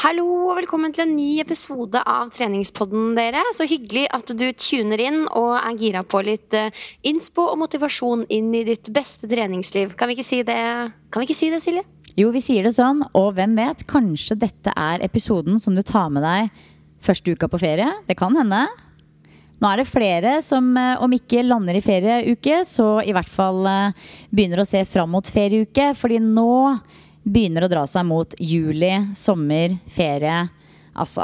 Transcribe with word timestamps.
Hallo 0.00 0.22
og 0.48 0.54
velkommen 0.56 0.94
til 0.96 1.02
en 1.04 1.10
ny 1.12 1.42
episode 1.42 2.00
av 2.08 2.30
Treningspodden, 2.32 3.10
dere. 3.18 3.42
Så 3.52 3.66
hyggelig 3.68 4.06
at 4.16 4.30
du 4.32 4.46
tuner 4.56 5.02
inn 5.04 5.18
og 5.36 5.50
er 5.58 5.74
gira 5.76 6.00
på 6.08 6.22
litt 6.24 6.56
eh, 6.56 6.70
innspo 7.04 7.44
og 7.50 7.58
motivasjon 7.60 8.22
inn 8.32 8.48
i 8.56 8.62
ditt 8.64 8.88
beste 8.96 9.28
treningsliv. 9.28 9.92
Kan 10.00 10.08
vi 10.08 10.16
ikke 10.16 10.24
si 10.24 10.38
det, 10.48 10.56
kan 11.12 11.20
vi 11.20 11.28
ikke 11.28 11.36
si 11.36 11.50
det 11.52 11.58
Silje? 11.60 11.82
Jo, 12.16 12.30
vi 12.32 12.40
sier 12.40 12.64
det 12.64 12.72
sånn, 12.78 13.02
og 13.12 13.34
hvem 13.36 13.58
vet, 13.60 13.84
kanskje 13.92 14.38
dette 14.40 14.72
er 14.72 15.04
episoden 15.04 15.60
som 15.60 15.76
du 15.76 15.82
tar 15.84 16.08
med 16.14 16.24
deg 16.24 16.48
første 17.04 17.36
uka 17.36 17.50
på 17.52 17.60
ferie. 17.60 17.90
Det 18.08 18.16
kan 18.16 18.40
hende. 18.40 18.62
Nå 19.60 19.68
er 19.68 19.82
det 19.82 19.90
flere 19.90 20.38
som, 20.40 20.72
eh, 20.80 20.96
om 20.96 21.12
ikke 21.12 21.44
lander 21.44 21.76
i 21.76 21.84
ferieuke, 21.84 22.62
så 22.64 23.04
i 23.04 23.12
hvert 23.12 23.28
fall 23.28 23.68
eh, 23.68 24.08
begynner 24.32 24.64
å 24.64 24.68
se 24.72 24.80
fram 24.88 25.12
mot 25.12 25.28
ferieuke. 25.28 25.92
Fordi 25.92 26.24
nå 26.24 26.50
begynner 27.22 27.66
å 27.66 27.70
dra 27.70 27.84
seg 27.88 28.06
mot 28.08 28.34
juli, 28.40 28.92
sommer, 29.16 29.76
ferie. 29.90 30.48
Altså 31.00 31.22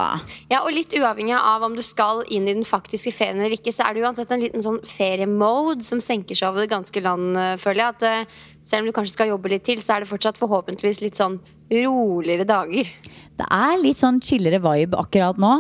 Ja, 0.48 0.60
og 0.62 0.70
litt 0.70 0.94
uavhengig 0.94 1.34
av 1.36 1.64
om 1.66 1.74
du 1.74 1.82
skal 1.84 2.22
inn 2.32 2.46
i 2.46 2.54
den 2.54 2.66
faktiske 2.66 3.10
ferien 3.14 3.40
eller 3.40 3.56
ikke, 3.56 3.74
så 3.74 3.86
er 3.86 3.96
det 3.96 4.04
uansett 4.06 4.30
en 4.32 4.44
liten 4.44 4.62
sånn 4.62 4.78
feriemode 4.86 5.82
som 5.86 6.00
senker 6.00 6.38
seg 6.38 6.52
over 6.52 6.62
det 6.62 6.70
ganske 6.70 7.02
land, 7.02 7.34
eh, 7.36 7.56
føler 7.60 7.82
jeg. 7.82 7.96
At 7.96 8.06
eh, 8.06 8.44
selv 8.62 8.84
om 8.84 8.90
du 8.90 8.94
kanskje 8.96 9.16
skal 9.16 9.32
jobbe 9.34 9.50
litt 9.52 9.66
til, 9.66 9.82
så 9.82 9.96
er 9.96 10.04
det 10.04 10.10
fortsatt 10.12 10.38
forhåpentligvis 10.40 11.02
litt 11.02 11.18
sånn 11.18 11.40
roligere 11.72 12.46
dager. 12.46 12.92
Det 13.36 13.48
er 13.52 13.82
litt 13.82 13.98
sånn 13.98 14.22
chillere 14.22 14.62
vibe 14.62 14.98
akkurat 15.02 15.38
nå. 15.42 15.52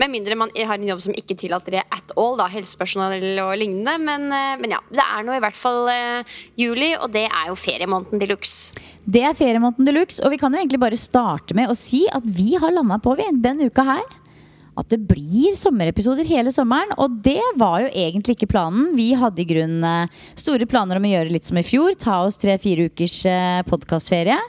Med 0.00 0.10
mindre 0.12 0.36
man 0.38 0.52
har 0.56 0.78
en 0.78 0.88
jobb 0.88 1.02
som 1.04 1.16
ikke 1.16 1.36
tillater 1.38 1.76
det 1.76 1.82
at 1.92 2.14
all, 2.16 2.36
da, 2.40 2.46
helsepersonell 2.52 3.42
og 3.44 3.52
lignende. 3.60 3.96
Men, 4.00 4.24
eh, 4.32 4.54
men 4.60 4.76
ja, 4.76 4.80
det 4.92 5.04
er 5.04 5.26
nå 5.26 5.36
i 5.36 5.42
hvert 5.42 5.58
fall 5.58 5.84
uh, 5.90 6.38
juli, 6.58 6.94
og 6.96 7.12
det 7.12 7.26
er 7.28 7.50
jo 7.50 7.58
feriemåneden 7.58 8.22
de 8.22 8.30
luxe. 8.30 8.80
Det 9.04 9.24
er 9.26 9.36
feriemåneden 9.36 9.88
de 9.88 9.96
luxe, 9.96 10.22
og 10.24 10.32
vi 10.32 10.40
kan 10.40 10.54
jo 10.54 10.62
egentlig 10.62 10.80
bare 10.82 11.00
starte 11.00 11.56
med 11.58 11.70
å 11.70 11.76
si 11.78 12.06
at 12.12 12.24
vi 12.24 12.54
har 12.56 12.72
landa 12.72 13.00
på, 13.02 13.16
vi, 13.18 13.28
denne 13.44 13.68
uka 13.68 13.84
her. 13.92 14.18
At 14.78 14.88
det 14.88 15.02
blir 15.04 15.52
sommerepisoder 15.58 16.24
hele 16.24 16.52
sommeren, 16.54 16.94
og 16.96 17.18
det 17.26 17.42
var 17.60 17.82
jo 17.84 17.90
egentlig 17.92 18.38
ikke 18.38 18.54
planen. 18.54 18.94
Vi 18.96 19.10
hadde 19.20 19.44
i 19.44 19.48
grunnen 19.50 19.84
eh, 19.84 20.22
store 20.40 20.68
planer 20.70 20.96
om 20.96 21.04
å 21.04 21.12
gjøre 21.12 21.34
litt 21.34 21.48
som 21.48 21.60
i 21.60 21.66
fjor, 21.66 21.92
ta 22.00 22.22
oss 22.24 22.40
tre-fire 22.40 22.88
ukers 22.88 23.18
podkastferie. 23.68 24.40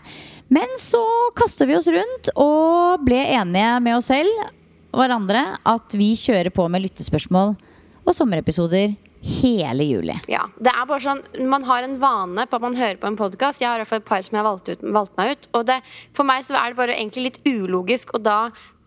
Men 0.54 0.80
så 0.80 1.04
kasta 1.36 1.68
vi 1.68 1.76
oss 1.76 1.92
rundt 1.92 2.32
og 2.40 3.04
ble 3.04 3.20
enige 3.36 3.80
med 3.84 3.98
oss 3.98 4.12
selv 4.14 4.52
hverandre 4.94 5.44
at 5.68 5.96
vi 5.98 6.14
kjører 6.20 6.54
på 6.54 6.68
med 6.72 6.86
lyttespørsmål 6.86 7.56
og 8.04 8.16
sommerepisoder 8.16 8.94
hele 9.24 9.86
juli. 9.88 10.16
Ja, 10.28 10.44
det 10.60 10.74
er 10.74 10.88
bare 10.88 11.04
sånn, 11.04 11.22
Man 11.48 11.64
har 11.64 11.86
en 11.86 11.96
vane 12.02 12.46
på 12.50 12.60
at 12.60 12.66
man 12.66 12.76
hører 12.76 13.00
på 13.00 13.08
en 13.08 13.20
podkast. 13.20 13.62
Jeg 13.62 13.70
har 13.70 13.80
i 13.80 13.84
hvert 13.84 13.94
fall 13.94 14.04
et 14.04 14.10
par 14.10 14.26
som 14.26 14.36
jeg 14.36 14.44
har 14.44 14.50
valgt, 14.50 14.70
ut, 14.70 14.84
valgte 14.84 15.20
meg 15.20 15.32
ut. 15.32 15.50
Og 15.56 15.66
det, 15.70 15.80
for 16.18 16.28
meg 16.28 16.44
så 16.44 16.58
er 16.60 16.74
det 16.74 16.80
bare 16.82 16.98
egentlig 16.98 17.30
litt 17.30 17.42
ulogisk 17.48 18.14
å 18.18 18.22
da 18.24 18.38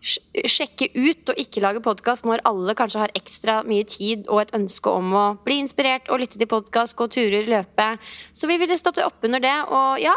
sjekke 0.07 0.91
ut 0.93 1.31
og 1.33 1.39
ikke 1.41 1.61
lage 1.63 1.81
podkast 1.83 2.27
når 2.27 2.43
alle 2.47 2.75
kanskje 2.77 3.01
har 3.01 3.13
ekstra 3.17 3.57
mye 3.67 3.83
tid 3.89 4.27
og 4.29 4.43
et 4.43 4.53
ønske 4.55 4.93
om 4.93 5.09
å 5.17 5.25
bli 5.43 5.57
inspirert 5.63 6.11
og 6.13 6.21
lytte 6.21 6.39
til 6.39 6.49
podkast, 6.51 6.95
gå 6.95 7.09
turer, 7.11 7.49
løpe. 7.49 7.87
Så 8.31 8.47
vi 8.47 8.59
ville 8.61 8.77
stått 8.77 9.01
opp 9.03 9.25
under 9.25 9.41
det, 9.43 9.55
og 9.73 9.97
ja, 10.03 10.13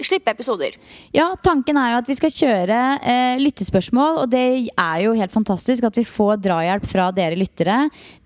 slippe 0.00 0.32
episoder. 0.32 0.76
Ja, 1.14 1.28
tanken 1.42 1.76
er 1.78 1.92
jo 1.92 1.98
at 2.00 2.08
vi 2.08 2.16
skal 2.18 2.32
kjøre 2.34 2.78
eh, 2.98 3.42
lyttespørsmål, 3.42 4.22
og 4.24 4.32
det 4.32 4.70
er 4.70 5.02
jo 5.04 5.12
helt 5.18 5.34
fantastisk 5.34 5.84
at 5.86 5.98
vi 5.98 6.06
får 6.08 6.40
drahjelp 6.44 6.86
fra 6.88 7.10
dere 7.14 7.38
lyttere 7.38 7.76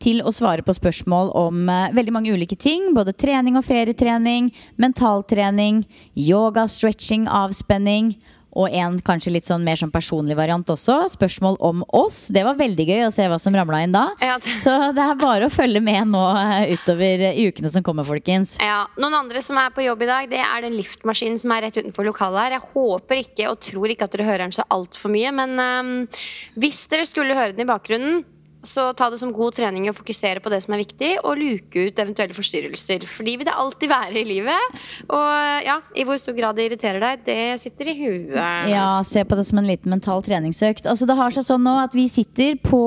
til 0.02 0.22
å 0.22 0.32
svare 0.34 0.64
på 0.66 0.76
spørsmål 0.76 1.32
om 1.36 1.66
eh, 1.72 1.90
veldig 1.96 2.14
mange 2.14 2.32
ulike 2.32 2.58
ting. 2.58 2.92
Både 2.96 3.16
trening 3.16 3.58
og 3.58 3.66
ferietrening, 3.66 4.52
mentaltrening, 4.80 5.84
yoga, 6.14 6.68
stretching, 6.70 7.26
avspenning. 7.28 8.14
Og 8.56 8.72
en 8.72 8.94
kanskje 9.04 9.34
litt 9.34 9.44
sånn 9.44 9.60
mer 9.66 9.76
sånn 9.76 9.90
personlig 9.92 10.36
variant 10.38 10.64
også. 10.72 10.94
Spørsmål 11.12 11.58
om 11.60 11.82
oss. 11.92 12.28
Det 12.32 12.40
var 12.46 12.56
veldig 12.56 12.86
gøy 12.88 13.02
å 13.04 13.12
se 13.12 13.26
hva 13.28 13.36
som 13.42 13.52
ramla 13.52 13.82
inn 13.84 13.92
da. 13.92 14.06
Ja, 14.24 14.38
det- 14.38 14.48
Så 14.56 14.72
det 14.96 15.02
er 15.04 15.14
bare 15.20 15.44
å 15.46 15.52
følge 15.52 15.82
med 15.84 16.08
nå 16.08 16.22
eh, 16.40 16.72
utover 16.72 17.26
i 17.36 17.46
ukene 17.50 17.68
som 17.70 17.82
kommer, 17.84 18.04
folkens. 18.08 18.56
Ja, 18.62 18.86
Noen 18.96 19.12
andre 19.18 19.42
som 19.44 19.58
er 19.60 19.68
på 19.76 19.84
jobb 19.84 20.02
i 20.02 20.06
dag, 20.08 20.30
det 20.30 20.40
er 20.40 20.62
den 20.64 20.72
liftmaskinen 20.78 21.38
som 21.38 21.52
er 21.52 21.66
rett 21.68 21.76
utenfor 21.76 22.08
lokalet 22.08 22.46
her. 22.46 22.50
Jeg 22.56 22.64
håper 22.72 23.20
ikke 23.24 23.50
og 23.50 23.60
tror 23.60 23.92
ikke 23.92 24.08
at 24.08 24.16
dere 24.16 24.24
hører 24.30 24.46
den 24.46 24.52
så 24.56 24.64
altfor 24.72 25.12
mye, 25.12 25.32
men 25.36 25.58
um, 25.60 26.08
hvis 26.56 26.86
dere 26.88 27.04
skulle 27.04 27.36
høre 27.36 27.52
den 27.54 27.68
i 27.68 27.70
bakgrunnen, 27.70 28.24
så 28.68 28.88
ta 28.96 29.08
det 29.12 29.20
som 29.20 29.32
god 29.34 29.56
trening 29.58 29.88
å 29.90 29.94
fokusere 29.96 30.42
på 30.42 30.52
det 30.52 30.60
som 30.64 30.74
er 30.76 30.82
viktig, 30.82 31.12
og 31.22 31.38
luke 31.40 31.86
ut 31.88 32.02
eventuelle 32.02 32.36
forstyrrelser. 32.36 33.06
For 33.10 33.26
de 33.26 33.36
vil 33.38 33.48
det 33.48 33.54
alltid 33.54 33.92
være 33.92 34.20
i 34.20 34.26
livet. 34.28 34.80
Og 35.06 35.66
ja, 35.66 35.78
i 35.96 36.06
hvor 36.06 36.18
stor 36.20 36.36
grad 36.36 36.58
det 36.58 36.68
irriterer 36.70 37.02
deg, 37.02 37.24
det 37.26 37.38
sitter 37.62 37.92
i 37.92 37.96
huet. 38.00 38.34
Ja, 38.72 38.88
se 39.06 39.24
på 39.26 39.38
det 39.38 39.46
som 39.48 39.60
en 39.62 39.70
liten 39.70 39.92
mental 39.94 40.24
treningsøkt. 40.26 40.88
Altså, 40.90 41.08
det 41.08 41.18
har 41.18 41.34
seg 41.34 41.46
sånn 41.46 41.64
nå 41.66 41.76
at 41.84 41.96
vi 41.96 42.08
sitter 42.10 42.58
på, 42.62 42.82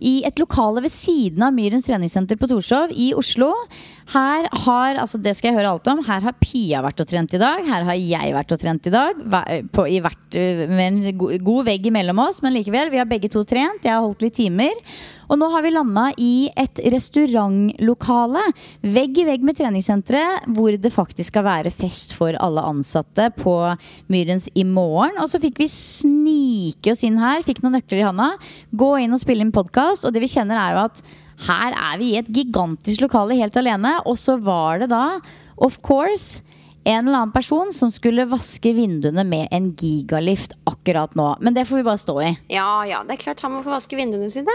i 0.00 0.18
et 0.28 0.40
lokale 0.40 0.84
ved 0.84 0.94
siden 0.94 1.44
av 1.46 1.54
Myrens 1.56 1.88
treningssenter 1.88 2.40
på 2.40 2.50
Torshov 2.50 2.92
i 2.94 3.12
Oslo. 3.18 3.52
Her 4.08 4.46
har, 4.64 4.96
altså 5.02 5.18
det 5.20 5.34
skal 5.36 5.50
jeg 5.50 5.58
høre 5.58 5.68
alt 5.74 5.88
om, 5.92 5.98
her 6.06 6.22
har 6.24 6.36
Pia 6.40 6.78
vært 6.80 7.02
og 7.04 7.08
trent 7.10 7.34
i 7.36 7.40
dag. 7.42 7.60
Her 7.66 7.84
har 7.84 7.98
jeg 8.00 8.32
vært 8.32 8.54
og 8.56 8.60
trent 8.62 8.86
i 8.88 8.92
dag. 8.94 9.18
På, 9.76 9.84
i 9.84 9.98
hvert, 10.00 10.38
med 10.70 10.86
en 10.86 11.18
go- 11.20 11.34
god 11.44 11.66
vegg 11.68 11.90
imellom 11.90 12.22
oss, 12.24 12.40
men 12.40 12.54
likevel. 12.56 12.88
Vi 12.94 13.02
har 13.02 13.08
begge 13.10 13.28
to 13.34 13.42
trent. 13.44 13.84
Jeg 13.84 13.92
har 13.92 14.00
holdt 14.06 14.24
litt 14.24 14.38
timer. 14.40 14.72
Og 15.28 15.36
nå 15.36 15.50
har 15.52 15.60
vi 15.66 15.74
landa 15.74 16.06
i 16.24 16.30
et 16.56 16.80
restaurantlokale. 16.94 18.46
Vegg 18.96 19.20
i 19.20 19.26
vegg 19.28 19.44
med 19.44 19.58
treningssenteret, 19.58 20.48
hvor 20.56 20.72
det 20.80 20.92
faktisk 20.94 21.34
skal 21.34 21.44
være 21.44 21.72
fest 21.74 22.14
for 22.16 22.36
alle 22.40 22.64
ansatte 22.64 23.28
på 23.36 23.54
Myrens 24.08 24.48
i 24.56 24.64
morgen. 24.64 25.20
Og 25.20 25.28
så 25.28 25.40
fikk 25.42 25.60
vi 25.60 25.68
snike 25.72 26.96
oss 26.96 27.04
inn 27.04 27.20
her, 27.20 27.44
fikk 27.44 27.60
noen 27.64 27.76
nøkler 27.78 28.00
i 28.02 28.08
handa. 28.08 28.32
Gå 28.72 28.94
inn 29.04 29.12
og 29.16 29.20
spille 29.22 29.44
inn 29.44 29.52
podkast. 29.54 30.08
Og 30.08 30.16
det 30.16 30.24
vi 30.24 30.32
kjenner, 30.32 30.56
er 30.64 30.76
jo 30.78 30.84
at 30.88 31.04
her 31.46 31.74
er 31.76 31.98
vi 32.00 32.12
i 32.12 32.18
et 32.20 32.30
gigantisk 32.34 33.04
lokale 33.04 33.38
helt 33.38 33.56
alene. 33.60 33.98
Og 34.08 34.18
så 34.18 34.38
var 34.42 34.82
det 34.82 34.90
da, 34.92 35.20
of 35.56 35.78
course 35.86 36.42
en 36.88 37.08
eller 37.08 37.18
annen 37.18 37.34
person 37.34 37.72
som 37.74 37.90
skulle 37.92 38.24
vaske 38.30 38.72
vinduene 38.72 39.24
med 39.28 39.50
en 39.52 39.72
gigalift 39.76 40.54
akkurat 40.70 41.14
nå. 41.18 41.34
Men 41.44 41.56
det 41.56 41.66
får 41.68 41.82
vi 41.82 41.86
bare 41.90 42.00
stå 42.00 42.16
i. 42.24 42.32
Ja, 42.54 42.70
ja, 42.88 43.02
det 43.04 43.18
er 43.18 43.24
klart 43.26 43.44
han 43.44 43.52
må 43.58 43.62
få 43.66 43.74
vaske 43.74 43.98
vinduene 43.98 44.30
sine. 44.32 44.54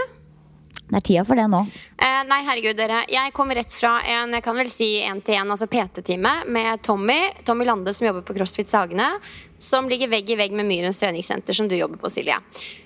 Det 0.84 0.98
er 0.98 1.04
tida 1.06 1.22
for 1.24 1.38
det 1.38 1.46
nå. 1.48 1.62
Eh, 1.96 2.20
nei, 2.28 2.40
herregud, 2.44 2.76
dere. 2.76 3.00
Jeg 3.08 3.32
kom 3.32 3.48
rett 3.56 3.72
fra 3.72 3.94
en 4.04 4.34
jeg 4.36 4.44
kan 4.44 4.58
vel 4.58 4.68
si 4.68 4.88
en 5.00 5.22
til 5.24 5.38
en, 5.38 5.54
altså 5.54 5.68
PT-time 5.70 6.32
med 6.52 6.82
Tommy. 6.84 7.16
Tommy 7.46 7.64
Lande 7.64 7.94
som 7.96 8.06
jobber 8.10 8.24
på 8.26 8.36
CrossFit 8.36 8.68
Sagene. 8.68 9.06
Som 9.56 9.88
ligger 9.88 10.10
vegg 10.12 10.28
i 10.28 10.36
vegg 10.36 10.52
med 10.52 10.68
Myrens 10.68 11.00
treningssenter, 11.00 11.56
som 11.56 11.70
du 11.70 11.76
jobber 11.78 11.96
på, 12.02 12.10
Silje. 12.12 12.36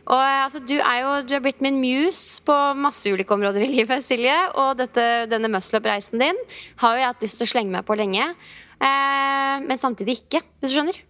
Og 0.07 0.21
eh, 0.23 0.45
altså, 0.45 0.63
Du 0.63 0.77
er 0.79 1.01
jo 1.03 1.17
du 1.27 1.35
er 1.35 1.43
blitt 1.43 1.65
min 1.65 1.81
muse 1.83 2.39
på 2.47 2.57
masse 2.79 3.11
ulike 3.11 3.35
områder 3.35 3.67
i 3.67 3.73
livet, 3.73 4.07
Silje. 4.07 4.37
Og 4.55 4.79
dette, 4.79 5.09
denne 5.33 5.51
muscle-up-reisen 5.51 6.23
din 6.23 6.39
har 6.85 6.95
jo 6.95 7.03
jeg 7.03 7.13
hatt 7.13 7.27
lyst 7.27 7.43
til 7.43 7.51
å 7.51 7.53
slenge 7.57 7.75
meg 7.75 7.89
på 7.89 7.99
lenge. 7.99 8.31
Eh, 8.79 9.55
men 9.67 9.81
samtidig 9.81 10.21
ikke, 10.23 10.45
hvis 10.63 10.71
du 10.71 10.79
skjønner. 10.79 11.03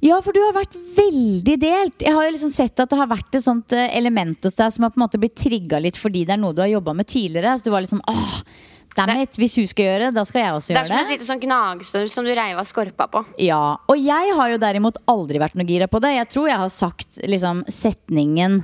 Ja, 0.00 0.16
for 0.24 0.32
du 0.32 0.40
har 0.40 0.54
vært 0.56 0.74
veldig 0.96 1.56
delt. 1.60 2.00
Jeg 2.06 2.16
har 2.16 2.24
jo 2.24 2.32
liksom 2.32 2.52
sett 2.54 2.80
at 2.80 2.88
det 2.88 2.96
har 2.96 3.10
vært 3.10 3.36
et 3.36 3.44
sånt 3.44 3.74
eh, 3.76 3.90
element 3.98 4.46
hos 4.48 4.56
deg 4.56 4.72
som 4.72 4.86
har 4.86 4.94
på 4.94 5.00
en 5.00 5.04
måte 5.04 5.20
blitt 5.20 5.36
trigga 5.36 5.80
litt 5.82 5.98
fordi 6.00 6.24
det 6.28 6.36
er 6.38 6.40
noe 6.40 6.56
du 6.56 6.62
har 6.64 6.70
jobba 6.72 6.94
med 6.96 7.08
tidligere. 7.10 7.52
Så 7.58 7.68
du 7.68 7.74
var 7.74 7.84
litt 7.84 7.92
sånn 7.92 8.04
åh, 8.08 8.38
dammit, 8.96 9.36
hvis 9.36 9.58
hun 9.60 9.68
skal 9.68 9.90
gjøre 9.90 10.08
det, 10.08 10.16
da 10.16 10.24
skal 10.28 10.42
jeg 10.44 10.56
også 10.56 10.72
gjøre 10.72 10.80
Det 10.80 10.88
Det 10.88 10.94
er 10.94 10.96
som 10.96 11.04
et 11.06 11.14
lite 11.14 11.28
sånn 11.28 11.42
gnagsår 11.44 12.10
som 12.16 12.26
du 12.26 12.32
reiv 12.34 12.60
av 12.62 12.68
skorpa 12.68 13.06
på. 13.12 13.24
Ja, 13.44 13.62
Og 13.92 14.00
jeg 14.00 14.34
har 14.40 14.52
jo 14.54 14.60
derimot 14.62 15.00
aldri 15.10 15.42
vært 15.42 15.58
noe 15.60 15.68
gira 15.68 15.88
på 15.90 16.00
det. 16.02 16.14
Jeg 16.16 16.30
tror 16.32 16.48
jeg 16.48 16.62
har 16.64 16.72
sagt 16.74 17.20
liksom 17.28 17.64
setningen 17.68 18.62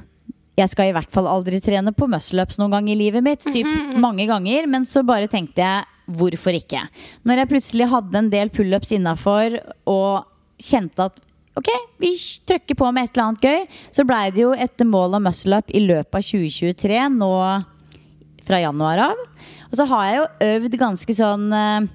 jeg 0.57 0.73
skal 0.73 0.89
i 0.89 0.93
hvert 0.97 1.13
fall 1.13 1.27
aldri 1.29 1.59
trene 1.61 1.93
på 1.93 2.07
muscle-ups 2.09 2.57
noen 2.57 2.73
gang 2.73 2.87
i 2.89 2.97
livet 2.97 3.21
mitt. 3.21 3.45
Typ 3.45 3.69
mange 4.01 4.25
ganger. 4.25 4.65
Men 4.73 4.87
så 4.89 5.03
bare 5.05 5.29
tenkte 5.29 5.61
jeg 5.61 6.17
hvorfor 6.17 6.57
ikke? 6.57 6.81
Når 7.29 7.43
jeg 7.43 7.51
plutselig 7.51 7.91
hadde 7.93 8.23
en 8.23 8.31
del 8.33 8.49
pullups 8.55 8.95
innafor 8.97 9.59
og 9.85 10.25
kjente 10.57 11.11
at 11.11 11.21
ok, 11.57 11.71
vi 12.03 12.15
trykker 12.49 12.79
på 12.79 12.91
med 12.93 13.07
et 13.07 13.17
eller 13.17 13.27
annet 13.31 13.47
gøy, 13.47 13.67
så 13.95 14.07
blei 14.09 14.25
det 14.35 14.45
jo 14.45 14.53
et 14.53 14.87
mål 14.87 15.19
om 15.19 15.29
muscle-up 15.29 15.73
i 15.73 15.83
løpet 15.85 16.19
av 16.21 16.27
2023 16.31 17.05
nå 17.17 17.33
fra 18.47 18.63
januar 18.63 19.07
av. 19.11 19.23
Og 19.71 19.79
så 19.79 19.87
har 19.91 20.05
jeg 20.07 20.19
jo 20.19 20.27
øvd 20.51 20.77
ganske 20.81 21.17
sånn 21.17 21.47
eh, 21.57 21.89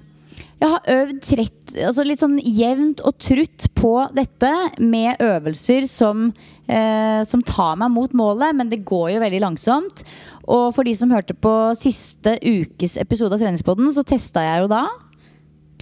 jeg 0.62 0.70
har 0.70 0.90
øvd 0.94 1.16
trett, 1.26 1.72
altså 1.88 2.04
litt 2.06 2.20
sånn 2.22 2.36
jevnt 2.38 3.00
og 3.02 3.16
trutt 3.18 3.66
på 3.74 3.96
dette 4.14 4.50
med 4.78 5.18
øvelser 5.18 5.88
som, 5.90 6.28
eh, 6.70 7.22
som 7.26 7.42
tar 7.42 7.80
meg 7.80 7.90
mot 7.90 8.12
målet, 8.14 8.54
men 8.54 8.70
det 8.70 8.84
går 8.86 9.08
jo 9.16 9.24
veldig 9.24 9.40
langsomt. 9.42 10.04
Og 10.46 10.70
for 10.76 10.86
de 10.86 10.94
som 10.94 11.10
hørte 11.10 11.34
på 11.34 11.50
siste 11.74 12.36
ukes 12.38 12.94
episode 12.96 13.34
av 13.34 13.42
Treningspodden, 13.42 13.90
så 13.90 14.06
testa 14.06 14.44
jeg 14.46 14.62
jo 14.62 14.70
da. 14.70 14.86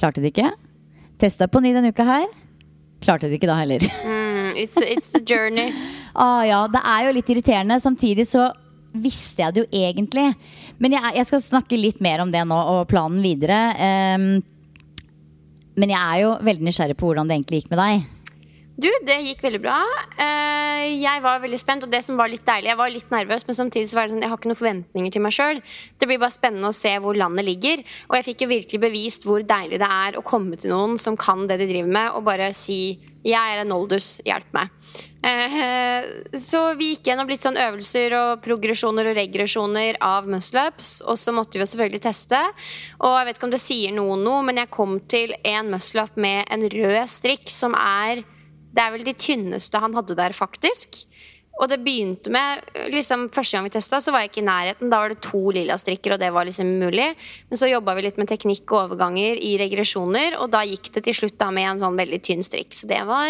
Klarte 0.01 0.25
det 0.25 0.33
ikke. 0.33 0.49
Testa 1.21 1.45
på 1.47 1.61
ny 1.61 1.75
denne 1.77 1.93
uka 1.93 2.07
her. 2.09 2.25
Klarte 3.01 3.29
det 3.31 3.41
ikke 3.41 3.51
da 3.51 3.61
heller. 3.63 3.85
Mm, 4.41 4.57
it's, 4.57 4.81
it's 4.81 5.15
a 5.15 5.21
journey. 5.21 5.73
Ah, 6.15 6.43
ja, 6.43 6.65
det 6.67 6.81
er 6.83 7.05
jo 7.07 7.13
litt 7.15 7.29
irriterende. 7.31 7.77
Samtidig 7.81 8.25
så 8.27 8.49
visste 8.99 9.45
jeg 9.45 9.55
det 9.55 9.63
jo 9.63 9.69
egentlig. 9.87 10.25
Men 10.83 10.97
jeg, 10.97 11.13
jeg 11.21 11.29
skal 11.29 11.43
snakke 11.45 11.79
litt 11.79 12.01
mer 12.03 12.25
om 12.25 12.33
det 12.35 12.43
nå 12.51 12.57
og 12.73 12.89
planen 12.91 13.21
videre. 13.23 13.61
Um, 14.19 14.25
men 15.79 15.93
jeg 15.95 16.01
er 16.01 16.23
jo 16.25 16.33
veldig 16.49 16.67
nysgjerrig 16.67 16.97
på 16.99 17.13
hvordan 17.13 17.31
det 17.31 17.39
egentlig 17.39 17.63
gikk 17.63 17.71
med 17.71 17.81
deg. 17.85 18.09
Du, 18.81 18.89
det 19.05 19.17
gikk 19.27 19.43
veldig 19.45 19.61
bra. 19.61 19.79
Eh, 20.17 21.01
Jeg 21.03 21.21
var 21.21 21.43
veldig 21.43 21.59
spent, 21.61 21.85
og 21.85 21.91
det 21.93 22.01
som 22.07 22.17
var 22.17 22.31
litt 22.33 22.47
deilig 22.47 22.71
Jeg 22.71 22.79
var 22.79 22.93
litt 22.93 23.11
nervøs, 23.13 23.45
men 23.47 23.59
samtidig 23.59 23.91
så 23.91 23.99
var 23.99 24.07
det 24.09 24.15
sånn, 24.15 24.23
jeg 24.25 24.31
har 24.33 24.39
ikke 24.41 24.51
noen 24.51 24.61
forventninger 24.61 25.13
til 25.13 25.25
meg 25.25 25.37
sjøl. 25.37 25.61
Det 26.01 26.09
blir 26.09 26.21
bare 26.23 26.33
spennende 26.33 26.71
å 26.71 26.77
se 26.77 26.95
hvor 27.03 27.19
landet 27.19 27.45
ligger. 27.45 27.83
Og 28.09 28.17
jeg 28.17 28.29
fikk 28.31 28.47
jo 28.47 28.51
virkelig 28.55 28.81
bevist 28.87 29.27
hvor 29.29 29.45
deilig 29.45 29.83
det 29.83 29.91
er 29.91 30.17
å 30.17 30.25
komme 30.25 30.57
til 30.57 30.73
noen 30.73 30.97
som 31.03 31.19
kan 31.21 31.45
det 31.51 31.61
de 31.61 31.69
driver 31.69 31.93
med, 31.99 32.11
og 32.17 32.25
bare 32.31 32.53
si 32.57 32.99
'Jeg 33.21 33.37
er 33.37 33.61
en 33.61 33.73
oldus, 33.77 34.19
hjelp 34.25 34.49
meg'. 34.57 34.71
Eh, 35.23 36.03
Så 36.33 36.75
vi 36.79 36.95
gikk 36.95 37.05
gjennom 37.11 37.29
litt 37.29 37.43
sånn 37.43 37.61
øvelser 37.61 38.15
og 38.17 38.43
progresjoner 38.43 39.11
og 39.11 39.17
regresjoner 39.17 39.97
av 40.01 40.25
muscle-ups. 40.27 41.03
Og 41.07 41.19
så 41.19 41.35
måtte 41.35 41.59
vi 41.59 41.61
jo 41.61 41.67
selvfølgelig 41.67 42.01
teste. 42.01 42.41
Og 43.01 43.19
jeg 43.19 43.27
vet 43.27 43.37
ikke 43.37 43.45
om 43.45 43.51
det 43.51 43.61
sier 43.61 43.93
noen 43.93 44.25
noe, 44.25 44.43
men 44.43 44.57
jeg 44.57 44.71
kom 44.71 45.01
til 45.01 45.35
en 45.45 45.71
muscle-up 45.71 46.17
med 46.17 46.47
en 46.49 46.63
rød 46.63 47.09
strikk 47.09 47.51
som 47.51 47.75
er 47.75 48.25
Det 48.71 48.83
er 48.85 48.93
vel 48.95 49.07
de 49.07 49.17
tynneste 49.19 49.81
han 49.83 49.97
hadde 49.99 50.17
der, 50.19 50.35
faktisk. 50.37 51.03
Og 51.61 51.69
det 51.69 51.81
begynte 51.85 52.33
med 52.33 52.65
liksom, 52.93 53.29
Første 53.35 53.57
gang 53.57 53.67
vi 53.67 53.73
testa, 53.75 54.01
så 54.01 54.13
var 54.15 54.25
jeg 54.25 54.33
ikke 54.33 54.43
i 54.43 54.47
nærheten. 54.49 54.91
Da 54.91 55.01
var 55.03 55.13
det 55.13 55.21
to 55.25 55.43
lilla 55.55 55.77
strikker, 55.81 56.15
og 56.15 56.21
det 56.23 56.31
var 56.33 56.49
liksom 56.49 56.71
mulig. 56.81 57.11
Men 57.51 57.61
så 57.61 57.69
jobba 57.69 57.95
vi 57.99 58.07
litt 58.07 58.21
med 58.21 58.31
teknikk 58.31 58.65
og 58.73 58.87
overganger 58.87 59.39
i 59.45 59.55
regresjoner, 59.61 60.39
og 60.41 60.51
da 60.55 60.63
gikk 60.67 60.91
det 60.95 61.05
til 61.09 61.19
slutt 61.23 61.37
da 61.41 61.51
med 61.55 61.69
en 61.69 61.83
sånn 61.83 61.99
veldig 62.01 62.21
tynn 62.27 62.45
strikk. 62.47 62.73
Så 62.77 62.89
det 62.91 63.01
var, 63.09 63.29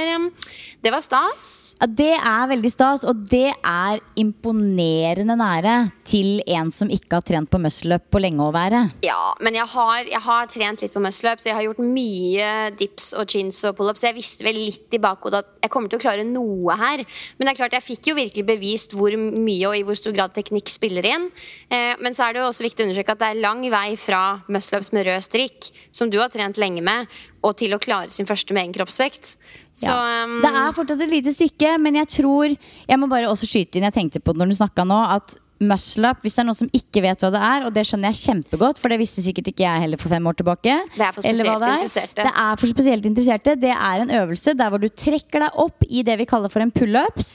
det 0.84 0.94
var 0.94 1.04
stas. 1.04 1.48
Ja, 1.80 1.90
Det 2.00 2.12
er 2.16 2.50
veldig 2.52 2.70
stas, 2.72 3.04
og 3.08 3.26
det 3.30 3.50
er 3.50 4.00
imponerende 4.20 5.36
nære 5.40 5.74
til 6.06 6.40
en 6.46 6.70
som 6.74 6.90
ikke 6.90 7.18
har 7.18 7.26
trent 7.26 7.50
på 7.50 7.60
muscle-up 7.62 8.06
på 8.10 8.22
lenge 8.22 8.46
å 8.46 8.54
være. 8.54 8.84
Ja, 9.06 9.34
men 9.42 9.58
jeg 9.58 9.66
har, 9.74 10.06
jeg 10.06 10.22
har 10.24 10.50
trent 10.50 10.84
litt 10.84 10.94
på 10.94 11.02
muscle-up, 11.02 11.42
så 11.42 11.50
jeg 11.50 11.58
har 11.58 11.66
gjort 11.66 11.82
mye 11.82 12.48
dips 12.78 13.12
og 13.18 13.30
chins 13.30 13.58
og 13.68 13.76
pull-ups. 13.78 14.06
Jeg 14.06 14.16
visste 14.16 14.46
vel 14.46 14.58
litt 14.60 14.94
i 14.96 15.02
bakhodet 15.02 15.42
at 15.42 15.66
jeg 15.66 15.74
kommer 15.74 15.90
til 15.92 16.00
å 16.00 16.04
klare 16.06 16.26
noe 16.26 16.76
her. 16.80 17.04
Men 17.36 17.46
det 17.48 17.54
er 17.54 17.60
klart, 17.62 17.76
jeg 17.76 17.86
fikk 17.86 18.10
jo 18.12 18.18
virkelig 18.20 18.46
bevist 18.46 18.94
hvor 18.96 19.14
mye 19.16 19.68
og 19.68 19.76
i 19.78 19.82
hvor 19.86 19.98
stor 19.98 20.14
grad 20.16 20.34
teknikk 20.36 20.70
spiller 20.72 21.06
inn. 21.10 21.28
Eh, 21.72 21.94
men 22.00 22.16
så 22.16 22.26
er 22.28 22.36
det 22.36 22.42
jo 22.42 22.48
også 22.50 22.66
viktig 22.66 22.84
å 22.84 22.88
understreke 22.88 23.16
at 23.16 23.22
det 23.22 23.32
er 23.32 23.42
lang 23.42 23.64
vei 23.72 23.96
fra 24.00 24.22
muscle-ups 24.52 24.92
med 24.96 25.08
rød 25.08 25.26
strikk, 25.26 25.70
som 25.92 26.12
du 26.12 26.18
har 26.20 26.32
trent 26.32 26.60
lenge 26.60 26.84
med, 26.84 27.10
og 27.42 27.56
til 27.60 27.74
å 27.74 27.80
klare 27.82 28.12
sin 28.12 28.28
første 28.28 28.54
med 28.56 28.66
egen 28.66 28.76
kroppsvekt. 28.76 29.36
Så 29.80 29.90
Ja. 29.90 30.26
Det 30.42 30.50
er 30.50 30.72
fortsatt 30.76 31.00
et 31.00 31.14
lite 31.14 31.32
stykke, 31.32 31.78
men 31.80 31.94
jeg 31.94 32.08
tror 32.08 32.56
Jeg 32.88 32.98
må 32.98 33.08
bare 33.08 33.30
også 33.30 33.46
skyte 33.48 33.78
inn, 33.78 33.86
jeg 33.88 33.94
tenkte 33.94 34.20
på 34.20 34.32
det 34.34 34.42
når 34.42 34.50
du 34.52 34.56
snakka 34.58 34.84
nå, 34.84 34.98
at 35.16 35.36
muscle 35.60 36.08
up, 36.08 36.22
hvis 36.24 36.36
det 36.36 36.42
er 36.42 36.46
noen 36.48 36.56
som 36.56 36.70
ikke 36.72 37.02
vet 37.04 37.20
hva 37.20 37.30
det 37.34 37.40
er, 37.44 37.64
og 37.66 37.74
det 37.76 37.84
skjønner 37.88 38.14
jeg 38.14 38.20
kjempegodt, 38.22 38.78
for 38.80 38.92
det 38.92 38.96
visste 39.00 39.24
sikkert 39.24 39.50
ikke 39.52 39.66
jeg 39.66 39.82
heller 39.84 40.00
for 40.00 40.12
fem 40.12 40.28
år 40.30 40.38
tilbake. 40.38 40.76
Det 40.94 41.04
er 41.04 41.16
for 41.16 41.26
spesielt 41.26 41.50
det 41.50 41.68
er. 41.68 41.74
interesserte. 41.76 42.24
Det 42.24 42.32
er 42.44 42.60
for 42.62 42.72
spesielt 42.72 43.08
interesserte. 43.10 43.56
Det 43.60 43.74
er 43.74 44.04
en 44.04 44.14
øvelse 44.22 44.54
der 44.56 44.72
hvor 44.72 44.80
du 44.80 44.88
trekker 44.88 45.44
deg 45.44 45.58
opp 45.64 45.84
i 45.88 46.04
det 46.06 46.16
vi 46.22 46.28
kaller 46.30 46.52
for 46.52 46.64
en 46.64 46.72
pullups. 46.72 47.32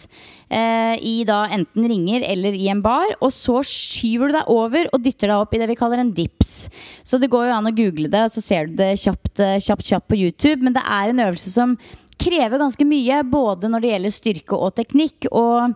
Eh, 0.50 0.96
I 1.06 1.16
da 1.28 1.44
enten 1.54 1.86
ringer 1.90 2.26
eller 2.26 2.58
i 2.58 2.68
en 2.74 2.82
bar. 2.86 3.14
Og 3.20 3.34
så 3.36 3.62
skyver 3.66 4.34
du 4.34 4.38
deg 4.40 4.52
over 4.56 4.90
og 4.92 5.06
dytter 5.06 5.30
deg 5.30 5.46
opp 5.46 5.54
i 5.54 5.62
det 5.62 5.70
vi 5.70 5.78
kaller 5.80 6.02
en 6.02 6.14
dips. 6.16 6.56
Så 7.06 7.22
det 7.22 7.30
går 7.34 7.50
jo 7.50 7.60
an 7.60 7.70
å 7.70 7.76
google 7.78 8.10
det, 8.10 8.26
og 8.26 8.34
så 8.34 8.42
ser 8.42 8.72
du 8.72 8.78
det 8.82 8.96
kjapt, 9.02 9.38
eh, 9.40 9.60
kjapt, 9.62 9.86
kjapt 9.86 10.10
på 10.10 10.18
YouTube. 10.18 10.66
Men 10.66 10.74
det 10.74 10.86
er 10.86 11.14
en 11.14 11.26
øvelse 11.30 11.54
som 11.54 11.78
krever 12.22 12.58
ganske 12.58 12.86
mye, 12.88 13.22
både 13.28 13.70
når 13.70 13.84
det 13.84 13.90
gjelder 13.94 14.14
styrke 14.18 14.58
og 14.58 14.76
teknikk. 14.78 15.28
Og 15.32 15.76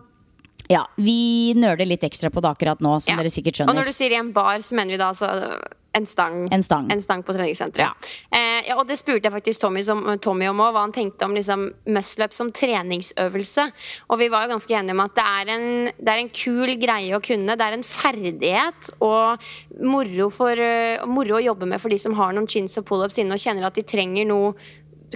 ja, 0.70 0.84
vi 1.02 1.50
nøler 1.58 1.88
litt 1.88 2.04
ekstra 2.06 2.30
på 2.30 2.42
det 2.44 2.54
akkurat 2.54 2.80
nå, 2.84 2.94
som 3.02 3.12
Ja. 3.12 3.18
dere 3.18 3.32
sikkert 3.32 3.58
skjønner 3.58 3.74
Og 3.74 3.80
når 3.80 3.90
du 3.90 3.92
sier 3.92 4.12
i 4.14 4.20
en 4.20 4.32
bar, 4.32 4.58
så 4.62 4.74
mener 4.78 4.94
vi 4.94 4.98
da 4.98 5.10
altså 5.10 5.58
en 5.92 6.06
stang. 6.06 6.48
En 6.52 6.62
stang. 6.62 6.90
En 6.92 7.02
stang 7.02 7.22
på 7.26 7.34
treningssenteret. 7.34 8.06
Eh, 8.30 8.68
ja, 8.68 8.76
og 8.78 8.86
det 8.86 8.96
spurte 9.00 9.26
jeg 9.26 9.34
faktisk 9.34 9.60
Tommy, 9.60 9.82
som, 9.82 10.04
Tommy 10.22 10.46
om 10.46 10.60
òg, 10.62 10.72
hva 10.72 10.84
han 10.84 10.92
tenkte 10.94 11.26
om 11.26 11.34
liksom, 11.34 11.72
muscle-up 11.90 12.32
som 12.36 12.52
treningsøvelse. 12.54 13.64
Og 14.08 14.20
vi 14.20 14.28
var 14.30 14.46
jo 14.46 14.52
ganske 14.52 14.76
enige 14.78 14.94
om 14.94 15.00
at 15.00 15.16
det 15.18 15.24
er, 15.26 15.52
en, 15.56 15.90
det 15.98 16.12
er 16.12 16.22
en 16.22 16.30
kul 16.30 16.76
greie 16.78 17.16
å 17.16 17.22
kunne. 17.24 17.56
Det 17.58 17.66
er 17.66 17.74
en 17.74 17.82
ferdighet 17.82 18.92
og 19.00 19.50
moro, 19.82 20.30
for, 20.30 20.54
uh, 20.54 21.02
moro 21.10 21.40
å 21.40 21.42
jobbe 21.42 21.66
med 21.66 21.82
for 21.82 21.90
de 21.90 21.98
som 21.98 22.14
har 22.14 22.32
noen 22.36 22.46
chins 22.46 22.78
og 22.78 22.86
pullups 22.86 23.18
inne 23.18 23.34
og 23.34 23.42
kjenner 23.42 23.66
at 23.66 23.74
de 23.74 23.82
trenger 23.82 24.30
noe 24.30 24.54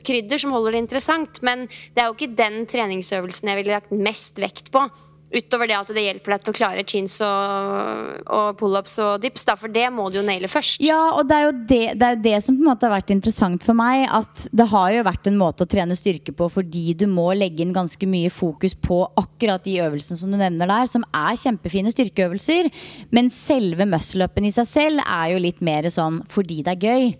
krydder 0.02 0.42
som 0.42 0.50
holder 0.50 0.74
det 0.74 0.84
interessant. 0.88 1.38
Men 1.46 1.68
det 1.68 2.02
er 2.02 2.10
jo 2.10 2.18
ikke 2.18 2.34
den 2.34 2.64
treningsøvelsen 2.66 3.52
jeg 3.52 3.62
ville 3.62 3.78
lagt 3.78 3.94
mest 3.94 4.42
vekt 4.42 4.74
på. 4.74 4.88
Utover 5.34 5.70
det 5.70 5.76
at 5.76 5.90
det 5.94 6.04
hjelper 6.04 6.34
deg 6.34 6.44
til 6.44 6.52
å 6.52 6.56
klare 6.56 6.84
chins 6.86 7.16
og, 7.24 8.20
og 8.30 8.58
pullups 8.60 8.96
og 9.02 9.22
dips. 9.24 9.46
Da, 9.48 9.56
for 9.58 9.72
det 9.72 9.88
må 9.94 10.06
du 10.10 10.20
jo 10.20 10.26
naile 10.26 10.50
først. 10.50 10.78
Ja, 10.84 11.00
og 11.18 11.26
det 11.30 11.36
er, 11.38 11.46
jo 11.48 11.54
det, 11.72 11.80
det 11.98 12.06
er 12.06 12.16
jo 12.16 12.22
det 12.28 12.36
som 12.44 12.58
på 12.58 12.62
en 12.62 12.70
måte 12.70 12.86
har 12.86 12.94
vært 12.94 13.10
interessant 13.14 13.66
for 13.66 13.78
meg. 13.78 14.06
At 14.14 14.46
det 14.54 14.68
har 14.70 14.92
jo 14.94 15.06
vært 15.08 15.30
en 15.30 15.40
måte 15.40 15.66
å 15.66 15.70
trene 15.70 15.98
styrke 15.98 16.34
på 16.36 16.48
fordi 16.52 16.94
du 16.98 17.06
må 17.10 17.26
legge 17.34 17.64
inn 17.64 17.74
ganske 17.74 18.08
mye 18.10 18.30
fokus 18.32 18.76
på 18.78 19.00
akkurat 19.20 19.64
de 19.66 19.80
øvelsene 19.82 20.20
som 20.20 20.30
du 20.30 20.38
nevner 20.38 20.70
der, 20.70 20.90
som 20.90 21.06
er 21.10 21.40
kjempefine 21.40 21.92
styrkeøvelser. 21.94 22.70
Men 23.14 23.32
selve 23.34 23.88
muscle-upen 23.90 24.48
i 24.48 24.54
seg 24.54 24.70
selv 24.70 25.04
er 25.04 25.34
jo 25.34 25.42
litt 25.42 25.64
mer 25.64 25.88
sånn 25.92 26.22
fordi 26.30 26.62
det 26.64 26.76
er 26.76 26.86
gøy. 26.86 27.10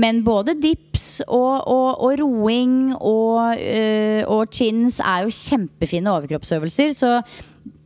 Men 0.00 0.22
både 0.26 0.56
dips 0.60 1.20
og, 1.26 1.66
og, 1.66 1.90
og 2.06 2.16
roing 2.22 2.78
og, 2.96 3.58
øh, 3.58 4.22
og 4.32 4.54
chins 4.54 5.00
er 5.02 5.26
jo 5.26 5.34
kjempefine 5.34 6.14
overkroppsøvelser. 6.14 6.94
Så 6.96 7.12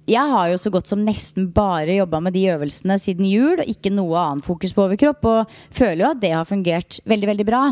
jeg 0.09 0.33
har 0.33 0.49
jo 0.51 0.59
så 0.59 0.73
godt 0.73 0.91
som 0.91 1.05
nesten 1.05 1.51
bare 1.55 1.99
jobba 1.99 2.21
med 2.25 2.35
de 2.35 2.47
øvelsene 2.55 2.97
siden 3.01 3.29
jul, 3.29 3.61
og 3.61 3.69
ikke 3.69 3.93
noe 3.95 4.19
annet 4.19 4.47
fokus 4.47 4.75
på 4.75 4.85
overkropp. 4.87 5.27
Og 5.29 5.55
føler 5.77 6.05
jo 6.05 6.11
at 6.11 6.21
det 6.23 6.35
har 6.35 6.49
fungert 6.49 7.01
veldig, 7.09 7.31
veldig 7.33 7.47
bra. 7.49 7.63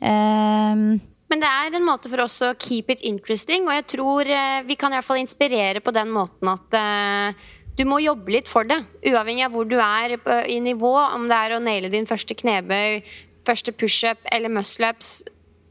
Um, 0.00 0.98
Men 1.32 1.42
det 1.42 1.50
er 1.50 1.74
en 1.74 1.86
måte 1.86 2.10
for 2.12 2.22
oss 2.22 2.38
å 2.44 2.52
keep 2.54 2.92
it 2.92 3.02
interesting, 3.02 3.66
og 3.66 3.74
jeg 3.74 3.86
tror 3.96 4.28
eh, 4.30 4.60
vi 4.68 4.76
kan 4.78 4.92
i 4.92 4.98
hvert 4.98 5.08
fall 5.08 5.22
inspirere 5.22 5.82
på 5.82 5.94
den 5.96 6.12
måten 6.14 6.52
at 6.52 6.76
uh, 6.76 7.46
du 7.76 7.82
må 7.88 7.98
jobbe 8.04 8.36
litt 8.36 8.50
for 8.52 8.68
det. 8.68 8.78
Uavhengig 9.08 9.48
av 9.48 9.56
hvor 9.56 9.66
du 9.68 9.76
er 9.80 10.16
i 10.48 10.60
nivå, 10.64 10.92
om 11.16 11.26
det 11.28 11.40
er 11.40 11.56
å 11.56 11.62
naile 11.64 11.90
din 11.92 12.06
første 12.08 12.36
knebøy, 12.36 13.02
første 13.46 13.74
pushup 13.76 14.22
eller 14.32 14.52
muscle-ups. 14.52 15.18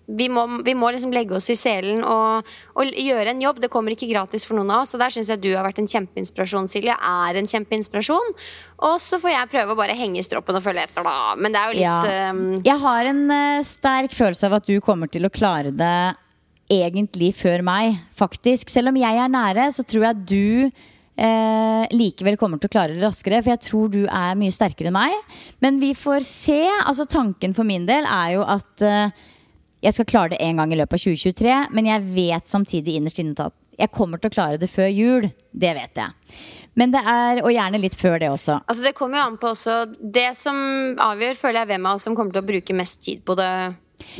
Vi 0.08 0.28
må, 0.30 0.44
vi 0.66 0.76
må 0.78 0.92
liksom 0.94 1.14
legge 1.16 1.34
oss 1.38 1.48
i 1.50 1.56
selen 1.58 2.04
og, 2.06 2.46
og 2.78 2.92
gjøre 2.94 3.32
en 3.34 3.42
jobb. 3.42 3.62
Det 3.64 3.72
kommer 3.74 3.96
ikke 3.96 4.10
gratis 4.12 4.46
for 4.46 4.60
noen 4.60 4.70
av 4.76 4.84
oss. 4.84 4.94
Og 4.94 5.02
der 5.02 5.14
syns 5.16 5.32
jeg 5.34 5.42
du 5.42 5.50
har 5.56 5.66
vært 5.66 5.82
en 5.82 5.90
kjempeinspirasjon, 5.90 6.70
Silje. 6.70 6.94
Er 6.94 7.40
en 7.40 7.50
kjempeinspirasjon. 7.50 8.34
Og 8.86 8.98
så 9.02 9.18
får 9.22 9.34
jeg 9.34 9.52
prøve 9.56 9.74
å 9.74 9.80
bare 9.80 9.98
henge 9.98 10.22
i 10.22 10.26
stroppen 10.26 10.60
og 10.60 10.66
følge 10.66 10.86
etter, 10.86 11.06
da. 11.08 11.34
Men 11.40 11.56
det 11.56 11.62
er 11.62 11.72
jo 11.72 11.78
litt 11.80 11.86
Ja. 11.88 12.30
um, 12.36 12.44
Jeg 12.66 12.78
har 12.86 13.10
en 13.12 13.24
uh, 13.34 13.64
sterk 13.66 14.14
følelse 14.14 14.50
av 14.50 14.60
at 14.60 14.70
du 14.70 14.78
kommer 14.84 15.10
til 15.10 15.26
å 15.26 15.34
klare 15.34 15.74
det 15.74 15.96
egentlig 16.72 17.34
før 17.38 17.62
meg, 17.66 17.98
faktisk. 18.18 18.70
Selv 18.74 18.90
om 18.90 18.98
jeg 18.98 19.20
er 19.22 19.30
nære, 19.30 19.68
så 19.74 19.84
tror 19.86 20.08
jeg 20.08 20.22
du 20.26 20.72
eh, 21.18 21.84
likevel 21.94 22.38
kommer 22.42 22.58
til 22.58 22.70
å 22.72 22.74
klare 22.74 22.96
det 22.96 23.04
raskere. 23.06 23.42
For 23.44 23.54
jeg 23.54 23.64
tror 23.68 23.92
du 23.94 24.02
er 24.08 24.38
mye 24.40 24.54
sterkere 24.54 24.90
enn 24.92 24.98
meg. 24.98 25.14
Men 25.64 25.78
vi 25.82 25.94
får 25.98 26.26
se. 26.26 26.62
Altså 26.86 27.06
Tanken 27.10 27.54
for 27.56 27.68
min 27.68 27.86
del 27.90 28.08
er 28.10 28.36
jo 28.38 28.46
at 28.50 28.86
eh, 28.86 29.26
jeg 29.86 29.94
skal 29.94 30.08
klare 30.10 30.34
det 30.34 30.42
en 30.42 30.62
gang 30.62 30.74
i 30.74 30.80
løpet 30.80 30.98
av 30.98 31.06
2023. 31.06 31.56
Men 31.78 31.90
jeg 31.92 32.06
vet 32.16 32.52
samtidig 32.52 32.98
innerst 32.98 33.22
inne 33.22 33.48
at 33.52 33.56
jeg 33.76 33.92
kommer 33.94 34.22
til 34.22 34.32
å 34.32 34.36
klare 34.36 34.60
det 34.60 34.70
før 34.72 34.90
jul. 34.90 35.28
Det 35.52 35.74
vet 35.78 36.00
jeg. 36.00 36.38
Men 36.76 36.92
det 36.92 37.02
er, 37.08 37.40
Og 37.44 37.54
gjerne 37.54 37.80
litt 37.80 37.96
før 37.96 38.20
det 38.20 38.30
også. 38.32 38.60
Altså 38.68 38.84
Det 38.84 38.96
kommer 38.98 39.22
jo 39.22 39.26
an 39.30 39.38
på 39.40 39.52
også 39.54 39.76
Det 40.00 40.28
som 40.36 40.58
avgjør, 41.00 41.40
føler 41.40 41.62
jeg, 41.62 41.72
hvem 41.72 41.88
av 41.88 42.00
oss 42.00 42.08
som 42.08 42.16
kommer 42.18 42.36
til 42.36 42.44
å 42.44 42.50
bruke 42.50 42.76
mest 42.76 43.02
tid 43.06 43.24
på 43.24 43.36
det. 43.40 43.52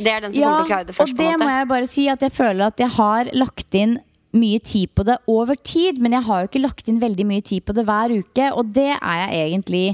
Det 0.00 0.12
er 0.12 0.24
den 0.24 0.32
som 0.32 0.42
kommer 0.42 0.62
til 0.62 0.68
å 0.68 0.72
klare 0.72 0.88
det 0.88 0.96
først. 0.96 1.12
og 1.12 1.18
på 1.18 1.26
en 1.26 1.34
måte 1.34 1.48
må 1.48 1.56
jeg 1.56 1.70
bare 1.72 1.88
si 1.90 2.06
at 2.08 2.22
jeg 2.24 2.32
føler 2.32 2.66
at 2.70 2.80
jeg 2.80 2.92
har 2.96 3.32
lagt 3.36 3.76
inn 3.76 3.98
mye 4.36 4.60
tid 4.60 4.92
på 4.96 5.04
det 5.08 5.16
over 5.32 5.56
tid, 5.56 6.00
men 6.02 6.16
jeg 6.16 6.26
har 6.26 6.42
jo 6.42 6.50
ikke 6.50 6.64
lagt 6.64 6.88
inn 6.90 7.00
veldig 7.00 7.26
mye 7.28 7.44
tid 7.44 7.64
på 7.64 7.76
det 7.76 7.84
hver 7.88 8.12
uke, 8.12 8.48
og 8.52 8.72
det 8.76 8.90
er 8.96 9.20
jeg 9.22 9.44
egentlig 9.46 9.84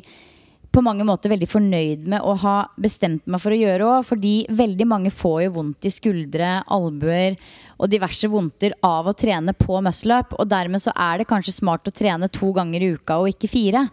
på 0.72 0.82
mange 0.84 1.04
måter 1.04 1.32
veldig 1.32 1.48
fornøyd 1.50 2.06
med 2.08 2.24
å 2.24 2.32
ha 2.42 2.54
bestemt 2.80 3.26
meg 3.30 3.42
for 3.42 3.52
å 3.52 3.58
gjøre 3.58 3.88
òg, 3.88 4.06
fordi 4.08 4.32
veldig 4.48 4.86
mange 4.88 5.12
får 5.12 5.42
jo 5.44 5.52
vondt 5.58 5.84
i 5.88 5.92
skuldre, 5.92 6.54
albuer 6.72 7.36
og 7.76 7.90
diverse 7.92 8.28
vondter 8.30 8.74
av 8.86 9.10
å 9.10 9.14
trene 9.18 9.52
på 9.58 9.80
muscle-up, 9.84 10.32
og 10.38 10.48
dermed 10.48 10.80
så 10.82 10.94
er 10.96 11.20
det 11.20 11.28
kanskje 11.28 11.56
smart 11.58 11.88
å 11.88 11.94
trene 11.94 12.30
to 12.32 12.52
ganger 12.56 12.84
i 12.84 12.92
uka 12.96 13.18
og 13.20 13.32
ikke 13.34 13.50
fire. 13.52 13.84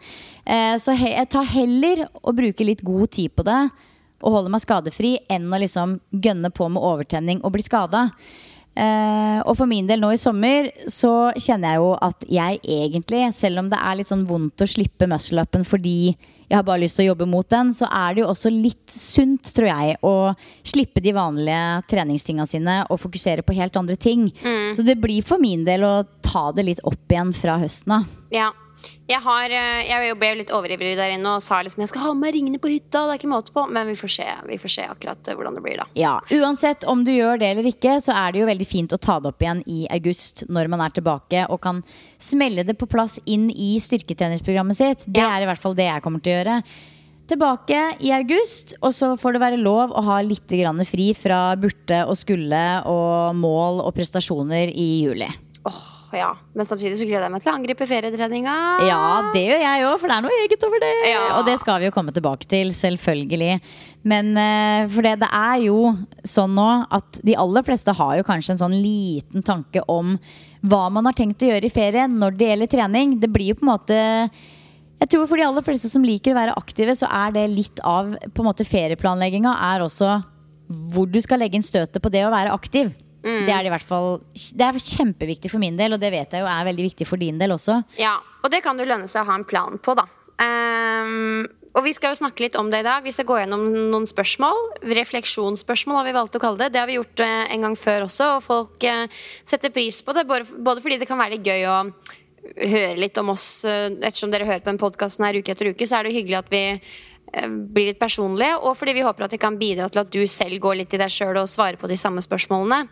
Eh, 0.45 0.75
så 0.79 0.95
he 0.95 1.11
jeg 1.15 1.31
tar 1.33 1.47
heller 1.51 2.05
å 2.21 2.35
bruke 2.35 2.67
litt 2.67 2.85
god 2.85 3.11
tid 3.17 3.35
på 3.35 3.47
det 3.47 3.61
og 4.19 4.33
holde 4.35 4.51
meg 4.51 4.63
skadefri, 4.63 5.17
enn 5.31 5.47
å 5.51 5.59
liksom 5.59 5.97
gønne 6.11 6.51
på 6.51 6.67
med 6.71 6.83
overtenning 6.83 7.43
og 7.43 7.53
bli 7.55 7.63
skada. 7.63 8.09
Uh, 8.79 9.39
og 9.43 9.55
for 9.59 9.67
min 9.67 9.87
del 9.89 9.99
nå 9.99 10.13
i 10.13 10.19
sommer 10.21 10.69
så 10.87 11.31
kjenner 11.35 11.73
jeg 11.73 11.81
jo 11.81 11.87
at 12.05 12.25
jeg 12.31 12.59
egentlig, 12.63 13.23
selv 13.35 13.63
om 13.63 13.71
det 13.71 13.79
er 13.79 13.97
litt 13.99 14.11
sånn 14.11 14.27
vondt 14.29 14.63
å 14.63 14.69
slippe 14.69 15.07
muscle-upen 15.09 15.65
fordi 15.67 16.13
jeg 16.49 16.57
har 16.57 16.65
bare 16.65 16.81
lyst 16.81 16.97
til 16.97 17.05
å 17.05 17.11
jobbe 17.11 17.27
mot 17.29 17.45
den, 17.49 17.69
så 17.77 17.85
er 17.93 18.15
det 18.15 18.23
jo 18.23 18.29
også 18.31 18.49
litt 18.53 18.89
sunt, 18.89 19.51
tror 19.53 19.69
jeg, 19.69 19.97
å 20.01 20.31
slippe 20.65 21.03
de 21.05 21.13
vanlige 21.13 21.83
treningstinga 21.91 22.47
sine 22.49 22.79
og 22.89 23.01
fokusere 23.03 23.45
på 23.45 23.53
helt 23.59 23.77
andre 23.77 23.97
ting. 23.99 24.27
Så 24.75 24.85
det 24.85 24.97
blir 25.01 25.21
for 25.25 25.41
min 25.41 25.61
del 25.67 25.85
å 25.85 25.93
ta 26.25 26.49
det 26.55 26.65
litt 26.65 26.81
opp 26.89 27.13
igjen 27.13 27.35
fra 27.37 27.59
høsten 27.61 27.99
av. 27.99 28.09
Ja. 28.33 28.49
Jeg, 29.09 29.23
har, 29.25 29.49
eh, 29.49 29.87
jeg 29.89 30.17
ble 30.21 30.27
jo 30.29 30.37
litt 30.37 30.51
overivrig 30.53 30.91
der 30.99 31.15
inne 31.15 31.31
og 31.33 31.41
sa 31.41 31.63
liksom 31.65 31.81
jeg 31.81 31.89
skal 31.89 32.03
ha 32.03 32.11
med 32.17 32.35
ringene 32.35 32.59
på 32.61 32.69
hytta. 32.69 33.07
Det 33.07 33.15
er 33.15 33.21
ikke 33.21 33.31
måte 33.31 33.55
på. 33.55 33.63
Men 33.73 33.89
vi 33.89 33.95
får 33.97 34.11
se, 34.19 34.27
vi 34.45 34.59
får 34.61 34.73
se 34.75 34.85
akkurat 34.85 35.31
eh, 35.31 35.37
hvordan 35.39 35.57
det 35.57 35.63
blir, 35.65 35.81
da. 35.81 35.87
Ja, 35.97 36.13
Uansett 36.37 36.85
om 36.89 37.01
du 37.07 37.09
gjør 37.15 37.41
det 37.41 37.49
eller 37.55 37.71
ikke, 37.71 37.97
så 38.05 38.13
er 38.13 38.35
det 38.35 38.43
jo 38.43 38.51
veldig 38.51 38.69
fint 38.69 38.93
å 38.93 39.01
ta 39.01 39.17
det 39.19 39.31
opp 39.31 39.41
igjen 39.41 39.63
i 39.65 39.81
august 39.97 40.45
når 40.49 40.69
man 40.69 40.85
er 40.85 40.93
tilbake 40.93 41.47
og 41.49 41.57
kan 41.65 41.81
smelle 42.21 42.65
det 42.67 42.77
på 42.77 42.89
plass 42.91 43.17
inn 43.25 43.49
i 43.49 43.73
styrketreningsprogrammet 43.81 44.77
sitt. 44.77 45.09
Det 45.09 45.23
Ja. 45.23 45.33
er 45.33 45.43
i 45.43 45.49
hvert 45.49 45.63
fall 45.65 45.73
det 45.73 45.89
jeg 45.89 46.05
kommer 46.05 46.21
til 46.21 46.35
å 46.35 46.39
gjøre. 46.43 46.61
Tilbake 47.29 47.81
i 48.01 48.09
august, 48.13 48.73
og 48.81 48.93
så 48.93 49.11
får 49.17 49.33
det 49.33 49.41
være 49.41 49.61
lov 49.61 49.91
å 49.93 50.01
ha 50.05 50.21
litt 50.21 50.49
fri 50.89 51.13
fra 51.13 51.55
burte 51.55 52.05
og 52.07 52.17
skulle 52.17 52.85
og 52.85 53.35
mål 53.35 53.81
og 53.85 53.93
prestasjoner 53.93 54.69
i 54.73 55.05
juli. 55.05 55.29
Åh, 55.69 56.17
ja. 56.17 56.29
Men 56.57 56.65
samtidig 56.65 56.97
så 56.97 57.05
gleder 57.05 57.27
jeg 57.27 57.33
meg 57.35 57.43
til 57.43 57.51
å 57.51 57.55
angripe 57.55 57.87
ferietreninga. 57.89 58.55
Ja, 58.87 59.01
det 59.33 59.43
gjør 59.45 59.63
jeg 59.63 59.85
òg, 59.85 59.95
for 60.01 60.09
det 60.09 60.17
er 60.17 60.25
noe 60.25 60.41
eget 60.43 60.65
over 60.65 60.83
det. 60.83 60.91
Ja. 61.11 61.23
Og 61.37 61.47
det 61.47 61.55
skal 61.61 61.81
vi 61.81 61.89
jo 61.89 61.95
komme 61.95 62.13
tilbake 62.15 62.49
til, 62.49 62.73
selvfølgelig. 62.75 63.59
Men 64.09 64.31
eh, 64.41 64.89
for 64.89 65.05
det, 65.05 65.15
det 65.23 65.31
er 65.39 65.65
jo 65.67 65.93
sånn 66.27 66.55
nå 66.57 66.69
at 66.97 67.21
de 67.25 67.37
aller 67.39 67.67
fleste 67.67 67.93
har 68.01 68.15
jo 68.19 68.27
kanskje 68.27 68.55
en 68.55 68.63
sånn 68.65 68.77
liten 68.77 69.45
tanke 69.45 69.85
om 69.91 70.15
hva 70.59 70.87
man 70.91 71.07
har 71.07 71.15
tenkt 71.15 71.45
å 71.45 71.51
gjøre 71.53 71.69
i 71.69 71.73
ferien 71.73 72.17
når 72.19 72.39
det 72.39 72.49
gjelder 72.51 72.73
trening. 72.73 73.19
Det 73.21 73.29
blir 73.31 73.53
jo 73.53 73.59
på 73.61 73.67
en 73.67 73.73
måte 73.75 73.99
jeg 74.99 75.13
tror 75.13 75.29
For 75.31 75.39
de 75.39 75.45
aller 75.47 75.63
fleste 75.63 75.87
som 75.87 76.03
liker 76.03 76.33
å 76.33 76.35
være 76.35 76.55
aktive, 76.59 76.91
så 76.99 77.07
er 77.07 77.31
det 77.31 77.45
litt 77.53 77.79
av 77.87 78.17
på 78.19 78.43
en 78.43 78.49
måte 78.49 78.65
ferieplanlegginga 78.67 79.53
er 79.69 79.85
også 79.85 80.17
hvor 80.91 81.07
du 81.09 81.17
skal 81.23 81.39
legge 81.41 81.55
inn 81.55 81.65
støtet 81.65 82.03
på 82.03 82.11
det 82.13 82.25
å 82.27 82.33
være 82.33 82.51
aktiv. 82.51 82.91
Det 83.23 83.51
er 83.51 83.67
i 83.67 83.71
hvert 83.73 83.83
fall 83.83 84.21
Det 84.31 84.63
er 84.63 84.77
kjempeviktig 84.79 85.51
for 85.51 85.59
min 85.59 85.75
del, 85.79 85.95
og 85.95 85.99
det 85.99 86.11
vet 86.13 86.35
jeg 86.35 86.43
jo 86.43 86.47
er 86.47 86.67
veldig 86.69 86.85
viktig 86.87 87.07
for 87.09 87.19
din 87.19 87.39
del 87.41 87.51
også. 87.55 87.81
Ja, 87.99 88.17
og 88.43 88.51
det 88.53 88.63
kan 88.63 88.79
jo 88.79 88.87
lønne 88.87 89.09
seg 89.11 89.25
å 89.25 89.31
ha 89.31 89.39
en 89.39 89.47
plan 89.47 89.79
på, 89.83 89.97
da. 89.99 90.07
Um, 90.39 91.43
og 91.77 91.85
vi 91.85 91.93
skal 91.93 92.13
jo 92.13 92.19
snakke 92.23 92.43
litt 92.45 92.57
om 92.59 92.69
det 92.71 92.81
i 92.81 92.85
dag. 92.87 93.03
Vi 93.05 93.13
skal 93.13 93.27
gå 93.29 93.37
gjennom 93.41 93.67
noen 93.91 94.07
spørsmål. 94.09 94.57
Refleksjonsspørsmål 94.89 95.99
har 95.99 96.07
vi 96.07 96.15
valgt 96.17 96.37
å 96.39 96.41
kalle 96.41 96.63
det. 96.63 96.71
Det 96.73 96.81
har 96.81 96.89
vi 96.89 96.97
gjort 96.97 97.21
eh, 97.23 97.43
en 97.53 97.67
gang 97.67 97.75
før 97.77 98.07
også, 98.07 98.29
og 98.37 98.45
folk 98.45 98.87
eh, 98.87 99.19
setter 99.47 99.73
pris 99.73 100.01
på 100.05 100.15
det. 100.17 100.25
Både, 100.29 100.79
fordi 100.81 100.97
det 101.01 101.07
kan 101.09 101.19
være 101.21 101.37
litt 101.37 101.45
gøy 101.45 101.67
å 101.69 101.77
høre 102.73 102.97
litt 102.97 103.19
om 103.21 103.29
oss. 103.35 103.45
eh, 103.69 103.91
ettersom 104.01 104.33
dere 104.33 104.49
hører 104.49 104.65
på 104.65 104.71
den 104.71 104.81
podkasten 104.81 105.27
her 105.27 105.37
uke 105.37 105.53
etter 105.53 105.69
uke, 105.69 105.85
så 105.85 105.99
er 105.99 106.09
det 106.09 106.15
hyggelig 106.17 106.39
at 106.41 106.51
vi 106.53 106.63
blir 107.73 107.91
litt 107.91 107.99
personlige, 107.99 108.55
og 108.63 108.75
fordi 108.77 108.93
vi 108.97 109.03
håper 109.05 109.23
at 109.27 109.31
det 109.35 109.39
kan 109.41 109.57
bidra 109.59 109.89
til 109.89 110.01
at 110.01 110.11
du 110.11 110.21
selv 110.27 110.59
går 110.63 110.75
litt 110.81 110.93
i 110.93 110.97
deg 111.01 111.09
sjøl 111.13 111.37
og 111.37 111.49
svarer 111.49 111.77
på 111.77 111.87
de 111.87 111.97
samme 111.97 112.21
spørsmålene. 112.25 112.87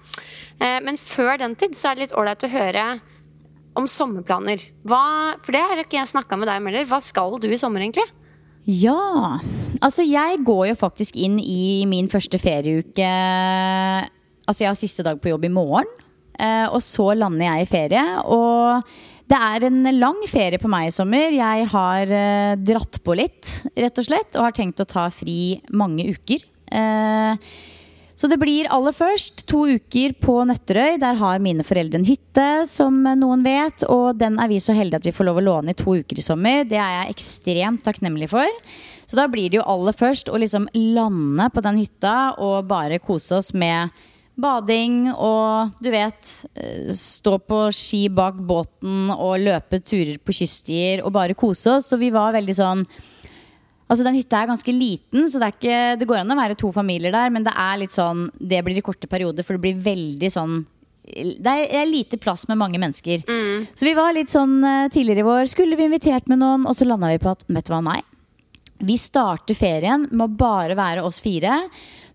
Eh, 0.60 0.80
Men 0.86 0.98
før 0.98 1.38
den 1.42 1.56
tid 1.56 1.74
så 1.78 1.90
er 1.92 1.96
det 1.96 2.08
litt 2.08 2.18
ålreit 2.18 2.44
å 2.46 2.52
høre 2.54 2.86
om 3.78 3.86
sommerplaner. 3.88 4.62
Hva, 4.86 5.38
for 5.46 5.52
det 5.54 5.62
har 5.62 5.78
ikke 5.84 5.98
jeg 6.00 6.08
snakka 6.14 6.38
med 6.38 6.48
deg 6.50 6.62
om 6.62 6.66
heller. 6.70 6.86
Hva 6.90 7.02
skal 7.06 7.38
du 7.40 7.48
i 7.50 7.58
sommer, 7.62 7.82
egentlig? 7.86 8.06
Ja. 8.66 9.38
Altså, 9.82 10.04
jeg 10.04 10.42
går 10.44 10.64
jo 10.72 10.76
faktisk 10.76 11.16
inn 11.16 11.38
i 11.40 11.86
min 11.88 12.10
første 12.12 12.40
ferieuke 12.42 13.06
Altså, 14.48 14.64
jeg 14.64 14.70
har 14.72 14.78
siste 14.80 15.04
dag 15.04 15.20
på 15.22 15.30
jobb 15.34 15.46
i 15.46 15.52
morgen. 15.52 15.88
eh, 16.40 16.68
Og 16.72 16.82
så 16.82 17.14
lander 17.18 17.46
jeg 17.46 17.62
i 17.66 17.70
ferie. 17.70 18.04
Og 18.26 18.84
det 19.28 19.38
er 19.38 19.68
en 19.68 19.82
lang 20.00 20.20
ferie 20.30 20.60
på 20.62 20.70
meg 20.72 20.88
i 20.88 20.96
sommer. 20.96 21.34
Jeg 21.36 21.66
har 21.74 22.12
eh, 22.16 22.54
dratt 22.60 23.02
på 23.04 23.16
litt, 23.20 23.50
rett 23.76 24.00
og 24.00 24.08
slett. 24.08 24.36
Og 24.36 24.46
har 24.48 24.56
tenkt 24.56 24.84
å 24.84 24.88
ta 24.88 25.10
fri 25.12 25.58
mange 25.76 26.06
uker. 26.16 26.46
Eh, 26.72 27.50
så 28.18 28.26
det 28.32 28.40
blir 28.42 28.70
aller 28.74 28.96
først 28.98 29.44
to 29.46 29.66
uker 29.78 30.16
på 30.24 30.40
Nøtterøy. 30.48 30.96
Der 31.04 31.20
har 31.20 31.44
mine 31.44 31.66
foreldre 31.68 32.00
en 32.00 32.08
hytte, 32.08 32.48
som 32.72 33.04
noen 33.04 33.44
vet. 33.46 33.84
Og 33.92 34.16
den 34.18 34.40
er 34.42 34.50
vi 34.50 34.62
så 34.64 34.74
heldige 34.74 35.04
at 35.04 35.10
vi 35.12 35.14
får 35.14 35.28
lov 35.28 35.42
å 35.42 35.48
låne 35.52 35.76
i 35.76 35.78
to 35.78 36.00
uker 36.00 36.18
i 36.18 36.26
sommer. 36.26 36.64
Det 36.66 36.80
er 36.80 36.96
jeg 36.96 37.18
ekstremt 37.18 37.84
takknemlig 37.86 38.32
for. 38.32 38.48
Så 39.08 39.20
da 39.20 39.28
blir 39.32 39.52
det 39.52 39.60
jo 39.60 39.68
aller 39.68 39.96
først 39.96 40.32
å 40.32 40.40
liksom 40.40 40.66
lande 40.96 41.52
på 41.54 41.64
den 41.68 41.84
hytta 41.84 42.16
og 42.44 42.66
bare 42.72 43.04
kose 43.04 43.38
oss 43.38 43.52
med 43.54 43.92
bading 44.38 45.10
og 45.14 45.78
du 45.82 45.90
vet 45.94 46.32
eh, 46.56 46.88
Stå 46.94 47.38
på 47.42 47.68
ski 47.76 48.06
bak 48.14 48.38
båten 48.38 49.12
og 49.14 49.40
løpe 49.42 49.82
turer 49.82 50.18
på 50.22 50.36
kyststier 50.40 51.04
og 51.04 51.14
bare 51.16 51.38
kose 51.38 51.78
oss. 51.78 51.90
Så 51.90 52.00
vi 52.02 52.14
var 52.14 52.36
veldig 52.38 52.58
sånn 52.58 52.86
Altså 53.88 54.04
Den 54.04 54.18
hytta 54.18 54.42
er 54.42 54.50
ganske 54.50 54.74
liten, 54.76 55.30
så 55.32 55.40
det, 55.40 55.48
er 55.48 55.54
ikke, 55.56 56.00
det 56.02 56.08
går 56.10 56.18
an 56.20 56.34
å 56.34 56.36
være 56.36 56.58
to 56.60 56.74
familier 56.76 57.14
der. 57.16 57.32
Men 57.32 57.46
det 57.46 57.54
er 57.56 57.78
litt 57.80 57.96
sånn 57.96 58.26
Det 58.36 58.60
blir 58.66 58.80
i 58.80 58.84
korte 58.84 59.08
perioder, 59.08 59.48
for 59.48 59.56
det 59.56 59.64
blir 59.64 59.86
veldig 59.86 60.32
sånn 60.34 60.58
det 61.08 61.48
er, 61.72 61.86
lite 61.88 62.18
plass 62.20 62.42
med 62.50 62.58
mange 62.60 62.80
mennesker. 62.84 63.22
Så 63.72 63.86
vi 63.88 63.94
var 63.96 64.12
litt 64.12 64.28
sånn 64.28 64.58
eh, 64.60 64.90
tidligere 64.92 65.24
i 65.24 65.28
vår. 65.28 65.46
Skulle 65.48 65.78
vi 65.80 65.86
invitert 65.88 66.28
med 66.28 66.42
noen? 66.42 66.66
Og 66.68 66.76
så 66.76 66.84
landa 66.84 67.14
vi 67.14 67.22
på 67.24 67.32
at 67.32 67.46
vet 67.48 67.70
du 67.70 67.72
hva, 67.72 67.80
nei. 67.86 68.02
Vi 68.84 68.98
starter 69.00 69.56
ferien 69.56 70.04
med 70.12 70.26
å 70.26 70.36
bare 70.36 70.76
være 70.76 71.06
oss 71.08 71.22
fire. 71.24 71.62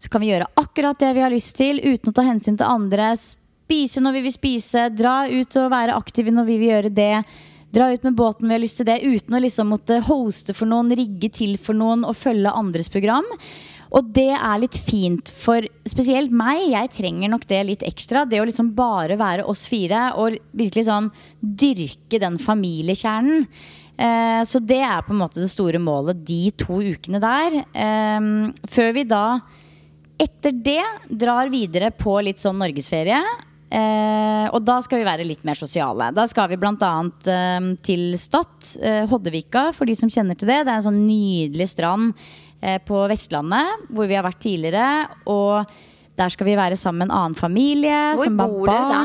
Så 0.02 0.10
kan 0.10 0.22
vi 0.22 0.32
gjøre 0.32 0.50
akkurat 0.58 0.98
det 0.98 1.12
vi 1.14 1.22
har 1.22 1.30
lyst 1.30 1.54
til, 1.60 1.78
uten 1.78 2.10
å 2.10 2.16
ta 2.16 2.24
hensyn 2.26 2.58
til 2.58 2.66
andre. 2.66 3.12
Spise 3.14 4.02
når 4.02 4.18
vi 4.18 4.26
vil 4.26 4.34
spise, 4.34 4.88
dra 4.90 5.28
ut 5.30 5.58
og 5.60 5.72
være 5.72 5.94
aktive 5.94 6.34
når 6.34 6.48
vi 6.48 6.56
vil 6.58 6.72
gjøre 6.74 6.94
det. 6.96 7.14
Dra 7.72 7.86
ut 7.92 8.02
med 8.04 8.16
båten 8.18 8.50
vi 8.50 8.56
har 8.56 8.60
lyst 8.60 8.82
til 8.82 8.88
det, 8.90 8.98
uten 9.00 9.38
å 9.38 9.40
liksom 9.40 9.70
måtte 9.72 10.02
hoste 10.04 10.56
for 10.58 10.68
noen, 10.68 10.90
rigge 10.98 11.30
til 11.32 11.54
for 11.56 11.78
noen 11.78 12.02
og 12.04 12.18
følge 12.18 12.50
andres 12.50 12.90
program. 12.92 13.28
Og 13.92 14.08
det 14.16 14.30
er 14.32 14.60
litt 14.60 14.76
fint 14.80 15.28
for 15.28 15.64
spesielt 15.88 16.32
meg. 16.34 16.64
Jeg 16.72 16.92
trenger 16.96 17.30
nok 17.32 17.46
det 17.48 17.62
litt 17.68 17.86
ekstra. 17.86 18.24
Det 18.28 18.40
å 18.40 18.46
liksom 18.48 18.72
bare 18.76 19.18
være 19.20 19.46
oss 19.48 19.66
fire 19.68 20.10
og 20.20 20.38
virkelig 20.56 20.86
sånn 20.88 21.10
dyrke 21.40 22.20
den 22.20 22.38
familiekjernen. 22.40 23.46
Eh, 24.02 24.40
så 24.48 24.60
det 24.64 24.80
er 24.80 25.04
på 25.04 25.12
en 25.12 25.20
måte 25.20 25.42
det 25.42 25.50
store 25.52 25.80
målet 25.80 26.24
de 26.24 26.46
to 26.56 26.80
ukene 26.80 27.20
der. 27.22 27.58
Eh, 27.72 28.30
før 28.72 28.96
vi 28.96 29.04
da 29.08 29.26
etter 30.20 30.52
det 30.52 30.82
drar 31.08 31.50
videre 31.52 31.90
på 31.94 32.18
litt 32.24 32.42
sånn 32.42 32.60
norgesferie. 32.60 33.22
Eh, 33.72 34.46
og 34.52 34.60
da 34.66 34.76
skal 34.84 35.00
vi 35.00 35.06
være 35.08 35.24
litt 35.24 35.46
mer 35.48 35.56
sosiale. 35.56 36.10
Da 36.12 36.26
skal 36.28 36.50
vi 36.50 36.58
bl.a. 36.60 36.92
Eh, 37.32 37.68
til 37.84 38.12
Stad, 38.20 38.52
eh, 38.82 39.06
Hoddevika, 39.08 39.70
for 39.72 39.88
de 39.88 39.96
som 39.96 40.12
kjenner 40.12 40.36
til 40.36 40.50
det. 40.50 40.60
Det 40.66 40.74
er 40.74 40.82
en 40.82 40.88
sånn 40.90 41.00
nydelig 41.06 41.70
strand 41.72 42.12
eh, 42.60 42.76
på 42.84 43.06
Vestlandet 43.12 43.88
hvor 43.88 44.10
vi 44.10 44.18
har 44.18 44.26
vært 44.26 44.42
tidligere. 44.44 45.08
Og 45.32 45.72
Der 46.12 46.28
skal 46.28 46.44
vi 46.44 46.58
være 46.58 46.76
sammen 46.76 47.06
med 47.06 47.08
en 47.08 47.16
annen 47.16 47.34
familie. 47.38 48.00
Hvor 48.18 48.28
som 48.28 48.36
bor 48.36 48.68
dere 48.68 48.88
da? 48.92 49.02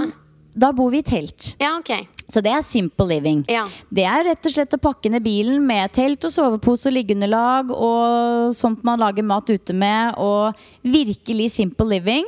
Da 0.58 0.74
bor 0.76 0.92
vi 0.92 1.00
i 1.00 1.08
telt. 1.08 1.54
Ja, 1.62 1.78
ok. 1.80 2.17
Så 2.28 2.42
det 2.44 2.52
er 2.52 2.64
simple 2.66 3.08
living. 3.08 3.46
Ja. 3.48 3.64
Det 3.88 4.04
er 4.04 4.26
rett 4.28 4.48
og 4.50 4.52
slett 4.52 4.76
å 4.76 4.82
pakke 4.84 5.10
ned 5.12 5.24
bilen 5.24 5.62
med 5.64 5.94
telt 5.96 6.26
og 6.28 6.34
sovepose 6.34 6.90
og 6.90 6.98
liggeunderlag 6.98 7.72
og 7.72 8.56
sånt 8.58 8.84
man 8.88 9.00
lager 9.00 9.24
mat 9.24 9.48
ute 9.48 9.76
med, 9.76 10.18
og 10.20 10.58
virkelig 10.84 11.54
simple 11.56 11.88
living. 11.96 12.28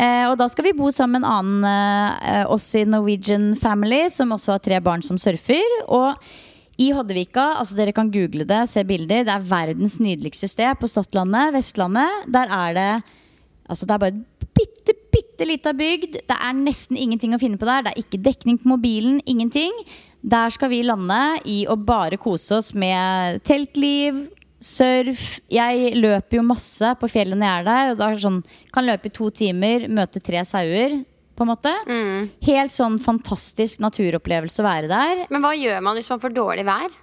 Eh, 0.00 0.24
og 0.30 0.38
da 0.40 0.48
skal 0.50 0.70
vi 0.70 0.74
bo 0.78 0.88
sammen 0.90 1.20
med 1.20 1.28
en 1.28 1.34
annen 1.34 1.68
eh, 2.24 2.46
oss 2.50 2.70
i 2.78 2.86
Norwegian 2.88 3.52
Family, 3.60 4.06
som 4.10 4.32
også 4.34 4.56
har 4.56 4.64
tre 4.64 4.80
barn 4.84 5.04
som 5.04 5.20
surfer. 5.20 5.76
Og 5.92 6.16
i 6.80 6.88
Hoddevika, 6.96 7.52
altså 7.60 7.76
dere 7.78 7.94
kan 7.94 8.08
google 8.14 8.48
det, 8.48 8.64
se 8.72 8.82
bilder, 8.88 9.26
det 9.28 9.34
er 9.36 9.50
verdens 9.52 10.00
nydeligste 10.02 10.48
sted 10.50 10.80
på 10.80 10.88
Stadlandet, 10.90 11.52
Vestlandet. 11.54 12.24
Der 12.32 12.50
er 12.50 12.78
det 12.78 12.88
Altså 13.64 13.86
det 13.88 13.94
er 13.94 14.00
bare 14.02 14.12
et 14.12 14.48
bitte, 14.52 14.92
bitte 15.34 15.48
lita 15.48 15.72
bygd. 15.74 16.20
Det 16.28 16.36
er 16.38 16.54
nesten 16.54 16.96
ingenting 16.96 17.34
å 17.34 17.40
finne 17.42 17.58
på 17.58 17.66
der. 17.66 17.82
Det 17.82 17.92
er 17.92 18.02
ikke 18.04 18.22
dekning 18.22 18.60
på 18.62 18.70
mobilen. 18.70 19.20
Ingenting. 19.26 19.72
Der 20.22 20.50
skal 20.54 20.70
vi 20.70 20.82
lande 20.86 21.18
i 21.44 21.64
å 21.68 21.76
bare 21.76 22.16
kose 22.16 22.60
oss 22.60 22.72
med 22.74 23.42
teltliv, 23.44 24.28
surf. 24.64 25.40
Jeg 25.52 25.96
løper 25.98 26.38
jo 26.38 26.46
masse 26.46 26.94
på 27.00 27.10
fjellet 27.10 27.36
når 27.36 27.50
jeg 27.50 27.64
er 27.64 27.66
der. 27.68 27.90
Og 27.92 27.98
da 28.00 28.12
sånn, 28.22 28.40
kan 28.72 28.86
løpe 28.86 29.10
i 29.10 29.14
to 29.14 29.28
timer, 29.34 29.88
møte 29.90 30.22
tre 30.24 30.44
sauer. 30.48 31.02
På 31.34 31.42
en 31.42 31.50
måte. 31.50 31.70
Helt 32.46 32.70
sånn 32.70 33.00
fantastisk 33.02 33.82
naturopplevelse 33.82 34.62
å 34.62 34.68
være 34.68 34.90
der. 34.90 35.24
Men 35.34 35.42
hva 35.42 35.50
gjør 35.58 35.82
man 35.82 35.98
hvis 35.98 36.12
man 36.12 36.22
får 36.22 36.36
dårlig 36.36 36.64
vær? 36.68 36.94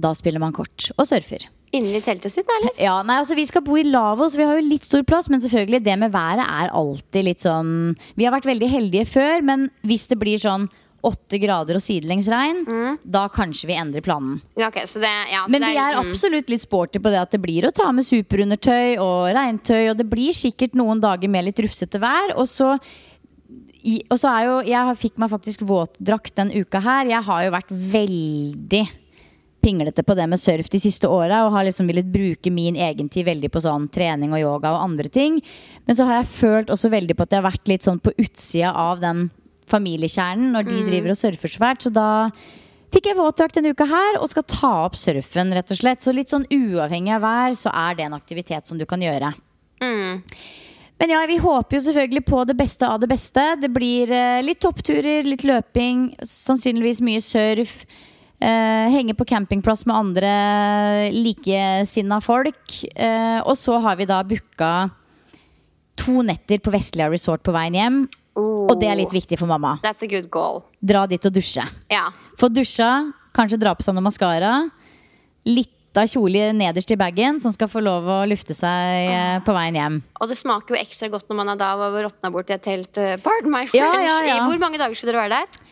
Da 0.00 0.14
spiller 0.14 0.40
man 0.40 0.54
kort 0.54 0.92
og 0.94 1.08
surfer. 1.10 1.48
Inni 1.76 2.00
teltet 2.02 2.34
sitt, 2.34 2.48
eller? 2.50 2.74
Ja, 2.82 2.96
nei, 3.06 3.20
altså 3.22 3.36
Vi 3.38 3.46
skal 3.46 3.62
bo 3.62 3.76
i 3.78 3.86
Lavos, 3.86 4.34
vi 4.38 4.46
har 4.46 4.58
jo 4.58 4.66
litt 4.66 4.88
stor 4.88 5.04
plass. 5.06 5.30
Men 5.30 5.42
selvfølgelig, 5.42 5.84
det 5.86 5.96
med 6.02 6.14
været 6.14 6.42
er 6.44 6.74
alltid 6.74 7.26
litt 7.28 7.46
sånn 7.46 7.74
Vi 8.18 8.26
har 8.26 8.34
vært 8.34 8.48
veldig 8.50 8.70
heldige 8.70 9.06
før, 9.08 9.44
men 9.46 9.68
hvis 9.86 10.08
det 10.10 10.18
blir 10.20 10.40
sånn 10.42 10.68
åtte 11.06 11.38
grader 11.40 11.78
og 11.78 11.80
sidelengs 11.80 12.26
regn, 12.28 12.58
da 13.08 13.22
kanskje 13.32 13.70
vi 13.70 13.76
endrer 13.80 14.04
planen. 14.04 14.34
Ja, 14.58 14.68
okay, 14.68 14.84
så 14.84 15.00
det, 15.00 15.08
ja, 15.32 15.46
så 15.46 15.52
Men 15.54 15.64
er, 15.64 15.72
vi 15.72 15.80
er 15.80 15.96
mm. 15.96 16.10
absolutt 16.10 16.52
litt 16.52 16.64
sporty 16.64 17.00
på 17.00 17.12
det 17.12 17.22
at 17.22 17.32
det 17.32 17.40
blir 17.40 17.64
å 17.64 17.72
ta 17.72 17.86
med 17.96 18.04
superundertøy 18.04 18.98
og 19.00 19.30
regntøy, 19.32 19.86
og 19.94 19.96
det 19.96 20.04
blir 20.10 20.36
sikkert 20.36 20.76
noen 20.76 21.00
dager 21.00 21.32
med 21.32 21.48
litt 21.48 21.62
rufsete 21.64 22.02
vær. 22.02 22.34
Og 22.36 22.44
så, 22.50 22.74
i, 23.80 23.96
og 24.10 24.20
så 24.20 24.34
er 24.34 24.48
jo 24.50 24.58
Jeg 24.68 25.00
fikk 25.06 25.16
meg 25.22 25.32
faktisk 25.32 25.64
våtdrakt 25.64 26.36
den 26.36 26.52
uka 26.52 26.84
her. 26.84 27.08
Jeg 27.14 27.28
har 27.30 27.46
jo 27.46 27.56
vært 27.56 27.72
veldig 27.96 28.84
pinglete 29.62 30.04
på 30.06 30.16
det 30.18 30.26
med 30.30 30.40
surf 30.40 30.70
de 30.72 30.80
siste 30.82 31.08
åra 31.08 31.44
og 31.46 31.54
har 31.54 31.66
liksom 31.68 31.90
villet 31.90 32.08
bruke 32.10 32.52
min 32.52 32.78
egen 32.80 33.10
tid 33.12 33.28
veldig 33.28 33.50
på 33.52 33.62
sånn 33.64 33.88
trening 33.92 34.32
og 34.34 34.42
yoga 34.42 34.72
og 34.74 34.86
andre 34.86 35.10
ting. 35.12 35.40
Men 35.86 35.98
så 35.98 36.08
har 36.08 36.20
jeg 36.20 36.32
følt 36.32 36.72
også 36.72 36.92
veldig 36.92 37.16
på 37.16 37.26
at 37.26 37.36
jeg 37.36 37.42
har 37.42 37.50
vært 37.50 37.70
litt 37.70 37.86
sånn 37.86 38.00
på 38.02 38.14
utsida 38.16 38.72
av 38.76 39.02
den 39.04 39.28
familiekjernen 39.70 40.54
når 40.56 40.70
de 40.70 40.80
driver 40.88 41.14
og 41.14 41.20
surfer 41.20 41.54
svært. 41.54 41.84
Så 41.86 41.92
da 41.94 42.30
fikk 42.94 43.10
jeg 43.10 43.18
våtdrakt 43.20 43.58
denne 43.58 43.74
uka 43.74 43.86
her 43.90 44.18
og 44.20 44.30
skal 44.32 44.46
ta 44.50 44.72
opp 44.86 44.98
surfen, 44.98 45.54
rett 45.54 45.70
og 45.70 45.78
slett. 45.78 46.02
Så 46.02 46.14
litt 46.16 46.32
sånn 46.32 46.48
uavhengig 46.50 47.14
av 47.16 47.24
vær, 47.24 47.54
så 47.58 47.72
er 47.74 47.98
det 47.98 48.08
en 48.08 48.18
aktivitet 48.18 48.70
som 48.70 48.80
du 48.80 48.86
kan 48.88 49.02
gjøre. 49.02 49.32
Men 51.00 51.14
ja, 51.14 51.22
vi 51.24 51.38
håper 51.40 51.78
jo 51.78 51.86
selvfølgelig 51.86 52.26
på 52.28 52.42
det 52.44 52.54
beste 52.58 52.84
av 52.84 53.00
det 53.00 53.08
beste. 53.08 53.44
Det 53.62 53.70
blir 53.72 54.10
eh, 54.12 54.42
litt 54.44 54.60
toppturer, 54.60 55.24
litt 55.24 55.46
løping, 55.48 56.10
sannsynligvis 56.28 57.00
mye 57.06 57.22
surf. 57.24 57.78
Eh, 58.40 58.86
henge 58.92 59.14
på 59.16 59.26
campingplass 59.28 59.84
med 59.88 59.96
andre 59.96 60.32
likesinna 61.14 62.20
folk. 62.24 62.80
Eh, 62.94 63.40
og 63.44 63.56
så 63.58 63.78
har 63.84 64.00
vi 64.00 64.08
da 64.08 64.22
booka 64.26 64.72
to 66.00 66.22
netter 66.26 66.60
på 66.62 66.72
Vestlia 66.72 67.10
Resort 67.12 67.44
på 67.44 67.54
veien 67.54 67.76
hjem. 67.76 68.00
Og 68.40 68.72
det 68.80 68.88
er 68.88 68.96
litt 68.96 69.12
viktig 69.12 69.36
for 69.40 69.50
mamma. 69.50 69.76
That's 69.84 70.04
a 70.06 70.08
good 70.08 70.30
goal. 70.32 70.62
Dra 70.80 71.04
dit 71.10 71.24
og 71.26 71.34
dusje. 71.34 71.66
Yeah. 71.92 72.14
Få 72.40 72.48
dusja, 72.48 73.10
kanskje 73.36 73.58
dra 73.60 73.74
på 73.76 73.84
seg 73.84 73.96
noe 73.96 74.06
maskara. 74.06 74.54
Litt 75.48 75.98
av 75.98 76.06
kjole 76.06 76.52
nederst 76.54 76.92
i 76.94 76.96
bagen 76.96 77.40
som 77.42 77.52
skal 77.52 77.68
få 77.68 77.82
lov 77.82 78.06
å 78.06 78.18
lufte 78.30 78.54
seg 78.54 79.10
eh, 79.10 79.40
på 79.44 79.52
veien 79.56 79.76
hjem. 79.76 79.98
Og 80.22 80.30
det 80.30 80.38
smaker 80.38 80.76
jo 80.76 80.80
ekstra 80.80 81.10
godt 81.12 81.28
når 81.28 81.40
man 81.42 81.52
er 81.52 81.60
da 81.60 81.72
og 81.76 81.98
råtna 82.06 82.30
bort 82.32 82.52
i 82.52 82.56
et 82.56 82.64
telt. 82.64 83.02
Pardon 83.24 83.52
my 83.52 83.66
French. 83.66 83.82
Ja, 83.82 84.06
ja, 84.06 84.16
ja. 84.30 84.38
I 84.38 84.46
hvor 84.46 84.62
mange 84.62 84.80
dager 84.80 84.96
skal 84.96 85.12
dere 85.12 85.26
være 85.26 85.42
der? 85.42 85.66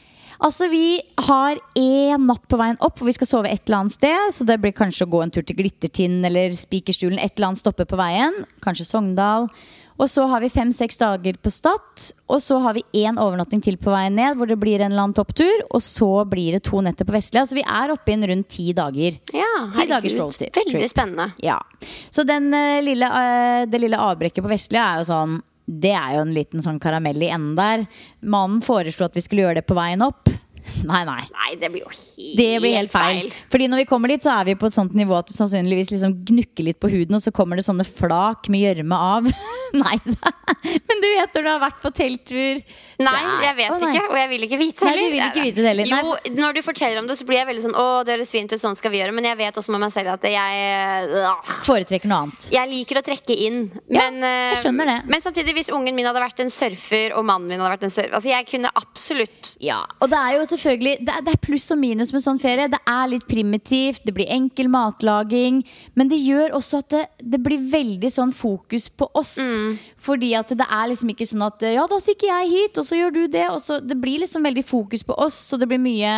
Altså 0.45 0.68
Vi 0.71 1.00
har 1.26 1.59
én 1.75 2.26
natt 2.28 2.45
på 2.49 2.58
veien 2.60 2.78
opp 2.84 3.00
hvor 3.00 3.08
vi 3.10 3.17
skal 3.17 3.26
sove 3.30 3.50
et 3.50 3.65
eller 3.67 3.80
annet 3.82 3.97
sted. 3.97 4.30
Så 4.36 4.47
det 4.47 4.60
blir 4.63 4.76
kanskje 4.76 5.06
å 5.08 5.10
gå 5.10 5.25
en 5.25 5.32
tur 5.34 5.43
til 5.43 5.58
Glittertind 5.58 6.25
eller 6.28 6.54
Spikerstulen. 6.54 7.19
Et 7.19 7.32
eller 7.34 7.50
annet 7.52 7.63
stoppe 7.65 7.89
på 7.89 7.99
veien. 7.99 8.45
Kanskje 8.65 8.86
Sogndal. 8.86 9.49
Og 9.99 10.06
så 10.06 10.28
har 10.30 10.39
vi 10.39 10.47
fem-seks 10.54 11.00
dager 11.00 11.34
på 11.43 11.50
Stad. 11.50 12.04
Og 12.30 12.39
så 12.45 12.60
har 12.63 12.76
vi 12.76 12.84
én 13.00 13.19
overnatting 13.19 13.58
til 13.67 13.75
på 13.82 13.91
veien 13.91 14.15
ned, 14.15 14.36
hvor 14.39 14.47
det 14.47 14.54
blir 14.63 14.78
en 14.78 14.93
eller 14.93 15.08
annen 15.08 15.17
topptur. 15.19 15.65
Og 15.75 15.82
så 15.82 16.23
blir 16.30 16.54
det 16.54 16.63
to 16.69 16.78
netter 16.86 17.08
på 17.08 17.17
Vestlia. 17.17 17.43
Så 17.43 17.58
vi 17.58 17.65
er 17.67 17.91
oppe 17.91 18.15
i 18.15 18.15
en 18.15 18.23
rundt 18.30 18.47
ti 18.54 18.69
dager. 18.78 19.19
Ja, 19.34 19.50
Ti 19.75 19.89
dagers 19.91 20.15
herregud. 20.15 20.21
roadtrip. 20.23 20.54
Veldig 20.63 20.91
spennende. 20.95 21.32
Ja. 21.43 21.58
Så 22.15 22.23
den, 22.28 22.47
uh, 22.54 22.78
lille, 22.86 23.10
uh, 23.10 23.67
det 23.67 23.82
lille 23.82 23.99
avbrekket 23.99 24.47
på 24.47 24.54
Vestlia 24.54 24.86
er 24.93 25.02
jo 25.02 25.10
sånn 25.10 25.41
Det 25.69 25.93
er 25.93 26.17
jo 26.17 26.25
en 26.25 26.33
liten 26.33 26.65
sånn 26.65 26.81
karamell 26.81 27.21
i 27.21 27.28
enden 27.28 27.57
der. 27.59 27.85
Mannen 28.25 28.63
foreslo 28.65 29.04
at 29.04 29.17
vi 29.17 29.25
skulle 29.25 29.45
gjøre 29.45 29.61
det 29.61 29.69
på 29.69 29.76
veien 29.76 30.04
opp. 30.07 30.31
Nei, 30.88 31.02
nei. 31.08 31.21
Nei, 31.34 31.50
det 31.60 31.71
blir 31.73 31.84
jo 31.84 31.90
helt, 31.90 32.36
Det 32.38 32.49
blir 32.62 32.76
helt 32.76 32.92
feil. 32.92 33.30
Fordi 33.52 33.68
når 33.71 33.82
vi 33.82 33.88
kommer 33.90 34.12
dit, 34.12 34.25
så 34.25 34.34
er 34.38 34.50
vi 34.50 34.56
på 34.58 34.68
et 34.71 34.76
sånt 34.76 34.97
nivå 34.99 35.16
at 35.18 35.30
du 35.30 35.34
sannsynligvis 35.36 35.92
liksom 35.94 36.16
gnukker 36.28 36.68
litt 36.68 36.80
på 36.82 36.90
huden, 36.92 37.18
og 37.18 37.25
så 37.25 37.32
kommer 37.34 37.58
det 37.58 37.66
sånne 37.68 37.86
flak 37.86 38.50
med 38.52 38.64
gjørme 38.66 39.00
av. 39.14 39.30
nei 39.84 39.97
da. 40.04 40.32
Men 40.88 41.02
du 41.02 41.08
vet 41.12 41.34
når 41.36 41.44
du 41.44 41.49
har 41.50 41.60
vært 41.60 41.80
på 41.82 41.90
telttur 41.94 42.60
Nei, 42.99 43.18
jeg 43.44 43.54
vet 43.58 43.71
Å, 43.71 43.76
ikke, 43.78 44.00
og 44.08 44.16
jeg 44.18 44.28
vil 44.32 44.44
ikke 44.49 44.58
vite 44.58 44.86
Nei, 44.88 44.94
du 44.99 45.12
vil 45.12 45.23
ikke 45.23 45.44
vite 45.44 45.62
det 45.62 45.68
heller. 45.71 45.90
Jo, 45.92 46.14
når 46.34 46.56
du 46.56 46.60
forteller 46.66 46.99
om 46.99 47.06
det, 47.06 47.14
så 47.21 47.26
blir 47.28 47.38
jeg 47.38 47.49
veldig 47.50 47.64
sånn 47.68 47.76
Å, 47.78 47.84
det 48.06 48.16
høres 48.16 48.32
fint 48.34 48.50
ut, 48.50 48.60
sånn 48.62 48.75
skal 48.78 48.92
vi 48.94 48.99
gjøre. 49.02 49.14
Men 49.14 49.28
jeg 49.28 49.38
vet 49.38 49.60
også 49.60 49.75
med 49.75 49.84
meg 49.84 49.92
selv 49.94 50.14
at 50.16 50.26
jeg 50.26 50.64
øh, 51.21 51.52
Foretrekker 51.68 52.10
noe 52.10 52.25
annet. 52.26 52.49
Jeg 52.54 52.71
liker 52.73 53.00
å 53.00 53.04
trekke 53.06 53.36
inn. 53.47 53.60
Men, 53.86 54.18
ja, 54.25 54.32
jeg 54.54 54.62
skjønner 54.64 54.90
det. 54.90 54.97
men 55.12 55.23
samtidig, 55.23 55.54
hvis 55.60 55.71
ungen 55.75 55.94
min 55.97 56.08
hadde 56.08 56.23
vært 56.25 56.42
en 56.42 56.52
surfer, 56.52 57.14
og 57.18 57.26
mannen 57.28 57.52
min 57.52 57.62
hadde 57.62 57.76
vært 57.76 57.86
en 57.86 57.94
surfer 57.94 58.18
Altså, 58.18 58.32
jeg 58.32 58.49
kunne 58.50 58.73
absolutt 58.78 59.54
Ja, 59.64 59.82
og 60.02 60.10
det 60.10 60.18
er 60.18 60.38
jo 60.38 60.48
selvfølgelig 60.52 60.95
Det 61.06 61.15
er, 61.15 61.23
det 61.26 61.32
er 61.34 61.41
pluss 61.43 61.67
og 61.75 61.78
minus 61.80 62.13
med 62.15 62.25
sånn 62.25 62.41
ferie. 62.43 62.69
Det 62.71 62.80
er 62.89 63.11
litt 63.13 63.26
primitivt, 63.28 64.02
det 64.04 64.15
blir 64.17 64.30
enkel 64.34 64.69
matlaging. 64.73 65.63
Men 65.95 66.11
det 66.11 66.21
gjør 66.23 66.56
også 66.58 66.82
at 66.82 66.91
det, 66.95 67.04
det 67.37 67.41
blir 67.45 67.65
veldig 67.73 68.11
sånn 68.13 68.34
fokus 68.34 68.89
på 68.89 69.11
oss. 69.19 69.37
Fordi 69.97 70.34
at 70.39 70.54
det 70.58 70.67
er 70.69 70.93
liksom 70.93 71.15
ikke 71.15 71.28
sånn 71.28 71.47
at 71.49 71.67
ja, 71.71 71.87
da 71.91 71.99
stikker 72.02 72.30
jeg 72.32 72.52
hit, 72.54 72.78
og 72.80 72.87
så 72.89 73.00
gjør 73.00 73.17
du 73.17 73.25
det. 73.32 73.49
Og 73.52 73.61
så, 73.65 73.80
det 73.80 73.99
blir 74.00 74.23
liksom 74.25 74.47
veldig 74.47 74.65
fokus 74.67 75.04
på 75.06 75.17
oss, 75.19 75.39
så 75.50 75.61
det 75.61 75.69
blir 75.71 75.82
mye 75.82 76.15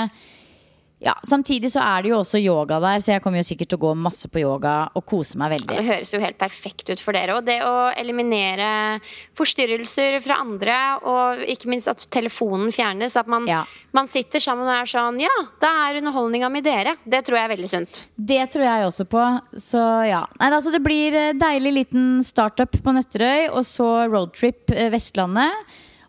ja, 1.01 1.15
Samtidig 1.25 1.71
så 1.73 1.81
er 1.81 2.03
det 2.05 2.11
jo 2.11 2.19
også 2.21 2.37
yoga 2.43 2.77
der, 2.83 3.01
så 3.01 3.15
jeg 3.15 3.23
kommer 3.25 3.41
jo 3.41 3.47
sikkert 3.49 3.71
til 3.73 3.79
å 3.79 3.85
gå 3.87 3.93
masse 3.97 4.29
på 4.29 4.43
yoga 4.43 4.75
og 4.99 5.05
kose 5.09 5.39
meg 5.41 5.55
veldig. 5.55 5.79
Det 5.79 5.87
høres 5.87 6.13
jo 6.13 6.21
helt 6.21 6.37
perfekt 6.41 6.91
ut 6.93 7.01
for 7.01 7.17
dere. 7.17 7.39
Og 7.39 7.47
det 7.47 7.57
å 7.65 7.89
eliminere 7.97 9.01
forstyrrelser 9.39 10.19
fra 10.25 10.37
andre, 10.45 10.77
og 11.09 11.41
ikke 11.49 11.71
minst 11.73 11.89
at 11.89 12.05
telefonen 12.13 12.69
fjernes. 12.75 13.17
At 13.17 13.31
man, 13.33 13.47
Ja. 13.49 13.65
man 13.97 14.09
sitter 14.13 14.41
sammen 14.45 14.69
og 14.69 14.75
er 14.77 14.85
sånn 14.93 15.21
Ja, 15.21 15.33
da 15.61 15.73
er 15.89 16.01
underholdninga 16.03 16.51
mi 16.53 16.61
dere. 16.61 16.97
Det 17.09 17.25
tror 17.25 17.39
jeg 17.41 17.45
er 17.49 17.57
veldig 17.57 17.69
sunt. 17.73 18.07
Det 18.17 18.43
tror 18.53 18.65
jeg 18.69 18.87
også 18.87 19.09
på. 19.09 19.25
Så 19.57 19.81
ja. 20.09 20.27
Nei, 20.39 20.51
altså 20.51 20.73
det 20.73 20.83
blir 20.85 21.15
eh, 21.15 21.33
deilig 21.33 21.73
liten 21.81 22.23
startup 22.25 22.71
på 22.71 22.93
Nøtterøy, 22.93 23.49
og 23.51 23.65
så 23.65 24.07
roadtrip 24.11 24.71
eh, 24.77 24.91
Vestlandet. 24.93 25.53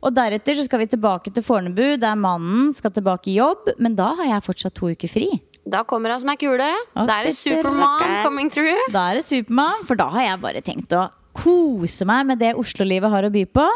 Og 0.01 0.13
deretter 0.17 0.57
så 0.57 0.65
skal 0.65 0.81
vi 0.81 0.89
tilbake 0.89 1.31
til 1.33 1.45
Fornebu, 1.45 1.95
der 2.01 2.17
mannen 2.17 2.71
skal 2.73 2.93
tilbake 2.95 3.29
i 3.29 3.37
jobb. 3.37 3.69
Men 3.77 3.95
da 3.97 4.11
har 4.17 4.31
jeg 4.31 4.45
fortsatt 4.47 4.75
to 4.77 4.89
uker 4.89 5.11
fri. 5.11 5.29
Da 5.61 5.83
kommer 5.85 6.09
han 6.09 6.21
som 6.23 6.31
er 6.33 6.39
kule. 6.41 6.69
Å, 6.97 7.05
Da 7.05 7.19
er 7.21 7.29
det 7.29 7.35
Supermann 7.37 8.23
coming 8.25 8.49
through. 8.49 8.79
Da 8.93 9.11
er 9.11 9.19
det 9.19 9.25
Supermann, 9.27 9.85
for 9.85 9.99
da 9.99 10.09
har 10.09 10.25
jeg 10.25 10.41
bare 10.41 10.63
tenkt 10.65 10.95
å 10.97 11.05
kose 11.37 12.05
meg 12.09 12.25
med 12.27 12.41
det 12.41 12.55
Oslo-livet 12.59 13.13
har 13.13 13.27
å 13.27 13.31
by 13.33 13.45
på. 13.45 13.67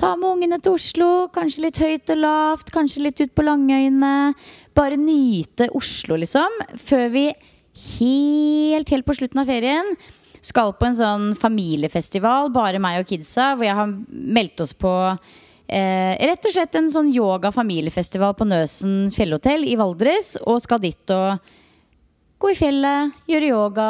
Ta 0.00 0.14
med 0.18 0.30
ungene 0.30 0.60
til 0.62 0.74
Oslo, 0.78 1.28
kanskje 1.34 1.66
litt 1.66 1.78
høyt 1.82 2.10
og 2.14 2.22
lavt, 2.22 2.70
kanskje 2.74 3.02
litt 3.04 3.20
ut 3.20 3.34
på 3.34 3.44
Langøyene. 3.46 4.32
Bare 4.74 4.96
nyte 4.98 5.68
Oslo, 5.74 6.16
liksom. 6.22 6.62
Før 6.78 7.10
vi 7.14 7.28
helt, 7.98 8.90
helt 8.94 9.06
på 9.06 9.16
slutten 9.18 9.42
av 9.42 9.50
ferien 9.50 9.94
skal 10.44 10.74
på 10.76 10.86
en 10.86 10.96
sånn 10.98 11.30
familiefestival, 11.38 12.50
bare 12.54 12.80
meg 12.82 13.00
og 13.00 13.08
kidsa, 13.10 13.54
hvor 13.56 13.66
jeg 13.66 13.78
har 13.78 13.94
meldt 14.10 14.60
oss 14.60 14.74
på 14.76 14.92
Eh, 15.64 16.26
rett 16.28 16.44
og 16.44 16.52
slett 16.52 16.76
en 16.76 16.90
sånn 16.92 17.08
yoga-familiefestival 17.14 18.34
på 18.36 18.46
Nøsen 18.48 19.08
fjellhotell 19.14 19.64
i 19.68 19.78
Valdres. 19.80 20.34
Og 20.44 20.60
skal 20.64 20.82
dit 20.82 21.14
og 21.14 21.54
gå 22.42 22.52
i 22.52 22.58
fjellet, 22.58 23.16
gjøre 23.30 23.50
yoga 23.54 23.88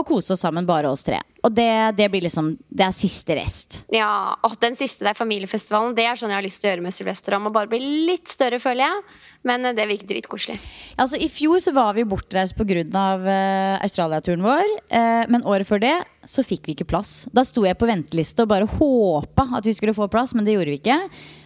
og 0.00 0.06
kose 0.08 0.34
oss 0.34 0.44
sammen, 0.44 0.68
bare 0.68 0.90
oss 0.90 1.04
tre. 1.04 1.18
Og 1.44 1.52
det, 1.56 1.96
det 1.96 2.06
blir 2.12 2.24
liksom 2.24 2.52
Det 2.68 2.84
er 2.84 2.92
siste 2.92 3.36
rest. 3.36 3.80
Ja, 3.94 4.36
og 4.44 4.56
Den 4.60 4.76
siste 4.76 5.06
der, 5.06 5.16
familiefestivalen, 5.16 5.94
det 5.96 6.04
er 6.08 6.20
sånn 6.20 6.32
jeg 6.32 6.40
har 6.40 6.46
lyst 6.46 6.60
til 6.62 6.68
å 6.68 6.72
gjøre 6.74 6.84
med 6.84 6.96
Sylvester. 6.96 7.36
Han 7.36 7.46
må 7.46 7.52
bare 7.54 7.70
bli 7.70 7.80
litt 8.10 8.28
større, 8.28 8.60
føler 8.62 8.84
jeg. 8.84 9.18
Men 9.48 9.64
eh, 9.64 9.76
det 9.76 9.88
virker 9.88 10.10
dritkoselig. 10.12 10.58
Altså 11.00 11.20
I 11.20 11.30
fjor 11.32 11.62
så 11.64 11.72
var 11.76 11.96
vi 11.96 12.08
bortreist 12.08 12.56
pga. 12.58 12.84
Uh, 12.90 13.76
Australia-turen 13.80 14.44
vår. 14.44 14.74
Uh, 14.92 15.24
men 15.32 15.46
året 15.48 15.68
før 15.68 15.80
det 15.82 15.96
så 16.30 16.44
fikk 16.46 16.68
vi 16.68 16.74
ikke 16.76 16.86
plass. 16.92 17.24
Da 17.34 17.42
sto 17.46 17.64
jeg 17.66 17.78
på 17.78 17.88
venteliste 17.88 18.44
og 18.44 18.50
bare 18.52 18.68
håpa 18.70 19.48
at 19.58 19.66
vi 19.66 19.74
skulle 19.74 19.94
få 19.96 20.06
plass, 20.12 20.34
men 20.36 20.46
det 20.46 20.54
gjorde 20.54 20.70
vi 20.70 20.78
ikke. 20.78 20.98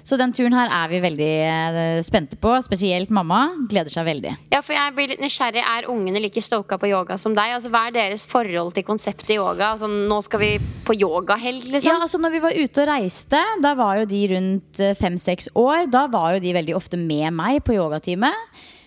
Så 0.04 0.18
den 0.20 0.34
turen 0.36 0.52
her 0.52 0.68
er 0.68 0.90
vi 0.92 1.00
veldig 1.00 1.28
eh, 1.48 2.00
spente 2.04 2.36
på. 2.40 2.52
Spesielt 2.66 3.12
mamma. 3.14 3.46
Gleder 3.70 3.92
seg 3.92 4.04
veldig. 4.10 4.34
Ja, 4.52 4.60
for 4.60 4.76
jeg 4.76 4.94
blir 4.98 5.14
litt 5.14 5.22
nysgjerrig. 5.24 5.62
Er 5.64 5.88
ungene 5.92 6.20
like 6.20 6.42
stoka 6.44 6.76
på 6.80 6.90
yoga 6.92 7.16
som 7.20 7.36
deg? 7.36 7.56
Altså, 7.56 7.72
Hva 7.72 7.86
er 7.88 7.96
deres 7.96 8.26
forhold 8.28 8.76
til 8.76 8.84
konseptet 8.84 9.32
yoga? 9.38 9.72
Altså, 9.72 9.88
nå 9.88 10.20
skal 10.26 10.44
vi 10.44 10.52
på 10.84 10.98
yogahelg, 10.98 11.64
liksom? 11.64 11.88
Ja, 11.88 11.96
altså 12.04 12.20
når 12.20 12.36
vi 12.36 12.44
var 12.44 12.60
ute 12.60 12.84
og 12.84 12.90
reiste, 12.92 13.40
da 13.64 13.72
var 13.80 14.02
jo 14.02 14.10
de 14.12 14.22
rundt 14.36 14.84
fem-seks 15.00 15.54
år. 15.56 15.88
Da 15.92 16.04
var 16.12 16.36
jo 16.36 16.44
de 16.44 16.56
veldig 16.60 16.76
ofte 16.76 17.00
med 17.00 17.32
meg 17.32 17.64
på 17.64 17.78
yogatime. 17.78 18.34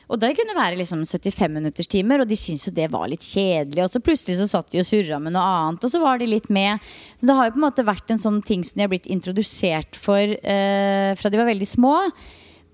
Og 0.08 0.20
det 0.22 0.32
kunne 0.38 0.56
være 0.56 0.80
liksom 0.80 1.02
75 1.04 1.52
minutters 1.52 1.90
timer, 1.92 2.24
og 2.24 2.30
de 2.30 2.38
syntes 2.40 2.70
jo 2.70 2.76
det 2.76 2.88
var 2.94 3.10
litt 3.12 3.26
kjedelig. 3.28 3.84
Og 3.84 3.92
så 3.92 4.04
plutselig 4.04 4.38
så 4.40 4.48
satt 4.48 4.72
de 4.72 4.80
og 4.80 4.88
surra 4.88 5.20
med 5.20 5.36
noe 5.36 5.44
annet, 5.44 5.84
og 5.84 5.92
så 5.92 6.02
var 6.04 6.22
de 6.22 6.30
litt 6.32 6.48
med. 6.54 6.84
Så 7.20 7.28
det 7.28 7.36
har 7.36 7.50
jo 7.50 7.56
på 7.58 7.62
en 7.62 7.68
måte 7.68 7.88
vært 7.88 8.14
en 8.16 8.22
sånn 8.22 8.42
ting 8.48 8.64
som 8.64 8.80
de 8.80 8.86
har 8.86 8.92
blitt 8.94 9.10
introdusert 9.12 10.00
for 10.00 10.24
eh, 10.24 11.12
fra 11.20 11.32
de 11.32 11.42
var 11.42 11.50
veldig 11.52 11.68
små. 11.68 11.96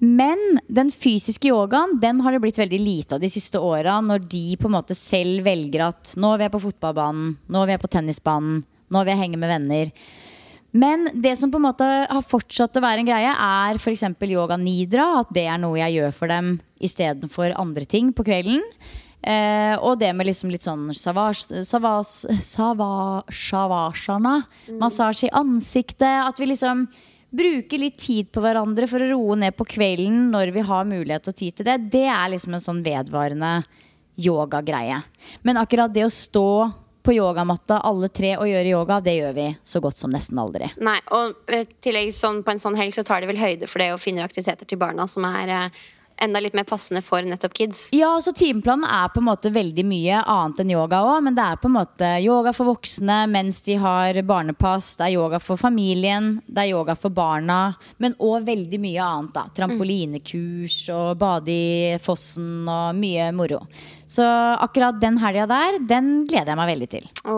Men 0.03 0.59
den 0.67 0.89
fysiske 0.91 1.47
yogaen 1.47 1.95
den 2.03 2.19
har 2.21 2.35
det 2.35 2.41
blitt 2.43 2.59
veldig 2.59 2.79
lite 2.81 3.15
av 3.17 3.23
de 3.23 3.31
siste 3.31 3.61
åra. 3.61 3.97
Når 4.03 4.27
de 4.29 4.45
på 4.59 4.69
en 4.69 4.75
måte 4.75 4.97
selv 4.97 5.45
velger 5.47 5.87
at 5.87 6.13
nå 6.19 6.35
vil 6.35 6.45
jeg 6.45 6.53
på 6.53 6.65
fotballbanen, 6.67 7.33
nå 7.49 7.63
vil 7.63 7.73
jeg 7.77 7.81
på 7.81 7.91
tennisbanen, 7.95 8.61
nå 8.93 9.03
vil 9.03 9.15
jeg 9.15 9.23
henge 9.23 9.41
med 9.41 9.53
venner. 9.55 9.93
Men 10.73 11.05
det 11.13 11.36
som 11.38 11.51
på 11.53 11.59
en 11.62 11.67
måte 11.67 11.86
har 11.86 12.25
fortsatt 12.25 12.79
å 12.79 12.83
være 12.83 13.03
en 13.03 13.09
greie, 13.12 13.29
er 13.29 13.77
f.eks. 13.77 14.03
yoga 14.25 14.57
nidra. 14.57 15.21
At 15.21 15.33
det 15.36 15.45
er 15.45 15.62
noe 15.62 15.77
jeg 15.77 15.99
gjør 15.99 16.15
for 16.17 16.33
dem 16.33 16.55
istedenfor 16.83 17.53
andre 17.62 17.86
ting 17.89 18.09
på 18.15 18.25
kvelden. 18.25 18.63
Eh, 19.23 19.77
og 19.79 20.01
det 20.01 20.09
med 20.17 20.27
liksom 20.27 20.51
litt 20.51 20.65
sånn 20.65 20.89
savasjana, 20.97 21.63
savas, 21.63 22.15
savas. 22.49 24.09
Massasje 24.81 25.29
i 25.29 25.36
ansiktet. 25.38 26.25
At 26.25 26.41
vi 26.41 26.49
liksom 26.49 26.88
bruker 27.33 27.81
litt 27.81 27.97
tid 28.01 28.29
på 28.33 28.43
hverandre 28.43 28.89
for 28.89 29.01
å 29.01 29.13
roe 29.13 29.38
ned 29.39 29.55
på 29.57 29.65
kvelden 29.65 30.27
når 30.33 30.51
vi 30.53 30.65
har 30.65 30.89
mulighet 30.89 31.29
og 31.29 31.38
tid 31.38 31.57
til 31.57 31.69
det. 31.69 31.79
Det 31.93 32.05
er 32.09 32.33
liksom 32.33 32.57
en 32.57 32.65
sånn 32.65 32.83
vedvarende 32.86 33.59
yogagreie. 34.21 34.99
Men 35.41 35.62
akkurat 35.62 35.93
det 35.93 36.05
å 36.05 36.13
stå 36.13 36.49
på 37.03 37.13
yogamatta 37.17 37.81
alle 37.83 38.07
tre 38.09 38.35
og 38.37 38.47
gjøre 38.47 38.71
yoga, 38.71 38.99
det 39.03 39.17
gjør 39.17 39.33
vi 39.35 39.47
så 39.63 39.81
godt 39.83 39.99
som 39.99 40.13
nesten 40.13 40.39
aldri. 40.39 40.69
Nei, 40.83 40.97
og 41.15 41.35
tillegg 41.83 42.13
sånn, 42.15 42.41
på 42.45 42.55
en 42.55 42.63
sånn 42.63 42.79
helg 42.79 42.95
så 42.95 43.03
tar 43.07 43.21
de 43.21 43.29
vel 43.31 43.41
høyde 43.41 43.67
for 43.67 43.83
det 43.83 43.91
og 43.93 44.01
finner 44.01 44.25
aktiviteter 44.27 44.69
til 44.69 44.79
barna 44.81 45.07
som 45.11 45.27
er 45.27 45.51
eh, 45.51 45.83
enda 46.21 46.39
litt 46.43 46.56
mer 46.58 46.65
passende 46.67 47.02
for 47.06 47.26
nettopp 47.26 47.54
kids. 47.58 47.88
Ja, 47.95 48.12
så 48.23 48.34
Timeplanen 48.36 48.86
er 48.88 49.10
på 49.13 49.21
en 49.21 49.28
måte 49.28 49.52
veldig 49.54 49.86
mye 49.88 50.19
annet 50.21 50.62
enn 50.63 50.73
yoga 50.76 51.02
òg. 51.06 51.23
Men 51.26 51.38
det 51.38 51.45
er 51.45 51.60
på 51.62 51.69
en 51.71 51.76
måte 51.78 52.10
yoga 52.23 52.54
for 52.56 52.69
voksne 52.73 53.23
mens 53.32 53.62
de 53.65 53.78
har 53.82 54.19
barnepass. 54.28 54.93
Det 54.99 55.08
er 55.08 55.15
yoga 55.17 55.39
for 55.43 55.60
familien, 55.60 56.36
det 56.47 56.65
er 56.65 56.73
yoga 56.76 56.95
for 56.99 57.13
barna. 57.13 57.76
Men 58.04 58.15
òg 58.19 58.45
veldig 58.47 58.80
mye 58.84 59.08
annet. 59.08 59.34
da 59.34 59.47
Trampolinekurs 59.56 60.78
og 60.93 61.17
bade 61.21 61.52
i 61.54 61.97
fossen 62.04 62.67
og 62.69 62.95
mye 62.99 63.32
moro. 63.36 63.63
Så 64.08 64.23
akkurat 64.62 64.99
den 65.02 65.17
helga 65.21 65.47
der, 65.49 65.80
den 65.89 66.13
gleder 66.30 66.54
jeg 66.54 66.60
meg 66.60 66.71
veldig 66.73 66.89
til. 66.91 67.10
Å, 67.26 67.36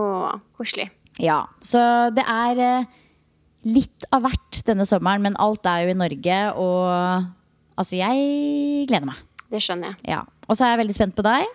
koselig. 0.57 0.89
Ja, 1.21 1.45
Så 1.63 1.79
det 2.11 2.25
er 2.27 2.59
eh, 2.59 2.87
litt 3.63 4.03
av 4.11 4.25
hvert 4.25 4.59
denne 4.67 4.85
sommeren, 4.87 5.23
men 5.23 5.37
alt 5.39 5.65
er 5.69 5.85
jo 5.85 5.93
i 5.93 5.97
Norge. 5.97 6.39
Og 6.59 7.29
altså, 7.77 7.99
jeg 7.99 8.87
gleder 8.89 9.11
meg. 9.11 9.21
Det 9.51 9.61
skjønner 9.61 9.93
jeg. 9.93 10.15
Ja. 10.15 10.23
Og 10.49 10.57
så 10.57 10.65
er 10.65 10.75
jeg 10.75 10.83
veldig 10.85 10.97
spent 10.97 11.15
på 11.17 11.23
deg. 11.25 11.45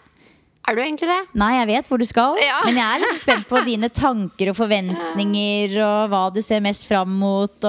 Er 0.69 0.77
du 0.77 0.83
egentlig 0.85 1.09
det? 1.09 1.19
Nei, 1.41 1.55
jeg 1.57 1.67
vet 1.71 1.87
hvor 1.89 1.99
du 1.99 2.05
skal, 2.05 2.37
Ja. 2.39 2.59
men 2.67 2.77
jeg 2.77 2.85
er 2.85 3.01
litt 3.01 3.17
spent 3.19 3.47
på 3.49 3.63
dine 3.65 3.89
tanker 3.89 4.51
og 4.53 4.57
forventninger 4.59 5.73
og 5.83 6.11
hva 6.13 6.21
du 6.35 6.39
ser 6.45 6.61
mest 6.63 6.85
fram 6.87 7.15
mot. 7.19 7.65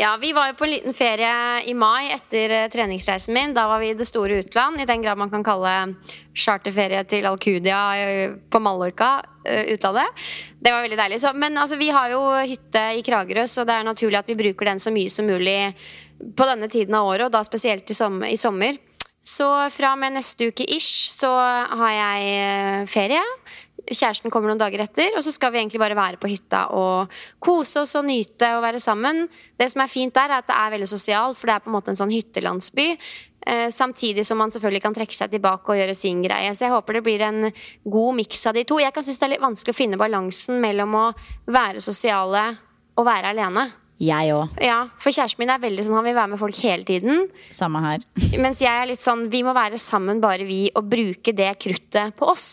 Ja, 0.00 0.14
Vi 0.18 0.32
var 0.32 0.48
jo 0.48 0.56
på 0.58 0.64
en 0.64 0.72
liten 0.72 0.96
ferie 0.96 1.34
i 1.68 1.74
mai 1.76 2.08
etter 2.14 2.54
eh, 2.56 2.68
treningsreisen 2.72 3.36
min. 3.36 3.52
Da 3.54 3.66
var 3.68 3.78
vi 3.84 3.90
i 3.92 3.98
det 3.98 4.08
store 4.08 4.40
utland, 4.40 4.80
i 4.80 4.88
den 4.88 5.04
grad 5.04 5.20
man 5.20 5.30
kan 5.30 5.44
kalle 5.44 5.94
charterferie 6.34 7.04
til 7.04 7.28
Alcudia 7.28 7.82
eh, 8.00 8.32
på 8.50 8.60
Mallorca 8.64 9.18
eh, 9.44 9.68
utlandet. 9.76 10.24
Det 10.58 10.72
var 10.72 10.82
veldig 10.86 10.98
deilig. 10.98 11.20
Så, 11.20 11.34
men 11.36 11.58
altså, 11.60 11.76
vi 11.76 11.90
har 11.92 12.10
jo 12.14 12.22
hytte 12.48 12.86
i 12.96 13.04
Kragerø, 13.06 13.44
så 13.46 13.66
det 13.68 13.76
er 13.76 13.86
naturlig 13.86 14.18
at 14.22 14.32
vi 14.32 14.38
bruker 14.40 14.72
den 14.72 14.80
så 14.82 14.90
mye 14.94 15.12
som 15.12 15.28
mulig 15.28 15.58
på 16.22 16.48
denne 16.48 16.68
tiden 16.70 16.96
av 16.98 17.10
året, 17.10 17.26
og 17.26 17.34
da 17.34 17.42
spesielt 17.46 17.90
i 17.90 17.96
sommer. 17.96 18.30
I 18.30 18.40
sommer. 18.40 18.78
Så 19.22 19.46
fra 19.70 19.92
og 19.94 20.00
med 20.02 20.16
neste 20.16 20.48
uke 20.50 20.66
ish 20.66 21.12
så 21.14 21.30
har 21.30 21.92
jeg 21.94 22.32
eh, 22.38 22.86
ferie. 22.90 23.22
Kjæresten 23.82 24.30
kommer 24.30 24.50
noen 24.50 24.60
dager 24.60 24.82
etter, 24.84 25.10
og 25.18 25.24
så 25.26 25.32
skal 25.34 25.50
vi 25.54 25.58
egentlig 25.60 25.80
bare 25.82 25.98
være 25.98 26.18
på 26.22 26.30
hytta 26.30 26.68
og 26.78 27.10
kose 27.42 27.82
oss 27.82 27.96
og 27.98 28.06
nyte 28.06 28.52
og 28.56 28.62
være 28.62 28.82
sammen. 28.82 29.24
Det 29.58 29.68
som 29.72 29.82
er 29.82 29.90
fint 29.90 30.14
der, 30.14 30.30
er 30.30 30.42
at 30.42 30.48
det 30.50 30.58
er 30.58 30.74
veldig 30.74 30.90
sosialt, 30.90 31.38
for 31.38 31.50
det 31.50 31.56
er 31.56 31.64
på 31.64 31.70
en 31.70 31.76
måte 31.76 31.94
en 31.94 31.98
sånn 31.98 32.14
hyttelandsby. 32.14 32.88
Eh, 33.46 33.68
samtidig 33.74 34.26
som 34.26 34.38
man 34.38 34.54
selvfølgelig 34.54 34.84
kan 34.84 34.94
trekke 34.94 35.18
seg 35.18 35.34
tilbake 35.34 35.74
og 35.74 35.78
gjøre 35.80 35.98
sin 35.98 36.22
greie. 36.22 36.50
Så 36.54 36.68
jeg 36.68 36.74
håper 36.74 36.98
det 36.98 37.04
blir 37.06 37.26
en 37.26 37.48
god 37.82 38.18
miks 38.18 38.46
av 38.46 38.58
de 38.58 38.66
to. 38.66 38.78
Jeg 38.82 38.94
kan 38.94 39.06
synes 39.06 39.18
det 39.18 39.28
er 39.28 39.34
litt 39.34 39.46
vanskelig 39.46 39.74
å 39.74 39.80
finne 39.82 40.02
balansen 40.02 40.62
mellom 40.62 40.98
å 40.98 41.06
være 41.50 41.82
sosiale 41.82 42.48
og 42.98 43.06
være 43.08 43.34
alene. 43.34 43.66
Jeg 44.02 44.34
òg. 44.34 44.58
Ja, 44.64 44.80
For 45.00 45.14
kjæresten 45.14 45.44
min 45.44 45.52
er 45.54 45.62
veldig 45.62 45.86
sånn, 45.86 45.98
han 46.00 46.08
vil 46.08 46.18
være 46.18 46.32
med 46.34 46.42
folk 46.42 46.58
hele 46.64 46.86
tiden. 46.88 47.28
Samme 47.54 47.82
her. 47.84 48.04
Mens 48.44 48.62
jeg 48.64 48.72
er 48.72 48.90
litt 48.90 49.02
sånn, 49.04 49.28
vi 49.32 49.44
må 49.46 49.54
være 49.56 49.78
sammen 49.80 50.20
bare 50.22 50.46
vi 50.48 50.66
og 50.74 50.90
bruke 50.90 51.34
det 51.36 51.52
kruttet 51.62 52.16
på 52.18 52.30
oss. 52.34 52.50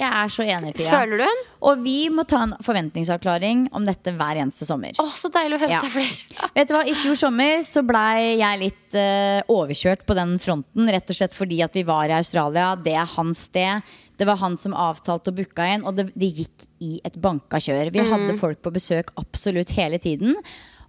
Jeg 0.00 0.06
er 0.06 0.30
så 0.30 0.44
enig, 0.46 0.70
Pia. 0.78 0.90
Føler 0.94 1.18
du 1.18 1.24
den? 1.26 1.40
Og 1.66 1.80
vi 1.82 1.96
må 2.14 2.22
ta 2.28 2.44
en 2.46 2.52
forventningsavklaring 2.62 3.64
om 3.76 3.84
dette 3.84 4.12
hver 4.14 4.38
eneste 4.38 4.64
sommer. 4.68 4.94
Å, 5.02 5.06
så 5.10 5.28
deilig 5.34 5.58
å 5.58 5.62
høre 5.64 5.74
Ja. 5.74 5.80
er 5.82 5.92
flere. 5.92 6.50
Vet 6.54 6.70
du 6.70 6.74
hva, 6.76 6.84
I 6.86 6.94
fjor 6.94 7.18
sommer 7.18 7.64
så 7.66 7.82
blei 7.84 8.38
jeg 8.38 8.60
litt 8.62 8.94
uh, 8.96 9.42
overkjørt 9.50 10.06
på 10.06 10.14
den 10.16 10.36
fronten. 10.38 10.86
Rett 10.94 11.10
og 11.10 11.18
slett 11.18 11.34
fordi 11.36 11.58
at 11.66 11.74
vi 11.74 11.82
var 11.88 12.06
i 12.06 12.16
Australia. 12.16 12.76
Det 12.78 12.94
er 12.94 13.10
hans 13.16 13.48
sted. 13.50 13.82
Det 14.20 14.28
var 14.28 14.36
han 14.36 14.56
som 14.60 14.76
avtalte 14.76 15.32
og 15.32 15.38
booka 15.40 15.66
inn, 15.74 15.84
og 15.88 15.96
det, 15.96 16.10
det 16.14 16.28
gikk 16.38 16.66
i 16.84 17.00
et 17.08 17.14
banka 17.20 17.56
kjør. 17.56 17.90
Vi 17.90 18.04
hadde 18.04 18.38
folk 18.38 18.60
på 18.62 18.72
besøk 18.74 19.10
absolutt 19.20 19.72
hele 19.74 19.98
tiden. 19.98 20.36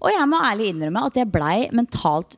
Og 0.02 0.14
jeg 0.14 0.30
må 0.30 0.40
ærlig 0.42 0.72
innrømme 0.72 1.06
at 1.08 1.20
jeg 1.20 1.30
blei 1.32 1.58
mentalt 1.78 2.38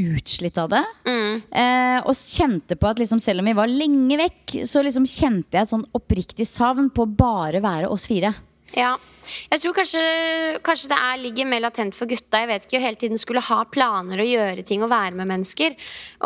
utslitt 0.00 0.58
av 0.58 0.72
det. 0.72 0.82
Eh, 1.06 1.98
og 2.02 2.14
kjente 2.18 2.76
på 2.78 2.90
at 2.90 2.98
liksom, 2.98 3.20
selv 3.22 3.42
om 3.42 3.50
vi 3.50 3.56
var 3.56 3.70
lenge 3.70 4.18
vekk, 4.18 4.56
så 4.66 4.82
liksom 4.82 5.06
kjente 5.06 5.54
jeg 5.54 5.66
et 5.66 5.70
sånn 5.70 5.86
oppriktig 5.94 6.46
savn 6.50 6.90
på 6.94 7.06
å 7.06 7.14
bare 7.14 7.62
være 7.64 7.90
oss 7.92 8.08
fire. 8.10 8.34
Ja. 8.74 8.96
Jeg 9.24 9.62
tror 9.62 9.72
kanskje, 9.72 10.00
kanskje 10.66 10.90
det 10.90 10.96
er, 11.00 11.20
ligger 11.22 11.48
mer 11.48 11.62
latent 11.64 11.96
for 11.96 12.10
gutta. 12.10 12.42
Jeg 12.42 12.50
vet 12.50 12.66
ikke, 12.66 12.80
å 12.80 12.84
hele 12.84 13.00
tiden 13.00 13.20
skulle 13.20 13.44
ha 13.46 13.62
planer 13.72 14.20
og 14.20 14.28
gjøre 14.28 14.64
ting 14.66 14.84
og 14.84 14.92
være 14.92 15.16
med 15.16 15.30
mennesker. 15.30 15.78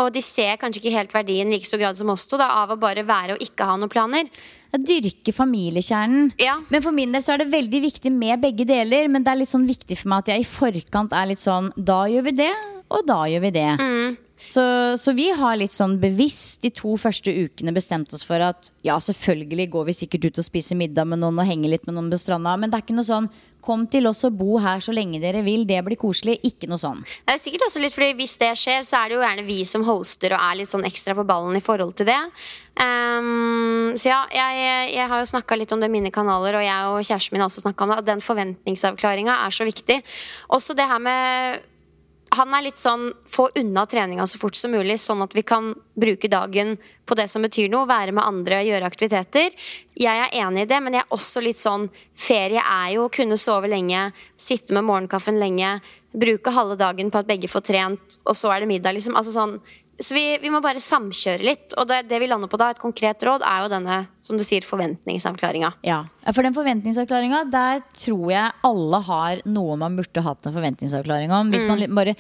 Og 0.03 0.11
de 0.15 0.23
ser 0.25 0.59
kanskje 0.59 0.83
ikke 0.83 0.97
helt 0.97 1.15
verdien 1.15 1.53
like 1.53 1.69
stor 1.69 1.79
grad 1.79 1.99
som 1.99 2.11
oss 2.11 2.27
to 2.27 2.41
da, 2.41 2.49
av 2.65 2.75
å 2.75 2.81
bare 2.81 3.07
være 3.07 3.37
og 3.37 3.45
ikke 3.45 3.69
ha 3.69 3.77
noen 3.79 3.93
planer. 3.93 4.33
Jeg 4.75 4.85
dyrker 4.85 5.37
familiekjernen. 5.37 6.33
Ja. 6.43 6.59
Men 6.69 6.85
for 6.85 6.93
min 6.97 7.15
del 7.15 7.25
så 7.25 7.35
er 7.35 7.43
det 7.43 7.53
veldig 7.55 7.83
viktig 7.87 8.13
med 8.13 8.43
begge 8.43 8.67
deler. 8.69 9.09
Men 9.09 9.25
det 9.25 9.33
er 9.33 9.43
litt 9.43 9.53
sånn 9.53 9.69
viktig 9.69 9.97
for 10.01 10.13
meg 10.13 10.25
at 10.25 10.35
jeg 10.35 10.45
i 10.45 10.49
forkant 10.49 11.15
er 11.17 11.31
litt 11.31 11.43
sånn 11.43 11.71
Da 11.77 12.03
gjør 12.11 12.29
vi 12.29 12.39
det, 12.43 12.55
og 12.93 13.07
da 13.09 13.23
gjør 13.31 13.47
vi 13.47 13.55
det. 13.57 13.69
Så, 14.39 14.63
så 14.97 15.13
vi 15.19 15.27
har 15.35 15.57
litt 15.59 15.75
sånn 15.75 15.97
bevisst 15.99 16.63
de 16.63 16.71
to 16.71 16.93
første 17.01 17.33
ukene 17.33 17.75
bestemt 17.75 18.13
oss 18.15 18.23
for 18.27 18.43
at 18.45 18.71
ja, 18.87 18.95
selvfølgelig 19.03 19.67
går 19.73 19.89
vi 19.89 19.97
sikkert 19.99 20.29
ut 20.29 20.39
og 20.39 20.47
spiser 20.47 20.79
middag 20.79 21.09
med 21.11 21.19
noen 21.19 21.41
og 21.43 21.49
henger 21.49 21.73
litt 21.75 21.89
med 21.89 21.97
noen 21.97 22.13
på 22.13 22.21
stranda, 22.23 22.55
men 22.55 22.71
det 22.71 22.79
er 22.79 22.85
ikke 22.87 22.99
noe 23.01 23.09
sånn 23.09 23.27
Kom 23.69 23.85
til 23.93 24.09
oss 24.09 24.25
og 24.25 24.37
bo 24.39 24.57
her 24.65 24.81
så 24.85 24.95
lenge 24.97 25.21
dere 25.21 25.43
vil. 25.47 25.67
Det 25.69 25.83
blir 25.85 26.01
koselig. 26.01 26.39
Ikke 26.49 26.71
noe 26.71 26.81
sånn. 26.81 27.03
Det 27.05 27.35
er 27.35 27.43
sikkert 27.43 27.67
også 27.69 27.83
litt 27.85 27.97
fordi 27.97 28.15
Hvis 28.19 28.39
det 28.41 28.55
skjer, 28.57 28.87
så 28.89 29.03
er 29.03 29.11
det 29.11 29.19
jo 29.19 29.25
gjerne 29.27 29.45
vi 29.45 29.59
som 29.69 29.85
hoster 29.85 30.33
og 30.33 30.41
er 30.41 30.59
litt 30.63 30.73
sånn 30.73 30.87
ekstra 30.89 31.17
på 31.19 31.27
ballen 31.29 31.59
i 31.59 31.65
forhold 31.65 31.95
til 32.01 32.09
det. 32.09 32.19
Um, 32.79 33.97
så 33.99 34.13
ja, 34.13 34.21
jeg, 34.33 34.93
jeg 34.95 35.09
har 35.11 35.21
jo 35.21 35.31
snakka 35.33 35.59
litt 35.59 35.73
om 35.75 35.83
det 35.83 35.91
i 35.91 35.97
mine 35.99 36.13
kanaler, 36.15 36.57
og 36.61 36.65
jeg 36.65 36.93
og 36.93 37.01
kjæresten 37.03 37.37
min 37.37 37.45
har 37.45 37.51
også 37.51 37.65
snakka 37.67 37.85
om 37.85 37.93
det. 37.93 37.99
Og 38.01 38.09
den 38.09 38.25
forventningsavklaringa 38.25 39.41
er 39.45 39.55
så 39.55 39.67
viktig. 39.69 40.01
Også 40.55 40.79
det 40.79 40.89
her 40.89 41.03
med 41.03 41.67
han 42.37 42.55
er 42.55 42.65
litt 42.67 42.81
sånn 42.81 43.09
få 43.29 43.49
unna 43.59 43.85
treninga 43.89 44.27
så 44.29 44.39
fort 44.41 44.57
som 44.59 44.73
mulig, 44.75 44.99
sånn 45.01 45.23
at 45.25 45.35
vi 45.37 45.45
kan 45.47 45.71
bruke 45.99 46.31
dagen 46.31 46.77
på 47.09 47.17
det 47.19 47.29
som 47.33 47.45
betyr 47.45 47.71
noe. 47.73 47.89
Være 47.89 48.15
med 48.17 48.27
andre, 48.27 48.61
gjøre 48.67 48.89
aktiviteter. 48.89 49.55
Jeg 49.99 50.25
er 50.25 50.35
enig 50.43 50.67
i 50.67 50.71
det, 50.71 50.81
men 50.85 50.99
jeg 50.99 51.07
er 51.07 51.17
også 51.17 51.43
litt 51.45 51.61
sånn 51.61 51.89
Ferie 52.19 52.63
er 52.63 52.93
jo 52.97 53.07
å 53.07 53.13
kunne 53.15 53.39
sove 53.41 53.71
lenge, 53.71 54.09
sitte 54.37 54.77
med 54.77 54.87
morgenkaffen 54.89 55.41
lenge, 55.41 55.79
bruke 56.13 56.53
halve 56.55 56.79
dagen 56.81 57.13
på 57.13 57.21
at 57.21 57.29
begge 57.29 57.51
får 57.51 57.67
trent, 57.69 58.19
og 58.25 58.37
så 58.37 58.53
er 58.53 58.65
det 58.65 58.73
middag, 58.73 58.97
liksom. 58.97 59.17
Altså 59.19 59.35
sånn 59.35 59.59
så 60.01 60.15
vi, 60.15 60.25
vi 60.43 60.51
må 60.55 60.61
bare 60.63 60.83
samkjøre 60.83 61.43
litt. 61.47 61.75
Og 61.81 61.89
det, 61.91 62.05
det 62.11 62.21
vi 62.23 62.29
lander 62.31 62.51
på 62.51 62.59
da, 62.61 62.71
et 62.71 62.83
konkret 62.83 63.23
råd, 63.27 63.43
er 63.43 63.65
jo 63.65 63.71
denne 63.73 64.01
som 64.25 64.39
du 64.39 64.45
sier, 64.47 64.67
forventningsavklaringa. 64.67 65.73
Ja, 65.87 66.03
For 66.31 66.47
den 66.47 66.57
forventningsavklaringa, 66.57 67.45
der 67.51 67.83
tror 67.99 68.29
jeg 68.31 68.69
alle 68.69 69.03
har 69.09 69.43
noe 69.49 69.79
man 69.81 69.99
burde 69.99 70.23
hatt 70.23 70.47
en 70.47 70.55
forventningsavklaring 70.55 71.35
om. 71.35 71.51
Hvis 71.55 71.67
man 71.67 71.83
bare 71.99 72.15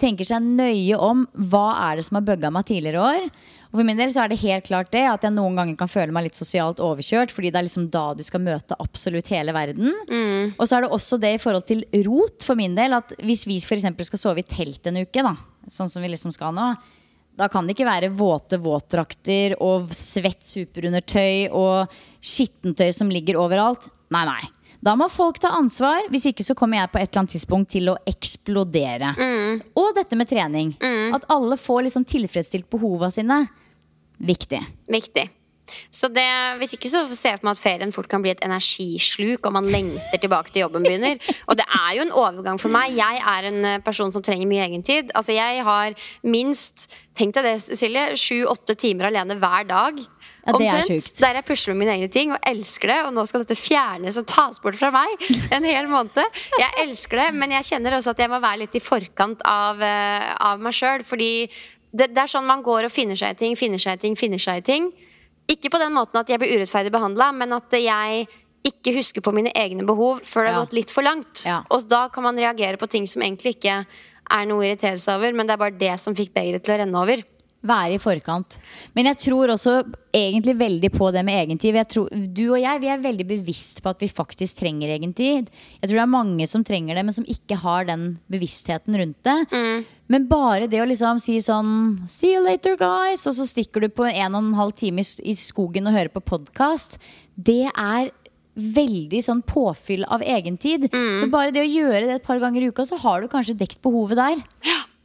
tenker 0.00 0.26
seg 0.26 0.46
nøye 0.46 0.96
om 0.98 1.22
hva 1.50 1.66
er 1.88 1.98
det 1.98 2.06
som 2.08 2.18
har 2.18 2.24
bugga 2.26 2.50
meg 2.52 2.66
tidligere 2.68 3.02
år. 3.02 3.26
Og 3.70 3.78
for 3.78 3.86
min 3.86 3.98
del 3.98 4.10
så 4.14 4.24
er 4.24 4.30
det 4.30 4.40
helt 4.42 4.66
klart 4.66 4.90
det 4.94 5.04
at 5.06 5.24
jeg 5.26 5.34
noen 5.34 5.56
ganger 5.58 5.78
kan 5.78 5.90
føle 5.90 6.14
meg 6.14 6.26
litt 6.28 6.38
sosialt 6.38 6.82
overkjørt, 6.82 7.32
fordi 7.34 7.50
det 7.54 7.60
er 7.60 7.66
liksom 7.68 7.86
da 7.94 8.04
du 8.18 8.22
skal 8.26 8.42
møte 8.42 8.78
absolutt 8.82 9.30
hele 9.34 9.54
verden. 9.54 9.90
Og 10.58 10.66
så 10.66 10.78
er 10.78 10.86
det 10.86 10.92
også 10.94 11.18
det 11.22 11.32
i 11.36 11.40
forhold 11.42 11.66
til 11.70 11.82
rot 12.06 12.46
for 12.46 12.58
min 12.58 12.76
del, 12.78 12.94
at 12.98 13.14
hvis 13.22 13.46
vi 13.50 13.58
f.eks. 13.62 13.86
skal 14.10 14.22
sove 14.22 14.42
i 14.44 14.46
telt 14.46 14.86
en 14.90 15.00
uke, 15.02 15.24
da, 15.26 15.34
sånn 15.70 15.90
som 15.90 16.04
vi 16.04 16.10
liksom 16.14 16.34
skal 16.34 16.54
nå, 16.54 16.72
da 17.38 17.48
kan 17.50 17.66
det 17.66 17.74
ikke 17.74 17.88
være 17.88 18.12
våte 18.14 18.58
våtdrakter 18.62 19.56
og 19.62 19.88
svett 19.94 20.44
superundertøy 20.46 21.48
og 21.50 21.90
skittentøy 22.22 22.92
som 22.94 23.10
ligger 23.10 23.40
overalt. 23.42 23.88
Nei, 24.14 24.24
nei. 24.28 24.44
Da 24.84 24.92
må 25.00 25.08
folk 25.08 25.38
ta 25.40 25.48
ansvar. 25.56 26.06
Hvis 26.12 26.26
ikke 26.28 26.44
så 26.44 26.54
kommer 26.58 26.82
jeg 26.82 26.90
på 26.92 27.00
et 27.00 27.08
eller 27.08 27.22
annet 27.22 27.34
tidspunkt 27.34 27.70
til 27.72 27.88
å 27.88 27.96
eksplodere. 28.06 29.14
Og 29.80 29.94
dette 29.96 30.18
med 30.20 30.28
trening. 30.28 30.74
At 31.16 31.24
alle 31.32 31.56
får 31.58 31.86
liksom 31.88 32.04
tilfredsstilt 32.04 32.68
behova 32.70 33.08
sine. 33.14 33.40
Viktig. 34.20 34.60
Viktig. 34.92 35.24
Så 35.90 36.08
det, 36.12 36.26
Hvis 36.60 36.74
ikke 36.76 36.90
så 36.92 37.04
ser 37.14 37.34
jeg 37.34 37.40
for 37.40 37.48
meg 37.48 37.56
at 37.56 37.62
ferien 37.62 37.92
fort 37.94 38.08
kan 38.10 38.22
bli 38.24 38.32
et 38.34 38.44
energisluk, 38.44 39.46
og 39.46 39.54
man 39.56 39.70
lengter 39.72 40.20
tilbake 40.20 40.52
til 40.52 40.64
jobben 40.64 40.84
begynner. 40.84 41.20
Og 41.48 41.56
det 41.58 41.66
er 41.66 41.96
jo 41.96 42.04
en 42.04 42.12
overgang 42.12 42.60
for 42.60 42.72
meg. 42.72 42.92
Jeg 42.96 43.22
er 43.22 43.48
en 43.50 43.64
eh, 43.64 43.80
person 43.84 44.12
som 44.12 44.22
trenger 44.24 44.50
mye 44.50 44.66
egentid. 44.66 45.12
Altså 45.14 45.36
Jeg 45.36 45.64
har 45.64 45.96
minst 46.22 46.90
tenk 47.14 47.36
deg 47.36 47.46
det, 47.46 47.78
Silje, 47.78 48.08
sju-åtte 48.18 48.74
timer 48.78 49.08
alene 49.10 49.38
hver 49.40 49.66
dag. 49.68 50.00
Ja, 50.44 50.52
det 50.52 50.66
er 50.66 50.74
Omtrent, 50.82 51.04
sjukt. 51.04 51.20
Der 51.22 51.38
jeg 51.38 51.46
pusler 51.48 51.72
med 51.72 51.80
mine 51.84 51.94
egne 51.94 52.10
ting 52.12 52.32
og 52.34 52.48
elsker 52.50 52.90
det. 52.90 52.98
Og 53.06 53.14
nå 53.16 53.24
skal 53.28 53.44
dette 53.44 53.56
fjernes 53.56 54.18
og 54.20 54.26
tas 54.28 54.60
bort 54.60 54.76
fra 54.76 54.90
meg 54.92 55.24
en 55.54 55.64
hel 55.64 55.88
måned. 55.88 56.40
Jeg 56.60 56.84
elsker 56.84 57.22
det, 57.22 57.28
men 57.38 57.54
jeg 57.56 57.70
kjenner 57.70 57.96
også 57.96 58.12
at 58.12 58.20
jeg 58.24 58.32
må 58.32 58.42
være 58.44 58.64
litt 58.66 58.76
i 58.76 58.82
forkant 58.84 59.44
av, 59.48 59.80
eh, 59.80 60.28
av 60.50 60.60
meg 60.60 60.76
sjøl. 60.76 61.06
Fordi 61.08 61.32
det, 61.94 62.10
det 62.12 62.26
er 62.26 62.30
sånn 62.30 62.48
man 62.48 62.64
går 62.66 62.90
og 62.90 62.92
finner 62.92 63.16
seg 63.16 63.32
i 63.32 63.40
ting, 63.40 63.56
finner 63.56 63.80
seg 63.80 63.96
i 63.96 64.04
ting, 64.04 64.18
finner 64.20 64.42
seg 64.42 64.60
i 64.60 64.66
ting. 64.68 64.92
Ikke 65.50 65.70
på 65.70 65.78
den 65.82 65.92
måten 65.92 66.16
at 66.20 66.30
jeg 66.32 66.40
blir 66.40 66.54
urettferdig 66.56 66.92
behandla, 66.94 67.32
men 67.36 67.52
at 67.52 67.70
jeg 67.76 68.26
ikke 68.64 68.94
husker 68.96 69.20
på 69.20 69.32
mine 69.36 69.52
egne 69.52 69.84
behov 69.84 70.22
før 70.24 70.46
det 70.46 70.52
har 70.54 70.60
Ja. 70.60 70.64
gått 70.64 70.72
litt 70.72 70.90
for 70.90 71.02
langt. 71.04 71.44
Ja. 71.44 71.62
Og 71.70 71.86
da 71.88 72.08
kan 72.08 72.22
man 72.22 72.36
reagere 72.36 72.78
på 72.80 72.88
ting 72.88 73.06
som 73.06 73.20
egentlig 73.22 73.56
ikke 73.58 73.84
er 74.30 74.46
noe 74.46 74.64
irritere 74.64 74.98
seg 74.98 75.18
over, 75.18 75.32
men 75.36 75.46
det 75.46 75.52
er 75.52 75.60
bare 75.60 75.78
det 75.78 76.00
som 76.00 76.14
fikk 76.14 76.32
begeret 76.32 76.64
til 76.64 76.74
å 76.74 76.78
renne 76.80 76.96
over. 76.96 77.22
Være 77.64 77.96
i 77.96 78.00
forkant. 78.02 78.58
Men 78.92 79.08
jeg 79.08 79.16
tror 79.22 79.54
også 79.54 79.78
egentlig 80.14 80.52
veldig 80.60 80.90
på 80.92 81.08
det 81.14 81.22
med 81.24 81.38
egentid. 81.46 81.72
tid 81.78 81.88
tror, 81.94 82.10
du 82.12 82.42
og 82.50 82.58
jeg 82.60 82.82
vi 82.82 82.90
er 82.92 83.00
veldig 83.00 83.26
bevisst 83.30 83.80
på 83.82 83.88
at 83.94 84.02
vi 84.04 84.08
faktisk 84.12 84.58
trenger 84.60 84.92
egentid. 84.92 85.48
Jeg 85.80 85.88
tror 85.88 85.96
det 85.96 86.02
er 86.04 86.12
mange 86.12 86.46
som 86.50 86.64
trenger 86.66 86.98
det, 86.98 87.04
men 87.08 87.16
som 87.16 87.24
ikke 87.24 87.56
har 87.62 87.88
den 87.88 88.18
bevisstheten 88.30 88.98
rundt 89.00 89.16
det. 89.24 89.38
Men 90.12 90.26
bare 90.28 90.68
det 90.68 90.82
å 90.84 90.88
liksom 90.90 91.16
si 91.24 91.38
sånn 91.40 91.72
See 92.12 92.34
you 92.34 92.42
later, 92.44 92.76
guys, 92.76 93.24
og 93.26 93.38
så 93.38 93.46
stikker 93.48 93.80
du 93.80 93.88
på 93.88 94.04
en 94.10 94.36
og 94.36 94.42
en 94.42 94.58
halv 94.60 94.76
time 94.76 95.00
i 95.00 95.34
skogen 95.40 95.88
og 95.88 95.96
hører 95.96 96.12
på 96.12 96.20
podkast, 96.20 96.98
det 97.34 97.64
er 97.72 98.12
veldig 98.54 99.18
sånn 99.24 99.40
påfyll 99.42 100.04
av 100.14 100.22
egentid. 100.22 100.84
Så 101.18 101.26
bare 101.32 101.50
det 101.50 101.64
å 101.64 101.66
gjøre 101.72 102.04
det 102.06 102.20
et 102.20 102.26
par 102.28 102.38
ganger 102.38 102.62
i 102.62 102.68
uka, 102.70 102.84
så 102.86 103.00
har 103.02 103.24
du 103.24 103.26
kanskje 103.32 103.56
dekt 103.58 103.80
behovet 103.82 104.20
der. 104.20 104.44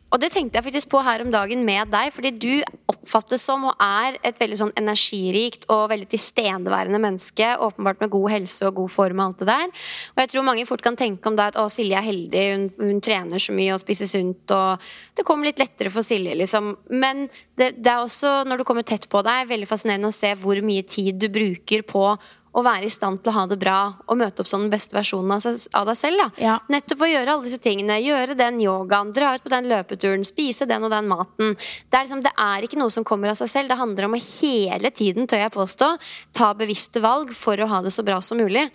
Og 0.09 0.17
det 0.21 0.31
tenkte 0.33 0.57
jeg 0.57 0.65
faktisk 0.65 0.89
på 0.89 1.01
her 1.05 1.21
om 1.21 1.29
dagen 1.33 1.61
med 1.65 1.91
deg, 1.93 2.09
fordi 2.15 2.31
du 2.41 2.53
oppfattes 2.89 3.43
som 3.45 3.67
og 3.69 3.83
er 3.83 4.17
et 4.25 4.39
veldig 4.41 4.57
sånn 4.57 4.73
energirikt 4.79 5.67
og 5.69 5.91
veldig 5.91 6.07
tilstedeværende 6.09 7.01
menneske. 7.01 7.51
Åpenbart 7.61 8.01
med 8.01 8.11
god 8.15 8.31
helse 8.33 8.65
og 8.65 8.79
god 8.81 8.93
form 8.93 9.21
og 9.21 9.27
alt 9.27 9.43
det 9.43 9.49
der. 9.51 9.67
Og 10.15 10.23
jeg 10.23 10.31
tror 10.33 10.47
mange 10.47 10.65
fort 10.69 10.83
kan 10.85 10.97
tenke 10.97 11.29
om 11.29 11.37
deg 11.37 11.53
at 11.53 11.59
å, 11.61 11.67
Silje 11.69 11.99
er 11.99 12.07
heldig, 12.07 12.45
hun, 12.55 12.65
hun 12.81 13.03
trener 13.05 13.41
så 13.41 13.53
mye 13.53 13.75
og 13.75 13.83
spiser 13.83 14.09
sunt, 14.09 14.55
og 14.55 14.89
det 15.15 15.27
kommer 15.27 15.51
litt 15.51 15.61
lettere 15.61 15.93
for 15.93 16.05
Silje, 16.05 16.33
liksom. 16.41 16.73
Men 16.89 17.27
det, 17.59 17.75
det 17.77 17.93
er 17.93 18.01
også, 18.01 18.39
når 18.49 18.61
du 18.61 18.67
kommer 18.67 18.87
tett 18.87 19.05
på 19.11 19.21
deg, 19.25 19.45
veldig 19.51 19.69
fascinerende 19.69 20.09
å 20.09 20.15
se 20.15 20.33
hvor 20.41 20.57
mye 20.65 20.87
tid 20.89 21.21
du 21.21 21.29
bruker 21.33 21.85
på 21.85 22.05
å 22.51 22.63
være 22.65 22.87
i 22.87 22.93
stand 22.93 23.21
til 23.23 23.31
å 23.31 23.35
ha 23.35 23.45
det 23.49 23.59
bra 23.61 23.77
og 24.07 24.17
møte 24.19 24.43
opp 24.43 24.49
som 24.49 24.63
den 24.63 24.71
beste 24.73 24.95
versjonen 24.97 25.35
av, 25.35 25.43
seg, 25.43 25.59
av 25.77 25.85
deg 25.89 25.99
selv. 25.99 26.23
Ja. 26.41 26.57
Nettopp 26.71 27.05
å 27.05 27.09
gjøre 27.11 27.35
alle 27.35 27.45
disse 27.45 27.61
tingene. 27.61 27.99
Gjøre 28.01 28.37
den 28.39 28.59
yogaen, 28.63 29.13
dra 29.15 29.35
ut 29.35 29.45
på 29.45 29.53
den 29.53 29.69
løpeturen, 29.69 30.25
spise 30.27 30.67
den 30.69 30.87
og 30.87 30.93
den 30.93 31.09
maten. 31.11 31.55
Det 31.59 31.99
er, 31.99 32.07
liksom, 32.07 32.23
det 32.25 32.33
er 32.41 32.65
ikke 32.65 32.81
noe 32.81 32.93
som 32.93 33.05
kommer 33.07 33.31
av 33.31 33.39
seg 33.39 33.51
selv. 33.53 33.71
Det 33.71 33.79
handler 33.79 34.09
om 34.09 34.17
å 34.17 34.23
hele 34.23 34.91
tiden, 34.95 35.27
tør 35.29 35.43
jeg 35.45 35.55
påstå, 35.55 35.93
ta 36.35 36.51
bevisste 36.57 37.03
valg 37.03 37.33
for 37.37 37.59
å 37.59 37.69
ha 37.69 37.83
det 37.85 37.93
så 37.95 38.05
bra 38.07 38.19
som 38.25 38.41
mulig. 38.41 38.65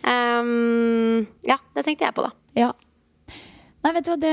Um, 0.00 1.26
ja, 1.46 1.58
det 1.76 1.84
tenkte 1.86 2.08
jeg 2.08 2.16
på, 2.16 2.24
da. 2.26 2.32
Ja. 2.58 2.70
Nei, 3.80 3.94
vet 3.96 4.04
du 4.04 4.10
hva, 4.12 4.16
det, 4.20 4.30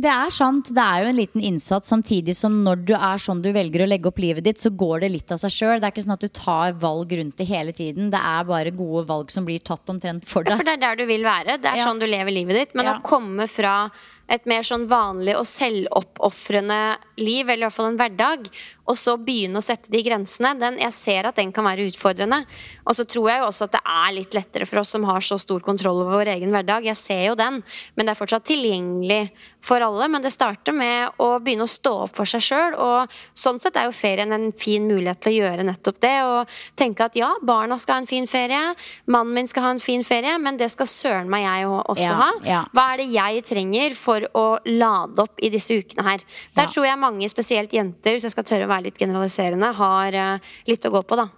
det 0.00 0.08
er 0.08 0.30
sant. 0.32 0.70
Det 0.72 0.80
er 0.80 1.02
jo 1.04 1.08
en 1.10 1.18
liten 1.18 1.42
innsats, 1.44 1.90
samtidig 1.92 2.32
som 2.38 2.54
når 2.64 2.86
du 2.88 2.92
er 2.96 3.20
sånn 3.20 3.42
du 3.44 3.50
velger 3.52 3.84
å 3.84 3.88
legge 3.90 4.08
opp 4.08 4.16
livet 4.22 4.46
ditt, 4.46 4.62
så 4.62 4.70
går 4.72 5.02
det 5.04 5.10
litt 5.12 5.34
av 5.34 5.42
seg 5.42 5.52
sjøl. 5.52 5.74
Det 5.82 5.90
er 5.90 5.92
ikke 5.92 6.04
sånn 6.06 6.14
at 6.16 6.24
du 6.24 6.30
tar 6.32 6.72
valg 6.80 7.12
rundt 7.20 7.36
det 7.36 7.48
hele 7.50 7.74
tiden. 7.76 8.08
Det 8.14 8.22
er 8.22 8.48
bare 8.48 8.72
gode 8.72 9.04
valg 9.10 9.28
som 9.34 9.44
blir 9.44 9.60
tatt 9.60 9.92
omtrent 9.92 10.24
for 10.24 10.40
Ja, 10.48 10.54
deg. 10.54 10.62
for 10.62 10.64
det 10.70 10.76
er 10.78 10.82
der 10.86 10.96
du 11.02 11.04
vil 11.10 11.26
være. 11.28 11.58
Det 11.60 11.68
er 11.68 11.76
Ja. 11.82 11.84
sånn 11.84 12.00
du 12.00 12.06
lever 12.08 12.32
livet 12.32 12.56
ditt. 12.62 12.74
Men 12.74 12.86
Ja. 12.86 12.94
å 12.96 13.02
komme 13.04 13.44
fra 13.46 13.90
et 14.32 14.46
mer 14.46 14.62
sånn 14.64 14.88
vanlig 14.88 15.36
og 15.36 15.44
selvoppofrende 15.44 16.96
liv, 17.18 17.48
eller 17.50 17.66
i 17.66 17.68
hvert 17.68 17.76
fall 17.76 17.90
en 17.92 17.98
hverdag, 17.98 18.48
og 18.86 18.96
så 18.98 19.14
begynne 19.16 19.60
å 19.60 19.62
sette 19.62 19.90
de 19.92 20.00
grensene, 20.02 20.54
den, 20.58 20.78
jeg 20.82 20.92
ser 20.96 21.28
at 21.28 21.36
den 21.38 21.52
kan 21.54 21.64
være 21.64 21.86
utfordrende. 21.92 22.42
Og 22.84 22.96
så 22.98 23.04
tror 23.06 23.28
jeg 23.30 23.38
jo 23.38 23.46
også 23.46 23.64
at 23.68 23.76
det 23.76 23.80
er 23.86 24.12
litt 24.16 24.34
lettere 24.34 24.66
for 24.66 24.80
oss 24.82 24.90
som 24.90 25.04
har 25.06 25.20
så 25.22 25.36
stor 25.38 25.60
kontroll 25.62 26.00
over 26.02 26.18
vår 26.18 26.32
egen 26.34 26.50
hverdag. 26.50 26.84
Jeg 26.90 26.98
ser 26.98 27.20
jo 27.28 27.36
den, 27.38 27.60
men 27.94 28.06
det 28.08 28.10
er 28.10 28.18
fortsatt 28.18 28.44
tilgjengelig 28.48 29.30
for 29.62 29.78
alle. 29.86 30.08
Men 30.10 30.24
det 30.24 30.32
starter 30.34 30.74
med 30.74 31.14
å 31.22 31.28
begynne 31.38 31.62
å 31.68 31.70
stå 31.70 31.92
opp 32.08 32.16
for 32.18 32.26
seg 32.26 32.42
sjøl, 32.42 32.74
og 32.74 33.14
sånn 33.38 33.60
sett 33.62 33.78
er 33.78 33.86
jo 33.86 33.94
ferien 33.94 34.34
en 34.34 34.48
fin 34.50 34.82
mulighet 34.90 35.20
til 35.22 35.36
å 35.36 35.44
gjøre 35.46 35.68
nettopp 35.68 36.00
det. 36.02 36.14
Og 36.26 36.50
tenke 36.82 37.06
at 37.06 37.14
ja, 37.20 37.30
barna 37.46 37.78
skal 37.78 38.00
ha 38.00 38.02
en 38.02 38.10
fin 38.10 38.26
ferie, 38.26 38.74
mannen 39.06 39.38
min 39.38 39.46
skal 39.50 39.68
ha 39.68 39.70
en 39.76 39.82
fin 39.84 40.02
ferie, 40.02 40.34
men 40.42 40.58
det 40.58 40.72
skal 40.74 40.90
søren 40.90 41.30
meg 41.30 41.46
jeg 41.46 41.70
også 41.70 42.08
Ja, 42.08 42.18
ha. 42.18 42.30
ja. 42.50 42.64
Hva 42.74 42.88
er 42.96 43.04
det 43.04 43.08
jeg 43.14 43.46
trenger 43.52 43.94
for 43.94 44.26
å 44.34 44.44
lade 44.66 45.22
opp 45.22 45.38
i 45.38 45.52
disse 45.54 45.78
ukene 45.78 46.02
her? 46.10 46.26
Der 46.58 46.66
Ja. 46.66 46.68
tror 46.74 46.86
jeg 46.90 46.98
mange, 46.98 47.28
spesielt 47.30 47.70
jenter, 47.72 48.16
hvis 48.18 48.26
jeg 48.26 48.34
skal 48.34 48.44
tørre 48.50 48.66
å 48.66 48.71
være 48.72 48.88
litt 48.88 48.98
generaliserende, 49.00 49.72
har 49.78 50.18
eh, 50.24 50.52
litt 50.70 50.88
å 50.88 50.94
gå 50.96 51.04
på, 51.06 51.20
da. 51.20 51.28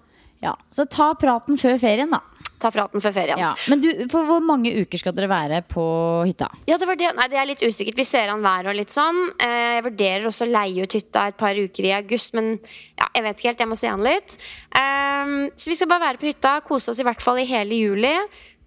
Ja. 0.44 0.54
Så 0.74 0.84
ta 0.90 1.12
praten 1.18 1.58
før 1.60 1.78
ferien, 1.80 2.10
da. 2.12 2.20
Ta 2.60 2.70
praten 2.72 3.02
før 3.02 3.12
ferien. 3.16 3.40
Ja. 3.40 3.50
Men 3.68 3.80
du, 3.82 3.88
for 4.12 4.24
hvor 4.28 4.40
mange 4.44 4.70
uker 4.76 5.00
skal 5.00 5.14
dere 5.16 5.28
være 5.28 5.60
på 5.68 5.84
hytta? 6.28 6.48
Ja, 6.68 6.78
det 6.80 6.88
det. 7.00 7.10
Nei, 7.16 7.26
det 7.32 7.40
er 7.40 7.48
litt 7.48 7.64
usikkert. 7.64 7.98
Vi 7.98 8.06
ser 8.08 8.30
an 8.32 8.44
været 8.44 8.70
og 8.72 8.78
litt 8.78 8.94
sånn. 8.94 9.20
Eh, 9.42 9.74
Jeg 9.78 9.86
vurderer 9.88 10.28
også 10.30 10.46
å 10.46 10.52
leie 10.52 10.84
ut 10.86 10.96
hytta 10.96 11.26
et 11.32 11.38
par 11.40 11.56
uker 11.58 11.88
i 11.88 11.94
august, 11.96 12.34
men 12.38 12.54
ja, 12.54 13.08
jeg 13.16 13.26
vet 13.26 13.40
ikke 13.40 13.50
helt. 13.50 13.64
Jeg 13.64 13.72
må 13.72 13.78
se 13.80 13.90
an 13.90 14.04
litt. 14.04 14.38
Ehm, 14.80 15.36
så 15.56 15.72
vi 15.72 15.76
skal 15.80 15.90
bare 15.92 16.08
være 16.10 16.22
på 16.22 16.30
hytta, 16.30 16.58
kose 16.66 16.92
oss 16.92 17.00
i 17.02 17.06
hvert 17.06 17.24
fall 17.24 17.40
i 17.42 17.48
hele 17.48 17.80
juli. 17.80 18.14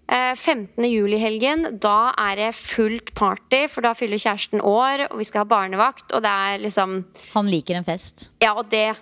Eh, 0.08 0.32
15. 0.34 0.86
juli-helgen, 0.88 1.66
da 1.82 2.14
er 2.16 2.38
det 2.40 2.52
fullt 2.56 3.12
party, 3.18 3.66
for 3.68 3.84
da 3.84 3.92
fyller 3.96 4.16
kjæresten 4.16 4.62
år, 4.64 5.04
og 5.10 5.18
vi 5.20 5.26
skal 5.28 5.44
ha 5.44 5.48
barnevakt, 5.50 6.06
og 6.16 6.24
det 6.24 6.32
er 6.32 6.62
liksom 6.62 7.02
Han 7.34 7.50
liker 7.52 7.76
en 7.76 7.84
fest. 7.84 8.30
Ja, 8.40 8.54
og 8.56 8.70
det 8.72 8.94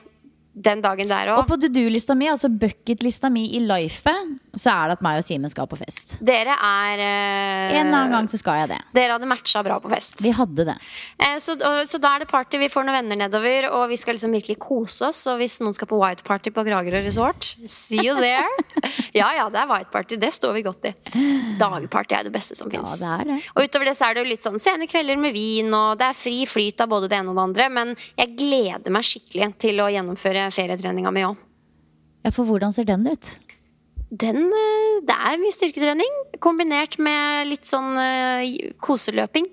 den 0.56 0.80
dagen 0.80 1.08
der 1.08 1.34
Og 1.36 1.46
på 1.46 1.58
to 1.60 1.68
do-lista 1.68 2.16
mi, 2.16 2.30
altså 2.32 2.48
bucket-lista 2.48 3.28
mi 3.30 3.44
i 3.58 3.60
lifet, 3.60 4.38
så 4.56 4.70
er 4.72 4.88
det 4.88 4.94
at 4.96 5.02
meg 5.04 5.18
og 5.20 5.24
Simen 5.26 5.50
skal 5.52 5.66
på 5.68 5.76
fest. 5.76 6.16
Dere 6.24 6.54
er 6.56 7.00
eh, 7.04 7.74
En 7.80 7.90
annen 7.92 8.14
gang 8.14 8.28
så 8.32 8.38
skal 8.40 8.62
jeg 8.62 8.70
det. 8.72 8.78
Dere 8.96 9.16
hadde 9.18 9.28
matcha 9.28 9.60
bra 9.66 9.76
på 9.84 9.90
fest. 9.92 10.22
Vi 10.24 10.30
hadde 10.32 10.64
det. 10.70 10.76
Eh, 11.20 11.36
Så, 11.42 11.58
og, 11.60 11.82
så 11.88 12.00
da 12.00 12.14
er 12.16 12.24
det 12.24 12.28
party, 12.30 12.56
vi 12.62 12.70
får 12.72 12.86
noen 12.88 12.96
venner 13.02 13.20
nedover, 13.26 13.68
og 13.76 13.86
vi 13.92 13.98
skal 14.00 14.16
liksom 14.16 14.32
virkelig 14.32 14.56
kose 14.64 15.10
oss. 15.10 15.20
Og 15.28 15.38
hvis 15.42 15.58
noen 15.60 15.76
skal 15.76 15.90
på 15.90 15.98
white 16.00 16.24
party 16.26 16.50
på 16.56 16.64
Kragerø 16.66 17.02
resort, 17.04 17.52
see 17.68 18.00
you 18.06 18.16
there. 18.16 18.48
ja 19.20 19.28
ja, 19.36 19.46
det 19.52 19.60
er 19.62 19.68
white 19.70 19.92
party. 19.92 20.16
Det 20.20 20.32
står 20.34 20.56
vi 20.56 20.64
godt 20.66 20.88
i. 20.88 20.94
Dagparty 21.60 22.16
er 22.18 22.26
det 22.30 22.32
beste 22.34 22.56
som 22.58 22.72
Ja, 22.72 22.80
fins. 22.80 22.98
det 23.04 23.12
er. 23.12 23.48
Og 23.56 23.62
utover 23.68 23.90
det 23.92 23.96
så 24.00 24.08
er 24.10 24.16
det 24.16 24.24
jo 24.24 24.30
litt 24.32 24.46
sånn 24.48 24.58
sene 24.62 24.88
kvelder 24.90 25.20
med 25.20 25.36
vin, 25.36 25.68
og 25.76 25.98
det 26.00 26.08
er 26.10 26.16
fri 26.16 26.40
flyt 26.48 26.80
av 26.84 26.90
både 26.92 27.12
det 27.12 27.20
ene 27.20 27.32
og 27.32 27.38
det 27.38 27.44
andre. 27.50 27.68
Men 27.76 27.94
jeg 28.16 28.32
gleder 28.40 28.92
meg 28.94 29.04
skikkelig 29.06 29.52
til 29.62 29.84
å 29.84 29.90
gjennomføre 29.92 30.48
ferietreninga 30.54 31.12
mi 31.12 31.26
òg. 31.28 31.36
Ja, 32.26 32.32
for 32.34 32.48
hvordan 32.48 32.72
ser 32.74 32.88
den 32.88 33.04
ut? 33.06 33.36
Den, 34.10 34.46
eh, 34.54 35.00
det 35.06 35.16
er 35.16 35.40
mye 35.40 35.54
styrketrening 35.54 36.12
kombinert 36.42 36.98
med 37.02 37.48
litt 37.50 37.66
sånn 37.66 37.96
eh, 37.98 38.70
koseløping. 38.82 39.48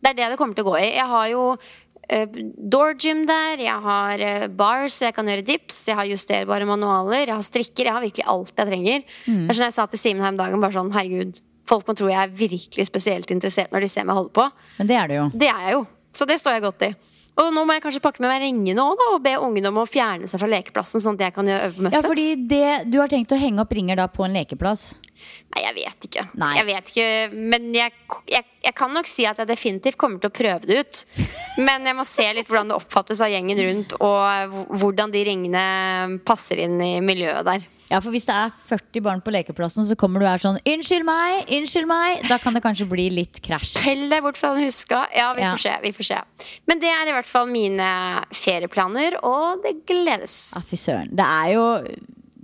Det 0.00 0.12
er 0.12 0.18
det 0.18 0.30
det 0.32 0.38
kommer 0.38 0.54
til 0.54 0.66
å 0.66 0.70
gå 0.70 0.78
i. 0.78 0.92
Jeg 0.94 1.08
har 1.10 1.26
jo 1.32 1.42
uh, 1.56 2.36
door 2.74 2.94
gym 3.00 3.24
der, 3.26 3.58
jeg 3.64 3.82
har 3.86 4.22
eh, 4.22 4.46
bars, 4.52 5.00
jeg 5.02 5.16
kan 5.16 5.26
gjøre 5.26 5.46
dips, 5.48 5.80
jeg 5.88 5.98
har 5.98 6.06
justerbare 6.06 6.68
manualer, 6.68 7.24
jeg 7.24 7.34
har 7.34 7.46
strikker. 7.48 7.88
Jeg 7.88 7.96
har 7.96 8.04
virkelig 8.04 8.28
alt 8.30 8.54
jeg 8.54 8.70
trenger. 8.70 9.02
Det 9.26 9.50
er 9.50 9.58
sånn 9.58 9.68
jeg 9.70 9.76
sa 9.78 9.88
til 9.90 10.02
Simen 10.02 10.22
her 10.22 10.34
om 10.34 10.38
dagen, 10.38 10.62
bare 10.62 10.76
sånn 10.76 10.94
herregud, 10.94 11.42
folk 11.66 11.88
må 11.88 11.96
tro 11.98 12.12
jeg 12.12 12.20
er 12.22 12.38
virkelig 12.38 12.86
spesielt 12.86 13.32
interessert 13.34 13.74
når 13.74 13.88
de 13.88 13.90
ser 13.90 14.06
meg 14.06 14.20
holde 14.20 14.34
på. 14.36 14.46
Men 14.78 14.92
det 14.92 15.00
er 15.00 15.10
det 15.10 15.18
jo. 15.18 15.26
Det 15.34 15.50
er 15.50 15.66
jeg 15.66 15.78
jo. 15.80 15.84
Så 16.16 16.28
det 16.30 16.38
står 16.40 16.58
jeg 16.58 16.66
godt 16.68 16.86
i. 16.86 16.92
Og 17.36 17.50
nå 17.52 17.64
må 17.68 17.74
jeg 17.76 17.82
kanskje 17.84 18.00
pakke 18.00 18.22
med 18.24 18.30
meg 18.32 18.44
ringene 18.46 18.80
òg, 18.80 19.02
og 19.10 19.18
be 19.24 19.34
ungene 19.36 19.68
om 19.68 19.82
å 19.82 19.88
fjerne 19.88 20.28
seg 20.30 20.40
fra 20.40 20.48
lekeplassen, 20.48 21.02
sånn 21.04 21.18
at 21.18 21.26
jeg 21.26 21.34
kan 21.36 21.50
øve 21.52 21.74
på 21.76 21.92
Ja, 21.92 22.00
fordi 22.04 22.30
det, 22.48 22.62
Du 22.88 22.96
har 23.02 23.12
tenkt 23.12 23.34
å 23.36 23.40
henge 23.40 23.60
opp 23.60 23.74
ringer 23.76 24.00
da 24.00 24.08
på 24.08 24.24
en 24.24 24.36
lekeplass? 24.36 24.94
Nei, 25.52 25.62
jeg 25.64 25.74
vet 25.76 26.08
ikke. 26.08 26.24
Nei. 26.40 26.50
Jeg 26.58 26.66
vet 26.68 26.90
ikke, 26.92 27.06
Men 27.52 27.68
jeg, 27.74 27.92
jeg, 28.32 28.48
jeg 28.64 28.74
kan 28.76 28.92
nok 28.92 29.08
si 29.08 29.24
at 29.28 29.40
jeg 29.40 29.48
definitivt 29.48 30.00
kommer 30.00 30.20
til 30.20 30.32
å 30.32 30.36
prøve 30.36 30.68
det 30.68 30.80
ut. 30.80 31.04
Men 31.60 31.88
jeg 31.88 31.96
må 31.96 32.04
se 32.08 32.26
litt 32.36 32.48
hvordan 32.50 32.72
det 32.72 32.76
oppfattes 32.76 33.22
av 33.24 33.32
gjengen 33.32 33.62
rundt, 33.68 33.96
og 34.00 34.76
hvordan 34.76 35.12
de 35.14 35.24
ringene 35.28 35.64
passer 36.28 36.64
inn 36.66 36.76
i 36.84 36.92
miljøet 37.04 37.48
der. 37.48 37.64
Ja, 37.90 38.00
for 38.02 38.10
hvis 38.10 38.26
det 38.26 38.34
er 38.34 38.50
40 38.66 39.02
barn 39.04 39.20
på 39.22 39.30
lekeplassen, 39.30 39.86
så 39.86 39.94
kommer 39.98 40.18
du 40.20 40.26
her 40.26 40.38
sånn 40.42 40.58
'Unnskyld 40.66 41.04
meg! 41.06 41.46
Unnskyld 41.54 41.86
meg!' 41.86 42.26
Da 42.28 42.38
kan 42.42 42.54
det 42.54 42.62
kanskje 42.64 42.88
bli 42.90 43.08
litt 43.10 43.40
krasj. 43.42 43.76
Tell 43.84 44.08
deg 44.10 44.22
bort 44.22 44.36
fra 44.36 44.54
den 44.54 44.64
huska. 44.64 45.06
Ja, 45.14 45.32
vi 45.34 45.42
Ja. 45.42 45.52
får 45.54 45.58
se. 45.58 45.78
vi 45.82 45.92
får 45.92 46.04
se 46.04 46.20
Men 46.66 46.80
det 46.80 46.88
er 46.90 47.06
i 47.06 47.12
hvert 47.12 47.26
fall 47.30 47.46
mine 47.46 48.24
ferieplaner, 48.32 49.18
og 49.22 49.62
det 49.62 49.86
gledes. 49.86 50.52
Ja, 50.54 50.60
fy 50.60 50.76
søren. 50.76 51.10
Det 51.14 51.24
er 51.24 51.52
jo 51.54 51.96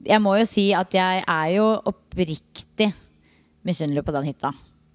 Jeg 0.04 0.20
må 0.20 0.36
jo 0.36 0.44
si 0.44 0.72
at 0.72 0.90
jeg 0.90 1.22
er 1.28 1.48
jo 1.56 1.80
oppriktig 1.86 2.92
misunnelig 3.64 4.02
på 4.04 4.12
den 4.12 4.24
hytta. 4.24 4.52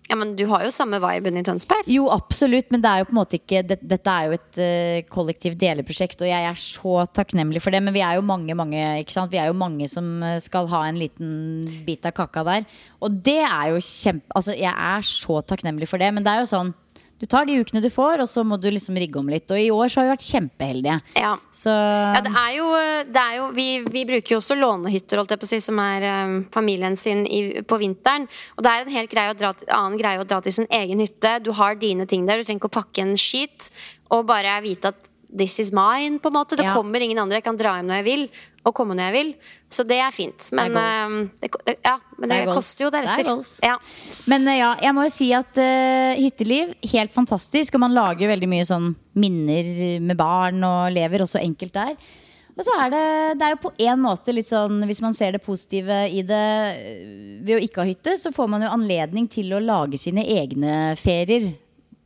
Ja, 0.08 0.16
Men 0.16 0.36
du 0.40 0.46
har 0.48 0.64
jo 0.64 0.72
samme 0.72 1.00
viben 1.04 1.36
i 1.36 1.44
Tønsberg. 1.44 1.88
Jo, 1.92 2.08
absolutt, 2.14 2.70
men 2.72 2.84
det 2.84 2.90
er 2.90 3.02
jo 3.02 3.08
på 3.10 3.14
en 3.16 3.20
måte 3.20 3.40
ikke 3.42 3.64
det, 3.68 3.80
Dette 3.84 4.14
er 4.14 4.30
jo 4.30 4.38
et 4.38 4.60
uh, 4.62 5.10
kollektivt 5.12 5.60
deleprosjekt, 5.60 6.24
og 6.24 6.30
jeg 6.30 6.48
er 6.48 6.62
så 6.62 7.04
takknemlig 7.12 7.62
for 7.64 7.76
det. 7.76 7.84
Men 7.84 7.96
vi 7.96 8.04
er 8.06 8.16
jo 8.16 8.26
mange, 8.26 8.56
mange 8.56 8.80
ikke 9.02 9.18
sant? 9.18 9.34
Vi 9.34 9.42
er 9.42 9.52
jo 9.52 9.58
mange 9.58 9.90
som 9.92 10.24
eh, 10.24 10.40
skal 10.44 10.70
ha 10.72 10.86
en 10.88 11.00
liten 11.00 11.32
bit 11.88 12.08
av 12.08 12.16
kaka 12.16 12.46
der. 12.48 12.68
Og 13.04 13.20
det 13.26 13.42
er 13.44 13.74
jo 13.74 13.84
kjempe 13.84 14.26
Altså, 14.38 14.54
jeg 14.56 14.72
er 14.72 15.06
så 15.08 15.42
takknemlig 15.46 15.88
for 15.90 16.02
det, 16.02 16.10
men 16.14 16.26
det 16.26 16.34
er 16.34 16.44
jo 16.44 16.50
sånn 16.50 16.72
Du 17.20 17.26
tar 17.26 17.48
de 17.50 17.56
ukene 17.58 17.82
du 17.82 17.90
får, 17.90 18.22
og 18.22 18.28
så 18.30 18.44
må 18.46 18.60
du 18.62 18.68
liksom 18.70 18.98
rigge 19.00 19.18
om 19.18 19.30
litt. 19.32 19.50
Og 19.50 19.58
i 19.58 19.72
år 19.74 19.90
så 19.90 20.00
har 20.00 20.06
vi 20.06 20.12
vært 20.14 20.26
kjempeheldige. 20.28 20.98
Ja. 21.18 21.32
Så 21.52 21.74
Ja, 21.74 22.22
det 22.22 22.34
er 22.38 22.52
jo, 22.60 22.68
det 23.10 23.24
er 23.24 23.36
jo 23.40 23.48
vi, 23.58 23.68
vi 23.90 24.04
bruker 24.06 24.36
jo 24.36 24.40
også 24.42 24.58
lånehytter, 24.60 25.18
holdt 25.18 25.34
jeg 25.34 25.42
på 25.42 25.48
å 25.50 25.52
si, 25.52 25.60
som 25.66 25.82
er 25.82 26.06
um, 26.28 26.38
familien 26.54 26.96
sin 27.00 27.26
i, 27.26 27.42
på 27.66 27.80
vinteren. 27.82 28.28
Og 28.56 28.64
det 28.66 28.72
er 28.74 28.86
en 28.86 28.96
helt 29.00 29.10
greie 29.16 29.34
dra, 29.40 29.54
annen 29.74 29.98
greie 29.98 30.22
å 30.22 30.28
dra 30.30 30.40
til 30.46 30.54
sin 30.60 30.70
egen 30.78 31.02
hytte. 31.02 31.40
Du 31.42 31.52
har 31.58 31.76
dine 31.82 32.06
ting 32.06 32.28
der, 32.30 32.38
du 32.38 32.46
trenger 32.46 32.62
ikke 32.62 32.74
å 32.74 32.78
pakke 32.84 33.08
en 33.08 33.16
skit. 33.18 33.72
Og 34.14 34.28
bare 34.30 34.60
vite 34.62 34.94
at 34.94 35.10
this 35.28 35.58
is 35.60 35.74
mine, 35.76 36.22
på 36.22 36.30
en 36.30 36.38
måte. 36.38 36.56
Det 36.56 36.70
Ja. 36.70 36.74
kommer 36.78 37.02
ingen 37.02 37.18
andre. 37.20 37.42
Jeg 37.42 37.44
kan 37.50 37.58
dra 37.58 37.76
hjem 37.80 37.90
når 37.90 38.04
jeg 38.04 38.06
vil, 38.06 38.30
og 38.68 38.76
komme 38.76 38.98
når 38.98 39.10
jeg 39.10 39.16
vil. 39.16 39.32
Så 39.72 39.86
det 39.88 39.98
er 40.04 40.14
fint. 40.16 40.50
Men 40.56 40.76
Det 40.76 40.84
er 40.84 41.08
um, 41.08 41.18
det, 41.42 41.50
det, 41.68 41.76
ja, 41.86 41.96
men 42.18 42.30
det, 42.30 42.36
Det 42.36 42.38
er 42.44 42.54
koster 42.60 42.86
jo 42.86 42.92
er 42.92 42.98
deretter. 42.98 43.50
Ja. 43.66 43.76
Men 44.32 44.48
eh, 44.52 44.60
ja, 44.60 44.70
jeg 44.84 44.98
må 44.98 45.08
jo 45.08 45.16
si 45.16 45.32
at 45.36 45.60
uh, 45.62 46.14
hytteliv, 46.20 46.76
helt 46.94 47.16
fantastisk. 47.16 47.76
Og 47.78 47.84
man 47.88 47.96
lager 47.96 48.28
jo 48.28 48.32
veldig 48.34 48.52
mye 48.52 48.70
sånn 48.70 48.94
minner 49.18 49.74
med 50.04 50.20
barn 50.20 50.64
og 50.68 50.94
lever 50.96 51.26
også 51.26 51.42
enkelt 51.44 51.76
der. 51.78 51.98
Og 52.58 52.66
så 52.66 52.74
er 52.82 52.90
det, 52.90 53.04
det 53.38 53.46
er 53.46 53.54
jo 53.54 53.60
på 53.68 53.72
en 53.86 54.02
måte 54.02 54.34
litt 54.34 54.50
sånn, 54.50 54.82
hvis 54.90 55.02
man 55.04 55.14
ser 55.14 55.36
det 55.36 55.44
positive 55.46 56.00
i 56.10 56.24
det 56.26 56.48
eh, 56.74 57.04
Ved 57.46 57.60
å 57.60 57.62
ikke 57.62 57.84
ha 57.84 57.88
hytte, 57.88 58.18
så 58.18 58.34
får 58.34 58.50
man 58.50 58.66
jo 58.66 58.74
anledning 58.74 59.28
til 59.30 59.54
å 59.54 59.62
lage 59.62 60.00
sine 60.02 60.26
egne 60.26 60.96
ferier 61.00 61.52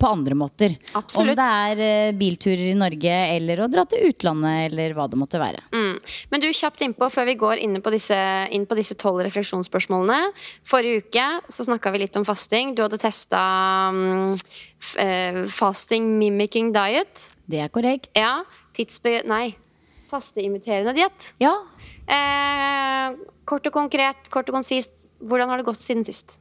på 0.02 0.10
andre 0.10 0.36
måter. 0.38 0.74
Absolutt. 0.98 1.36
Om 1.36 1.38
det 1.38 1.46
er 1.46 1.82
eh, 1.86 2.12
bilturer 2.18 2.64
i 2.72 2.78
Norge 2.78 3.14
eller 3.38 3.62
å 3.62 3.68
dra 3.72 3.84
til 3.90 4.08
utlandet 4.10 4.72
eller 4.72 4.96
hva 4.98 5.06
det 5.12 5.20
måtte 5.22 5.40
være. 5.42 5.62
Mm. 5.72 6.00
Men 6.34 6.44
du, 6.44 6.50
kjapt 6.58 6.82
innpå 6.88 7.08
før 7.14 7.30
vi 7.30 7.38
går 7.40 7.62
inn 7.62 7.78
på 7.86 7.94
disse, 7.94 8.18
inn 8.52 8.66
på 8.66 8.78
disse 8.80 8.98
tolv 9.00 9.22
refleksjonsspørsmålene. 9.28 10.32
Forrige 10.68 11.06
uke 11.06 11.28
så 11.54 11.68
snakka 11.70 11.94
vi 11.94 12.02
litt 12.08 12.18
om 12.20 12.26
fasting. 12.28 12.74
Du 12.76 12.82
hadde 12.86 12.98
testa 13.02 13.40
um, 13.94 14.34
f- 14.82 14.98
eh, 15.02 15.44
fasting 15.54 16.10
mimicking 16.18 16.74
diet. 16.76 17.30
Det 17.46 17.62
er 17.68 17.70
korrekt. 17.74 18.10
Ja. 18.18 18.40
Tidsbe... 18.76 19.22
Nei. 19.30 19.52
Fasteimiterende 20.12 20.98
diett. 20.98 21.34
Ja, 21.44 21.54
Eh, 22.12 23.14
kort 23.48 23.68
og 23.70 23.72
konkret, 23.76 24.26
kort 24.34 24.50
og 24.50 24.56
konsist, 24.58 25.14
hvordan 25.24 25.48
har 25.52 25.62
det 25.62 25.68
gått 25.70 25.80
siden 25.80 26.04
sist? 26.04 26.34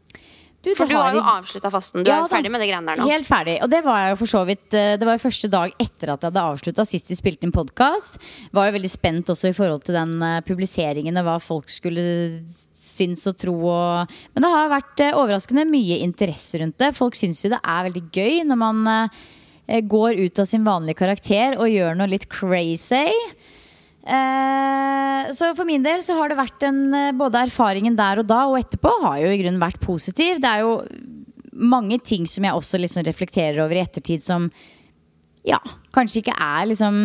Du, 0.61 0.75
For 0.77 0.91
du 0.91 0.93
har 0.93 1.15
jo 1.17 1.23
avslutta 1.25 1.71
fasten. 1.73 2.03
Du 2.05 2.11
Ja 2.11 2.19
er 2.19 2.27
jo 2.27 2.31
ferdig 2.33 2.51
med 2.53 2.61
det 2.61 2.67
greiene 2.69 2.93
der 2.93 3.01
nå. 3.01 3.07
Helt 3.09 3.25
ferdig. 3.29 3.57
Og 3.65 3.71
det 3.73 3.81
var 3.87 4.03
jeg 4.03 4.13
jo 4.13 4.19
for 4.21 4.33
så 4.33 4.43
vidt 4.45 4.77
eh, 4.77 4.97
Det 5.01 5.07
var 5.09 5.17
jo 5.17 5.23
første 5.23 5.49
dag 5.53 5.73
etter 5.81 6.13
at 6.13 6.21
jeg 6.21 6.29
hadde 6.29 6.43
avslutta 6.53 6.85
sist 6.89 7.09
vi 7.09 7.17
spilte 7.17 7.49
inn 7.49 7.55
podkast. 7.55 8.19
Var 8.53 8.69
jo 8.69 8.75
veldig 8.77 8.91
spent 8.93 9.33
også 9.33 9.49
i 9.49 9.57
forhold 9.57 9.87
til 9.87 9.97
den 9.97 10.19
eh, 10.27 10.43
publiseringen 10.45 11.17
og 11.23 11.29
hva 11.31 11.39
folk 11.41 11.73
skulle 11.73 12.05
synes 12.77 13.25
og 13.31 13.39
tro. 13.41 13.57
Og 13.73 14.17
Men 14.35 14.45
det 14.45 14.53
har 14.53 14.75
vært 14.75 15.05
eh, 15.07 15.17
overraskende 15.17 15.65
mye 15.71 16.01
interesse 16.05 16.61
rundt 16.61 16.77
det. 16.83 16.93
Folk 16.99 17.17
syns 17.17 17.41
jo 17.45 17.53
det 17.55 17.63
er 17.65 17.87
veldig 17.89 18.05
gøy 18.13 18.43
når 18.51 18.61
man 18.61 18.85
går 19.87 20.19
ut 20.19 20.39
av 20.43 20.49
sin 20.51 20.65
vanlige 20.67 20.99
karakter 20.99 21.55
og 21.57 21.71
gjør 21.71 21.95
noe 21.97 22.11
litt 22.11 22.27
crazy. 22.29 23.07
Eh, 24.11 25.31
så 25.37 25.53
for 25.55 25.69
min 25.69 25.85
del 25.85 26.03
så 26.03 26.17
har 26.19 26.33
det 26.33 26.39
vært 26.41 26.65
en 26.67 26.81
eh, 26.97 27.13
Både 27.15 27.45
erfaringen 27.47 27.95
der 27.99 28.23
og 28.23 28.27
da 28.27 28.41
og 28.51 28.59
etterpå 28.59 28.91
har 29.05 29.21
jo 29.23 29.31
i 29.31 29.39
grunnen 29.39 29.63
vært 29.63 29.79
positiv. 29.85 30.41
Det 30.43 30.51
er 30.51 30.65
jo 30.65 30.81
mange 31.55 32.01
ting 32.03 32.27
som 32.31 32.47
jeg 32.47 32.57
også 32.57 32.81
liksom 32.81 33.05
reflekterer 33.07 33.61
over 33.63 33.79
i 33.79 33.85
ettertid 33.85 34.25
som 34.25 34.49
ja, 35.47 35.61
kanskje 35.95 36.25
ikke 36.25 36.37
er 36.37 36.67
liksom 36.69 36.99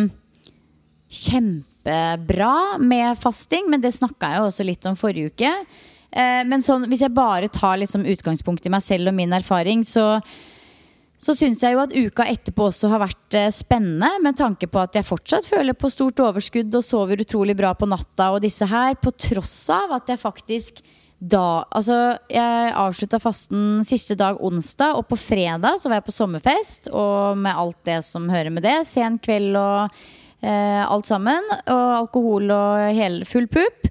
kjempebra 1.06 2.78
med 2.82 3.18
fasting, 3.20 3.70
men 3.70 3.80
det 3.80 3.94
snakka 3.96 4.32
jeg 4.32 4.42
jo 4.42 4.48
også 4.50 4.66
litt 4.66 4.88
om 4.90 4.98
forrige 4.98 5.32
uke. 5.32 5.52
Eh, 6.10 6.42
men 6.48 6.64
sånn, 6.64 6.88
hvis 6.90 7.04
jeg 7.06 7.14
bare 7.16 7.50
tar 7.52 7.78
liksom 7.80 8.06
utgangspunkt 8.08 8.66
i 8.66 8.72
meg 8.72 8.84
selv 8.84 9.12
og 9.12 9.16
min 9.16 9.34
erfaring, 9.36 9.84
så 9.86 10.16
så 11.16 11.32
syns 11.36 11.62
jeg 11.64 11.72
jo 11.72 11.80
at 11.80 11.94
uka 11.96 12.26
etterpå 12.28 12.66
også 12.68 12.90
har 12.92 13.00
vært 13.06 13.36
eh, 13.38 13.48
spennende, 13.54 14.10
med 14.24 14.36
tanke 14.36 14.68
på 14.68 14.82
at 14.82 14.98
jeg 14.98 15.08
fortsatt 15.08 15.48
føler 15.48 15.76
på 15.76 15.90
stort 15.92 16.20
overskudd 16.20 16.74
og 16.76 16.84
sover 16.84 17.22
utrolig 17.24 17.56
bra 17.56 17.72
på 17.78 17.88
natta 17.88 18.32
og 18.34 18.42
disse 18.44 18.68
her, 18.68 18.98
på 19.00 19.14
tross 19.16 19.56
av 19.72 19.96
at 20.00 20.12
jeg 20.12 20.22
faktisk 20.22 20.84
da 21.16 21.64
Altså, 21.72 22.18
jeg 22.28 22.72
avslutta 22.76 23.16
fasten 23.22 23.80
siste 23.88 24.12
dag 24.20 24.36
onsdag, 24.44 24.98
og 24.98 25.06
på 25.08 25.16
fredag 25.16 25.80
så 25.80 25.88
var 25.88 26.00
jeg 26.00 26.08
på 26.10 26.12
sommerfest, 26.12 26.90
og 26.92 27.38
med 27.40 27.56
alt 27.56 27.78
det 27.88 28.02
som 28.04 28.28
hører 28.28 28.52
med 28.52 28.66
det. 28.66 28.82
Sen 28.84 29.16
kveld 29.24 29.56
og 29.56 29.96
eh, 30.44 30.82
alt 30.84 31.08
sammen. 31.08 31.48
Og 31.72 31.86
alkohol 32.02 32.52
og 32.52 32.84
hel, 32.96 33.22
full 33.28 33.48
pupp. 33.48 33.88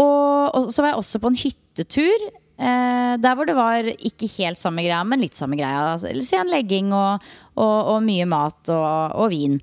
Og, 0.00 0.48
og 0.56 0.72
så 0.72 0.80
var 0.80 0.94
jeg 0.94 1.02
også 1.02 1.20
på 1.20 1.32
en 1.32 1.40
hyttetur. 1.42 2.26
Eh, 2.62 3.14
der 3.18 3.34
hvor 3.34 3.48
det 3.48 3.56
var 3.58 3.88
ikke 3.90 4.28
helt 4.36 4.60
samme 4.60 4.84
greia, 4.84 5.02
men 5.02 5.22
litt 5.24 5.38
samme 5.38 5.58
greia. 5.58 5.96
Altså, 5.96 6.12
sen 6.22 6.50
legging 6.52 6.92
og, 6.94 7.24
og, 7.56 7.78
og 7.96 7.98
mye 8.06 8.28
mat 8.30 8.70
og, 8.70 9.18
og 9.18 9.32
vin. 9.32 9.58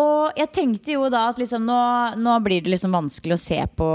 Og 0.00 0.38
jeg 0.38 0.52
tenkte 0.54 0.94
jo 0.94 1.08
da 1.12 1.26
at 1.32 1.40
liksom 1.40 1.66
nå, 1.66 1.80
nå 2.22 2.40
blir 2.44 2.62
det 2.64 2.72
liksom 2.72 2.94
vanskelig 2.94 3.36
å 3.36 3.42
se 3.42 3.58
på 3.76 3.90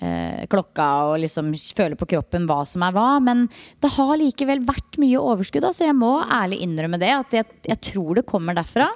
eh, 0.00 0.44
klokka 0.50 0.88
og 1.10 1.20
liksom 1.22 1.52
føle 1.76 1.98
på 2.00 2.08
kroppen 2.16 2.48
hva 2.48 2.62
som 2.68 2.84
er 2.86 2.96
hva. 2.96 3.08
Men 3.22 3.46
det 3.84 3.92
har 3.98 4.16
likevel 4.18 4.64
vært 4.66 4.98
mye 5.02 5.20
overskudd, 5.20 5.68
så 5.76 5.90
jeg 5.90 5.98
må 5.98 6.16
ærlig 6.24 6.62
innrømme 6.66 7.00
det. 7.02 7.12
At 7.20 7.38
jeg, 7.38 7.50
jeg 7.68 7.82
tror 7.92 8.16
det 8.18 8.28
kommer 8.28 8.56
derfra. 8.56 8.88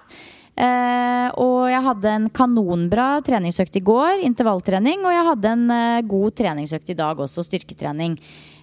Eh, 0.61 1.29
og 1.41 1.71
jeg 1.71 1.85
hadde 1.87 2.15
en 2.17 2.31
kanonbra 2.35 3.11
treningsøkt 3.25 3.79
i 3.79 3.85
går, 3.85 4.25
intervalltrening. 4.27 5.05
Og 5.05 5.15
jeg 5.15 5.29
hadde 5.31 5.53
en 5.55 5.67
eh, 5.77 6.07
god 6.09 6.41
treningsøkt 6.41 6.91
i 6.93 6.99
dag 6.99 7.21
også, 7.21 7.45
styrketrening. 7.47 8.19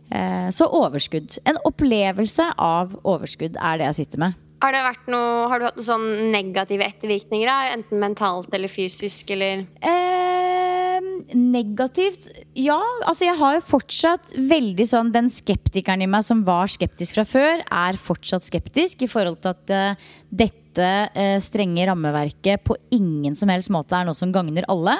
Eh, 0.09 0.49
så 0.55 0.67
overskudd. 0.71 1.39
En 1.47 1.59
opplevelse 1.67 2.51
av 2.57 2.95
overskudd 3.03 3.57
er 3.59 3.79
det 3.79 3.89
jeg 3.91 3.99
sitter 4.03 4.27
med. 4.27 4.43
Har, 4.63 4.73
noe, 5.11 5.49
har 5.51 5.59
du 5.61 5.67
hatt 5.67 5.75
noen 5.77 5.85
sånn 5.85 6.31
negative 6.33 6.85
ettervirkninger? 6.87 7.45
Da? 7.45 7.75
Enten 7.75 8.01
mentalt 8.01 8.53
eller 8.57 8.71
fysisk? 8.71 9.29
Eller 9.35 9.67
Eh, 9.85 11.03
negativt 11.37 12.25
Ja, 12.57 12.79
altså 13.05 13.27
jeg 13.27 13.37
har 13.37 13.57
jo 13.57 13.65
fortsatt 13.67 14.31
veldig 14.33 14.87
sånn 14.89 15.11
Den 15.13 15.29
skeptikeren 15.29 16.01
i 16.01 16.09
meg 16.09 16.25
som 16.25 16.41
var 16.47 16.71
skeptisk 16.73 17.19
fra 17.19 17.25
før, 17.27 17.61
er 17.61 17.99
fortsatt 18.01 18.47
skeptisk 18.47 19.05
i 19.05 19.11
forhold 19.11 19.43
til 19.43 19.53
at 19.53 19.75
eh, 19.75 20.07
dette 20.41 20.87
eh, 21.13 21.37
strenge 21.43 21.85
rammeverket 21.89 22.65
på 22.65 22.79
ingen 22.97 23.37
som 23.37 23.53
helst 23.53 23.69
måte 23.73 23.93
er 23.93 24.09
noe 24.09 24.17
som 24.17 24.33
gagner 24.33 24.65
alle. 24.73 24.97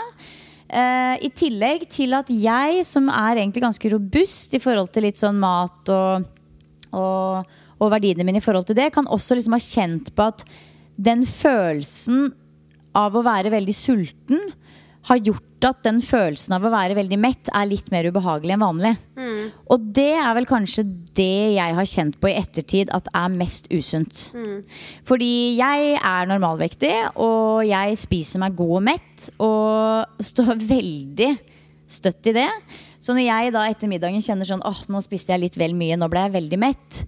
Eh, 0.67 1.15
I 1.23 1.29
tillegg 1.31 1.85
til 1.91 2.15
at 2.17 2.27
jeg, 2.31 2.83
som 2.87 3.07
er 3.07 3.39
egentlig 3.39 3.63
ganske 3.63 3.91
robust 3.93 4.55
i 4.57 4.61
forhold 4.63 4.91
til 4.91 5.07
litt 5.07 5.19
sånn 5.19 5.39
mat 5.39 5.91
og, 5.93 6.25
og, 6.91 7.53
og 7.79 7.93
verdiene 7.93 8.25
mine 8.27 8.41
i 8.41 8.43
forhold 8.43 8.67
til 8.67 8.79
det, 8.79 8.89
kan 8.95 9.07
også 9.07 9.37
liksom 9.37 9.55
ha 9.55 9.63
kjent 9.63 10.11
på 10.17 10.27
at 10.27 10.43
den 10.97 11.23
følelsen 11.29 12.31
av 12.97 13.15
å 13.15 13.23
være 13.23 13.53
veldig 13.53 13.75
sulten 13.77 14.41
har 15.07 15.19
gjort 15.23 15.65
at 15.65 15.79
den 15.87 16.01
følelsen 16.03 16.53
av 16.57 16.65
å 16.67 16.71
være 16.73 16.97
veldig 16.97 17.17
mett 17.17 17.49
er 17.55 17.65
litt 17.69 17.87
mer 17.93 18.05
ubehagelig 18.11 18.53
enn 18.53 18.61
vanlig. 18.61 18.91
Og 19.73 19.85
det 19.95 20.11
er 20.19 20.33
vel 20.37 20.45
kanskje 20.49 20.83
det 21.17 21.55
jeg 21.55 21.75
har 21.79 21.87
kjent 21.89 22.19
på 22.21 22.29
i 22.29 22.35
ettertid 22.37 22.91
at 22.93 23.07
er 23.15 23.31
mest 23.33 23.69
usunt. 23.73 24.27
Fordi 25.07 25.31
jeg 25.57 25.95
er 25.97 26.29
normalvektig, 26.29 26.93
og 27.15 27.63
jeg 27.65 27.97
spiser 27.97 28.43
meg 28.43 28.57
god 28.59 28.75
og 28.81 28.83
mett, 28.91 29.29
og 29.39 30.21
står 30.29 30.53
veldig 30.75 31.31
støtt 31.87 32.27
i 32.29 32.35
det. 32.35 32.49
Så 32.99 33.15
når 33.15 33.25
jeg 33.29 33.55
da 33.55 33.63
etter 33.71 33.87
middagen 33.89 34.21
kjenner 34.21 34.45
sånn 34.49 34.65
åh, 34.67 34.83
nå 34.91 34.99
spiste 35.05 35.31
jeg 35.33 35.45
litt 35.45 35.57
vel 35.57 35.73
mye, 35.77 35.95
nå 35.97 36.09
ble 36.11 36.27
jeg 36.27 36.35
veldig 36.35 36.59
mett, 36.59 37.03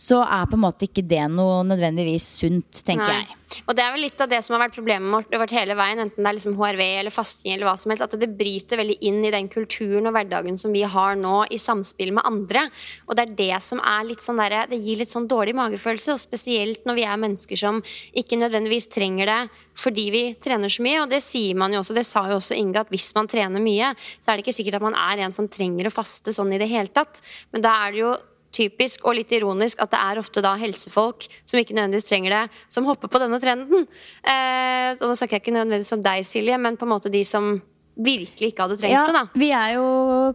så 0.00 0.22
er 0.24 0.48
på 0.48 0.56
en 0.56 0.62
måte 0.62 0.86
ikke 0.86 1.04
det 1.04 1.26
noe 1.28 1.60
nødvendigvis 1.68 2.24
sunt, 2.40 2.80
tenker 2.86 3.04
Nei. 3.04 3.20
jeg. 3.20 3.36
Og 3.66 3.74
det 3.74 3.82
er 3.82 3.92
vel 3.92 4.04
litt 4.04 4.20
av 4.22 4.30
det 4.30 4.38
som 4.46 4.54
har 4.54 4.62
vært 4.62 4.76
problemet 4.76 5.32
vårt, 5.34 5.52
hele 5.52 5.74
veien, 5.76 6.00
enten 6.04 6.22
det 6.22 6.30
er 6.30 6.36
liksom 6.36 6.54
HRV 6.56 6.80
eller 6.86 7.12
fasting 7.12 7.52
eller 7.52 7.66
hva 7.66 7.74
som 7.80 7.92
helst, 7.92 8.04
at 8.06 8.14
det 8.22 8.30
bryter 8.38 8.78
veldig 8.80 8.96
inn 9.10 9.18
i 9.26 9.32
den 9.34 9.50
kulturen 9.52 10.06
og 10.08 10.14
hverdagen 10.14 10.56
som 10.60 10.72
vi 10.72 10.84
har 10.86 11.18
nå, 11.18 11.42
i 11.50 11.58
samspill 11.60 12.14
med 12.16 12.24
andre. 12.30 12.62
Og 13.08 13.18
det 13.18 13.26
er 13.26 13.34
det 13.40 13.58
som 13.66 13.82
er 13.82 14.06
litt 14.06 14.24
sånn 14.24 14.40
derre 14.40 14.62
Det 14.70 14.78
gir 14.80 15.00
litt 15.02 15.12
sånn 15.12 15.28
dårlig 15.28 15.56
magefølelse, 15.58 16.14
og 16.14 16.22
spesielt 16.22 16.86
når 16.88 17.00
vi 17.00 17.06
er 17.10 17.20
mennesker 17.26 17.60
som 17.60 17.82
ikke 18.16 18.38
nødvendigvis 18.40 18.88
trenger 18.94 19.34
det 19.34 19.42
fordi 19.80 20.06
vi 20.12 20.24
trener 20.42 20.72
så 20.72 20.84
mye. 20.84 21.02
Og 21.02 21.12
det 21.12 21.22
sier 21.24 21.58
man 21.58 21.74
jo 21.74 21.82
også, 21.82 21.96
det 21.96 22.06
sa 22.08 22.24
jo 22.30 22.38
også 22.38 22.56
Inge, 22.56 22.80
at 22.82 22.90
hvis 22.92 23.10
man 23.16 23.28
trener 23.30 23.62
mye, 23.64 23.92
så 24.20 24.30
er 24.30 24.38
det 24.38 24.46
ikke 24.46 24.56
sikkert 24.56 24.80
at 24.80 24.88
man 24.88 24.98
er 24.98 25.24
en 25.24 25.34
som 25.34 25.48
trenger 25.50 25.88
å 25.88 25.94
faste 25.94 26.34
sånn 26.36 26.52
i 26.54 26.60
det 26.60 26.68
hele 26.70 26.92
tatt. 26.92 27.22
Men 27.52 27.64
da 27.64 27.76
er 27.84 27.94
det 27.94 28.04
jo 28.04 28.12
typisk 28.54 29.04
og 29.06 29.16
litt 29.18 29.32
ironisk 29.36 29.82
at 29.82 29.92
det 29.92 30.00
er 30.02 30.20
ofte 30.20 30.42
da 30.44 30.56
helsefolk 30.60 31.26
som 31.44 31.60
ikke 31.60 31.76
nødvendigvis 31.76 32.08
trenger 32.08 32.36
det, 32.36 32.62
som 32.72 32.88
hopper 32.88 33.10
på 33.10 33.20
denne 33.22 33.40
trenden. 33.42 33.86
Eh, 34.24 34.90
og 34.98 35.06
nå 35.06 35.14
snakker 35.14 35.38
jeg 35.38 35.44
ikke 35.44 35.56
nødvendigvis 35.58 35.96
om 35.96 36.04
deg, 36.04 36.26
Silje, 36.26 36.58
men 36.58 36.78
på 36.80 36.88
en 36.88 36.94
måte 36.94 37.12
de 37.12 37.22
som 37.26 37.54
virkelig 37.96 38.52
ikke 38.52 38.66
hadde 38.66 38.76
trengt 38.80 38.94
Ja, 38.94 39.06
det. 39.06 39.14
da 39.16 39.40
vi 39.40 39.48
er 39.54 39.74
jo 39.76 39.86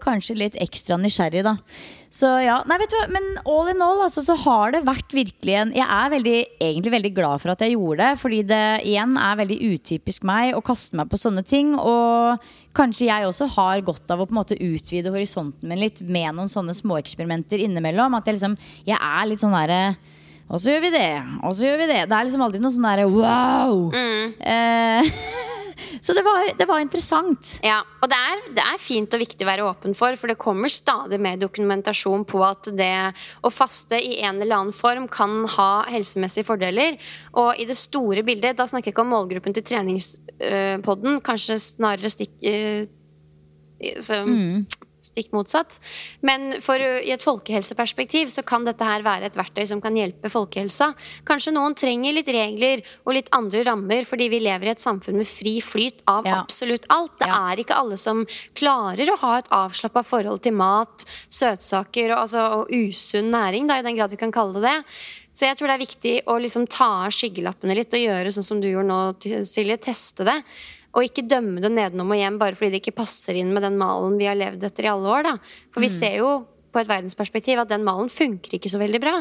kanskje 0.04 0.36
litt 0.38 0.58
ekstra 0.62 0.98
nysgjerrig, 1.02 1.44
da. 1.46 1.56
Så 2.16 2.30
ja, 2.46 2.62
nei 2.70 2.78
vet 2.80 2.94
du 2.94 2.96
hva, 2.96 3.08
Men 3.12 3.26
all 3.44 3.70
in 3.74 3.82
all 3.84 4.04
altså, 4.06 4.22
så 4.24 4.38
har 4.40 4.72
det 4.72 4.86
vært 4.88 5.12
virkelig 5.12 5.56
en 5.60 5.74
Jeg 5.76 5.84
er 5.84 6.14
veldig, 6.14 6.36
egentlig 6.64 6.94
veldig 6.94 7.12
glad 7.18 7.44
for 7.44 7.52
at 7.52 7.64
jeg 7.66 7.76
gjorde 7.76 8.06
det. 8.06 8.20
Fordi 8.22 8.42
det 8.48 8.64
igjen 8.88 9.18
er 9.20 9.40
veldig 9.42 9.58
utypisk 9.74 10.28
meg 10.28 10.56
å 10.56 10.64
kaste 10.64 10.96
meg 11.00 11.10
på 11.12 11.20
sånne 11.20 11.44
ting. 11.48 11.74
Og 11.76 12.40
kanskje 12.76 13.10
jeg 13.10 13.28
også 13.28 13.50
har 13.58 13.84
godt 13.88 14.16
av 14.16 14.24
å 14.24 14.30
på 14.30 14.36
en 14.36 14.40
måte 14.40 14.60
utvide 14.60 15.12
horisonten 15.12 15.68
min 15.68 15.82
litt 15.84 16.00
med 16.06 16.38
noen 16.38 16.52
sånne 16.52 16.76
småeksperimenter 16.78 17.60
innimellom. 17.66 18.16
At 18.16 18.30
jeg 18.30 18.40
liksom 18.40 18.60
Jeg 18.88 19.00
er 19.02 19.32
litt 19.32 19.44
sånn 19.44 19.56
derre 19.56 19.96
og 20.46 20.60
så 20.62 20.76
gjør 20.76 20.82
vi 20.84 20.90
det, 20.94 21.10
og 21.42 21.56
så 21.58 21.66
gjør 21.66 21.80
vi 21.82 21.86
det. 21.90 22.02
Det 22.06 22.14
er 22.14 22.26
liksom 22.28 22.44
alltid 22.46 22.62
noe 22.62 22.74
sånn 22.76 22.86
derre 22.86 23.08
wow. 23.10 23.88
Eh, 24.46 25.08
så 26.02 26.14
det 26.16 26.24
var, 26.26 26.50
det 26.58 26.68
var 26.70 26.82
interessant. 26.84 27.56
Ja, 27.66 27.82
og 28.02 28.10
det 28.12 28.18
er, 28.18 28.44
det 28.58 28.64
er 28.64 28.82
fint 28.82 29.16
og 29.16 29.22
viktig 29.22 29.46
å 29.46 29.50
være 29.50 29.68
åpen 29.68 29.96
for, 29.98 30.16
for 30.20 30.32
det 30.32 30.38
kommer 30.42 30.72
stadig 30.72 31.20
mer 31.22 31.40
dokumentasjon 31.42 32.26
på 32.30 32.42
at 32.48 32.72
det 32.78 32.92
å 33.46 33.52
faste 33.54 34.00
i 34.00 34.20
en 34.26 34.42
eller 34.42 34.60
annen 34.60 34.76
form 34.76 35.10
kan 35.12 35.44
ha 35.58 35.70
helsemessige 35.92 36.48
fordeler. 36.48 37.00
Og 37.42 37.60
i 37.60 37.68
det 37.68 37.78
store 37.80 38.24
bildet, 38.28 38.58
da 38.60 38.68
snakker 38.70 38.92
jeg 38.92 38.96
ikke 38.96 39.06
om 39.06 39.14
målgruppen 39.16 39.56
til 39.56 39.66
treningspodden, 39.68 41.20
kanskje 41.26 41.60
snarere 41.62 42.12
stikk 42.14 42.36
eh, 42.46 42.86
så, 44.00 44.22
Stikk 45.16 45.32
motsatt. 45.32 45.78
Men 46.28 46.58
for, 46.60 46.76
i 46.76 47.14
et 47.16 47.24
folkehelseperspektiv 47.24 48.28
så 48.34 48.44
kan 48.44 48.66
dette 48.68 48.84
her 48.84 49.00
være 49.06 49.30
et 49.30 49.38
verktøy 49.40 49.64
som 49.70 49.80
kan 49.80 49.96
hjelpe 49.96 50.28
folkehelsa. 50.34 50.90
Kanskje 51.24 51.54
noen 51.56 51.76
trenger 51.80 52.18
litt 52.18 52.28
regler 52.36 52.84
og 53.06 53.16
litt 53.16 53.32
andre 53.36 53.64
rammer 53.64 54.04
fordi 54.04 54.28
vi 54.34 54.42
lever 54.44 54.68
i 54.68 54.74
et 54.74 54.84
samfunn 54.84 55.16
med 55.22 55.30
fri 55.30 55.62
flyt 55.64 56.04
av 56.12 56.28
Ja. 56.28 56.42
absolutt 56.44 56.86
alt. 56.92 57.18
Det 57.20 57.28
Ja. 57.30 57.48
er 57.54 57.64
ikke 57.64 57.80
alle 57.80 57.96
som 57.98 58.26
klarer 58.54 59.08
å 59.08 59.18
ha 59.20 59.38
et 59.38 59.48
avslappa 59.50 60.04
forhold 60.04 60.42
til 60.44 60.52
mat, 60.54 61.06
søtsaker 61.32 62.12
og, 62.12 62.20
altså, 62.28 62.44
og 62.60 62.68
usunn 62.76 63.32
næring, 63.32 63.68
da, 63.68 63.80
i 63.80 63.84
den 63.88 63.96
grad 63.96 64.10
vi 64.12 64.18
kan 64.18 64.32
kalle 64.34 64.60
det 64.60 64.66
det. 64.66 64.84
Så 65.36 65.46
jeg 65.48 65.58
tror 65.58 65.68
det 65.68 65.76
er 65.76 65.86
viktig 65.86 66.16
å 66.32 66.38
liksom 66.42 66.68
ta 66.68 67.06
av 67.06 67.12
skyggelappene 67.12 67.76
litt 67.76 67.94
og 67.94 68.00
gjøre 68.00 68.32
sånn 68.32 68.44
som 68.48 68.62
du 68.62 68.68
gjorde 68.72 68.88
nå, 68.88 69.00
Silje. 69.46 69.78
Teste 69.84 70.24
det. 70.28 70.44
Og 70.96 71.04
ikke 71.10 71.26
dømme 71.28 71.60
det 71.64 71.74
nedenom 71.76 72.12
og 72.16 72.20
hjem 72.20 72.40
bare 72.40 72.56
fordi 72.56 72.76
det 72.78 72.84
ikke 72.84 72.96
passer 73.02 73.36
inn 73.40 73.52
med 73.56 73.66
den 73.68 73.76
malen 73.82 74.16
vi 74.20 74.30
har 74.30 74.38
levd 74.40 74.64
etter 74.64 74.88
i 74.88 74.92
alle 74.94 75.12
år. 75.12 75.28
Da. 75.28 75.36
For 75.76 75.84
vi 75.84 75.92
ser 75.92 76.22
jo 76.22 76.32
på 76.76 76.80
et 76.82 76.90
verdensperspektiv 76.92 77.60
at 77.62 77.72
den 77.72 77.84
malen 77.88 78.10
funker 78.12 78.56
ikke 78.58 78.72
så 78.72 78.80
veldig 78.82 79.04
bra. 79.04 79.20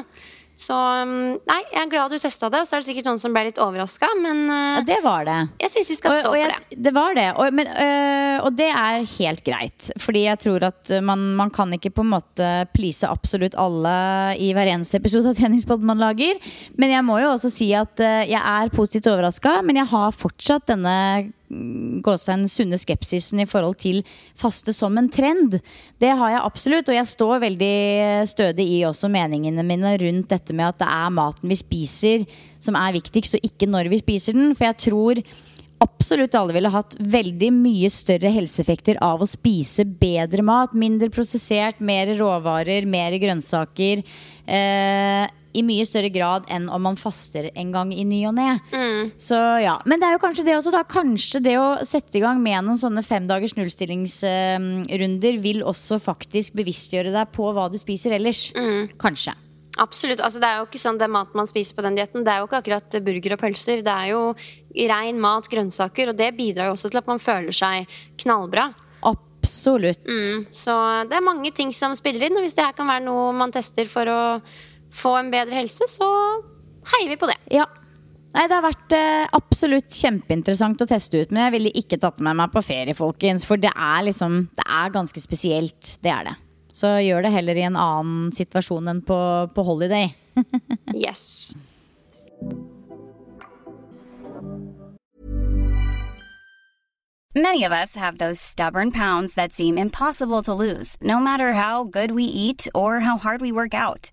Så 0.55 0.71
um, 0.71 1.33
nei, 1.35 1.57
jeg 1.73 1.81
er 1.81 1.89
glad 1.91 2.13
du 2.15 2.19
testa 2.23 2.47
det. 2.47 2.61
Så 2.67 2.77
er 2.77 2.83
det 2.83 2.87
sikkert 2.87 3.09
noen 3.09 3.19
som 3.19 3.33
ble 3.35 3.49
litt 3.49 3.59
overraska, 3.59 4.07
men 4.23 4.45
Ja, 4.47 4.83
det 4.87 5.01
var 5.03 5.27
det. 5.27 5.39
jeg 5.65 5.73
syns 5.73 5.91
vi 5.91 5.97
skal 5.99 6.15
stå 6.15 6.31
og 6.31 6.37
for 6.37 6.39
jeg, 6.39 6.61
det. 6.71 6.79
det 6.87 6.93
var 6.95 7.17
det. 7.19 7.27
Og, 7.35 7.57
men, 7.59 7.67
øh, 7.75 8.37
og 8.47 8.55
det 8.55 8.69
er 8.71 9.07
helt 9.17 9.43
greit. 9.47 9.91
Fordi 9.99 10.23
jeg 10.29 10.39
tror 10.45 10.69
at 10.71 10.95
man, 11.03 11.25
man 11.41 11.51
kan 11.55 11.75
ikke 11.75 11.91
på 11.97 12.07
en 12.07 12.13
måte 12.15 12.51
please 12.75 13.03
absolutt 13.11 13.59
alle 13.59 13.95
i 14.39 14.53
hver 14.55 14.71
eneste 14.77 15.03
episode 15.03 15.33
av 15.33 15.39
Treningspodden 15.41 15.91
man 15.91 15.99
lager. 16.03 16.39
Men 16.79 16.95
jeg 16.95 17.07
må 17.11 17.19
jo 17.19 17.33
også 17.35 17.51
si 17.51 17.73
at 17.75 17.99
øh, 17.99 18.23
jeg 18.31 18.39
er 18.39 18.75
positivt 18.75 19.11
overraska, 19.11 19.59
men 19.67 19.83
jeg 19.83 19.91
har 19.91 20.15
fortsatt 20.15 20.71
denne 20.71 20.97
mm, 21.25 21.33
gåstein 22.05 22.47
sunne 22.49 22.79
skepsisen 22.81 23.43
i 23.43 23.49
forhold 23.49 23.77
til 23.83 24.01
faste 24.39 24.73
som 24.75 24.97
en 24.99 25.11
trend. 25.13 25.59
Det 26.01 26.13
har 26.17 26.33
jeg 26.33 26.45
absolutt, 26.45 26.89
og 26.89 26.97
jeg 26.97 27.11
står 27.11 27.43
veldig 27.45 27.75
stødig 28.31 28.69
i 28.79 28.85
også 28.89 29.11
meningene 29.13 29.67
mine 29.67 29.97
rundt 30.01 30.31
dette 30.33 30.57
med 30.57 30.73
at 30.73 30.81
det 30.83 30.91
er 30.91 31.15
maten 31.15 31.53
vi 31.53 31.59
spiser 31.61 32.25
som 32.65 32.79
er 32.81 32.97
viktigst, 32.97 33.37
og 33.37 33.45
ikke 33.45 33.69
når 33.69 33.93
vi 33.93 34.01
spiser 34.01 34.37
den. 34.37 34.55
For 34.57 34.71
jeg 34.71 34.81
tror 34.87 35.23
absolutt 35.85 36.37
alle 36.39 36.57
ville 36.57 36.73
hatt 36.73 36.97
veldig 36.99 37.51
mye 37.53 37.91
større 37.93 38.33
helseeffekter 38.33 38.99
av 39.05 39.23
å 39.23 39.29
spise 39.29 39.85
bedre 39.85 40.45
mat. 40.47 40.73
Mindre 40.73 41.11
prosessert, 41.13 41.83
mer 41.85 42.15
råvarer, 42.19 42.89
mer 42.89 43.19
grønnsaker. 43.21 44.05
Eh, 44.45 45.25
I 45.55 45.63
mye 45.63 45.85
større 45.87 46.11
grad 46.11 46.49
enn 46.53 46.67
om 46.73 46.83
man 46.83 46.99
faster 46.99 47.49
en 47.55 47.71
gang 47.75 47.93
i 47.95 48.05
ny 48.09 48.25
og 48.29 48.35
ne. 48.35 48.49
Så 49.21 49.39
ja, 49.63 49.77
Men 49.87 50.03
det 50.03 50.09
er 50.09 50.17
jo 50.17 50.23
kanskje 50.25 50.47
det 50.47 50.57
også, 50.59 50.73
da. 50.75 50.83
Kanskje 50.89 51.43
det 51.45 51.55
å 51.61 51.69
sette 51.87 52.19
i 52.19 52.25
gang 52.25 52.43
med 52.43 52.67
noen 52.67 52.81
sånne 52.81 53.05
femdagers 53.07 53.55
nullstillingsrunder 53.59 55.41
vil 55.45 55.63
også 55.63 56.01
faktisk 56.03 56.57
bevisstgjøre 56.59 57.15
deg 57.15 57.33
på 57.35 57.53
hva 57.55 57.69
du 57.71 57.79
spiser 57.81 58.17
ellers. 58.19 58.49
Kanskje. 59.01 59.37
Absolutt. 59.81 60.21
altså 60.23 60.39
Det 60.39 60.49
er 60.49 60.61
jo 60.61 60.67
ikke 60.69 60.83
sånn 60.83 60.99
det 61.01 61.11
maten 61.11 61.39
man 61.39 61.51
spiser 61.51 61.75
på 61.77 61.85
den 61.87 61.97
dietten. 61.99 62.25
Det 62.27 62.33
er 62.33 62.43
jo 62.43 62.49
ikke 62.49 62.61
akkurat 62.63 62.99
burger 63.07 63.35
og 63.37 63.41
pølser. 63.43 63.83
Det 63.87 63.95
er 63.95 64.13
jo 64.13 64.23
rein 64.91 65.19
mat, 65.23 65.49
grønnsaker, 65.51 66.13
og 66.13 66.19
det 66.19 66.35
bidrar 66.39 66.71
jo 66.71 66.77
også 66.77 66.91
til 66.93 67.03
at 67.03 67.11
man 67.11 67.23
føler 67.23 67.55
seg 67.55 67.97
knallbra. 68.23 68.69
Absolutt. 69.45 70.01
Mm, 70.09 70.47
så 70.55 70.75
det 71.11 71.19
er 71.19 71.27
mange 71.27 71.51
ting 71.53 71.75
som 71.77 71.93
spiller 71.99 72.29
inn, 72.29 72.39
og 72.39 72.47
hvis 72.47 72.55
det 72.57 72.65
her 72.65 72.77
kan 72.77 72.89
være 72.89 73.05
noe 73.05 73.33
man 73.37 73.53
tester 73.53 73.91
for 73.91 74.09
å 74.09 74.21
få 74.95 75.17
en 75.19 75.33
bedre 75.33 75.63
helse, 75.63 75.89
så 75.91 76.09
heier 76.95 77.11
vi 77.13 77.19
på 77.21 77.31
det. 77.31 77.39
Ja. 77.55 77.67
Nei, 78.35 78.49
Det 78.51 78.57
har 78.57 78.65
vært 78.65 78.95
eh, 78.97 79.27
absolutt 79.37 79.95
kjempeinteressant 79.95 80.81
å 80.83 80.89
teste 80.91 81.21
ut, 81.23 81.31
men 81.31 81.45
jeg 81.45 81.55
ville 81.55 81.75
ikke 81.79 82.01
tatt 82.03 82.19
med 82.25 82.35
meg 82.41 82.51
på 82.55 82.65
ferie, 82.67 82.97
folkens. 82.99 83.47
For 83.47 83.61
det 83.61 83.71
er 83.71 84.09
liksom 84.09 84.49
Det 84.59 84.67
er 84.67 84.95
ganske 84.95 85.23
spesielt. 85.23 85.97
Det 86.03 86.11
er 86.11 86.31
det. 86.31 86.35
Så 86.75 86.91
gjør 86.99 87.23
det 87.23 87.31
heller 87.31 87.55
i 87.55 87.67
en 87.69 87.79
annen 87.79 88.33
situasjon 88.35 88.91
enn 88.91 89.05
på, 89.07 89.19
på 89.55 89.67
holiday. 89.67 90.11
Yes. 90.95 91.55
Many 97.37 97.65
of 97.65 97.73
us 97.73 97.97
have 97.97 98.19
those 98.19 98.41
stubborn 98.41 98.91
pounds 98.93 99.35
that 99.35 99.53
seem 99.53 99.77
impossible 99.77 100.43
to 100.43 100.55
lose, 100.55 100.97
no 101.01 101.19
matter 101.19 101.53
how 101.53 101.83
good 101.83 102.13
we 102.13 102.25
eat 102.25 102.69
or 102.75 103.01
how 103.01 103.17
hard 103.17 103.41
we 103.41 103.51
work 103.51 103.75
out. 103.75 104.13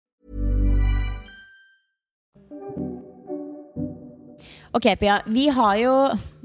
Ok, 4.71 4.85
Pia. 4.99 5.17
Vi 5.25 5.49
har 5.51 5.75
jo 5.81 5.93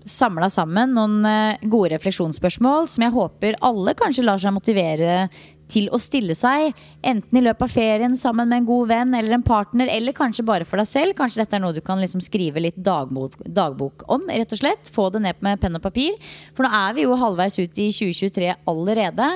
samla 0.07 0.49
sammen 0.51 0.91
noen 0.95 1.20
eh, 1.27 1.61
gode 1.70 1.93
refleksjonsspørsmål 1.93 2.89
som 2.91 3.05
jeg 3.05 3.14
håper 3.14 3.59
alle 3.64 3.95
kanskje 3.99 4.24
lar 4.27 4.41
seg 4.43 4.55
motivere 4.55 5.29
til 5.70 5.87
å 5.95 6.01
stille 6.03 6.35
seg. 6.39 6.74
Enten 7.07 7.39
i 7.39 7.45
løpet 7.45 7.62
av 7.68 7.70
ferien 7.70 8.18
sammen 8.18 8.51
med 8.51 8.64
en 8.64 8.66
god 8.66 8.91
venn 8.91 9.14
eller 9.18 9.37
en 9.37 9.47
partner, 9.47 9.91
eller 9.95 10.14
kanskje 10.14 10.47
bare 10.47 10.66
for 10.66 10.83
deg 10.83 10.91
selv. 10.91 11.14
Kanskje 11.18 11.45
dette 11.45 11.59
er 11.59 11.62
noe 11.62 11.79
du 11.79 11.83
kan 11.87 12.03
liksom 12.03 12.22
skrive 12.22 12.62
litt 12.66 12.83
dagbok, 12.83 13.39
dagbok 13.47 14.07
om, 14.11 14.27
rett 14.27 14.59
og 14.59 14.62
slett. 14.62 14.91
Få 14.91 15.07
det 15.14 15.22
ned 15.22 15.47
med 15.47 15.62
penn 15.62 15.79
og 15.79 15.87
papir. 15.87 16.18
For 16.59 16.66
nå 16.66 16.74
er 16.74 16.99
vi 16.99 17.07
jo 17.07 17.22
halvveis 17.22 17.61
ut 17.62 17.79
i 17.79 17.89
2023 17.95 18.53
allerede. 18.74 19.33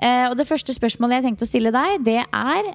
Eh, 0.00 0.26
og 0.30 0.40
det 0.40 0.48
første 0.48 0.72
spørsmålet 0.76 1.20
jeg 1.20 1.28
tenkte 1.28 1.48
å 1.48 1.52
stille 1.52 1.76
deg, 1.76 2.00
det 2.08 2.22
er 2.24 2.74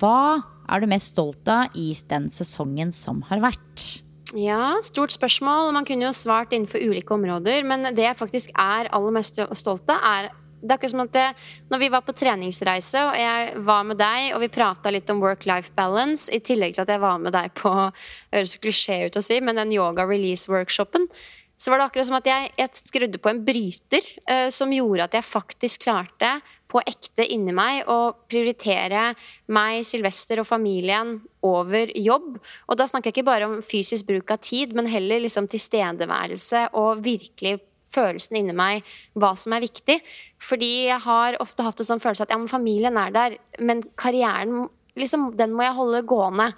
hva 0.00 0.40
er 0.68 0.80
du 0.80 0.88
mest 0.88 1.12
stolt 1.12 1.48
av 1.52 1.76
i 1.76 1.90
den 2.08 2.32
sesongen 2.32 2.96
som 2.96 3.20
har 3.28 3.44
vært? 3.50 4.07
Ja, 4.36 4.76
stort 4.84 5.14
spørsmål. 5.14 5.70
Man 5.72 5.86
kunne 5.88 6.10
jo 6.10 6.16
svart 6.16 6.52
innenfor 6.52 6.82
ulike 6.84 7.14
områder. 7.14 7.64
Men 7.64 7.94
det 7.96 8.04
jeg 8.04 8.18
faktisk 8.18 8.52
er 8.52 8.90
aller 8.92 9.14
mest 9.14 9.40
stolt 9.56 9.88
av, 9.88 10.04
er 10.04 10.30
det 10.58 10.72
er 10.72 10.74
akkurat 10.74 10.90
som 10.90 11.02
at 11.04 11.12
det, 11.14 11.26
når 11.70 11.80
vi 11.84 11.88
var 11.92 12.02
på 12.02 12.14
treningsreise, 12.18 12.98
og 13.06 13.14
jeg 13.14 13.60
var 13.62 13.84
med 13.86 14.00
deg, 14.00 14.32
og 14.34 14.42
vi 14.42 14.50
prata 14.50 14.90
litt 14.90 15.10
om 15.12 15.20
work-life 15.22 15.70
balance, 15.76 16.26
i 16.34 16.40
tillegg 16.42 16.74
til 16.74 16.82
at 16.82 16.90
jeg 16.90 17.02
var 17.02 17.20
med 17.22 17.34
deg 17.36 17.52
på 17.58 17.70
høres 18.34 18.56
klisjé 18.58 19.04
ut 19.06 19.20
å 19.20 19.22
si, 19.22 19.38
men 19.38 19.60
den 19.60 19.76
yoga 19.76 20.06
release-workshopen, 20.08 21.06
så 21.58 21.70
var 21.70 21.80
det 21.80 21.86
akkurat 21.88 22.08
som 22.10 22.18
at 22.18 22.26
jeg, 22.30 22.50
jeg 22.58 22.82
skrudde 22.82 23.22
på 23.22 23.30
en 23.30 23.40
bryter 23.46 24.10
uh, 24.30 24.46
som 24.54 24.74
gjorde 24.74 25.08
at 25.08 25.16
jeg 25.18 25.26
faktisk 25.26 25.86
klarte 25.86 26.36
på 26.68 26.82
ekte 26.84 27.24
inni 27.32 27.54
meg 27.56 27.88
og 27.88 28.26
prioritere 28.28 29.12
meg, 29.54 29.80
Sylvester 29.88 30.42
og 30.42 30.48
familien 30.48 31.16
over 31.44 31.90
jobb. 31.96 32.36
Og 32.68 32.78
da 32.78 32.86
snakker 32.88 33.10
jeg 33.10 33.18
ikke 33.18 33.30
bare 33.30 33.48
om 33.48 33.58
fysisk 33.64 34.08
bruk 34.10 34.34
av 34.34 34.42
tid, 34.44 34.74
men 34.76 34.90
heller 34.90 35.22
liksom 35.24 35.48
tilstedeværelse 35.50 36.68
og 36.78 37.04
virkelig 37.04 37.58
følelsen 37.88 38.40
inni 38.40 38.56
meg 38.56 38.88
hva 39.18 39.32
som 39.38 39.54
er 39.56 39.64
viktig. 39.64 39.96
Fordi 40.44 40.72
jeg 40.90 41.00
har 41.06 41.38
ofte 41.42 41.64
hatt 41.64 41.80
en 41.80 41.88
sånn 41.92 42.02
følelse 42.04 42.26
at 42.26 42.34
ja, 42.34 42.40
men 42.40 42.50
familien 42.50 43.00
er 43.00 43.14
der, 43.14 43.38
men 43.64 43.82
karrieren 43.98 44.68
liksom, 44.98 45.30
den 45.38 45.54
må 45.56 45.64
jeg 45.64 45.78
holde 45.78 46.04
gående. 46.08 46.50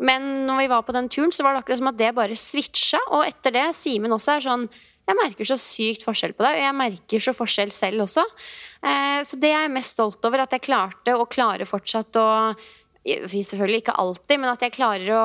Men 0.00 0.46
når 0.48 0.62
vi 0.62 0.70
var 0.72 0.84
på 0.86 0.94
den 0.96 1.10
turen, 1.12 1.32
så 1.34 1.44
var 1.44 1.54
det 1.54 1.64
akkurat 1.64 1.80
som 1.82 1.90
at 1.90 1.98
det 1.98 2.14
bare 2.16 2.38
switcha. 2.38 3.00
Og 3.10 3.26
etter 3.26 3.52
det, 3.56 3.66
Simen 3.76 4.14
også 4.16 4.36
er 4.36 4.46
sånn 4.46 4.70
Jeg 5.10 5.18
merker 5.18 5.48
så 5.48 5.58
sykt 5.58 6.06
forskjell 6.06 6.36
på 6.38 6.46
deg, 6.46 6.58
og 6.58 6.66
jeg 6.68 6.78
merker 6.78 7.24
så 7.24 7.34
forskjell 7.34 7.72
selv 7.74 8.06
også. 8.06 8.24
Eh, 8.86 9.20
så 9.26 9.38
det 9.42 9.50
jeg 9.50 9.66
er 9.66 9.72
mest 9.74 9.96
stolt 9.98 10.24
over, 10.28 10.44
at 10.44 10.54
jeg 10.54 10.68
klarte, 10.70 11.16
og 11.16 11.30
klarer 11.32 11.68
fortsatt 11.68 12.20
å 12.20 12.28
Selvfølgelig 13.00 13.78
ikke 13.80 13.94
alltid, 13.96 14.36
men 14.42 14.50
at 14.50 14.60
jeg 14.60 14.74
klarer 14.74 15.06
å 15.16 15.22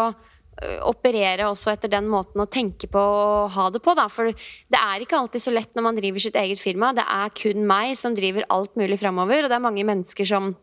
operere 0.88 1.50
også 1.50 1.74
etter 1.74 1.92
den 1.92 2.08
måten 2.08 2.40
å 2.40 2.48
tenke 2.48 2.88
på 2.92 3.02
og 3.02 3.52
ha 3.56 3.66
det 3.74 3.82
på. 3.84 3.96
Da. 3.98 4.08
For 4.12 4.32
det 4.32 4.80
er 4.80 5.04
ikke 5.04 5.18
alltid 5.20 5.44
så 5.44 5.54
lett 5.54 5.74
når 5.76 5.88
man 5.90 5.98
driver 6.00 6.24
sitt 6.24 6.38
eget 6.40 6.62
firma. 6.64 6.94
Det 6.96 7.04
er 7.04 7.34
kun 7.36 7.66
meg 7.68 7.96
som 8.00 8.16
driver 8.16 8.48
alt 8.54 8.78
mulig 8.80 9.00
framover, 9.02 9.44
og 9.44 9.52
det 9.52 9.58
er 9.58 9.66
mange 9.66 9.84
mennesker 9.88 10.28
som 10.30 10.54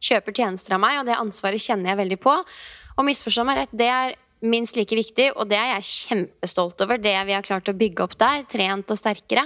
kjøper 0.00 0.34
tjenester 0.34 0.74
av 0.74 0.82
meg, 0.82 0.98
og 0.98 1.06
det 1.06 1.18
ansvaret 1.20 1.62
kjenner 1.62 1.92
jeg 1.92 2.00
veldig 2.02 2.20
på. 2.24 2.34
Og 2.96 3.06
misforstå 3.06 3.46
meg 3.46 3.62
rett, 3.62 3.76
det 3.76 3.90
er 3.92 4.18
minst 4.40 4.76
like 4.78 4.96
viktig, 4.96 5.30
og 5.36 5.50
det 5.50 5.58
er 5.58 5.74
jeg 5.74 5.88
kjempestolt 5.88 6.80
over. 6.84 7.00
Det 7.02 7.12
vi 7.28 7.34
har 7.36 7.44
klart 7.44 7.68
å 7.68 7.76
bygge 7.76 8.04
opp 8.06 8.16
der, 8.20 8.44
trent 8.48 8.92
og 8.92 8.98
sterkere. 8.98 9.44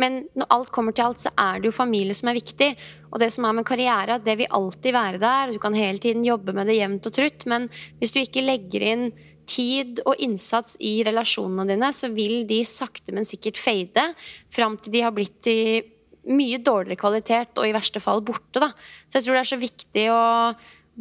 Men 0.00 0.24
når 0.38 0.50
alt 0.56 0.72
kommer 0.74 0.96
til 0.96 1.06
alt, 1.06 1.22
så 1.22 1.32
er 1.38 1.60
det 1.60 1.70
jo 1.70 1.76
familie 1.76 2.16
som 2.18 2.30
er 2.32 2.38
viktig. 2.38 2.72
Og 3.12 3.22
det 3.22 3.30
som 3.34 3.46
er 3.46 3.56
med 3.58 3.68
karriere, 3.68 4.18
det 4.24 4.38
vil 4.40 4.50
alltid 4.50 4.96
være 4.96 5.22
der. 5.22 5.52
Du 5.54 5.60
kan 5.62 5.76
hele 5.78 6.02
tiden 6.02 6.26
jobbe 6.26 6.54
med 6.56 6.70
det 6.70 6.80
jevnt 6.80 7.06
og 7.08 7.14
trutt, 7.18 7.46
men 7.50 7.68
hvis 8.00 8.14
du 8.14 8.22
ikke 8.22 8.44
legger 8.46 8.86
inn 8.92 9.06
tid 9.52 10.00
og 10.06 10.20
innsats 10.22 10.76
i 10.80 11.00
relasjonene 11.06 11.66
dine, 11.68 11.90
så 11.94 12.10
vil 12.14 12.42
de 12.48 12.62
sakte, 12.66 13.14
men 13.14 13.26
sikkert 13.26 13.60
fade 13.60 14.06
fram 14.52 14.78
til 14.78 14.94
de 14.94 15.02
har 15.04 15.14
blitt 15.14 15.50
i 15.50 15.82
mye 16.30 16.60
dårligere 16.62 17.00
kvalitet 17.00 17.58
og 17.58 17.66
i 17.66 17.74
verste 17.74 18.02
fall 18.02 18.22
borte. 18.24 18.62
Da. 18.62 18.70
Så 19.08 19.18
jeg 19.18 19.26
tror 19.26 19.36
det 19.36 19.42
er 19.42 19.52
så 19.52 19.60
viktig 19.60 20.06
å 20.14 20.24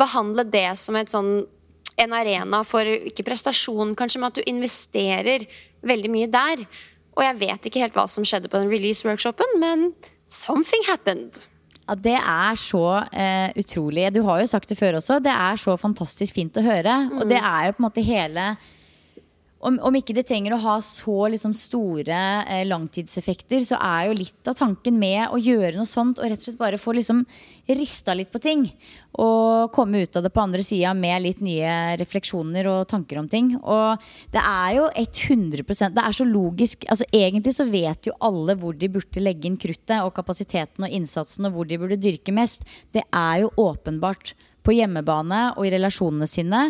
behandle 0.02 0.48
det 0.48 0.70
som 0.80 0.98
et 0.98 1.12
sånn 1.14 1.44
en 2.00 2.16
arena 2.16 2.62
for 2.68 2.88
ikke 2.88 3.26
prestasjon, 3.28 3.96
kanskje, 4.00 4.22
men 4.22 4.32
at 4.32 4.40
du 4.40 4.48
investerer 4.50 5.46
veldig 5.86 6.12
mye 6.14 6.32
der. 6.32 6.66
Og 7.18 7.24
jeg 7.26 7.40
vet 7.42 7.68
ikke 7.68 7.84
helt 7.84 7.98
hva 7.98 8.08
som 8.10 8.26
skjedde 8.28 8.52
på 8.52 8.62
den 8.62 8.72
release-workshopen, 8.72 9.58
men 9.62 9.90
something 10.32 10.86
happened. 10.88 11.46
Ja, 11.88 11.96
Det 11.96 12.16
er 12.18 12.60
så 12.60 12.86
eh, 13.12 13.50
utrolig. 13.60 14.08
Du 14.16 14.22
har 14.24 14.40
jo 14.42 14.48
sagt 14.48 14.70
det 14.72 14.80
før 14.80 15.00
også. 15.02 15.20
Det 15.20 15.34
er 15.34 15.60
så 15.60 15.76
fantastisk 15.80 16.38
fint 16.38 16.58
å 16.58 16.64
høre. 16.64 16.94
Mm. 17.10 17.18
Og 17.20 17.28
det 17.30 17.42
er 17.42 17.68
jo 17.68 17.76
på 17.76 17.84
en 17.84 17.88
måte 17.90 18.06
hele 18.06 18.46
om, 19.62 19.78
om, 19.86 19.96
ikke 19.98 20.16
det 20.18 20.24
trenger 20.30 20.56
å 20.56 20.62
ha 20.64 20.76
så 20.86 21.28
liksom, 21.32 21.54
store 21.58 22.18
eh, 22.50 22.64
langtidseffekter, 22.68 23.62
så 23.66 23.78
er 23.78 24.08
jo 24.10 24.18
litt 24.18 24.50
av 24.50 24.58
tanken 24.58 24.98
med 25.00 25.30
å 25.30 25.40
gjøre 25.40 25.76
noe 25.78 25.90
sånt 25.90 26.20
og 26.20 26.26
rett 26.26 26.42
og 26.42 26.48
slett 26.48 26.60
bare 26.60 26.80
få 26.82 26.96
liksom 26.98 27.22
rista 27.78 28.16
litt 28.18 28.32
på 28.34 28.42
ting. 28.42 28.66
Og 29.22 29.72
komme 29.76 30.02
ut 30.02 30.18
av 30.18 30.26
det 30.26 30.32
på 30.34 30.44
andre 30.44 30.64
sida 30.66 30.94
med 30.98 31.24
litt 31.26 31.44
nye 31.46 31.96
refleksjoner 32.02 32.70
og 32.72 32.88
tanker 32.92 33.22
om 33.22 33.30
ting. 33.32 33.54
Og 33.62 34.02
det 34.34 34.42
er 34.42 34.78
jo 34.80 34.88
100% 34.90 35.98
Det 35.98 36.06
er 36.06 36.18
så 36.18 36.28
logisk. 36.28 36.86
Altså 36.90 37.08
Egentlig 37.12 37.54
så 37.58 37.68
vet 37.70 38.10
jo 38.10 38.18
alle 38.24 38.58
hvor 38.60 38.78
de 38.78 38.90
burde 38.92 39.24
legge 39.24 39.50
inn 39.50 39.60
kruttet 39.62 40.00
og 40.02 40.16
kapasiteten 40.18 40.88
og 40.88 40.96
innsatsen, 41.00 41.48
og 41.48 41.58
hvor 41.58 41.70
de 41.70 41.80
burde 41.82 42.02
dyrke 42.02 42.34
mest. 42.36 42.66
Det 42.92 43.04
er 43.08 43.44
jo 43.44 43.54
åpenbart 43.62 44.34
på 44.66 44.76
hjemmebane 44.78 45.52
og 45.56 45.66
i 45.66 45.74
relasjonene 45.74 46.30
sine. 46.30 46.68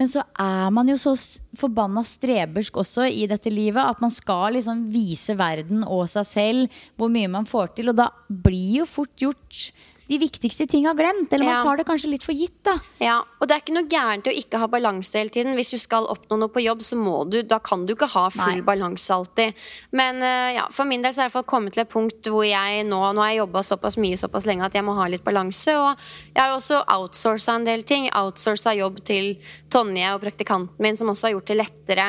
Men 0.00 0.10
så 0.10 0.24
er 0.40 0.72
man 0.74 0.88
jo 0.90 0.96
så 0.98 1.12
forbanna 1.58 2.02
strebersk 2.06 2.80
også 2.82 3.06
i 3.06 3.28
dette 3.30 3.52
livet 3.52 3.78
at 3.78 4.00
man 4.02 4.10
skal 4.10 4.56
liksom 4.56 4.88
vise 4.90 5.36
verden 5.38 5.84
og 5.86 6.08
seg 6.10 6.26
selv 6.26 6.80
hvor 6.98 7.12
mye 7.14 7.30
man 7.30 7.46
får 7.46 7.76
til. 7.76 7.92
Og 7.92 7.98
da 8.00 8.08
blir 8.28 8.80
jo 8.80 8.88
fort 8.90 9.14
gjort 9.22 9.68
de 10.08 10.18
viktigste 10.20 10.66
tinga 10.68 10.92
glemt. 10.94 11.32
Eller 11.32 11.48
man 11.48 11.62
tar 11.64 11.80
det 11.80 11.86
kanskje 11.88 12.10
litt 12.12 12.24
for 12.26 12.36
gitt. 12.36 12.56
da 12.66 12.76
Ja, 13.00 13.22
Og 13.40 13.48
det 13.48 13.56
er 13.56 13.62
ikke 13.62 13.76
noe 13.76 13.88
gærent 13.88 14.26
i 14.28 14.32
å 14.32 14.38
ikke 14.40 14.60
ha 14.60 14.68
balanse 14.68 15.18
hele 15.18 15.32
tiden. 15.32 15.54
Hvis 15.56 15.72
du 15.74 15.78
skal 15.80 16.08
oppnå 16.12 16.38
noe 16.38 16.52
på 16.52 16.62
jobb, 16.64 16.82
så 16.82 16.98
må 17.00 17.24
du 17.30 17.42
Da 17.42 17.58
kan 17.58 17.86
du 17.86 17.94
ikke 17.94 18.10
ha 18.12 18.28
full 18.30 18.60
Nei. 18.60 18.66
balanse 18.66 19.08
alltid. 19.14 19.54
Men 19.92 20.20
uh, 20.22 20.52
ja, 20.58 20.66
for 20.70 20.84
min 20.84 21.02
del 21.02 21.14
så 21.14 21.24
er 21.24 21.30
jeg 21.30 21.46
kommet 21.46 21.74
til 21.74 21.84
et 21.84 21.92
punkt 21.92 22.28
hvor 22.28 22.44
jeg 22.44 22.84
nå 22.84 23.00
Nå 23.14 23.22
har 23.22 23.32
jeg 23.32 23.42
jobba 23.42 23.62
såpass 23.62 23.96
mye 24.00 24.16
såpass 24.18 24.46
lenge 24.46 24.64
at 24.64 24.74
jeg 24.74 24.84
må 24.84 24.94
ha 24.98 25.08
litt 25.08 25.24
balanse. 25.24 25.72
Og 25.76 25.96
jeg 26.34 26.42
har 26.42 26.52
jo 26.52 26.60
også 26.60 26.84
outsourca 26.98 27.56
en 27.56 27.64
del 27.68 27.82
ting. 27.88 28.10
Outsourca 28.12 28.74
jobb 28.76 29.02
til 29.04 29.34
Tonje 29.70 30.14
og 30.14 30.22
praktikanten 30.22 30.78
min, 30.78 30.96
som 30.96 31.08
også 31.08 31.28
har 31.28 31.36
gjort 31.38 31.50
det 31.52 31.60
lettere 31.60 32.08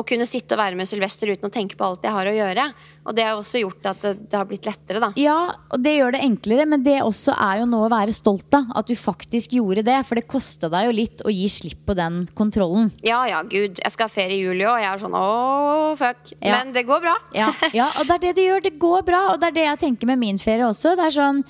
å 0.00 0.06
kunne 0.06 0.26
sitte 0.28 0.56
og 0.56 0.62
være 0.62 0.78
med 0.78 0.88
Sylvester 0.88 1.30
uten 1.30 1.48
å 1.48 1.52
tenke 1.52 1.76
på 1.78 1.86
alt 1.86 2.06
jeg 2.06 2.14
har 2.14 2.30
å 2.30 2.34
gjøre. 2.34 2.64
Og 3.08 3.16
det 3.16 3.24
har 3.24 3.38
også 3.38 3.62
gjort 3.62 3.86
at 3.88 4.02
det, 4.04 4.12
det, 4.26 4.36
har 4.36 4.48
blitt 4.48 4.66
lettere, 4.68 5.00
da. 5.02 5.08
Ja, 5.18 5.38
og 5.72 5.80
det 5.82 5.94
gjør 5.96 6.14
det 6.14 6.20
enklere, 6.26 6.66
men 6.68 6.84
det 6.84 6.98
også 7.00 7.32
er 7.32 7.62
jo 7.62 7.68
noe 7.70 7.88
å 7.88 7.92
være 7.92 8.14
stolt 8.14 8.52
av. 8.56 8.68
At 8.76 8.90
du 8.90 8.94
faktisk 8.98 9.56
gjorde 9.56 9.84
det. 9.86 9.96
For 10.08 10.20
det 10.20 10.26
kosta 10.30 10.68
deg 10.72 10.90
jo 10.90 10.96
litt 10.98 11.24
å 11.24 11.32
gi 11.32 11.48
slipp 11.52 11.86
på 11.88 11.96
den 11.98 12.22
kontrollen. 12.36 12.90
Ja 13.06 13.22
ja, 13.30 13.40
gud. 13.42 13.80
Jeg 13.80 13.94
skal 13.94 14.10
ha 14.10 14.12
ferie 14.12 14.36
i 14.36 14.42
juli 14.42 14.66
òg, 14.66 14.76
og 14.76 14.84
jeg 14.84 14.90
er 14.92 15.02
sånn 15.04 15.16
åh, 15.16 15.88
fuck. 16.00 16.34
Ja. 16.36 16.58
Men 16.58 16.76
det 16.76 16.84
går 16.88 17.02
bra. 17.06 17.16
ja, 17.36 17.50
ja, 17.76 17.88
og 17.96 18.06
det 18.10 18.18
er 18.18 18.26
det 18.28 18.36
det 18.38 18.46
gjør. 18.50 18.64
Det 18.68 18.76
går 18.84 19.08
bra. 19.08 19.24
Og 19.32 19.40
det 19.40 19.50
er 19.50 19.58
det 19.58 19.66
jeg 19.70 19.84
tenker 19.86 20.12
med 20.12 20.20
min 20.20 20.40
ferie 20.42 20.68
også. 20.68 20.94
Det 20.98 21.08
er 21.08 21.18
sånn 21.22 21.44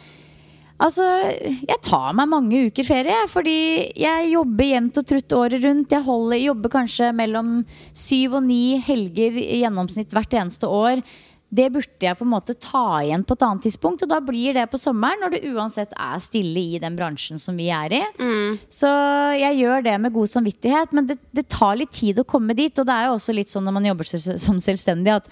Altså, 0.80 1.04
jeg 1.44 1.80
tar 1.84 2.14
meg 2.16 2.30
mange 2.32 2.60
uker 2.70 2.86
ferie, 2.88 3.16
fordi 3.28 3.56
jeg 4.00 4.30
jobber 4.32 4.64
jevnt 4.64 5.00
og 5.00 5.08
trutt 5.10 5.34
året 5.36 5.64
rundt. 5.66 5.92
Jeg 5.92 6.06
holder, 6.06 6.40
jobber 6.40 6.72
kanskje 6.72 7.10
mellom 7.16 7.58
syv 7.92 8.38
og 8.38 8.46
ni 8.46 8.78
helger 8.86 9.36
i 9.42 9.60
gjennomsnitt 9.60 10.14
hvert 10.16 10.38
eneste 10.40 10.70
år. 10.70 11.02
Det 11.50 11.66
burde 11.74 12.06
jeg 12.06 12.14
på 12.14 12.22
en 12.22 12.30
måte 12.30 12.54
ta 12.62 13.02
igjen 13.02 13.24
på 13.26 13.34
et 13.34 13.42
annet 13.42 13.64
tidspunkt, 13.66 14.04
og 14.06 14.10
da 14.12 14.20
blir 14.22 14.54
det 14.54 14.68
på 14.70 14.78
sommeren, 14.78 15.18
når 15.20 15.34
det 15.34 15.50
uansett 15.50 15.94
er 15.98 16.22
stille 16.22 16.62
i 16.76 16.80
den 16.82 16.94
bransjen 16.96 17.42
som 17.42 17.58
vi 17.58 17.66
er 17.74 17.96
i. 17.98 18.02
Mm. 18.22 18.60
Så 18.70 18.90
jeg 19.34 19.58
gjør 19.58 19.82
det 19.88 19.96
med 20.00 20.14
god 20.14 20.30
samvittighet, 20.30 20.94
men 20.96 21.10
det, 21.10 21.18
det 21.34 21.48
tar 21.50 21.74
litt 21.80 21.92
tid 21.96 22.22
å 22.22 22.28
komme 22.28 22.54
dit. 22.54 22.72
Og 22.78 22.86
det 22.86 22.94
er 22.94 23.10
jo 23.10 23.16
også 23.18 23.34
litt 23.34 23.50
sånn 23.50 23.66
når 23.66 23.80
man 23.80 23.90
jobber 23.90 24.12
som 24.14 24.62
selvstendig, 24.62 25.18
at 25.18 25.28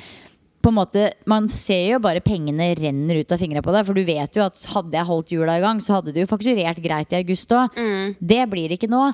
på 0.62 0.72
en 0.72 0.78
måte, 0.78 1.12
Man 1.26 1.48
ser 1.52 1.94
jo 1.94 2.02
bare 2.02 2.24
pengene 2.24 2.72
renner 2.78 3.20
ut 3.20 3.32
av 3.32 3.40
fingra 3.40 3.62
på 3.62 3.72
deg. 3.74 3.86
For 3.86 3.96
du 3.96 4.04
vet 4.06 4.36
jo 4.36 4.44
at 4.44 4.58
hadde 4.74 4.98
jeg 4.98 5.08
holdt 5.08 5.32
jula 5.34 5.58
i 5.58 5.64
gang, 5.64 5.80
så 5.84 5.98
hadde 5.98 6.14
du 6.14 6.22
jo 6.22 6.30
fakturert 6.30 6.82
greit 6.82 7.14
i 7.14 7.20
august 7.20 7.52
òg. 7.54 7.78
Mm. 7.78 8.16
Det 8.18 8.42
blir 8.50 8.74
ikke 8.74 8.90
nå. 8.90 9.06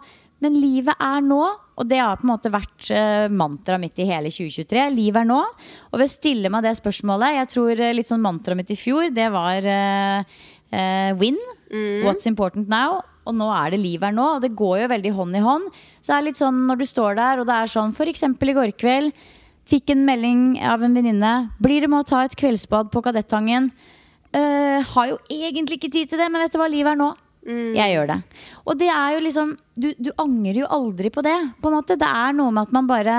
Men 0.45 0.57
livet 0.59 0.99
er 1.01 1.23
nå, 1.25 1.41
og 1.75 1.87
det 1.89 2.01
har 2.03 2.19
på 2.19 2.27
en 2.27 2.33
måte 2.35 2.53
vært 2.53 2.89
uh, 2.93 3.31
mantraet 3.33 3.81
mitt 3.81 4.01
i 4.03 4.09
hele 4.09 4.33
2023. 4.33 4.83
Livet 4.93 5.23
er 5.23 5.31
nå. 5.31 5.41
Og 5.93 6.01
ved 6.01 6.09
å 6.09 6.13
stille 6.13 6.51
meg 6.53 6.67
det 6.67 6.75
spørsmålet 6.79 7.39
Jeg 7.39 7.51
tror 7.55 7.81
uh, 7.81 7.93
litt 7.97 8.11
sånn 8.11 8.25
mantraet 8.25 8.61
mitt 8.61 8.75
i 8.75 8.79
fjor, 8.79 9.09
det 9.15 9.31
var 9.35 9.65
uh, 9.65 10.37
win. 11.21 11.39
Mm. 11.73 12.05
What's 12.05 12.29
important 12.31 12.69
now? 12.69 13.01
Og 13.25 13.37
nå 13.37 13.49
er 13.57 13.73
det 13.73 13.81
livet 13.81 14.11
er 14.11 14.17
nå. 14.17 14.27
Og 14.37 14.45
det 14.45 14.53
går 14.59 14.83
jo 14.83 14.91
veldig 14.93 15.15
hånd 15.17 15.39
i 15.39 15.45
hånd. 15.45 15.71
Så 16.01 16.13
det 16.13 16.19
er 16.19 16.29
litt 16.29 16.43
sånn 16.43 16.61
når 16.69 16.83
du 16.83 16.87
står 16.89 17.17
der, 17.21 17.41
og 17.41 17.49
det 17.49 17.57
er 17.57 17.73
sånn 17.73 17.95
f.eks. 17.95 18.27
i 18.29 18.59
går 18.59 18.75
kveld 18.81 19.25
Fikk 19.71 19.95
en 19.95 20.05
melding 20.05 20.41
av 20.61 20.83
en 20.85 20.95
venninne. 20.97 21.35
Blir 21.63 21.85
det 21.85 21.91
med 21.91 22.05
å 22.05 22.09
ta 22.09 22.25
et 22.25 22.37
kveldsbad 22.37 22.91
på 22.93 23.03
Kadettangen? 23.05 23.71
Uh, 24.35 24.83
har 24.83 25.13
jo 25.13 25.21
egentlig 25.31 25.79
ikke 25.79 25.93
tid 25.95 26.11
til 26.11 26.21
det, 26.21 26.27
men 26.29 26.43
vet 26.43 26.53
du 26.53 26.59
hva 26.61 26.69
livet 26.69 26.93
er 26.93 27.01
nå? 27.01 27.13
Jeg 27.45 27.93
gjør 27.93 28.09
det. 28.09 28.19
Og 28.65 28.77
det 28.81 28.89
er 28.89 29.09
jo 29.15 29.25
liksom 29.25 29.51
du, 29.77 29.91
du 30.01 30.09
angrer 30.17 30.63
jo 30.63 30.71
aldri 30.73 31.11
på 31.13 31.25
det. 31.25 31.37
På 31.61 31.69
en 31.69 31.77
måte. 31.77 31.99
Det 32.01 32.09
er 32.09 32.37
noe 32.37 32.53
med 32.55 32.69
at 32.69 32.73
man 32.73 32.89
bare 32.89 33.19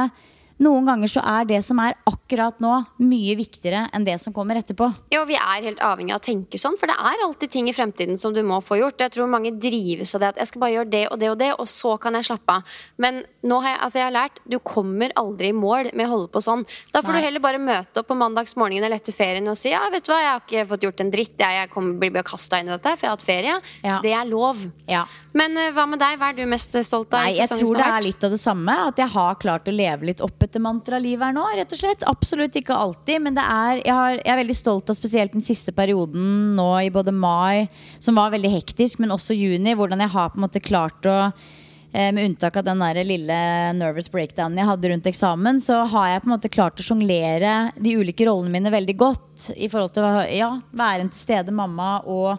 Noen 0.64 0.86
ganger 0.88 1.12
så 1.12 1.22
er 1.28 1.48
det 1.50 1.60
som 1.68 1.80
er 1.84 1.98
akkurat 2.08 2.62
nå, 2.64 2.72
mye 3.04 3.34
viktigere 3.36 3.90
enn 3.96 4.06
det 4.08 4.16
som 4.24 4.34
kommer 4.36 4.56
etterpå. 4.62 4.88
Jo, 5.12 5.26
vi 5.28 5.36
er 5.36 5.66
helt 5.68 5.82
avhengig 5.84 6.16
av 6.16 6.22
å 6.22 6.24
tenke 6.24 6.60
sånn, 6.62 6.78
for 6.80 6.88
det 6.88 6.96
er 6.96 7.24
alltid 7.26 7.52
ting 7.52 7.68
i 7.68 7.76
fremtiden 7.76 8.20
som 8.22 8.32
du 8.36 8.40
må 8.46 8.62
få 8.64 8.78
gjort. 8.80 9.04
Jeg 9.04 9.12
tror 9.18 9.28
mange 9.32 9.52
drives 9.60 10.16
av 10.16 10.24
det 10.24 10.30
at 10.32 10.40
jeg 10.40 10.52
skal 10.54 10.64
bare 10.64 10.76
gjøre 10.78 10.92
det 10.94 11.04
og 11.10 11.20
det 11.20 11.32
og 11.34 11.38
det, 11.42 11.50
og 11.60 11.68
så 11.68 11.98
kan 12.00 12.16
jeg 12.16 12.30
slappe 12.30 12.56
av. 12.56 12.78
Men 13.02 13.20
nå 13.44 13.60
har 13.66 13.74
jeg, 13.74 13.82
altså 13.88 14.00
jeg 14.00 14.08
har 14.08 14.16
lært 14.16 14.40
du 14.46 14.58
kommer 14.64 15.12
aldri 15.20 15.52
i 15.52 15.58
mål 15.58 15.92
med 15.92 16.08
å 16.08 16.14
holde 16.14 16.32
på 16.32 16.44
sånn. 16.46 16.64
Da 16.94 17.04
får 17.04 17.18
Nei. 17.18 17.20
du 17.20 17.28
heller 17.28 17.44
bare 17.44 17.62
møte 17.62 18.02
opp 18.02 18.10
på 18.14 18.20
mandagsmorgenen 18.20 18.88
eller 18.88 19.02
etter 19.02 19.16
ferien 19.16 19.52
og 19.52 19.60
si 19.60 19.74
ja, 19.74 19.84
vet 19.92 20.08
du 20.08 20.14
hva, 20.14 20.22
jeg 20.24 20.32
har 20.32 20.44
ikke 20.46 20.66
fått 20.72 20.88
gjort 20.88 21.04
en 21.04 21.12
dritt, 21.12 21.36
jeg, 21.42 21.70
kommer, 21.74 22.00
blir 22.00 22.16
bare 22.16 22.30
kasta 22.32 22.62
inn 22.62 22.72
i 22.72 22.76
dette, 22.78 22.96
for 22.96 23.08
jeg 23.08 23.12
har 23.12 23.20
hatt 23.20 23.28
ferie. 23.28 23.60
Ja. 23.84 24.00
Det 24.06 24.16
er 24.16 24.32
lov. 24.32 24.64
Ja. 24.88 25.04
Men 25.36 25.58
eh, 25.60 25.74
hva 25.76 25.84
med 25.90 26.00
deg? 26.00 26.16
Hva 26.22 26.32
er 26.32 26.40
du 26.40 26.46
mest 26.48 26.78
stolt 26.88 27.12
av? 27.12 27.28
Nei, 27.28 27.36
jeg 27.42 27.52
tror 27.52 27.76
det 27.76 27.88
er 27.90 28.08
litt 28.08 28.24
av 28.24 28.32
det 28.32 28.40
samme. 28.40 28.76
At 28.88 29.02
jeg 29.02 29.12
har 29.12 29.40
klart 29.42 29.68
å 29.68 29.76
leve 29.76 30.08
litt 30.08 30.24
opp 30.24 30.45
etter 30.46 30.64
mantralivet 30.64 31.28
her 31.28 31.36
nå. 31.36 31.44
rett 31.58 31.74
og 31.74 31.80
slett 31.80 32.06
Absolutt 32.10 32.56
ikke 32.60 32.76
alltid, 32.76 33.22
men 33.26 33.36
det 33.38 33.44
er, 33.44 33.82
jeg, 33.82 33.94
har, 33.94 34.16
jeg 34.22 34.32
er 34.32 34.42
veldig 34.42 34.58
stolt 34.58 34.90
av 34.92 34.98
spesielt 34.98 35.36
den 35.36 35.46
siste 35.46 35.74
perioden 35.76 36.56
nå 36.58 36.70
i 36.86 36.92
både 36.94 37.14
mai, 37.16 37.68
som 38.00 38.18
var 38.18 38.34
veldig 38.34 38.52
hektisk, 38.58 39.02
men 39.04 39.14
også 39.16 39.38
juni. 39.38 39.76
Hvordan 39.78 40.04
jeg 40.06 40.14
har 40.16 40.32
på 40.32 40.40
en 40.40 40.46
måte 40.46 40.64
klart 40.64 41.10
å 41.10 41.18
eh, 41.26 42.12
med 42.16 42.22
unntak 42.24 42.60
av 42.62 42.68
den 42.68 42.84
der 42.86 43.02
lille 43.08 43.40
nervous 43.78 44.12
breakdownen 44.14 44.62
jeg 44.62 44.70
hadde 44.70 44.92
rundt 44.94 45.10
eksamen, 45.12 45.62
så 45.64 45.82
har 45.94 46.12
jeg 46.12 46.24
på 46.24 46.30
en 46.30 46.36
måte 46.36 46.54
klart 46.54 46.80
å 46.80 46.86
sjonglere 46.86 47.56
de 47.76 47.98
ulike 48.00 48.28
rollene 48.30 48.54
mine 48.58 48.74
veldig 48.74 48.98
godt. 49.00 49.50
I 49.56 49.70
forhold 49.72 49.96
til 49.98 50.08
å 50.08 50.14
ja, 50.32 50.54
være 50.72 51.06
en 51.06 51.12
til 51.14 51.26
stede 51.26 51.56
mamma 51.56 51.98
og 52.04 52.36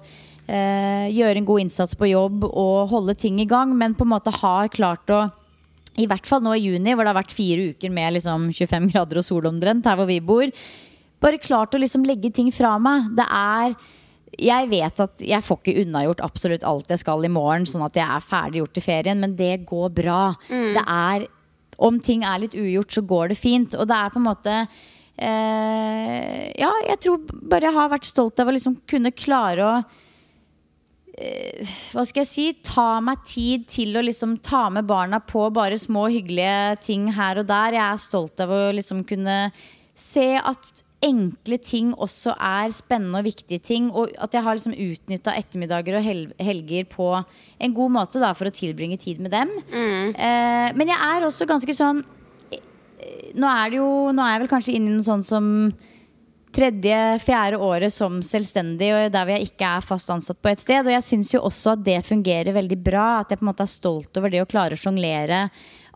eh, 0.46 1.08
gjøre 1.12 1.40
en 1.40 1.48
god 1.48 1.66
innsats 1.66 1.98
på 1.98 2.10
jobb 2.12 2.46
og 2.48 2.86
holde 2.92 3.16
ting 3.18 3.40
i 3.42 3.48
gang, 3.50 3.74
men 3.76 3.96
på 3.98 4.06
en 4.06 4.14
måte 4.14 4.34
har 4.34 4.72
klart 4.72 5.12
å 5.12 5.26
i 5.96 6.06
hvert 6.08 6.26
fall 6.28 6.42
nå 6.44 6.52
i 6.56 6.64
juni, 6.66 6.92
hvor 6.94 7.06
det 7.06 7.12
har 7.14 7.18
vært 7.22 7.34
fire 7.34 7.70
uker 7.72 7.92
med 7.94 8.16
liksom 8.18 8.50
25 8.52 8.90
grader 8.92 9.20
og 9.20 9.24
sol 9.26 9.46
omtrent, 9.48 9.86
her 9.88 9.96
hvor 9.98 10.08
vi 10.10 10.18
bor. 10.20 10.50
Bare 11.24 11.40
klart 11.40 11.74
å 11.74 11.80
liksom 11.80 12.04
legge 12.04 12.30
ting 12.36 12.50
fra 12.52 12.74
meg. 12.82 13.12
Det 13.16 13.24
er 13.32 13.76
Jeg 14.36 14.68
vet 14.68 14.98
at 15.00 15.22
jeg 15.24 15.40
får 15.46 15.60
ikke 15.62 15.82
unnagjort 15.86 16.20
absolutt 16.20 16.64
alt 16.68 16.90
jeg 16.92 17.00
skal 17.00 17.24
i 17.24 17.30
morgen, 17.32 17.64
sånn 17.64 17.86
at 17.86 17.96
jeg 17.96 18.04
er 18.04 18.20
ferdig 18.26 18.60
gjort 18.60 18.74
til 18.76 18.84
ferien, 18.84 19.20
men 19.22 19.36
det 19.38 19.64
går 19.64 19.88
bra. 19.96 20.34
Det 20.76 20.82
er 20.84 21.26
Om 21.78 22.00
ting 22.00 22.22
er 22.24 22.38
litt 22.40 22.54
ugjort, 22.56 22.92
så 22.92 23.02
går 23.04 23.28
det 23.32 23.38
fint. 23.38 23.74
Og 23.76 23.86
det 23.88 23.96
er 23.96 24.12
på 24.12 24.18
en 24.20 24.26
måte 24.28 24.52
eh, 25.16 26.52
Ja, 26.60 26.72
jeg 26.90 26.98
tror 27.04 27.22
bare 27.32 27.68
jeg 27.70 27.76
har 27.78 27.92
vært 27.92 28.08
stolt 28.08 28.40
av 28.40 28.48
å 28.50 28.54
liksom 28.56 28.78
kunne 28.88 29.12
klare 29.16 29.64
å 29.64 29.76
hva 31.16 32.04
skal 32.04 32.22
jeg 32.24 32.28
si, 32.28 32.46
ta 32.66 32.98
meg 33.00 33.22
tid 33.24 33.64
til 33.72 33.96
å 33.96 34.04
liksom 34.04 34.36
ta 34.44 34.66
med 34.72 34.84
barna 34.88 35.22
på 35.24 35.46
bare 35.54 35.78
små 35.80 36.06
hyggelige 36.12 36.76
ting 36.84 37.06
her 37.16 37.40
og 37.40 37.48
der. 37.48 37.78
Jeg 37.78 37.84
er 37.86 38.02
stolt 38.02 38.42
av 38.44 38.52
å 38.52 38.60
liksom 38.76 39.00
kunne 39.08 39.46
se 39.96 40.34
at 40.36 40.82
enkle 41.04 41.58
ting 41.60 41.92
også 41.92 42.34
er 42.36 42.72
spennende 42.76 43.20
og 43.20 43.26
viktige 43.28 43.62
ting. 43.64 43.88
Og 43.92 44.12
at 44.22 44.34
jeg 44.36 44.44
har 44.44 44.58
liksom 44.58 44.76
utnytta 44.76 45.34
ettermiddager 45.40 45.98
og 45.98 46.06
helger 46.50 46.88
på 46.92 47.10
en 47.16 47.76
god 47.76 47.96
måte 47.96 48.22
da, 48.22 48.34
for 48.36 48.48
å 48.48 48.54
tilbringe 48.54 48.98
tid 49.00 49.20
med 49.22 49.32
dem. 49.34 49.52
Eh, 50.12 50.68
men 50.76 50.92
jeg 50.92 51.00
er 51.00 51.26
også 51.26 51.48
ganske 51.48 51.76
sånn 51.76 52.04
eh, 52.52 52.62
Nå 53.36 53.48
er 53.50 53.72
det 53.72 53.78
jo 53.80 53.88
Nå 54.16 54.24
er 54.24 54.36
jeg 54.36 54.42
vel 54.44 54.50
kanskje 54.50 54.76
inne 54.76 54.92
i 54.92 54.96
noe 54.96 55.06
sånn 55.06 55.24
som 55.26 55.50
tredje, 56.56 56.98
fjerde 57.20 57.60
året 57.60 57.92
som 57.92 58.18
selvstendig, 58.24 58.88
og 58.94 59.10
der 59.12 59.26
hvor 59.26 59.36
jeg 59.36 59.48
ikke 59.50 59.70
er 59.76 59.84
fast 59.84 60.12
ansatt 60.12 60.40
på 60.42 60.50
et 60.50 60.62
sted. 60.62 60.86
Og 60.86 60.94
jeg 60.94 61.04
syns 61.04 61.32
jo 61.34 61.42
også 61.44 61.74
at 61.74 61.82
det 61.86 61.98
fungerer 62.06 62.56
veldig 62.56 62.78
bra. 62.80 63.08
At 63.20 63.32
jeg 63.32 63.40
på 63.40 63.46
en 63.46 63.50
måte 63.50 63.66
er 63.66 63.72
stolt 63.72 64.20
over 64.20 64.32
det 64.32 64.40
å 64.44 64.48
klare 64.48 64.76
å 64.76 64.80
sjonglere 64.80 65.46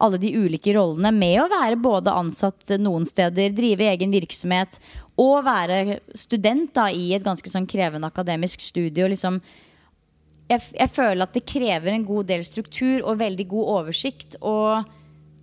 alle 0.00 0.20
de 0.20 0.32
ulike 0.32 0.72
rollene 0.76 1.12
med 1.12 1.42
å 1.42 1.48
være 1.52 1.80
både 1.80 2.12
ansatt 2.16 2.72
noen 2.80 3.04
steder, 3.08 3.52
drive 3.52 3.88
egen 3.90 4.12
virksomhet 4.14 4.78
og 5.20 5.42
være 5.44 5.98
student 6.16 6.72
da 6.76 6.86
i 6.88 7.10
et 7.12 7.24
ganske 7.24 7.52
sånn 7.52 7.68
krevende 7.68 8.08
akademisk 8.08 8.62
studie. 8.64 9.04
Og 9.04 9.12
liksom 9.12 9.40
jeg, 10.50 10.62
jeg 10.74 10.90
føler 10.92 11.24
at 11.24 11.36
det 11.36 11.46
krever 11.46 11.92
en 11.94 12.06
god 12.06 12.30
del 12.30 12.46
struktur 12.46 13.04
og 13.04 13.20
veldig 13.20 13.46
god 13.50 13.74
oversikt. 13.76 14.38
Og 14.40 14.88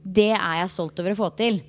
det 0.07 0.29
er 0.37 0.61
jeg 0.61 0.69
stolt 0.71 0.99
over 1.03 1.11
å 1.11 1.19
få 1.19 1.29
til. 1.35 1.59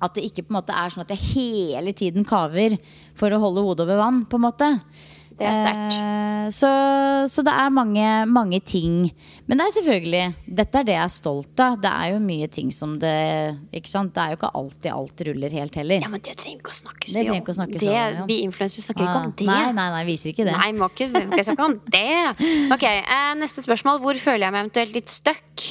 At 0.00 0.14
det 0.14 0.22
ikke 0.28 0.44
på 0.46 0.52
en 0.54 0.60
måte 0.60 0.76
er 0.76 0.92
sånn 0.92 1.02
at 1.06 1.12
jeg 1.16 1.24
hele 1.34 1.92
tiden 1.96 2.24
kaver 2.28 2.76
for 3.16 3.32
å 3.34 3.40
holde 3.42 3.64
hodet 3.66 3.86
over 3.88 3.96
vann. 4.04 4.24
på 4.30 4.36
en 4.38 4.44
måte 4.46 4.68
Det 5.36 5.44
er 5.44 5.56
sterkt. 5.58 5.96
Eh, 6.00 6.46
så, 6.54 6.68
så 7.28 7.42
det 7.44 7.52
er 7.52 7.72
mange, 7.74 8.06
mange 8.30 8.60
ting. 8.64 9.10
Men 9.48 9.58
det 9.58 9.66
er 9.66 9.74
selvfølgelig 9.76 10.22
Dette 10.60 10.78
er 10.80 10.86
det 10.88 10.94
jeg 10.94 11.02
er 11.04 11.12
stolt 11.12 11.60
av. 11.64 11.74
Det 11.82 11.90
er 11.90 12.12
jo 12.14 12.20
mye 12.24 12.46
ting 12.48 12.70
som 12.72 12.94
det 13.02 13.10
Ikke 13.76 13.90
sant? 13.90 14.14
Det 14.14 14.22
er 14.22 14.32
jo 14.32 14.38
ikke 14.38 14.52
alltid 14.62 14.90
alt 14.94 15.24
ruller 15.28 15.56
helt 15.58 15.74
heller. 15.76 16.00
Ja, 16.06 16.08
men 16.12 16.22
det 16.24 16.36
trenger 16.40 16.56
vi 16.56 16.64
ikke 16.64 16.72
å 16.72 16.78
snakke 16.80 17.10
så 17.12 17.18
mye 17.20 17.34
om. 17.34 17.42
å 17.44 17.56
snakke 17.60 17.78
Det- 17.80 17.90
mye 17.90 18.04
ja. 18.16 18.24
Vi 18.30 18.38
influensere 18.46 18.86
snakker 18.86 19.04
ikke 19.04 19.16
Ah, 19.18 19.24
om 19.26 19.34
det. 19.36 19.46
Nei, 19.50 19.72
nei, 19.76 19.88
nei, 19.96 20.04
viser 20.08 20.32
ikke 20.32 20.46
det. 20.48 20.56
Nei, 20.56 20.70
må 20.72 20.88
ikke, 20.92 21.10
må 21.12 21.24
ikke 21.36 21.48
snakke 21.50 21.68
om 21.68 21.80
det. 21.84 22.08
Ok, 22.78 22.84
eh, 22.88 23.32
Neste 23.42 23.60
spørsmål. 23.66 24.00
Hvor 24.06 24.14
føler 24.22 24.46
jeg 24.46 24.52
meg 24.56 24.64
eventuelt 24.68 24.94
litt 24.94 25.10
stuck? 25.12 25.66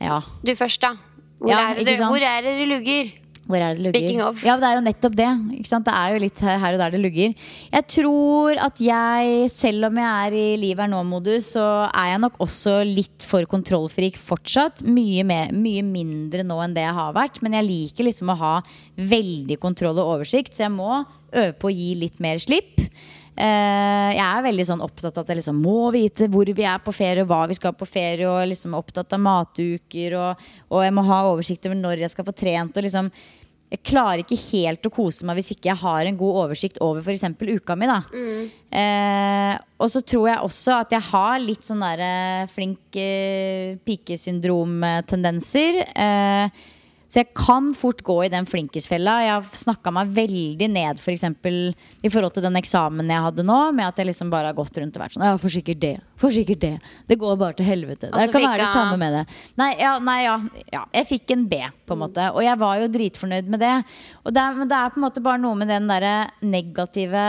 Ja, 0.00 0.18
Du 0.42 0.52
først, 0.58 0.80
da. 0.82 0.96
Hvor, 1.38 1.52
Ja, 1.52 1.70
er, 1.72 1.84
det, 1.84 2.00
hvor 2.00 2.22
er 2.24 2.42
det 2.44 2.58
det 2.58 2.66
lugger? 2.70 3.14
Hvor 3.46 3.62
er 3.62 3.76
det 3.76 3.84
det 3.84 3.92
Speaking 3.92 4.18
lugger? 4.18 4.42
Ja, 4.42 4.56
det 4.58 4.66
er 4.66 4.78
jo 4.78 4.84
nettopp 4.86 5.16
det. 5.18 5.28
Det 5.62 5.92
er 5.92 6.14
jo 6.14 6.22
litt 6.24 6.40
her 6.42 6.64
og 6.72 6.80
der 6.80 6.94
det 6.96 7.00
lugger. 7.02 7.34
Jeg 7.70 7.86
tror 7.94 8.60
at 8.64 8.80
jeg, 8.82 9.50
selv 9.54 9.86
om 9.90 10.00
jeg 10.02 10.30
er 10.30 10.34
i 10.34 10.46
liv 10.58 10.80
er 10.82 10.90
nå-modus, 10.90 11.52
så 11.54 11.66
er 11.86 12.10
jeg 12.14 12.22
nok 12.24 12.40
også 12.42 12.80
litt 12.88 13.26
for 13.26 13.46
kontrollfrik 13.50 14.18
fortsatt. 14.18 14.82
Mye, 14.82 15.22
mer, 15.28 15.52
mye 15.54 15.84
mindre 15.86 16.42
nå 16.46 16.58
enn 16.64 16.74
det 16.74 16.88
jeg 16.88 16.98
har 16.98 17.14
vært. 17.14 17.38
Men 17.44 17.54
jeg 17.60 17.68
liker 17.68 18.08
liksom 18.08 18.34
å 18.34 18.40
ha 18.40 18.54
veldig 18.96 19.60
kontroll 19.62 20.02
og 20.02 20.16
oversikt, 20.16 20.56
så 20.56 20.66
jeg 20.66 20.74
må 20.74 20.90
øve 21.36 21.52
på 21.60 21.70
å 21.70 21.76
gi 21.76 21.92
litt 22.02 22.18
mer 22.24 22.42
slipp. 22.42 22.82
Eh, 23.36 24.10
jeg 24.16 24.24
er 24.24 24.44
veldig 24.46 24.64
sånn 24.64 24.82
opptatt 24.84 25.18
av 25.18 25.24
at 25.24 25.30
jeg 25.32 25.42
liksom 25.42 25.58
må 25.60 25.90
vite 25.92 26.28
hvor 26.32 26.48
vi 26.48 26.64
er 26.64 26.78
på 26.80 26.92
ferie, 26.96 27.24
og 27.24 27.28
hva 27.28 27.42
vi 27.50 27.56
skal 27.58 27.74
på 27.76 27.88
ferie, 27.88 28.28
og 28.28 28.46
liksom 28.48 28.76
opptatt 28.78 29.12
av 29.12 29.20
matuker, 29.20 30.16
og, 30.16 30.46
og 30.72 30.84
jeg 30.86 30.94
må 30.96 31.04
ha 31.04 31.18
oversikt 31.28 31.66
over 31.68 31.82
når 31.82 32.06
jeg 32.06 32.14
skal 32.14 32.28
få 32.28 32.34
trent. 32.36 32.76
Og 32.76 32.86
liksom 32.86 33.10
jeg 33.66 33.82
klarer 33.82 34.22
ikke 34.22 34.38
helt 34.38 34.86
å 34.86 34.94
kose 34.94 35.26
meg 35.26 35.40
hvis 35.40 35.50
ikke 35.56 35.72
jeg 35.72 35.80
har 35.80 36.06
en 36.06 36.18
god 36.18 36.36
oversikt 36.44 36.76
over 36.84 37.00
f.eks. 37.02 37.24
uka 37.34 37.74
mi. 37.74 37.88
da 37.90 37.96
eh, 38.78 39.54
Og 39.82 39.90
så 39.90 40.00
tror 40.06 40.28
jeg 40.30 40.44
også 40.46 40.76
at 40.84 40.94
jeg 40.94 41.02
har 41.08 41.34
litt 41.42 41.66
sånn 41.66 41.82
eh, 41.82 42.46
flink 42.52 42.94
eh, 43.02 43.74
pikesyndrom-tendenser. 43.82 45.82
Eh, 45.82 46.46
så 47.06 47.20
jeg 47.20 47.30
kan 47.38 47.68
fort 47.76 48.00
gå 48.02 48.16
i 48.24 48.30
den 48.32 48.48
flinkisfella. 48.50 49.14
Jeg 49.22 49.32
har 49.36 49.46
snakka 49.46 49.92
meg 49.94 50.10
veldig 50.16 50.68
ned 50.74 51.00
for 51.02 51.14
eksempel, 51.14 51.70
i 52.02 52.10
forhold 52.10 52.34
til 52.34 52.46
den 52.48 52.58
eksamen 52.58 53.12
jeg 53.12 53.24
hadde 53.28 53.44
nå. 53.46 53.58
Med 53.76 53.86
at 53.86 54.00
jeg 54.02 54.10
liksom 54.10 54.32
bare 54.32 54.50
har 54.50 54.58
gått 54.58 54.80
rundt 54.80 54.98
og 54.98 55.04
vært 55.04 55.14
sånn 55.14 55.26
Ja, 55.28 55.36
for 55.40 55.52
sikkert 55.52 55.82
det. 55.84 55.94
For 56.18 56.34
sikkert 56.34 56.62
det. 56.64 56.72
Det 57.06 57.18
går 57.20 57.38
bare 57.38 57.58
til 57.58 57.68
helvete. 57.68 58.10
Det 58.10 58.30
kan 58.34 58.48
være 58.48 58.64
det 58.64 58.70
samme 58.72 58.98
med 59.00 59.20
det. 59.20 59.24
Nei, 59.60 59.70
ja, 59.78 59.96
nei, 60.02 60.18
ja, 60.24 60.38
ja. 60.74 60.86
Jeg 60.98 61.10
fikk 61.12 61.36
en 61.36 61.46
B, 61.50 61.60
på 61.86 61.94
en 61.94 62.02
måte. 62.02 62.30
Og 62.34 62.42
jeg 62.42 62.58
var 62.62 62.80
jo 62.82 62.90
dritfornøyd 62.98 63.52
med 63.54 63.62
det. 63.62 63.74
Det 64.26 64.46
men 64.56 64.70
det 64.70 64.78
er 64.78 64.90
på 64.90 64.98
en 65.00 65.06
måte 65.06 65.22
bare 65.22 65.42
noe 65.42 65.58
med 65.58 65.70
den 65.70 65.86
derre 65.90 66.16
negative 66.42 67.26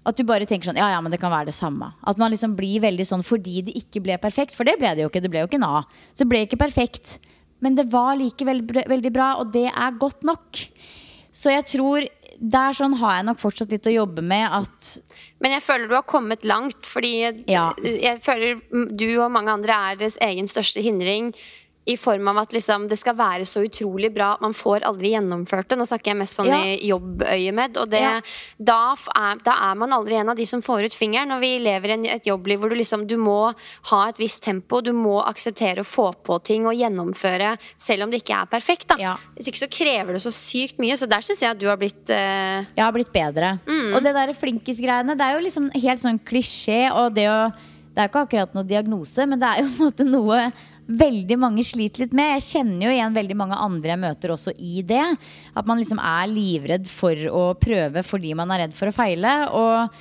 at 0.00 0.16
du 0.16 0.24
bare 0.24 0.46
tenker 0.48 0.70
sånn, 0.70 0.78
ja, 0.80 0.86
ja, 0.94 1.00
men 1.04 1.12
det 1.12 1.20
kan 1.20 1.32
være 1.32 1.50
det 1.50 1.56
samme. 1.56 1.90
At 2.08 2.20
man 2.20 2.32
liksom 2.32 2.54
blir 2.56 2.80
veldig 2.82 3.04
sånn 3.04 3.24
fordi 3.26 3.60
det 3.66 3.74
ikke 3.76 4.00
ble 4.06 4.16
perfekt. 4.22 4.56
For 4.56 4.64
det 4.64 4.78
ble 4.80 4.94
det 4.96 5.04
jo 5.04 5.10
ikke. 5.10 5.20
Det 5.24 5.32
ble 5.32 5.42
jo 5.42 5.50
ikke 5.50 5.60
en 5.60 5.68
A. 5.68 5.82
Så 6.14 6.24
det 6.24 6.30
ble 6.32 6.44
ikke 6.46 6.60
perfekt. 6.62 7.18
Men 7.60 7.76
det 7.76 7.88
var 7.92 8.16
likevel 8.16 8.62
veldig 8.64 9.12
bra, 9.12 9.34
og 9.40 9.52
det 9.52 9.66
er 9.70 9.98
godt 10.00 10.24
nok. 10.24 10.62
Så 11.32 11.52
jeg 11.52 11.66
tror 11.76 12.06
der 12.40 12.72
sånn 12.72 12.94
har 12.96 13.18
jeg 13.18 13.26
nok 13.28 13.40
fortsatt 13.42 13.72
litt 13.74 13.84
å 13.84 13.92
jobbe 13.92 14.22
med 14.24 14.46
at 14.48 14.90
Men 15.44 15.52
jeg 15.52 15.62
føler 15.64 15.88
du 15.88 15.94
har 15.94 16.06
kommet 16.08 16.44
langt, 16.48 16.88
fordi 16.88 17.44
Ja. 17.48 17.72
jeg 17.84 18.22
føler 18.24 18.60
du 18.96 19.20
og 19.20 19.30
mange 19.32 19.52
andre 19.52 19.72
er 19.72 19.96
deres 19.96 20.16
egen 20.20 20.46
største 20.48 20.80
hindring. 20.82 21.34
I 21.90 21.96
form 21.98 22.28
av 22.30 22.38
at 22.44 22.52
liksom, 22.54 22.84
det 22.90 22.98
skal 23.00 23.16
være 23.18 23.46
så 23.48 23.64
utrolig 23.66 24.12
bra 24.14 24.34
at 24.36 24.42
man 24.44 24.54
får 24.54 24.84
aldri 24.86 25.10
gjennomført 25.16 25.68
det. 25.72 25.78
Nå 25.80 25.86
snakker 25.88 26.12
jeg 26.12 26.18
mest 26.20 26.38
sånn 26.38 26.46
Ja. 26.50 26.60
i 26.62 26.88
jobbøyemed. 26.90 27.76
Og 27.82 27.90
det, 27.90 28.00
Ja. 28.04 28.20
da, 28.58 28.94
er, 29.18 29.40
da 29.42 29.56
er 29.70 29.74
man 29.80 29.90
aldri 29.96 30.14
en 30.20 30.28
av 30.30 30.36
de 30.38 30.46
som 30.46 30.62
får 30.62 30.84
ut 30.86 30.94
fingeren. 30.94 31.28
Når 31.32 31.40
vi 31.42 31.50
lever 31.64 31.94
i 31.96 32.08
et 32.14 32.28
jobbliv 32.30 32.60
hvor 32.60 32.70
du 32.70 32.76
liksom 32.78 33.06
Du 33.10 33.16
må 33.18 33.54
ha 33.90 34.00
et 34.08 34.18
visst 34.20 34.42
tempo, 34.44 34.80
du 34.80 34.92
må 34.92 35.18
akseptere 35.24 35.82
å 35.82 35.88
få 35.88 36.12
på 36.22 36.38
ting 36.46 36.66
og 36.66 36.74
gjennomføre 36.78 37.56
selv 37.76 38.04
om 38.04 38.10
det 38.12 38.22
ikke 38.22 38.42
er 38.42 38.46
perfekt. 38.46 38.86
Da. 38.92 38.96
Ja. 39.00 39.16
Hvis 39.36 39.48
ikke 39.50 39.64
så 39.64 39.70
krever 39.72 40.12
det 40.14 40.22
så 40.22 40.30
sykt 40.34 40.78
mye. 40.78 40.94
Så 41.00 41.08
der 41.10 41.24
syns 41.26 41.40
jeg 41.42 41.50
at 41.50 41.58
du 41.58 41.66
har 41.66 41.76
blitt 41.80 42.06
uh... 42.12 42.62
Jeg 42.76 42.84
har 42.84 42.92
blitt 42.92 43.10
bedre. 43.12 43.58
Og 43.66 44.02
det 44.04 44.14
der 44.14 44.32
flinkis-greiene, 44.36 45.16
det 45.18 45.26
er 45.26 45.38
jo 45.38 45.44
liksom 45.46 45.70
helt 45.74 46.00
sånn 46.02 46.20
klisjé. 46.22 46.90
Og 46.94 47.14
det, 47.16 47.26
å, 47.30 47.50
det 47.94 48.04
er 48.04 48.10
ikke 48.12 48.26
akkurat 48.28 48.54
noe 48.54 48.64
diagnose, 48.68 49.26
men 49.26 49.40
det 49.40 49.48
er 49.48 49.64
jo 49.64 49.70
på 49.72 49.80
en 49.82 49.90
måte 49.90 50.06
noe 50.06 50.42
veldig 50.90 51.36
mange 51.40 51.64
sliter 51.66 52.04
litt 52.04 52.14
med. 52.16 52.36
Jeg 52.38 52.46
kjenner 52.48 52.86
jo 52.86 52.94
igjen 52.94 53.16
veldig 53.16 53.36
mange 53.38 53.58
andre 53.62 53.94
jeg 53.94 54.02
møter 54.02 54.34
også 54.34 54.54
i 54.58 54.84
det. 54.86 55.04
At 55.54 55.68
man 55.68 55.80
liksom 55.80 56.00
er 56.02 56.30
livredd 56.30 56.88
for 56.90 57.26
å 57.30 57.44
prøve 57.60 58.04
fordi 58.06 58.34
man 58.38 58.50
er 58.54 58.66
redd 58.66 58.74
for 58.76 58.90
å 58.90 58.96
feile. 58.96 59.34
Og 59.56 60.00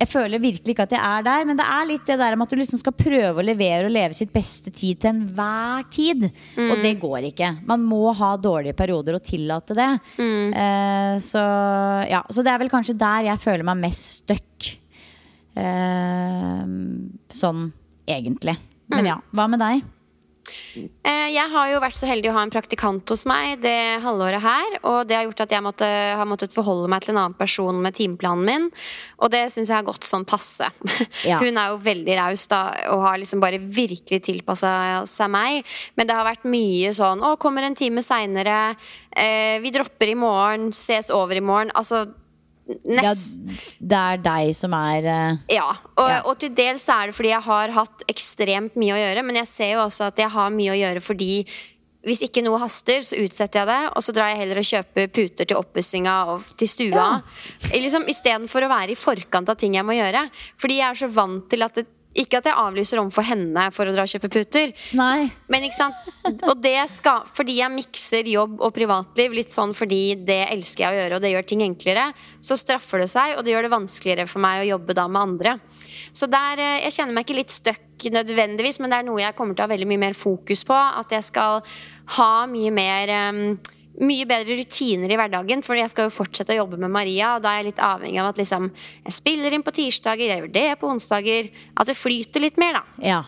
jeg 0.00 0.08
føler 0.08 0.40
virkelig 0.40 0.72
ikke 0.72 0.86
at 0.86 0.94
jeg 0.96 1.04
er 1.04 1.24
der, 1.26 1.42
men 1.44 1.58
det 1.58 1.66
er 1.68 1.88
litt 1.90 2.06
det 2.08 2.16
der 2.22 2.36
med 2.38 2.46
at 2.46 2.54
du 2.54 2.56
liksom 2.56 2.80
skal 2.80 2.94
prøve 2.96 3.42
å 3.42 3.44
levere 3.44 3.84
og 3.84 3.92
leve 3.92 4.16
sitt 4.16 4.32
beste 4.32 4.72
tid 4.72 5.02
til 5.02 5.10
enhver 5.12 5.84
tid. 5.92 6.24
Og 6.56 6.80
det 6.80 6.94
går 7.02 7.28
ikke. 7.28 7.50
Man 7.68 7.84
må 7.84 8.08
ha 8.16 8.30
dårlige 8.40 8.78
perioder 8.78 9.18
og 9.18 9.26
tillate 9.26 9.76
det. 9.76 9.90
Eh, 10.56 11.14
så, 11.20 11.44
ja, 12.08 12.22
så 12.32 12.46
det 12.46 12.54
er 12.54 12.64
vel 12.64 12.72
kanskje 12.72 12.96
der 12.96 13.28
jeg 13.28 13.44
føler 13.44 13.68
meg 13.68 13.82
mest 13.84 14.22
stuck. 14.22 14.70
Eh, 15.60 16.64
sånn 17.36 17.66
egentlig. 18.08 18.56
Men 18.90 19.04
ja, 19.12 19.20
hva 19.36 19.50
med 19.52 19.60
deg? 19.60 19.84
Eh, 20.76 21.28
Jeg 21.34 21.46
har 21.52 21.68
jo 21.70 21.80
vært 21.82 21.96
så 21.98 22.08
heldig 22.10 22.30
å 22.30 22.34
ha 22.36 22.42
en 22.46 22.52
praktikant 22.52 23.08
hos 23.12 23.24
meg 23.28 23.60
det 23.62 24.00
halvåret 24.04 24.42
her. 24.42 24.78
Og 24.82 25.06
det 25.08 25.16
har 25.16 25.24
gjort 25.28 25.42
at 25.44 25.54
jeg 25.54 25.64
måtte, 25.64 25.86
har 26.18 26.28
måttet 26.28 26.54
forholde 26.56 26.88
meg 26.90 27.02
til 27.04 27.14
en 27.14 27.22
annen 27.24 27.36
person 27.38 27.80
med 27.82 27.94
timeplanen 27.98 28.44
min. 28.46 28.68
Og 29.20 29.30
det 29.32 29.44
syns 29.52 29.70
jeg 29.70 29.78
har 29.78 29.86
gått 29.86 30.06
sånn 30.08 30.26
passe. 30.28 30.68
Ja. 31.30 31.36
Hun 31.42 31.58
er 31.60 31.72
jo 31.74 31.80
veldig 31.84 32.14
raus 32.16 32.46
da, 32.48 32.60
og 32.94 33.02
har 33.04 33.18
liksom 33.20 33.42
bare 33.42 33.58
virkelig 33.60 34.22
tilpassa 34.24 34.70
seg 35.08 35.28
meg. 35.32 35.66
Men 35.98 36.08
det 36.08 36.16
har 36.16 36.24
vært 36.26 36.46
mye 36.48 36.92
sånn 36.96 37.20
Å, 37.22 37.34
kommer 37.40 37.66
en 37.66 37.76
time 37.76 38.02
seinere. 38.02 38.74
Eh, 39.12 39.58
vi 39.60 39.72
dropper 39.74 40.12
i 40.12 40.16
morgen. 40.18 40.70
Ses 40.74 41.10
over 41.14 41.36
i 41.36 41.44
morgen. 41.44 41.70
Altså 41.76 42.06
Ja, 42.84 43.12
det 43.80 43.98
er 43.98 44.22
deg 44.22 44.52
som 44.56 44.74
er 44.76 45.08
uh... 45.10 45.40
ja, 45.50 45.66
og, 45.96 46.06
Ja. 46.06 46.20
og 46.28 46.38
til 46.42 46.54
dels 46.54 46.86
er 46.92 47.10
det 47.10 47.16
fordi 47.16 47.32
jeg 47.32 47.46
har 47.48 47.74
hatt 47.74 48.06
ekstremt 48.10 48.78
mye 48.78 48.94
å 48.94 49.00
gjøre, 49.00 49.26
men 49.26 49.40
jeg 49.42 49.50
ser 49.50 49.74
jo 49.74 49.84
også 49.88 50.08
at 50.10 50.22
jeg 50.22 50.30
har 50.30 50.54
mye 50.54 50.72
å 50.74 50.80
gjøre 50.80 51.02
fordi 51.04 51.32
hvis 52.06 52.22
ikke 52.24 52.40
noe 52.40 52.56
haster, 52.62 53.02
så 53.04 53.18
utsetter 53.20 53.60
jeg 53.60 53.68
det, 53.68 53.80
og 53.92 54.04
så 54.04 54.14
drar 54.16 54.30
jeg 54.32 54.40
heller 54.40 54.60
og 54.62 54.68
kjøper 54.70 55.10
puter 55.12 55.48
til 55.50 55.58
oppussinga 55.58 56.14
og 56.32 56.46
til 56.56 56.70
stua. 56.72 57.08
Liksom, 57.74 58.06
Istedenfor 58.08 58.64
å 58.64 58.70
være 58.72 58.94
i 58.94 58.96
forkant 58.96 59.52
av 59.52 59.58
ting 59.60 59.76
jeg 59.76 59.84
må 59.84 59.98
gjøre. 59.98 60.22
Fordi 60.56 60.78
jeg 60.78 60.86
er 60.88 61.00
så 61.02 61.10
vant 61.12 61.44
til 61.52 61.66
at 61.66 61.76
det, 61.76 61.84
Ikke 62.18 62.40
at 62.40 62.48
jeg 62.48 62.58
avlyser 62.58 62.98
om 62.98 63.10
for 63.14 63.22
henne 63.22 63.68
for 63.70 63.86
å 63.86 63.92
dra 63.94 64.02
og 64.02 64.10
kjøpe 64.10 64.30
puter, 64.34 64.72
Nei. 64.98 65.28
men 65.46 65.66
ikke 65.66 65.78
sant? 65.78 66.08
Og 66.50 66.56
det 66.58 66.74
skal, 66.90 67.28
fordi 67.36 67.60
jeg 67.60 67.70
mikser 67.70 68.26
jobb 68.32 68.56
og 68.58 68.74
privatliv 68.74 69.36
litt 69.36 69.54
sånn 69.54 69.74
fordi 69.78 70.16
det 70.26 70.40
elsker 70.50 70.88
jeg 70.88 70.90
å 70.90 70.98
gjøre, 71.04 71.18
og 71.20 71.22
det 71.22 71.30
gjør 71.36 71.46
ting 71.52 71.62
enklere, 71.62 72.08
så 72.42 72.58
straffer 72.58 73.04
det 73.04 73.10
seg, 73.12 73.36
og 73.36 73.46
det 73.46 73.54
gjør 73.54 73.68
det 73.68 73.74
vanskeligere 73.76 74.26
for 74.30 74.42
meg 74.42 74.64
å 74.64 74.70
jobbe 74.72 74.98
da 74.98 75.06
med 75.06 75.22
andre. 75.22 75.54
Så 76.12 76.26
der, 76.26 76.58
eh, 76.58 76.80
Jeg 76.82 76.92
kjenner 76.98 77.14
meg 77.14 77.26
ikke 77.26 77.38
litt 77.38 77.54
stuck 77.54 78.10
nødvendigvis, 78.10 78.80
men 78.80 78.90
det 78.90 78.98
er 78.98 79.06
noe 79.06 79.20
jeg 79.20 79.36
kommer 79.36 79.54
til 79.54 79.62
å 79.62 79.68
ha 79.68 79.74
veldig 79.74 79.86
mye 79.86 80.04
mer 80.08 80.14
fokus 80.14 80.64
på. 80.64 80.74
At 80.74 81.10
jeg 81.10 81.22
skal 81.22 81.62
ha 82.16 82.46
mye 82.46 82.72
mer 82.74 83.08
eh, 83.08 83.56
mye 84.00 84.26
bedre 84.28 84.56
rutiner 84.58 85.12
i 85.12 85.18
hverdagen, 85.18 85.62
for 85.66 85.78
jeg 85.78 85.90
skal 85.92 86.08
jo 86.08 86.14
fortsette 86.14 86.54
å 86.54 86.62
jobbe 86.62 86.78
med 86.80 86.92
Maria. 86.94 87.34
Og 87.36 87.44
da 87.44 87.52
er 87.52 87.62
jeg 87.62 87.70
litt 87.70 87.82
avhengig 87.84 88.20
av 88.22 88.30
at 88.32 88.40
liksom, 88.40 88.70
jeg 89.06 89.16
spiller 89.16 89.56
inn 89.56 89.64
på 89.66 89.74
tirsdager, 89.76 90.30
jeg 90.30 90.42
gjør 90.42 90.54
det 90.54 90.66
på 90.80 90.90
onsdager. 90.90 91.50
At 91.76 91.90
det 91.90 91.98
flyter 91.98 92.44
litt 92.44 92.60
mer, 92.60 92.80
da. 92.80 93.04
Ja. 93.04 93.20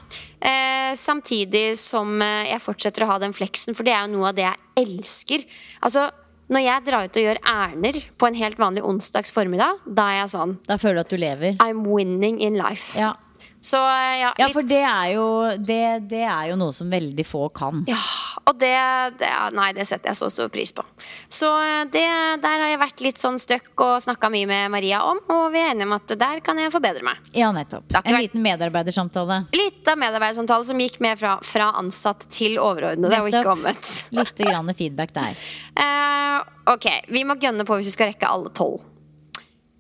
Eh, 0.42 0.94
samtidig 0.98 1.76
som 1.78 2.16
eh, 2.24 2.48
jeg 2.50 2.64
fortsetter 2.64 3.04
å 3.04 3.12
ha 3.12 3.20
den 3.22 3.36
fleksen, 3.36 3.76
for 3.78 3.86
det 3.86 3.94
er 3.94 4.06
jo 4.06 4.16
noe 4.16 4.32
av 4.32 4.38
det 4.38 4.48
jeg 4.48 4.86
elsker. 4.86 5.44
Altså, 5.84 6.08
når 6.52 6.64
jeg 6.66 6.84
drar 6.88 7.06
ut 7.06 7.18
og 7.20 7.26
gjør 7.28 7.42
ærender 7.48 7.98
på 8.20 8.28
en 8.28 8.38
helt 8.40 8.58
vanlig 8.60 8.82
onsdags 8.84 9.32
formiddag, 9.32 9.84
da 9.86 10.08
er 10.10 10.18
jeg 10.22 10.32
sånn 10.34 10.56
Da 10.66 10.76
føler 10.80 11.00
du 11.00 11.04
at 11.06 11.12
du 11.12 11.20
lever. 11.20 11.60
I'm 11.64 11.84
winning 11.86 12.40
in 12.42 12.58
life. 12.60 12.92
Ja. 12.98 13.14
Så 13.62 13.78
eh, 13.78 14.18
ja, 14.18 14.32
Ja, 14.40 14.48
for 14.50 14.66
det 14.66 14.80
er, 14.82 15.12
jo, 15.14 15.26
det, 15.62 16.08
det 16.10 16.24
er 16.26 16.48
jo 16.50 16.56
noe 16.58 16.74
som 16.74 16.90
veldig 16.90 17.24
få 17.26 17.44
kan. 17.54 17.84
Ja, 17.86 18.00
og 18.42 18.56
det, 18.58 18.72
det 19.20 19.28
Nei, 19.54 19.68
det 19.76 19.86
setter 19.86 20.10
jeg 20.10 20.18
så 20.18 20.28
stor 20.34 20.50
pris 20.50 20.72
på. 20.74 20.82
Så 21.30 21.46
eh, 21.62 21.84
det, 21.94 22.02
der 22.42 22.64
har 22.64 22.72
jeg 22.72 22.80
vært 22.82 23.04
litt 23.06 23.22
sånn 23.22 23.38
støkk 23.38 23.84
og 23.86 23.94
snakka 24.02 24.32
mye 24.34 24.48
med 24.50 24.72
Maria 24.74 25.04
om, 25.06 25.22
og 25.30 25.44
vi 25.54 25.62
er 25.62 25.70
enige 25.76 25.86
om 25.86 25.94
at 25.94 26.16
der 26.18 26.42
kan 26.42 26.58
jeg 26.58 26.74
forbedre 26.74 27.06
meg. 27.06 27.22
Ja, 27.38 27.52
nettopp. 27.54 27.86
En 28.02 28.02
vært- 28.02 28.26
liten 28.26 28.42
medarbeidersamtale. 28.42 29.38
Litt 29.54 29.86
av 29.94 30.02
medarbeidersamtale 30.02 30.66
som 30.72 30.82
gikk 30.82 30.98
med 31.06 31.22
fra, 31.22 31.36
fra 31.46 31.70
ansatt 31.78 32.26
til 32.34 32.58
overordnede, 32.58 33.22
og 33.22 33.30
ikke 33.30 33.54
omvendt. 33.54 33.92
Litt 34.18 34.42
grann 34.42 34.74
feedback 34.74 35.14
der. 35.14 35.38
Uh, 35.78 36.42
ok, 36.74 36.90
vi 37.14 37.22
må 37.28 37.38
gønne 37.38 37.66
på 37.68 37.78
hvis 37.78 37.92
vi 37.92 37.94
skal 37.94 38.10
rekke 38.10 38.26
alle 38.26 38.50
tolv. 38.58 38.82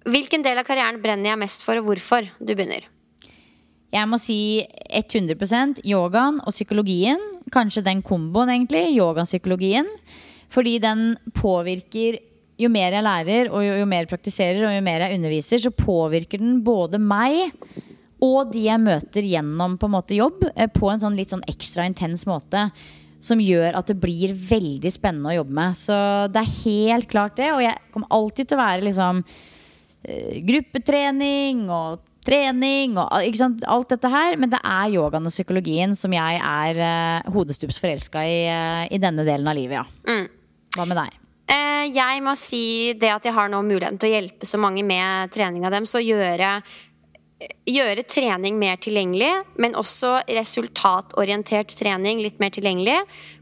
Hvilken 0.06 0.42
del 0.42 0.58
av 0.58 0.66
karrieren 0.66 1.02
brenner 1.02 1.34
jeg 1.34 1.42
mest 1.42 1.66
for, 1.66 1.78
og 1.78 1.90
hvorfor? 1.90 2.30
Du 2.38 2.54
begynner. 2.54 2.91
Jeg 3.92 4.08
må 4.08 4.18
si 4.20 4.64
100% 4.88 5.82
yogaen 5.84 6.40
og 6.40 6.54
psykologien. 6.54 7.20
Kanskje 7.52 7.84
den 7.84 8.00
komboen, 8.04 8.52
egentlig. 8.54 8.86
Yoga-psykologien. 8.96 9.88
Fordi 10.52 10.78
den 10.82 11.12
påvirker 11.36 12.20
Jo 12.60 12.68
mer 12.68 12.92
jeg 12.92 13.02
lærer, 13.02 13.48
og 13.50 13.62
jo, 13.64 13.72
jo 13.80 13.86
mer 13.88 14.04
jeg 14.04 14.10
praktiserer, 14.10 14.60
og 14.68 14.74
jo 14.76 14.82
mer 14.84 15.02
jeg 15.02 15.16
underviser, 15.16 15.58
så 15.58 15.70
påvirker 15.74 16.38
den 16.38 16.60
både 16.62 17.00
meg 17.00 17.48
og 18.22 18.52
de 18.54 18.66
jeg 18.68 18.78
møter 18.78 19.26
gjennom 19.26 19.74
på 19.80 19.88
en 19.88 19.94
måte 19.96 20.14
jobb, 20.14 20.44
eh, 20.54 20.70
på 20.70 20.90
en 20.92 21.00
sånn 21.02 21.16
litt 21.18 21.32
sånn 21.32 21.42
ekstra 21.50 21.88
intens 21.88 22.26
måte. 22.28 22.68
Som 23.22 23.42
gjør 23.42 23.78
at 23.78 23.86
det 23.86 23.98
blir 24.02 24.34
veldig 24.34 24.90
spennende 24.90 25.30
å 25.30 25.36
jobbe 25.40 25.54
med. 25.54 25.78
Så 25.78 25.96
det 26.34 26.42
er 26.42 26.56
helt 26.64 27.08
klart 27.10 27.36
det. 27.38 27.52
Og 27.54 27.62
jeg 27.62 27.78
kommer 27.94 28.10
alltid 28.10 28.48
til 28.50 28.58
å 28.58 28.62
være 28.62 28.86
liksom 28.86 29.20
eh, 29.22 30.40
gruppetrening 30.46 31.68
og 31.70 32.02
trening 32.26 32.98
og 33.00 33.10
sant? 33.38 33.64
alt 33.66 33.94
dette 33.94 34.10
her. 34.12 34.36
Men 34.40 34.52
det 34.52 34.60
er 34.62 34.92
yogaen 34.94 35.26
og 35.26 35.34
psykologien 35.34 35.96
som 35.98 36.14
jeg 36.14 36.38
er 36.42 36.82
uh, 36.82 37.32
hodestups 37.34 37.80
forelska 37.82 38.22
i 38.28 38.38
eh, 38.50 38.86
i 38.92 39.00
denne 39.02 39.24
delen 39.26 39.48
av 39.48 39.56
livet, 39.56 39.80
ja. 39.80 40.22
Hva 40.76 40.86
med 40.88 40.98
deg? 40.98 41.18
Eh, 41.52 41.84
jeg 41.92 42.22
må 42.24 42.34
si 42.38 42.64
det 42.98 43.10
at 43.12 43.26
jeg 43.26 43.34
har 43.36 43.50
nå 43.52 43.60
muligheten 43.66 43.98
til 44.00 44.10
å 44.10 44.16
hjelpe 44.16 44.48
så 44.48 44.60
mange 44.60 44.84
med 44.86 45.32
trening 45.34 45.66
av 45.66 45.74
dem, 45.74 45.88
så 45.88 46.02
gjøre 46.02 46.60
Gjøre 47.66 48.04
trening 48.06 48.54
mer 48.54 48.76
tilgjengelig, 48.78 49.30
men 49.58 49.72
også 49.74 50.20
resultatorientert 50.28 51.74
trening 51.74 52.20
litt 52.22 52.36
mer 52.38 52.52
tilgjengelig. 52.54 53.00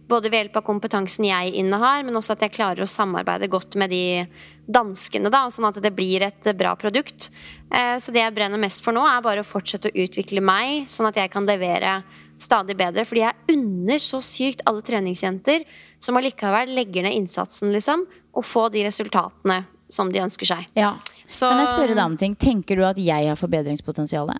Både 0.08 0.30
ved 0.30 0.40
hjelp 0.40 0.56
av 0.56 0.64
kompetansen 0.64 1.26
jeg 1.28 1.52
innehar, 1.60 2.00
men 2.06 2.16
også 2.16 2.32
at 2.32 2.46
jeg 2.46 2.54
klarer 2.54 2.80
å 2.80 2.88
samarbeide 2.88 3.50
godt 3.52 3.76
med 3.76 3.92
de 3.92 4.24
danskene, 4.68 5.30
da, 5.30 5.46
sånn 5.50 5.68
at 5.68 5.80
det 5.82 5.92
blir 5.94 6.22
et 6.26 6.50
bra 6.58 6.74
produkt. 6.76 7.30
Eh, 7.70 7.96
Så 7.98 8.12
det 8.12 8.20
jeg 8.22 8.34
brenner 8.34 8.58
mest 8.58 8.82
for 8.82 8.92
nå, 8.92 9.04
er 9.06 9.22
bare 9.22 9.40
å 9.40 9.46
fortsette 9.46 9.90
å 9.90 9.94
utvikle 9.94 10.40
meg, 10.42 10.86
sånn 10.88 11.08
at 11.08 11.16
jeg 11.16 11.30
kan 11.30 11.46
levere 11.46 12.02
stadig 12.38 12.76
bedre. 12.76 13.04
Fordi 13.04 13.20
jeg 13.20 13.56
unner 13.56 13.98
så 13.98 14.20
sykt 14.20 14.62
alle 14.66 14.82
treningsjenter 14.82 15.64
som 16.00 16.16
allikevel 16.16 16.74
legger 16.74 17.02
ned 17.02 17.14
innsatsen, 17.14 17.72
liksom, 17.72 18.06
og 18.34 18.44
få 18.44 18.70
de 18.72 18.84
resultatene 18.84 19.64
som 19.88 20.10
de 20.12 20.20
ønsker 20.22 20.46
seg. 20.46 20.66
Ja. 20.74 20.94
Så 21.28 21.48
Kan 21.50 21.58
jeg 21.58 21.68
spørre 21.68 21.94
deg 21.94 22.04
om 22.04 22.16
ting? 22.16 22.34
Tenker 22.34 22.76
du 22.76 22.84
at 22.84 22.96
jeg 22.96 23.26
har 23.26 23.36
forbedringspotensial? 23.36 24.30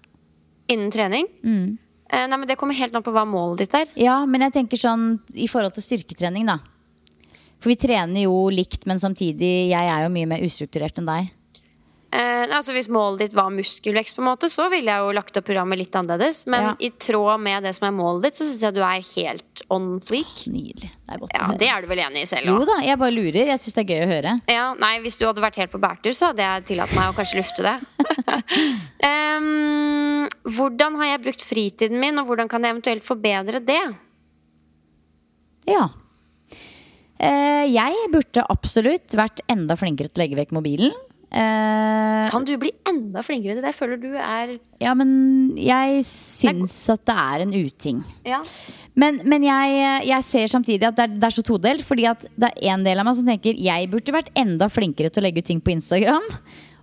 innen 0.71 0.91
trening 0.91 1.27
Mm. 1.45 1.79
Nei, 2.12 2.27
men 2.37 2.47
Det 2.49 2.57
kommer 2.59 2.75
helt 2.75 2.95
an 2.95 3.03
på 3.03 3.12
hva 3.12 3.25
målet 3.25 3.59
ditt 3.59 3.75
er. 3.75 3.87
Ja, 3.95 4.27
men 4.27 4.41
jeg 4.41 4.53
tenker 4.53 4.77
sånn 4.77 5.21
i 5.35 5.47
forhold 5.47 5.75
til 5.75 5.83
styrketrening, 5.83 6.45
da. 6.45 6.59
For 7.61 7.68
vi 7.72 7.76
trener 7.76 8.24
jo 8.24 8.48
likt, 8.52 8.86
men 8.88 8.98
samtidig, 9.02 9.68
jeg 9.70 9.92
er 9.92 10.06
jo 10.06 10.14
mye 10.14 10.28
mer 10.30 10.42
ustrukturert 10.46 10.98
enn 11.00 11.08
deg. 11.11 11.28
Eh, 12.11 12.48
altså 12.56 12.72
Hvis 12.74 12.88
målet 12.90 13.20
ditt 13.22 13.34
var 13.38 13.52
muskelvekst, 13.54 14.16
på 14.16 14.22
en 14.24 14.30
måte 14.32 14.48
så 14.50 14.64
ville 14.72 14.90
jeg 14.90 14.98
jo 15.04 15.12
lagt 15.14 15.36
opp 15.38 15.44
programmet 15.46 15.78
litt 15.78 15.94
annerledes. 15.94 16.40
Men 16.50 16.64
Ja. 16.64 16.72
i 16.80 16.90
tråd 16.90 17.38
med 17.38 17.62
det 17.62 17.74
som 17.76 17.86
er 17.86 17.94
målet 17.94 18.22
ditt, 18.24 18.34
så 18.40 18.46
syns 18.48 18.62
jeg 18.64 18.74
du 18.74 18.80
er 18.82 18.98
helt 18.98 19.62
on 19.70 20.00
fleak. 20.00 20.42
Nydelig. 20.50 20.90
Det 20.90 21.14
er 21.14 21.18
godt 21.20 21.30
Ja, 21.36 21.44
å 21.44 21.46
høre. 21.52 21.58
Det 21.61 21.68
er 21.68 21.80
du 21.80 21.86
vel 21.86 22.02
enig 22.02 22.22
i 22.22 22.26
selv 22.26 22.46
Jo 22.50 22.64
da, 22.66 22.80
jeg 22.82 22.98
bare 22.98 23.14
lurer. 23.14 23.46
Jeg 23.46 23.61
syns 23.62 23.74
det 23.78 23.84
er 23.84 23.92
gøy 23.94 24.02
å 24.02 24.11
høre. 24.11 24.32
Ja, 24.50 24.74
nei, 24.74 24.98
hvis 25.04 25.18
du 25.20 25.26
hadde 25.26 25.44
vært 25.44 25.61
helt 25.62 25.70
på 25.70 25.78
bærtur, 25.78 26.11
så 26.11 26.32
hadde 26.32 26.42
jeg 26.42 26.64
tillatt 26.72 26.94
meg 26.96 27.12
å 27.12 27.14
kanskje 27.14 27.38
lufte 27.38 27.62
det. 27.62 27.78
um, 29.06 30.28
hvordan 30.56 30.96
har 30.98 31.12
jeg 31.12 31.22
brukt 31.28 31.46
fritiden 31.46 32.00
min, 32.00 32.18
og 32.18 32.26
hvordan 32.26 32.50
kan 32.50 32.62
jeg 32.64 32.74
eventuelt 32.74 33.06
forbedre 33.06 33.62
det? 33.64 33.82
Ja. 35.70 35.90
Eh, 37.21 37.66
jeg 37.68 38.11
burde 38.14 38.47
absolutt 38.49 39.16
vært 39.18 39.43
enda 39.53 39.77
flinkere 39.77 40.09
til 40.09 40.21
å 40.21 40.25
legge 40.25 40.39
vekk 40.41 40.55
mobilen. 40.57 40.95
Eh, 41.31 42.25
Kan 42.33 42.47
du 42.49 42.57
bli 42.59 42.73
enda 42.89 43.23
flinkere 43.23 43.55
til 43.55 43.62
det? 43.62 43.71
Jeg 43.71 43.79
føler 43.79 44.01
du 44.03 44.09
er 44.18 44.57
ja, 44.83 44.95
men 44.99 45.53
jeg 45.61 46.01
syns 46.09 46.75
at 46.91 47.05
det 47.07 47.14
er 47.14 47.45
en 47.45 47.53
uting. 47.55 48.01
Ja. 48.27 48.41
Men, 48.99 49.21
men 49.29 49.45
jeg, 49.47 49.77
jeg 50.09 50.27
ser 50.27 50.51
samtidig 50.51 50.89
at 50.89 50.97
det 50.99 51.05
er, 51.07 51.12
det 51.21 51.29
er 51.29 51.37
så 51.37 51.45
todelt. 51.47 51.85
Fordi 51.87 52.09
at 52.11 52.25
det 52.35 52.51
er 52.57 52.73
en 52.75 52.87
del 52.87 52.99
av 52.99 53.07
meg 53.07 53.21
som 53.21 53.29
tenker 53.29 53.61
jeg 53.61 53.93
burde 53.93 54.16
vært 54.16 54.33
enda 54.39 54.66
flinkere 54.73 55.12
til 55.12 55.23
å 55.23 55.29
legge 55.29 55.45
ut 55.45 55.51
ting 55.53 55.62
på 55.62 55.77
Instagram. 55.77 56.27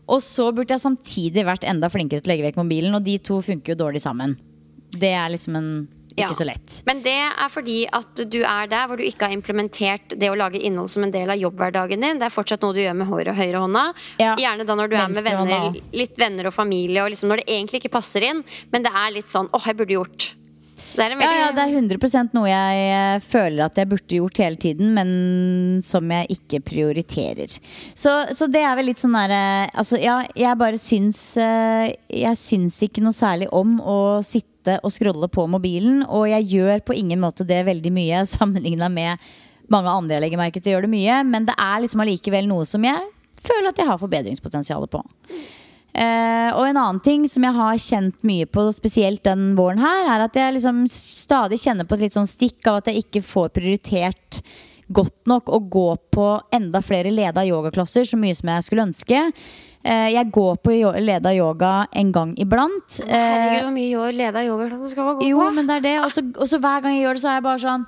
Og 0.08 0.22
så 0.24 0.48
burde 0.56 0.72
jeg 0.72 0.86
samtidig 0.86 1.44
vært 1.50 1.68
enda 1.68 1.90
flinkere 1.92 2.24
til 2.24 2.32
å 2.32 2.36
legge 2.36 2.48
vekk 2.48 2.62
mobilen. 2.62 2.96
Og 2.96 3.04
de 3.04 3.18
to 3.20 3.42
funker 3.44 3.74
jo 3.74 3.82
dårlig 3.84 4.06
sammen. 4.06 4.38
Det 4.96 5.12
er 5.12 5.34
liksom 5.34 5.58
en, 5.60 5.72
ikke 6.18 6.30
Ja. 6.32 6.34
så 6.34 6.46
lett. 6.50 6.82
Men 6.88 7.02
det 7.06 7.14
er 7.14 7.50
fordi 7.54 7.88
at 7.94 8.16
du 8.30 8.40
er 8.42 8.68
der 8.68 8.88
hvor 8.88 8.98
du 8.98 9.04
ikke 9.06 9.28
har 9.28 9.34
implementert 9.36 10.16
det 10.18 10.32
å 10.32 10.36
lage 10.38 10.58
innhold 10.60 10.90
som 10.90 11.04
en 11.06 11.12
del 11.14 11.30
av 11.30 11.38
jobbhverdagen 11.38 12.02
din. 12.02 12.18
Det 12.18 12.26
er 12.26 12.34
fortsatt 12.34 12.62
noe 12.66 12.74
du 12.74 12.82
gjør 12.82 12.96
med 12.98 13.08
høyre, 13.08 13.36
høyrehånda. 13.38 13.94
Ja. 14.20 14.36
Gjerne 14.36 14.66
da 14.66 14.76
når 14.76 14.90
du 14.90 14.96
er 14.98 15.08
med 15.14 15.24
venner, 15.24 15.78
litt 15.94 16.18
venner 16.18 16.48
og 16.50 16.54
familie, 16.58 17.04
og 17.04 17.12
liksom 17.14 17.30
når 17.30 17.44
det 17.44 17.48
egentlig 17.54 17.84
ikke 17.84 17.94
passer 18.00 18.26
inn. 18.26 18.44
Men 18.74 18.84
det 18.84 18.92
er 18.94 19.12
litt 19.14 19.30
sånn 19.30 19.50
åh, 19.54 19.62
jeg 19.64 19.78
burde 19.78 19.94
gjort. 19.94 20.34
Så 20.88 21.00
det 21.02 21.06
er 21.06 21.14
en 21.14 21.22
Ja, 21.22 21.28
veldig 21.28 21.42
ja, 21.42 21.48
det 21.58 21.64
er 21.64 21.74
100 22.00 22.30
noe 22.38 22.48
jeg 22.48 22.84
eh, 22.96 23.24
føler 23.28 23.66
at 23.66 23.80
jeg 23.80 23.90
burde 23.92 24.20
gjort 24.22 24.40
hele 24.40 24.60
tiden, 24.62 24.94
men 24.96 25.10
som 25.84 26.08
jeg 26.16 26.38
ikke 26.38 26.62
prioriterer. 26.70 27.58
Så, 27.94 28.14
så 28.32 28.48
det 28.52 28.64
er 28.64 28.78
vel 28.80 28.90
litt 28.92 29.02
sånn 29.02 29.18
derre 29.18 29.42
Altså, 29.78 30.00
ja, 30.00 30.22
jeg 30.38 30.60
bare 30.60 30.80
syns 30.82 31.20
eh, 31.42 31.92
Jeg 32.08 32.40
syns 32.40 32.80
ikke 32.86 33.04
noe 33.04 33.16
særlig 33.16 33.50
om 33.56 33.78
å 33.84 33.98
sitte 34.26 34.78
og 34.84 34.92
scrolle 34.92 35.30
på 35.32 35.46
mobilen, 35.48 36.02
og 36.08 36.26
jeg 36.28 36.48
gjør 36.56 36.82
på 36.88 36.96
ingen 36.98 37.22
måte 37.24 37.46
det 37.48 37.62
veldig 37.68 37.92
mye 37.96 38.24
sammenligna 38.38 38.90
med 38.92 39.28
mange 39.72 39.92
andre 39.92 40.18
jeg 40.18 40.24
legger 40.24 40.40
merke 40.40 40.64
til 40.64 40.76
gjør 40.76 40.88
det 40.88 40.94
mye, 40.96 41.22
men 41.28 41.48
det 41.48 41.56
er 41.60 41.84
liksom 41.84 42.04
allikevel 42.04 42.48
noe 42.48 42.68
som 42.68 42.84
jeg 42.88 43.00
føler 43.44 43.70
at 43.70 43.80
jeg 43.80 43.88
har 43.90 44.00
forbedringspotensial 44.02 44.88
på. 44.92 45.02
Eh, 45.96 46.50
og 46.54 46.68
en 46.68 46.78
annen 46.78 47.00
ting 47.02 47.24
som 47.30 47.44
jeg 47.48 47.56
har 47.56 47.78
kjent 47.82 48.24
mye 48.28 48.46
på, 48.46 48.68
spesielt 48.76 49.24
den 49.26 49.54
våren 49.58 49.80
her, 49.82 50.06
er 50.14 50.26
at 50.28 50.36
jeg 50.38 50.58
liksom 50.58 50.84
stadig 50.92 51.58
kjenner 51.64 51.88
på 51.88 51.96
et 51.98 52.06
litt 52.08 52.18
sånn 52.18 52.30
stikk 52.30 52.68
av 52.70 52.82
at 52.82 52.92
jeg 52.92 53.06
ikke 53.06 53.24
får 53.26 53.54
prioritert 53.56 54.42
godt 54.94 55.26
nok 55.28 55.50
å 55.52 55.60
gå 55.68 55.88
på 56.16 56.28
enda 56.56 56.80
flere 56.86 57.12
leda 57.12 57.44
yogaklasser 57.44 58.06
så 58.08 58.20
mye 58.20 58.36
som 58.38 58.52
jeg 58.54 58.68
skulle 58.68 58.86
ønske. 58.88 59.24
Eh, 59.84 60.10
jeg 60.14 60.32
går 60.36 60.60
på 60.64 60.76
leda 61.04 61.34
yoga 61.36 61.88
en 61.96 62.12
gang 62.16 62.36
iblant. 62.40 63.00
Eh, 63.04 63.16
Herregud, 63.16 63.66
hvor 63.66 63.76
mye 63.76 64.12
leda 64.16 64.46
yogaklasser 64.48 64.94
skal 64.94 65.10
man 65.10 65.20
gå 65.20 65.28
jo, 65.32 65.50
men 65.56 65.68
det 65.68 65.80
er 65.80 65.82
det. 65.88 65.98
Og 66.04 66.12
så- 66.48 66.60
hver 66.62 66.82
gang 66.84 66.94
jeg 66.96 67.04
gjør 67.08 67.14
det, 67.14 67.22
så 67.24 67.30
er 67.32 67.36
jeg 67.42 67.44
bare 67.44 67.60
sånn 67.66 67.86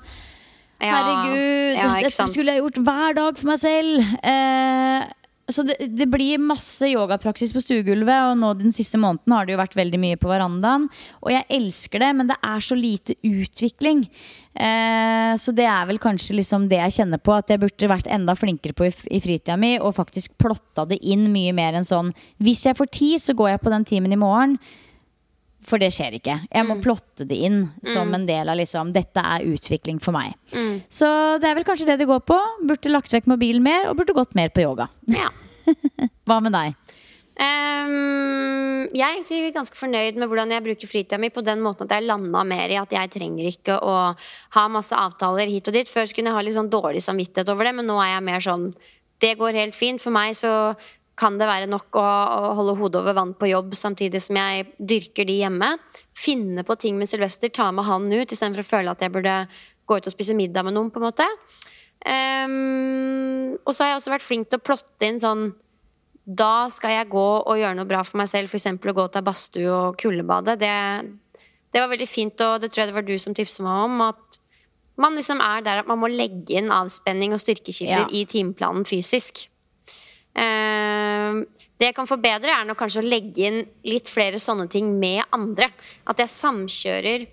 Herregud, 0.80 1.76
ja, 1.76 1.82
ja, 1.82 1.94
dette 2.00 2.28
skulle 2.32 2.52
jeg 2.54 2.62
gjort 2.62 2.78
hver 2.84 3.14
dag 3.14 3.36
for 3.36 3.46
meg 3.46 3.58
selv. 3.60 4.00
Eh, 4.24 5.04
så 5.54 5.64
det, 5.66 5.76
det 5.96 6.06
blir 6.10 6.40
masse 6.42 6.88
yogapraksis 6.90 7.52
på 7.54 7.62
stuegulvet, 7.64 8.30
og 8.30 8.38
nå 8.40 8.52
den 8.58 8.74
siste 8.74 9.00
måneden 9.00 9.34
har 9.34 9.46
det 9.46 9.54
jo 9.54 9.60
vært 9.60 9.78
veldig 9.78 10.00
mye 10.02 10.18
på 10.20 10.30
verandaen. 10.30 10.88
Og 11.22 11.32
jeg 11.34 11.46
elsker 11.60 12.02
det, 12.02 12.10
men 12.18 12.30
det 12.30 12.38
er 12.46 12.64
så 12.64 12.78
lite 12.78 13.16
utvikling. 13.26 14.04
Eh, 14.54 15.32
så 15.40 15.54
det 15.56 15.68
er 15.70 15.88
vel 15.88 16.00
kanskje 16.02 16.36
liksom 16.40 16.66
det 16.70 16.80
jeg 16.80 16.96
kjenner 17.00 17.22
på, 17.22 17.34
at 17.36 17.52
jeg 17.52 17.62
burde 17.62 17.92
vært 17.92 18.10
enda 18.10 18.34
flinkere 18.38 18.76
på 18.76 18.88
i, 18.88 18.92
i 19.10 19.22
fritida 19.22 19.56
mi, 19.60 19.76
og 19.78 19.96
faktisk 19.98 20.36
plotta 20.40 20.88
det 20.90 21.00
inn 21.06 21.28
mye 21.34 21.54
mer 21.56 21.78
enn 21.78 21.86
sånn 21.86 22.14
Hvis 22.42 22.64
jeg 22.66 22.78
får 22.78 22.90
tid, 22.94 23.22
så 23.22 23.36
går 23.38 23.54
jeg 23.54 23.64
på 23.64 23.74
den 23.74 23.86
timen 23.88 24.14
i 24.14 24.20
morgen. 24.20 24.58
For 25.66 25.80
det 25.82 25.90
skjer 25.92 26.16
ikke. 26.16 26.36
Jeg 26.48 26.66
må 26.66 26.78
plotte 26.80 27.26
det 27.28 27.36
inn 27.46 27.62
som 27.84 28.08
en 28.16 28.24
del 28.28 28.48
av 28.48 28.56
liksom 28.56 28.94
Dette 28.96 29.20
er 29.20 29.44
utvikling 29.44 30.00
for 30.02 30.16
meg. 30.16 30.32
Så 30.88 31.08
det 31.42 31.50
er 31.50 31.58
vel 31.58 31.66
kanskje 31.68 31.88
det 31.90 31.98
det 32.00 32.08
går 32.08 32.22
på. 32.28 32.38
Burde 32.66 32.92
lagt 32.92 33.12
vekk 33.12 33.28
mobilen 33.30 33.64
mer, 33.64 33.90
og 33.90 33.98
burde 34.00 34.16
gått 34.16 34.36
mer 34.38 34.52
på 34.54 34.64
yoga. 34.64 34.88
Ja. 35.10 35.28
Hva 36.28 36.40
med 36.42 36.56
deg? 36.56 36.96
Um, 37.40 38.84
jeg 38.92 39.00
er 39.00 39.14
egentlig 39.14 39.54
ganske 39.54 39.78
fornøyd 39.78 40.18
med 40.20 40.28
hvordan 40.28 40.50
jeg 40.52 40.64
bruker 40.64 40.90
fritida 40.90 41.18
mi. 41.20 41.30
På 41.32 41.44
den 41.44 41.62
måten 41.64 41.88
at 41.88 41.94
jeg 41.96 42.08
landa 42.08 42.42
mer 42.44 42.72
i 42.72 42.78
at 42.80 42.92
jeg 42.92 43.12
trenger 43.14 43.48
ikke 43.48 43.78
å 43.80 43.98
ha 44.56 44.64
masse 44.72 44.96
avtaler 44.96 45.48
hit 45.48 45.70
og 45.70 45.76
dit. 45.76 45.88
Før 45.88 46.08
skulle 46.10 46.28
jeg 46.28 46.36
ha 46.36 46.44
litt 46.44 46.58
sånn 46.58 46.72
dårlig 46.72 47.04
samvittighet 47.06 47.52
over 47.52 47.68
det, 47.68 47.76
men 47.78 47.88
nå 47.88 48.00
er 48.02 48.16
jeg 48.16 48.26
mer 48.28 48.48
sånn 48.48 48.72
Det 49.20 49.34
går 49.36 49.52
helt 49.52 49.76
fint. 49.76 50.00
For 50.00 50.12
meg 50.12 50.32
så 50.36 50.72
kan 51.20 51.36
det 51.40 51.48
være 51.50 51.68
nok 51.68 51.98
å, 52.00 52.02
å 52.02 52.52
holde 52.56 52.78
hodet 52.80 53.02
over 53.02 53.16
vann 53.18 53.34
på 53.36 53.50
jobb 53.50 53.74
samtidig 53.76 54.22
som 54.24 54.38
jeg 54.40 54.70
dyrker 54.80 55.28
de 55.28 55.36
hjemme. 55.42 55.74
Finne 56.16 56.64
på 56.64 56.76
ting 56.80 56.96
med 56.96 57.10
Sylvester, 57.10 57.52
ta 57.52 57.68
med 57.76 57.84
han 57.84 58.08
ut 58.08 58.32
istedenfor 58.32 58.64
å 58.64 58.70
føle 58.70 58.94
at 58.94 59.04
jeg 59.04 59.12
burde 59.12 59.34
gå 59.84 59.98
ut 60.00 60.08
og 60.08 60.14
spise 60.14 60.36
middag 60.38 60.64
med 60.64 60.78
noen. 60.78 60.88
på 60.90 61.02
en 61.02 61.10
måte 61.10 61.28
Um, 62.00 63.58
Og 63.66 63.74
så 63.74 63.84
har 63.84 63.90
jeg 63.90 63.98
også 64.00 64.12
vært 64.14 64.24
flink 64.24 64.48
til 64.48 64.56
å 64.56 64.64
plotte 64.64 65.04
inn 65.04 65.20
sånn 65.20 65.50
da 66.30 66.68
skal 66.70 66.94
jeg 66.94 67.10
gå 67.10 67.26
og 67.42 67.58
gjøre 67.58 67.74
noe 67.74 67.88
bra 67.90 68.00
for 68.06 68.20
meg 68.20 68.28
selv, 68.30 68.48
f.eks. 68.48 68.68
å 68.70 68.94
gå 68.94 69.04
til 69.10 69.24
badstue 69.26 69.70
og 69.72 69.96
kuldebade. 69.98 70.54
Det, 70.60 70.70
det 71.74 71.80
var 71.82 71.90
veldig 71.90 72.06
fint, 72.06 72.40
og 72.46 72.60
det 72.62 72.70
tror 72.70 72.84
jeg 72.84 72.90
det 72.92 72.96
var 72.96 73.06
du 73.08 73.16
som 73.18 73.34
tipset 73.34 73.64
meg 73.66 73.88
om. 73.88 74.00
At 74.04 74.38
man 75.00 75.16
liksom 75.18 75.40
er 75.42 75.64
der 75.66 75.80
at 75.82 75.90
man 75.90 75.98
må 75.98 76.10
legge 76.12 76.60
inn 76.60 76.70
avspenning 76.70 77.34
og 77.34 77.42
styrkekilder 77.42 78.04
Ja. 78.04 78.06
i 78.14 78.22
timeplanen 78.30 78.86
fysisk. 78.86 79.48
Eh, 80.40 81.40
det 81.80 81.88
jeg 81.90 81.96
kan 81.96 82.08
forbedre, 82.08 82.52
er 82.52 82.66
nok 82.68 82.78
kanskje 82.80 83.00
å 83.02 83.08
legge 83.08 83.46
inn 83.48 83.60
litt 83.88 84.08
flere 84.12 84.40
sånne 84.40 84.68
ting 84.72 84.90
med 85.00 85.22
andre. 85.32 85.70
At 86.08 86.20
jeg 86.20 86.32
samkjører 86.36 87.28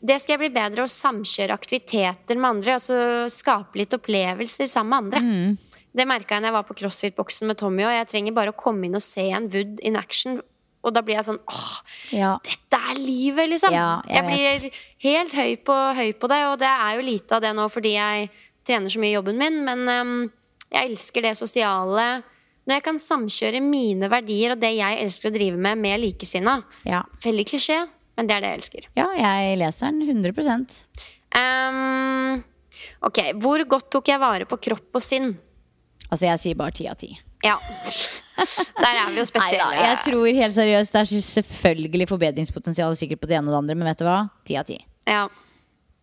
Det 0.00 0.14
skal 0.16 0.32
jeg 0.38 0.40
bli 0.40 0.48
bedre 0.54 0.86
å 0.86 0.88
samkjøre 0.88 1.52
aktiviteter 1.52 2.38
med 2.38 2.48
andre. 2.48 2.78
Altså 2.78 3.26
skape 3.28 3.76
litt 3.76 3.92
opplevelser 3.92 4.64
sammen 4.70 5.10
med 5.10 5.18
andre. 5.20 5.58
Det 5.92 6.06
merka 6.08 6.38
jeg 6.38 6.40
når 6.40 6.48
jeg 6.48 6.56
var 6.56 6.68
på 6.70 6.76
CrossFit-boksen 6.78 7.50
med 7.50 7.58
Tommy. 7.60 7.84
Og 7.84 7.92
jeg 7.92 8.08
trenger 8.08 8.32
bare 8.32 8.54
å 8.54 8.56
komme 8.56 8.86
inn 8.88 8.96
og 8.96 9.04
se 9.04 9.26
en 9.28 9.50
Wood 9.52 9.82
in 9.84 9.98
action. 10.00 10.40
Og 10.80 10.94
da 10.96 11.02
blir 11.04 11.18
jeg 11.18 11.26
sånn 11.28 11.42
åh, 11.44 11.82
Ja. 12.16 12.38
dette 12.42 12.80
er 12.80 12.96
livet, 12.96 13.50
liksom. 13.50 13.74
Ja, 13.76 14.00
jeg 14.08 14.24
blir 14.24 14.70
helt 15.04 15.34
høy 15.36 15.56
på, 15.68 15.76
høy 15.98 16.12
på 16.16 16.28
det, 16.32 16.40
og 16.48 16.58
det 16.62 16.70
er 16.72 16.96
jo 16.96 17.02
lite 17.04 17.36
av 17.36 17.42
det 17.42 17.52
nå 17.54 17.68
fordi 17.68 17.92
jeg 17.98 18.30
trener 18.64 18.88
så 18.88 19.02
mye 19.02 19.12
i 19.12 19.18
jobben 19.18 19.36
min, 19.36 19.60
men 19.66 19.88
um, 19.88 20.32
jeg 20.72 20.94
elsker 20.94 21.28
det 21.28 21.36
sosiale. 21.36 22.22
Når 22.70 22.78
jeg 22.78 22.84
kan 22.86 23.00
samkjøre 23.02 23.60
mine 23.64 24.06
verdier 24.12 24.54
og 24.54 24.60
det 24.62 24.68
jeg 24.76 25.00
elsker 25.02 25.32
å 25.32 25.34
drive 25.34 25.58
med, 25.58 25.80
med 25.82 25.98
likesinna. 26.04 26.60
Ja. 26.86 27.00
Veldig 27.24 27.44
klisjé, 27.50 27.80
men 28.14 28.28
det 28.30 28.36
er 28.36 28.44
det 28.44 28.52
jeg 28.52 28.60
elsker. 28.60 28.86
ja, 29.00 29.08
jeg 29.18 29.56
leser 29.58 29.90
den 29.90 30.06
100% 30.22 30.76
Ehm, 31.40 32.40
ok, 33.06 33.18
hvor 33.42 33.62
godt 33.70 33.90
tok 33.94 34.08
jeg 34.10 34.18
vare 34.22 34.46
på 34.50 34.56
kropp 34.68 34.98
og 34.98 35.02
sinn? 35.04 35.28
Altså, 36.10 36.24
jeg 36.26 36.40
sier 36.42 36.56
bare 36.58 36.74
ti 36.74 36.86
av 36.90 36.96
ti. 36.98 37.10
Ja. 37.46 37.54
Der 38.36 38.96
er 38.96 39.12
vi 39.12 39.20
jo 39.20 39.26
spesielle. 39.28 39.68
Neida, 39.70 39.84
jeg 39.92 40.00
tror 40.08 40.26
helt 40.40 40.56
seriøst 40.56 40.96
det 40.96 41.02
er 41.04 41.22
selvfølgelig 41.26 42.08
forbedringspotensial 42.10 42.96
sikkert 42.98 43.22
på 43.22 43.30
det 43.30 43.38
ene 43.38 43.46
og 43.50 43.54
det 43.54 43.60
andre, 43.62 43.78
men 43.78 43.90
vet 43.90 44.02
du 44.02 44.06
hva? 44.08 44.18
Ti 44.48 44.58
av 44.60 44.66
ti. 44.68 44.78
Ja. 45.08 45.22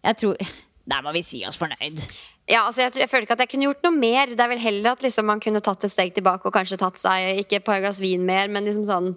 Jeg 0.07 0.19
tror 0.23 0.47
Der 0.91 1.03
må 1.03 1.11
vi 1.11 1.23
si 1.27 1.41
oss 1.43 1.59
fornøyd. 1.59 1.99
Ja, 2.47 2.63
altså 2.63 2.85
jeg, 2.85 2.95
jeg 3.01 3.09
føler 3.11 3.27
ikke 3.27 3.35
at 3.35 3.43
jeg 3.43 3.51
kunne 3.51 3.67
gjort 3.67 3.83
noe 3.83 3.99
mer. 3.99 4.31
Det 4.31 4.43
er 4.43 4.51
vel 4.53 4.63
heller 4.63 4.95
at 4.95 5.03
liksom 5.03 5.27
man 5.27 5.41
kunne 5.43 5.59
tatt 5.63 5.83
et 5.83 5.91
steg 5.91 6.13
tilbake 6.15 6.47
og 6.47 6.55
kanskje 6.55 6.79
tatt 6.79 6.99
seg 7.01 7.41
ikke 7.43 7.59
et 7.59 7.67
par 7.67 7.81
glass 7.83 7.99
vin 8.03 8.23
mer, 8.27 8.47
men 8.51 8.67
liksom 8.67 8.87
sånn 8.87 9.15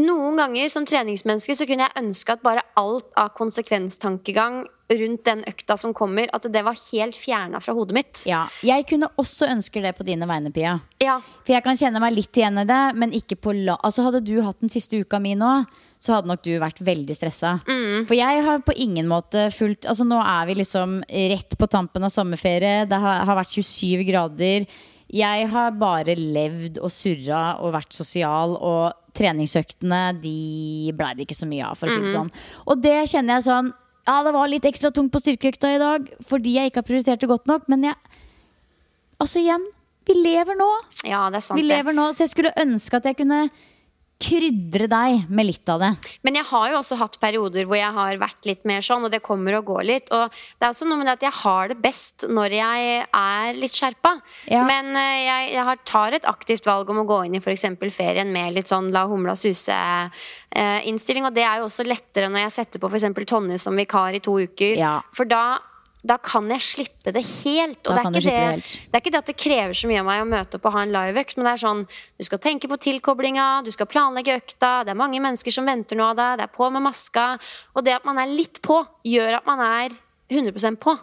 Noen 0.00 0.38
ganger 0.40 0.70
som 0.72 0.86
treningsmenneske 0.88 1.52
så 1.52 1.66
kunne 1.68 1.84
jeg 1.84 2.00
ønske 2.00 2.32
at 2.32 2.40
bare 2.40 2.62
alt 2.80 3.10
av 3.20 3.34
konsekvenstankegang 3.36 4.62
rundt 4.88 5.24
den 5.26 5.42
økta 5.48 5.76
som 5.76 5.92
kommer, 5.96 6.30
at 6.32 6.46
det 6.48 6.62
var 6.64 6.78
helt 6.78 7.16
fjerna 7.16 7.60
fra 7.60 7.74
hodet 7.76 7.96
mitt. 7.96 8.22
Ja, 8.28 8.46
Jeg 8.64 8.86
kunne 8.88 9.10
også 9.20 9.50
ønske 9.52 9.82
det 9.84 9.92
på 9.98 10.06
dine 10.08 10.24
vegne, 10.28 10.52
Pia. 10.52 10.78
Ja. 11.04 11.18
For 11.44 11.52
jeg 11.52 11.64
kan 11.64 11.76
kjenne 11.76 12.00
meg 12.00 12.16
litt 12.16 12.36
igjen 12.40 12.60
i 12.62 12.66
det, 12.68 12.80
men 12.96 13.12
ikke 13.12 13.36
på 13.36 13.52
la... 13.52 13.76
Altså 13.84 14.06
Hadde 14.08 14.24
du 14.24 14.38
hatt 14.40 14.64
den 14.64 14.72
siste 14.72 14.96
uka 14.96 15.20
mi 15.20 15.34
nå, 15.36 15.52
så 16.02 16.16
hadde 16.16 16.26
nok 16.32 16.40
du 16.42 16.50
vært 16.58 16.80
veldig 16.82 17.14
stressa. 17.14 17.52
For 18.08 18.16
jeg 18.18 18.40
har 18.42 18.62
på 18.66 18.74
ingen 18.74 19.06
måte 19.06 19.44
fulgt 19.54 19.86
Altså 19.86 20.02
Nå 20.08 20.16
er 20.18 20.48
vi 20.48 20.56
liksom 20.58 20.96
rett 21.06 21.54
på 21.60 21.68
tampen 21.70 22.02
av 22.02 22.10
sommerferie. 22.10 22.88
Det 22.90 22.98
har, 22.98 23.20
har 23.28 23.38
vært 23.38 23.54
27 23.54 24.02
grader. 24.08 24.66
Jeg 25.12 25.46
har 25.52 25.74
bare 25.78 26.16
levd 26.18 26.80
og 26.82 26.90
surra 26.90 27.42
og 27.62 27.74
vært 27.76 27.92
sosial, 27.94 28.56
og 28.56 28.96
treningsøktene 29.12 30.00
de 30.22 30.90
blei 30.96 31.10
det 31.18 31.26
ikke 31.26 31.36
så 31.36 31.46
mye 31.50 31.66
av, 31.68 31.76
for 31.76 31.86
å 31.86 31.92
si 31.94 32.00
det 32.06 32.14
sånn. 32.14 32.30
Og 32.64 32.80
det 32.82 32.96
kjenner 33.12 33.38
jeg 33.38 33.46
sånn 33.50 33.68
Ja, 34.08 34.16
det 34.26 34.32
var 34.34 34.48
litt 34.50 34.64
ekstra 34.66 34.90
tungt 34.90 35.12
på 35.14 35.20
styrkeøkta 35.22 35.68
i 35.76 35.78
dag 35.78 36.08
fordi 36.26 36.56
jeg 36.56 36.70
ikke 36.72 36.80
har 36.80 36.88
prioritert 36.88 37.20
det 37.22 37.28
godt 37.30 37.46
nok, 37.50 37.68
men 37.70 37.84
jeg 37.90 37.98
Altså 39.22 39.38
igjen, 39.38 39.62
vi 40.08 40.16
lever 40.18 40.56
nå. 40.58 40.70
ja, 41.06 41.28
det 41.30 41.38
er 41.38 41.44
sant. 41.46 41.60
Vi 41.60 41.62
lever 41.68 41.94
nå, 41.94 42.08
så 42.10 42.24
jeg 42.24 42.32
skulle 42.32 42.50
ønske 42.58 42.98
at 42.98 43.04
jeg 43.06 43.20
kunne 43.20 43.44
krydre 44.22 44.86
deg 44.90 45.26
med 45.28 45.48
litt 45.48 45.68
av 45.72 45.80
det. 45.82 45.90
Men 46.26 46.38
jeg 46.38 46.46
har 46.48 46.66
jo 46.70 46.78
også 46.78 46.98
hatt 47.00 47.18
perioder 47.22 47.66
hvor 47.68 47.78
jeg 47.78 47.92
har 47.96 48.20
vært 48.20 48.48
litt 48.48 48.62
mer 48.68 48.84
sånn, 48.84 49.04
og 49.06 49.12
det 49.12 49.22
kommer 49.24 49.58
og 49.58 49.66
går 49.72 49.84
litt. 49.88 50.12
Og 50.14 50.30
det 50.32 50.66
er 50.66 50.70
også 50.70 50.86
noe 50.88 50.98
med 51.00 51.08
det 51.08 51.16
at 51.18 51.26
jeg 51.26 51.36
har 51.40 51.72
det 51.72 51.78
best 51.82 52.26
når 52.30 52.56
jeg 52.58 52.78
er 53.06 53.58
litt 53.58 53.76
skjerpa. 53.76 54.12
Ja. 54.50 54.62
Men 54.68 54.92
eh, 54.98 55.24
jeg, 55.26 55.50
jeg 55.56 55.64
har, 55.68 55.82
tar 55.88 56.10
et 56.18 56.28
aktivt 56.30 56.68
valg 56.68 56.90
om 56.92 57.02
å 57.02 57.08
gå 57.08 57.18
inn 57.26 57.36
i 57.38 57.42
f.eks. 57.42 57.66
ferien 57.96 58.30
med 58.34 58.54
litt 58.56 58.68
sånn 58.72 58.92
la 58.94 59.02
humla 59.10 59.34
suse-innstilling. 59.38 61.26
og 61.26 61.34
det 61.34 61.44
er 61.48 61.56
jo 61.60 61.68
også 61.70 61.84
lettere 61.88 62.30
når 62.32 62.46
jeg 62.46 62.56
setter 62.60 62.78
på 62.82 62.88
f.eks. 62.92 63.10
Tonje 63.32 63.58
som 63.62 63.76
vikar 63.78 64.14
i 64.16 64.22
to 64.24 64.34
uker. 64.42 64.74
Ja. 64.78 64.96
For 65.16 65.24
da 65.28 65.71
da 66.02 66.16
kan 66.18 66.48
jeg 66.50 66.64
slippe 66.66 67.12
det 67.14 67.22
helt. 67.22 67.78
Og 67.86 67.94
det 67.94 68.00
er, 68.00 68.08
ikke 68.10 68.22
det, 68.24 68.72
det 68.90 68.98
er 68.98 69.02
ikke 69.04 69.12
det 69.14 69.20
at 69.20 69.28
det 69.30 69.36
krever 69.38 69.76
så 69.78 69.90
mye 69.90 70.00
av 70.02 70.08
meg 70.08 70.22
å 70.24 70.26
møte 70.26 70.58
opp 70.58 70.66
og 70.66 70.74
ha 70.74 70.82
en 70.82 70.94
liveøkt, 70.94 71.36
men 71.38 71.46
det 71.46 71.52
er 71.52 71.62
sånn 71.62 71.84
du 71.86 72.26
skal 72.26 72.42
tenke 72.42 72.70
på 72.70 72.78
tilkoblinga, 72.88 73.46
du 73.62 73.70
skal 73.74 73.88
planlegge 73.90 74.34
økta, 74.40 74.72
det 74.86 74.94
er 74.94 74.98
mange 74.98 75.22
mennesker 75.22 75.54
som 75.54 75.68
venter 75.68 75.98
noe 75.98 76.10
av 76.10 76.18
deg, 76.18 76.40
det 76.40 76.48
er 76.48 76.56
på 76.58 76.70
med 76.74 76.82
maska. 76.88 77.28
Og 77.76 77.86
det 77.86 77.94
at 78.00 78.08
man 78.08 78.18
er 78.18 78.34
litt 78.34 78.58
på, 78.66 78.80
gjør 79.06 79.38
at 79.38 79.46
man 79.46 79.62
er 79.68 79.94
100% 80.32 80.82
på. 80.82 80.96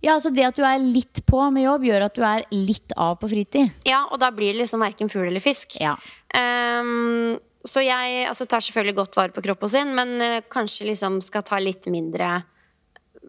Ja, 0.00 0.14
altså 0.16 0.32
Det 0.32 0.46
at 0.48 0.56
du 0.56 0.64
er 0.64 0.80
litt 0.80 1.20
på 1.28 1.42
med 1.52 1.66
jobb, 1.66 1.84
gjør 1.86 2.06
at 2.08 2.16
du 2.16 2.24
er 2.24 2.46
litt 2.56 2.94
av 2.96 3.18
på 3.20 3.28
fritid. 3.30 3.70
Ja, 3.86 4.06
og 4.08 4.18
da 4.22 4.32
blir 4.34 4.54
det 4.54 4.64
liksom 4.64 4.82
verken 4.82 5.12
fugl 5.12 5.28
eller 5.28 5.44
fisk. 5.44 5.76
Ja. 5.78 5.94
Um, 6.34 7.36
så 7.68 7.84
jeg 7.84 8.24
altså, 8.24 8.46
tar 8.48 8.64
selvfølgelig 8.64 8.96
godt 8.96 9.18
vare 9.20 9.34
på 9.36 9.44
kroppen 9.44 9.68
sin, 9.68 9.92
men 9.94 10.16
eh, 10.24 10.40
kanskje 10.48 10.88
liksom 10.88 11.20
skal 11.22 11.44
ta 11.44 11.58
litt 11.60 11.86
mindre 11.92 12.40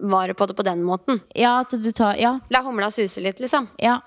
vare 0.02 0.34
på 0.34 0.48
det 0.50 0.56
på 0.58 0.64
den 0.66 0.82
måten. 0.84 1.22
Ja, 1.38 1.60
at 1.62 1.70
du 1.72 1.92
tar 1.92 2.16
Ja. 2.20 2.40
La 2.50 2.62
humla 2.66 2.90
suse 2.92 3.22
litt, 3.22 3.40
liksom. 3.40 3.70
Ja, 3.82 4.00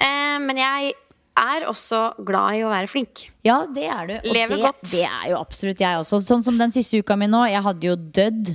Eh, 0.00 0.38
men 0.40 0.56
jeg 0.56 0.94
er 1.36 1.66
også 1.68 2.14
glad 2.24 2.54
i 2.56 2.62
å 2.64 2.70
være 2.70 2.88
flink. 2.88 3.26
ja 3.44 3.66
det 3.66 3.84
er 3.84 4.06
du. 4.08 4.14
Og 4.16 4.32
Lever 4.32 4.56
det, 4.56 4.62
godt. 4.64 4.80
det 4.90 5.02
er 5.04 5.26
jo 5.30 5.36
absolutt 5.36 5.78
jeg 5.78 5.98
også. 6.00 6.20
Sånn 6.24 6.42
som 6.42 6.56
den 6.56 6.70
siste 6.72 6.96
uka 7.02 7.16
mi 7.16 7.26
nå. 7.26 7.42
Jeg 7.50 7.60
hadde 7.62 7.84
jo 7.84 7.96
dødd 7.96 8.54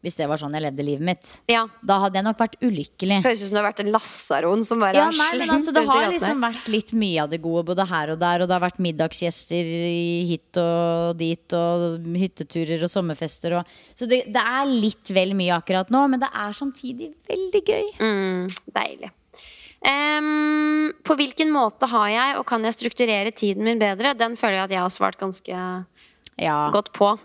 Hvis 0.00 0.16
det 0.16 0.24
var 0.30 0.40
sånn 0.40 0.54
jeg 0.56 0.64
levde 0.64 0.84
livet 0.86 1.04
mitt. 1.04 1.30
Ja. 1.52 1.66
Da 1.84 1.98
hadde 2.00 2.16
jeg 2.16 2.24
nok 2.24 2.38
vært 2.40 2.54
ulykkelig. 2.64 3.18
Høres 3.20 3.42
ut 3.42 3.50
som 3.50 3.58
du 3.58 3.60
har 3.60 3.66
vært 3.66 3.82
en 3.84 3.90
lasaron 3.92 4.64
som 4.64 4.80
bare 4.80 4.96
Ja, 4.96 5.10
nei, 5.12 5.28
men 5.42 5.52
altså, 5.52 5.74
det 5.76 5.82
har 5.84 6.06
liksom 6.08 6.40
vært 6.40 6.70
litt 6.72 6.94
mye 6.96 7.26
av 7.26 7.28
det 7.34 7.40
gode 7.44 7.66
både 7.68 7.84
her 7.90 8.14
og 8.14 8.18
der. 8.22 8.40
Og 8.40 8.48
det 8.48 8.56
har 8.56 8.64
vært 8.64 8.80
middagsgjester 8.80 9.68
hit 10.30 10.60
og 10.62 11.20
dit, 11.20 11.52
og 11.52 12.08
hytteturer 12.16 12.88
og 12.88 12.92
sommerfester. 12.96 13.58
Og, 13.60 13.76
så 13.92 14.08
det, 14.08 14.22
det 14.32 14.40
er 14.56 14.72
litt 14.72 15.12
vel 15.12 15.36
mye 15.36 15.60
akkurat 15.60 15.92
nå, 15.92 16.06
men 16.08 16.24
det 16.24 16.32
er 16.32 16.56
samtidig 16.56 17.12
veldig 17.28 17.64
gøy. 17.68 17.88
Mm, 18.00 18.48
deilig. 18.80 19.12
Um, 19.80 20.90
på 21.04 21.14
hvilken 21.16 21.52
måte 21.52 21.88
har 21.88 22.08
jeg, 22.12 22.36
og 22.40 22.44
kan 22.48 22.64
jeg 22.64 22.76
strukturere 22.76 23.32
tiden 23.32 23.64
min 23.68 23.80
bedre? 23.80 24.12
Den 24.16 24.36
føler 24.40 24.62
jeg 24.62 24.68
at 24.68 24.74
jeg 24.76 24.84
har 24.84 24.92
svart 24.96 25.20
ganske 25.20 25.60
Ja. 26.40 26.70
godt 26.72 26.92
på. 26.96 27.18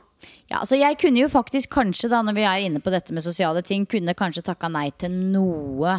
Ja, 0.52 0.62
så 0.68 0.78
jeg 0.78 1.00
kunne 1.02 1.24
jo 1.24 1.30
faktisk 1.32 1.72
kanskje, 1.74 2.10
da 2.12 2.22
når 2.22 2.38
vi 2.38 2.46
er 2.46 2.66
inne 2.68 2.82
på 2.84 2.94
dette 2.94 3.16
med 3.16 3.26
sosiale 3.26 3.64
ting, 3.66 3.88
kunne 3.90 4.14
kanskje 4.18 4.46
takka 4.46 4.70
nei 4.70 4.92
til 4.94 5.14
noe 5.34 5.98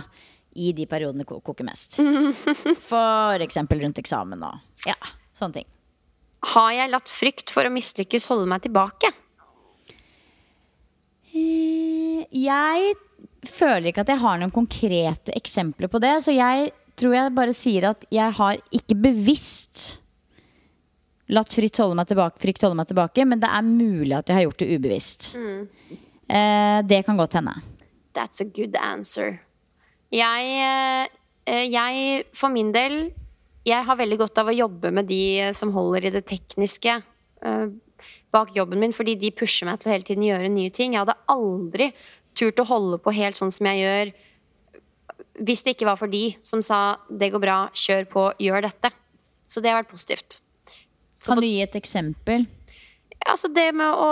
i 0.57 0.71
de 0.77 0.87
periodene 0.89 1.25
det 1.25 1.29
koker 1.29 1.67
mest. 1.67 1.99
For 2.91 3.43
eksempel 3.45 3.83
rundt 3.83 3.99
eksamen 4.01 4.45
og 4.47 4.87
ja, 4.87 4.97
sånne 5.37 5.61
ting. 5.61 5.69
Har 6.55 6.71
jeg 6.77 6.93
latt 6.93 7.11
frykt 7.11 7.51
for 7.51 7.67
å 7.67 7.73
mislykkes 7.75 8.29
holde 8.31 8.47
meg 8.47 8.63
tilbake? 8.63 9.11
Jeg 11.35 12.95
føler 13.47 13.91
ikke 13.91 14.05
at 14.05 14.13
jeg 14.13 14.23
har 14.23 14.39
noen 14.41 14.55
konkrete 14.55 15.35
eksempler 15.37 15.91
på 15.91 16.01
det, 16.03 16.13
så 16.23 16.35
jeg 16.35 16.71
tror 16.97 17.17
jeg 17.17 17.35
bare 17.37 17.57
sier 17.57 17.91
at 17.91 18.07
jeg 18.15 18.37
har 18.39 18.61
ikke 18.75 18.99
bevisst 19.09 19.99
latt 21.33 21.55
frykt 21.55 21.81
holde 21.83 21.97
meg 21.99 22.09
tilbake, 22.11 22.41
frykt 22.43 22.63
holde 22.65 22.79
meg 22.79 22.91
tilbake, 22.91 23.25
men 23.29 23.43
det 23.43 23.51
er 23.51 23.67
mulig 23.67 24.15
at 24.17 24.31
jeg 24.31 24.39
har 24.39 24.47
gjort 24.47 24.63
det 24.63 24.69
ubevisst. 24.77 25.31
Eh, 25.37 26.79
det 26.87 27.03
kan 27.07 27.19
godt 27.19 27.39
hende. 27.39 27.55
That's 28.17 28.43
a 28.43 28.47
good 28.49 28.77
answer. 28.81 29.41
Jeg, 30.15 31.09
eh, 31.47 31.65
jeg, 31.67 32.27
for 32.35 32.53
min 32.55 32.73
del, 32.75 33.11
jeg 33.67 33.87
har 33.87 33.99
veldig 33.99 34.21
godt 34.23 34.39
av 34.39 34.53
å 34.53 34.55
jobbe 34.55 34.93
med 34.95 35.11
de 35.11 35.51
som 35.55 35.75
holder 35.75 36.07
i 36.07 36.15
det 36.15 36.25
tekniske 36.31 37.01
eh, 37.01 37.67
bak 38.31 38.55
jobben 38.55 38.81
min, 38.83 38.95
fordi 38.95 39.17
de 39.19 39.33
pusher 39.35 39.67
meg 39.67 39.81
til 39.81 39.91
å 39.91 39.97
hele 39.97 40.07
tiden 40.07 40.27
gjøre 40.27 40.53
nye 40.53 40.71
ting. 40.71 40.95
Jeg 40.95 41.03
hadde 41.03 41.19
aldri 41.33 41.91
turt 42.37 42.61
å 42.63 42.69
holde 42.69 43.01
på 43.03 43.15
helt 43.17 43.39
sånn 43.39 43.55
som 43.55 43.69
jeg 43.73 43.83
gjør 43.83 44.15
hvis 45.47 45.63
det 45.65 45.75
ikke 45.75 45.89
var 45.89 45.99
for 46.01 46.09
de 46.09 46.37
som 46.41 46.63
sa 46.65 46.97
'det 47.11 47.33
går 47.33 47.41
bra, 47.41 47.59
kjør 47.75 48.09
på, 48.09 48.33
gjør 48.41 48.63
dette'. 48.63 48.93
Så 49.47 49.61
det 49.61 49.71
har 49.71 49.83
vært 49.83 49.93
positivt. 49.93 50.41
Kan 51.25 51.41
du 51.41 51.47
gi 51.47 51.63
et 51.65 51.79
eksempel? 51.79 52.45
Altså 53.27 53.49
det 53.49 53.71
med 53.75 53.89
å 53.89 54.11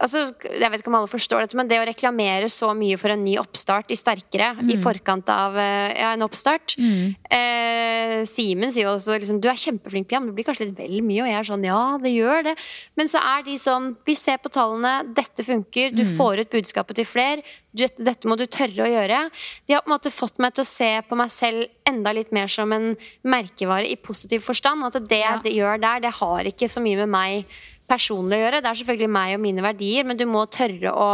altså, 0.00 0.22
Jeg 0.42 0.70
vet 0.72 0.80
ikke 0.82 0.90
om 0.92 0.96
alle 0.98 1.10
forstår 1.10 1.44
dette, 1.44 1.56
men 1.58 1.68
det 1.70 1.78
å 1.80 1.86
reklamere 1.88 2.48
så 2.52 2.72
mye 2.76 2.98
for 3.00 3.12
en 3.14 3.22
ny 3.24 3.36
oppstart 3.40 3.92
i 3.92 3.98
Sterkere 3.98 4.52
i 4.72 4.76
forkant 4.82 5.28
av 5.32 5.56
eh, 5.60 5.92
ja, 6.00 6.12
en 6.16 6.24
oppstart 6.26 6.74
eh, 6.78 8.24
Simen 8.26 8.72
sier 8.72 8.88
jo 8.88 8.94
også 8.96 9.16
liksom, 9.20 9.40
du 9.40 9.48
er 9.50 9.58
kjempeflink 9.60 10.10
men 10.10 10.30
det 10.30 10.34
blir 10.36 10.46
kanskje 10.48 10.66
litt 10.68 10.78
vel 10.78 11.00
mye. 11.06 11.22
Og 11.24 11.30
jeg 11.30 11.38
er 11.38 11.48
sånn 11.48 11.64
ja, 11.66 11.80
det 12.02 12.12
gjør 12.12 12.44
det. 12.50 12.54
Men 12.98 13.08
så 13.10 13.20
er 13.22 13.44
de 13.46 13.56
sånn 13.60 13.90
vi 14.06 14.16
ser 14.18 14.40
på 14.42 14.50
tallene, 14.52 15.14
dette 15.16 15.44
funker, 15.46 15.92
du 15.94 16.04
får 16.16 16.42
ut 16.44 16.50
budskapet 16.56 17.00
til 17.00 17.08
flere. 17.08 17.44
Dette 17.72 18.26
må 18.26 18.34
du 18.36 18.46
tørre 18.50 18.82
å 18.82 18.90
gjøre. 18.90 19.20
De 19.68 19.76
har 19.76 19.84
på 19.84 19.90
en 19.90 19.94
måte 19.94 20.10
fått 20.10 20.40
meg 20.42 20.56
til 20.56 20.64
å 20.64 20.70
se 20.70 20.90
på 21.06 21.18
meg 21.18 21.30
selv 21.30 21.68
enda 21.86 22.12
litt 22.16 22.32
mer 22.34 22.50
som 22.50 22.72
en 22.74 22.92
merkevare 23.22 23.86
i 23.86 23.96
positiv 23.96 24.42
forstand. 24.46 24.82
At 24.88 24.98
det 25.08 25.20
Ja. 25.20 25.38
det 25.42 25.52
gjør 25.54 25.80
der, 25.80 26.00
det 26.00 26.14
har 26.18 26.44
ikke 26.44 26.68
så 26.68 26.80
mye 26.82 26.96
med 27.04 27.08
meg 27.08 27.46
personlig 27.90 28.38
å 28.38 28.42
gjøre. 28.46 28.62
Det 28.64 28.70
er 28.70 28.80
selvfølgelig 28.80 29.10
meg 29.18 29.36
og 29.36 29.42
mine 29.44 29.64
verdier, 29.66 30.06
men 30.08 30.18
du 30.20 30.24
må 30.30 30.44
tørre 30.54 30.92
å, 30.94 31.08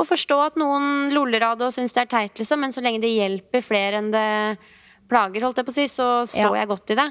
å 0.00 0.04
forstå 0.08 0.38
at 0.48 0.56
noen 0.60 1.12
loller 1.12 1.44
av 1.50 1.58
det 1.60 1.68
og 1.68 1.74
syns 1.76 1.92
det 1.96 2.06
er 2.06 2.12
teit, 2.16 2.34
liksom. 2.40 2.62
Men 2.64 2.72
så 2.74 2.80
lenge 2.84 3.02
det 3.04 3.12
hjelper 3.12 3.64
flere 3.66 4.00
enn 4.00 4.10
det 4.14 4.26
plager, 5.12 5.44
holdt 5.44 5.60
jeg 5.60 5.68
på 5.68 5.74
å 5.74 5.76
si, 5.76 5.88
så 5.92 6.06
står 6.24 6.54
Ja. 6.56 6.60
jeg 6.62 6.70
godt 6.72 6.90
i 6.94 7.00
det. 7.02 7.08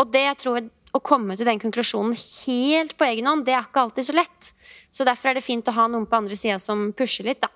Og 0.00 0.06
det 0.14 0.22
jeg 0.24 0.38
tror 0.40 0.62
å 0.92 1.00
komme 1.00 1.36
til 1.36 1.46
den 1.48 1.60
konklusjonen 1.60 2.16
helt 2.16 2.96
på 3.00 3.04
egen 3.08 3.28
hånd, 3.28 3.44
det 3.46 3.54
er 3.56 3.64
ikke 3.64 3.80
alltid 3.86 4.04
så 4.08 4.14
lett. 4.16 4.52
Så 4.92 5.04
derfor 5.08 5.30
er 5.30 5.34
det 5.38 5.44
fint 5.44 5.68
å 5.68 5.72
ha 5.76 5.86
noen 5.88 6.04
på 6.08 6.16
andre 6.18 6.36
sida 6.36 6.58
som 6.60 6.90
pusher 6.96 7.24
litt, 7.28 7.40
da. 7.44 7.48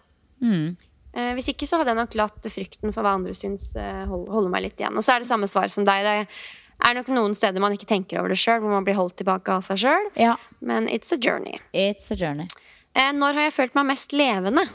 Eh, 1.16 1.32
hvis 1.36 1.48
ikke 1.52 1.64
så 1.68 1.78
hadde 1.80 1.94
jeg 1.94 1.96
nok 2.02 2.14
latt 2.20 2.46
frykten 2.52 2.92
for 2.92 3.00
hva 3.04 3.14
andre 3.16 3.32
syns 3.36 3.70
eh, 3.80 4.04
holde, 4.08 4.28
holde 4.32 4.50
meg 4.52 4.66
litt 4.66 4.80
igjen. 4.80 4.96
Og 4.96 5.04
så 5.04 5.14
er 5.14 5.24
det 5.24 5.28
samme 5.30 5.48
svar 5.48 5.68
som 5.72 5.84
deg. 5.88 6.04
Det 6.04 6.28
er 6.84 6.96
nok 6.98 7.08
noen 7.12 7.34
steder 7.36 7.62
man 7.62 7.74
ikke 7.76 7.88
tenker 7.88 8.20
over 8.20 8.32
det 8.32 8.40
sjøl, 8.40 8.60
hvor 8.62 8.74
man 8.74 8.84
blir 8.86 8.98
holdt 8.98 9.16
tilbake 9.20 9.52
av 9.52 9.64
seg 9.66 9.80
sjøl. 9.86 10.10
Ja. 10.20 10.36
Men 10.60 10.90
it's 10.92 11.14
a 11.14 11.18
journey. 11.20 11.60
It's 11.72 12.10
a 12.12 12.18
journey. 12.18 12.48
Eh, 12.96 13.12
når 13.16 13.38
har 13.38 13.48
jeg 13.48 13.56
følt 13.56 13.78
meg 13.78 13.88
mest 13.92 14.16
levende? 14.16 14.66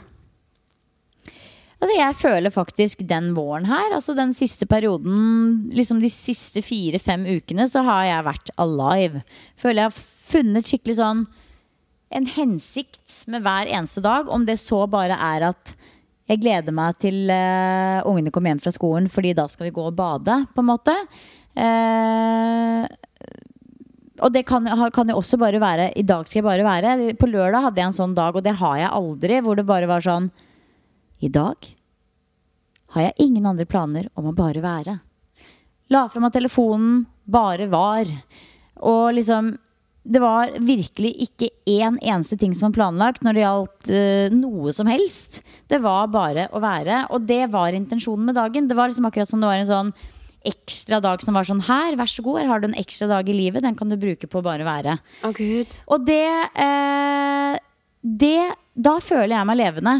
Altså, 1.82 1.94
jeg 1.98 2.14
føler 2.14 2.54
faktisk 2.54 3.00
den 3.10 3.32
våren 3.34 3.66
her, 3.66 3.88
altså 3.90 4.14
den 4.14 4.30
siste 4.38 4.68
perioden, 4.70 5.64
liksom 5.74 5.98
de 5.98 6.10
siste 6.14 6.62
fire-fem 6.62 7.24
ukene, 7.26 7.66
så 7.66 7.82
har 7.82 8.04
jeg 8.06 8.26
vært 8.28 8.52
alive. 8.62 9.24
Føler 9.58 9.82
jeg 9.82 9.90
har 9.90 9.96
funnet 9.98 10.70
skikkelig 10.70 10.98
sånn 11.00 11.24
en 12.12 12.28
hensikt 12.28 13.24
med 13.32 13.42
hver 13.42 13.66
eneste 13.66 14.02
dag. 14.04 14.30
Om 14.30 14.46
det 14.46 14.60
så 14.62 14.84
bare 14.90 15.16
er 15.16 15.48
at 15.48 15.74
jeg 16.30 16.38
gleder 16.44 16.74
meg 16.76 17.00
til 17.02 17.32
uh, 17.32 18.04
ungene 18.06 18.30
kommer 18.30 18.52
hjem 18.52 18.62
fra 18.62 18.72
skolen, 18.74 19.08
fordi 19.10 19.34
da 19.34 19.48
skal 19.50 19.66
vi 19.66 19.74
gå 19.74 19.88
og 19.88 19.96
bade, 19.98 20.36
på 20.54 20.62
en 20.62 20.70
måte. 20.70 20.94
Eh, 21.56 22.86
og 24.22 24.32
det 24.32 24.44
kan, 24.48 24.68
kan 24.94 25.10
jo 25.10 25.18
også 25.18 25.36
bare 25.40 25.60
være 25.60 25.90
I 25.98 26.04
dag 26.06 26.24
skal 26.28 26.40
jeg 26.40 26.46
bare 26.46 26.64
være. 26.64 27.12
På 27.18 27.28
lørdag 27.28 27.66
hadde 27.66 27.82
jeg 27.82 27.90
en 27.90 28.00
sånn 28.00 28.16
dag, 28.16 28.36
og 28.36 28.44
det 28.46 28.56
har 28.62 28.80
jeg 28.80 28.96
aldri, 29.02 29.40
hvor 29.44 29.58
det 29.58 29.68
bare 29.68 29.90
var 29.90 30.04
sånn 30.04 30.30
i 31.22 31.30
dag 31.30 31.70
har 32.92 33.08
jeg 33.08 33.26
ingen 33.26 33.48
andre 33.48 33.66
planer 33.68 34.08
om 34.18 34.28
å 34.28 34.36
bare 34.36 34.62
være. 34.64 34.98
La 35.92 36.06
fra 36.12 36.22
meg 36.22 36.32
telefonen, 36.34 37.04
bare 37.24 37.68
var. 37.72 38.08
Og 38.82 39.12
liksom 39.18 39.56
Det 40.02 40.18
var 40.18 40.50
virkelig 40.58 41.12
ikke 41.22 41.46
én 41.70 41.94
eneste 42.02 42.34
ting 42.34 42.56
som 42.58 42.64
var 42.66 42.74
planlagt 42.74 43.22
når 43.22 43.36
det 43.36 43.42
gjaldt 43.44 43.90
uh, 43.94 44.32
noe 44.34 44.72
som 44.74 44.88
helst. 44.90 45.44
Det 45.70 45.78
var 45.78 46.08
bare 46.10 46.48
å 46.50 46.58
være. 46.58 47.04
Og 47.14 47.22
det 47.22 47.44
var 47.52 47.70
intensjonen 47.70 48.26
med 48.26 48.34
dagen. 48.34 48.66
Det 48.66 48.74
var 48.74 48.90
liksom 48.90 49.06
akkurat 49.06 49.30
som 49.30 49.38
det 49.38 49.46
var 49.46 49.62
en 49.62 49.68
sånn 49.68 49.92
ekstra 50.48 51.00
dag 51.02 51.22
som 51.22 51.34
var 51.34 51.44
sånn 51.48 51.60
her, 51.66 51.96
vær 51.96 52.10
så 52.10 52.22
god, 52.24 52.40
her 52.40 52.46
har 52.50 52.60
du 52.60 52.68
en 52.68 52.78
ekstra 52.80 53.08
dag 53.10 53.28
i 53.28 53.32
livet. 53.36 53.62
Den 53.62 53.74
kan 53.78 53.88
du 53.88 53.96
bruke 53.96 54.26
på 54.28 54.40
å 54.40 54.44
bare 54.46 54.64
være. 54.66 54.98
Oh, 55.24 55.32
gud. 55.36 55.76
Og 55.88 56.04
det, 56.06 56.24
eh, 56.56 57.58
det 58.02 58.54
Da 58.74 58.94
føler 59.04 59.36
jeg 59.36 59.46
meg 59.46 59.58
levende. 59.60 59.92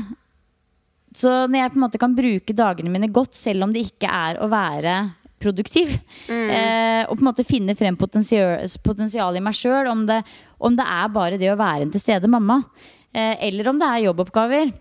Så 1.14 1.28
når 1.47 1.59
jeg 1.61 1.70
på 1.74 1.76
en 1.76 1.82
måte 1.84 1.99
kan 2.01 2.14
bruke 2.16 2.55
dagene 2.57 2.88
mine 2.90 3.11
godt, 3.12 3.34
selv 3.36 3.66
om 3.66 3.72
det 3.74 3.82
ikke 3.84 4.09
er 4.09 4.38
å 4.40 4.49
være 4.49 4.95
produktiv, 5.43 5.90
eh, 6.30 7.05
og 7.05 7.18
på 7.18 7.20
en 7.20 7.28
måte 7.28 7.45
finne 7.45 7.74
frem 7.76 7.97
potensial, 8.01 8.62
potensial 8.82 9.36
i 9.36 9.40
meg 9.45 9.53
sjøl, 9.59 9.90
om, 9.90 10.07
det- 10.07 10.22
om 10.61 10.74
det 10.74 10.86
er 10.86 11.09
bare 11.12 11.36
det 11.36 11.51
å 11.53 11.59
være 11.59 11.82
en 11.82 11.90
til 11.90 12.01
stede 12.01 12.28
mamma, 12.30 12.62
eh, 13.12 13.36
eller 13.49 13.68
om 13.68 13.76
det 13.78 13.88
er 13.88 14.05
jobboppgaver. 14.07 14.72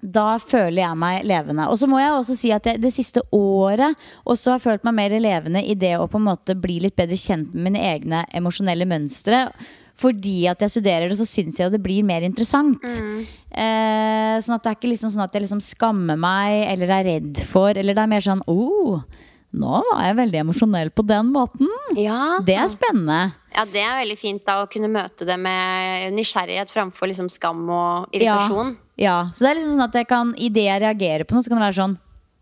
Da 0.00 0.38
føler 0.40 0.80
jeg 0.80 0.96
meg 0.96 1.26
levende. 1.28 1.66
Og 1.68 1.76
så 1.76 1.88
må 1.90 1.98
jeg 2.00 2.14
også 2.14 2.36
si 2.38 2.52
at 2.56 2.64
jeg 2.66 2.80
det 2.80 2.92
siste 2.94 3.20
året 3.36 3.98
også 4.24 4.54
har 4.54 4.62
følt 4.62 4.86
meg 4.88 4.96
mer 4.96 5.16
levende 5.20 5.60
i 5.60 5.76
det 5.76 5.92
å 6.00 6.08
på 6.08 6.20
en 6.20 6.28
måte 6.30 6.56
bli 6.56 6.78
litt 6.80 6.96
bedre 6.96 7.18
kjent 7.20 7.52
med 7.52 7.68
mine 7.68 7.84
egne 7.92 8.24
emosjonelle 8.32 8.88
mønstre. 8.88 9.44
Fordi 10.00 10.46
at 10.48 10.62
jeg 10.64 10.72
studerer 10.72 11.10
det, 11.10 11.18
så 11.20 11.26
syns 11.28 11.58
jeg 11.58 11.66
jo 11.68 11.74
det 11.74 11.82
blir 11.84 12.06
mer 12.06 12.24
interessant. 12.24 12.86
Eh, 12.88 14.36
sånn 14.40 14.56
at 14.56 14.64
det 14.64 14.70
er 14.70 14.78
ikke 14.78 14.94
liksom 14.94 15.12
sånn 15.12 15.26
at 15.26 15.34
jeg 15.36 15.44
liksom 15.44 15.60
skammer 15.64 16.16
meg 16.20 16.62
eller 16.70 16.94
er 16.96 17.08
redd 17.10 17.42
for. 17.50 17.74
Eller 17.76 17.92
det 17.96 18.06
er 18.06 18.14
mer 18.14 18.24
sånn 18.24 18.40
oh, 18.48 19.02
nå 19.50 19.80
var 19.90 20.04
jeg 20.06 20.16
veldig 20.20 20.40
emosjonell 20.44 20.92
på 20.94 21.04
den 21.04 21.32
måten. 21.34 21.68
Ja. 21.98 22.38
Det 22.46 22.54
er 22.56 22.70
spennende. 22.70 23.32
ja, 23.50 23.64
det 23.66 23.82
er 23.82 23.98
veldig 23.98 24.18
fint 24.18 24.44
da 24.46 24.60
å 24.62 24.68
kunne 24.70 24.88
møte 24.92 25.26
det 25.26 25.36
med 25.42 26.14
nysgjerrighet 26.14 26.70
framfor 26.70 27.10
liksom 27.10 27.28
skam 27.32 27.64
og 27.66 28.14
irritasjon. 28.14 28.76
Ja, 28.78 28.86
ja. 29.00 29.16
Så 29.34 29.44
det 29.46 29.50
er 29.50 29.58
liksom 29.60 29.74
sånn 29.76 29.88
at 29.88 29.98
jeg 30.00 30.08
kan 30.10 30.30
idet 30.36 30.66
jeg 30.68 30.82
reagerer 30.84 31.26
på 31.26 31.36
noe, 31.36 31.44
så 31.44 31.52
kan 31.52 31.60
det 31.60 31.68
være 31.70 31.80
sånn 31.80 31.98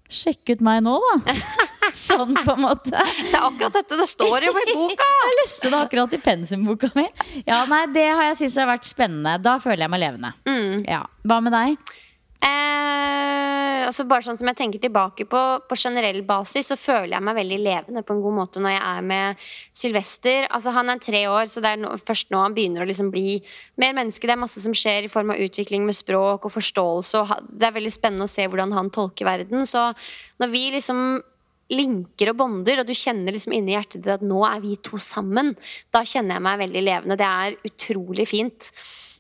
Sjekk 0.08 0.54
ut 0.54 0.62
meg 0.64 0.78
nå, 0.86 0.94
da. 1.04 1.34
sånn 1.92 2.30
på 2.32 2.54
en 2.54 2.62
måte. 2.62 2.94
Det 2.96 3.34
er 3.36 3.42
akkurat 3.44 3.74
dette 3.76 3.98
det 4.00 4.06
står 4.08 4.46
jo 4.46 4.54
i 4.56 4.62
boka! 4.72 5.04
Jeg 5.28 5.36
leste 5.42 5.68
det 5.68 5.80
akkurat 5.82 6.14
i 6.16 6.20
pensumboka 6.24 6.88
mi. 6.94 7.04
Ja, 7.44 7.58
nei, 7.68 7.82
Det 7.92 8.06
har 8.08 8.30
jeg 8.30 8.38
syntes 8.40 8.56
har 8.62 8.70
vært 8.70 8.88
spennende. 8.88 9.34
Da 9.44 9.58
føler 9.60 9.84
jeg 9.84 9.92
meg 9.92 10.00
levende. 10.00 10.30
Ja. 10.88 11.02
Hva 11.28 11.42
med 11.44 11.52
deg? 11.52 11.92
Eh, 12.38 13.82
også 13.88 14.04
bare 14.06 14.22
sånn 14.22 14.36
som 14.38 14.46
jeg 14.46 14.58
tenker 14.60 14.78
tilbake 14.78 15.24
på 15.26 15.38
På 15.66 15.74
generell 15.74 16.20
basis 16.22 16.68
så 16.70 16.76
føler 16.78 17.16
jeg 17.16 17.24
meg 17.26 17.34
veldig 17.34 17.56
levende 17.64 18.04
på 18.06 18.14
en 18.14 18.20
god 18.22 18.36
måte 18.36 18.62
når 18.62 18.76
jeg 18.76 18.82
er 18.86 19.06
med 19.08 19.48
Sylvester. 19.80 20.46
Altså 20.54 20.74
Han 20.76 20.92
er 20.92 21.02
tre 21.02 21.24
år, 21.26 21.48
så 21.50 21.62
det 21.64 21.72
er 21.72 21.80
no, 21.82 21.94
først 21.98 22.30
nå 22.30 22.42
han 22.44 22.54
begynner 22.54 22.84
å 22.84 22.88
liksom 22.88 23.10
bli 23.14 23.40
mer 23.80 23.96
menneske. 23.96 24.28
Det 24.28 24.36
er 24.36 24.44
masse 24.44 24.62
som 24.62 24.76
skjer 24.76 25.08
i 25.08 25.12
form 25.12 25.34
av 25.34 25.42
utvikling 25.42 25.86
med 25.88 25.98
språk 25.98 26.46
og 26.46 26.54
forståelse. 26.54 27.24
Og 27.24 27.50
det 27.50 27.68
er 27.68 27.74
veldig 27.74 27.94
spennende 27.94 28.28
å 28.28 28.32
se 28.32 28.46
hvordan 28.46 28.76
han 28.76 28.92
tolker 28.94 29.28
verden. 29.28 29.66
Så 29.66 29.88
når 30.38 30.54
vi 30.54 30.64
liksom 30.76 31.02
linker 31.74 32.32
og 32.32 32.38
bonder, 32.38 32.80
og 32.80 32.88
du 32.88 32.94
kjenner 32.96 33.34
liksom 33.34 33.52
inni 33.56 33.74
hjertet 33.74 34.00
ditt 34.00 34.14
at 34.14 34.24
nå 34.24 34.40
er 34.48 34.62
vi 34.64 34.78
to 34.84 35.00
sammen, 35.02 35.52
da 35.92 36.00
kjenner 36.06 36.38
jeg 36.38 36.46
meg 36.46 36.62
veldig 36.62 36.84
levende. 36.86 37.18
Det 37.20 37.28
er 37.28 37.58
utrolig 37.68 38.28
fint. 38.30 38.70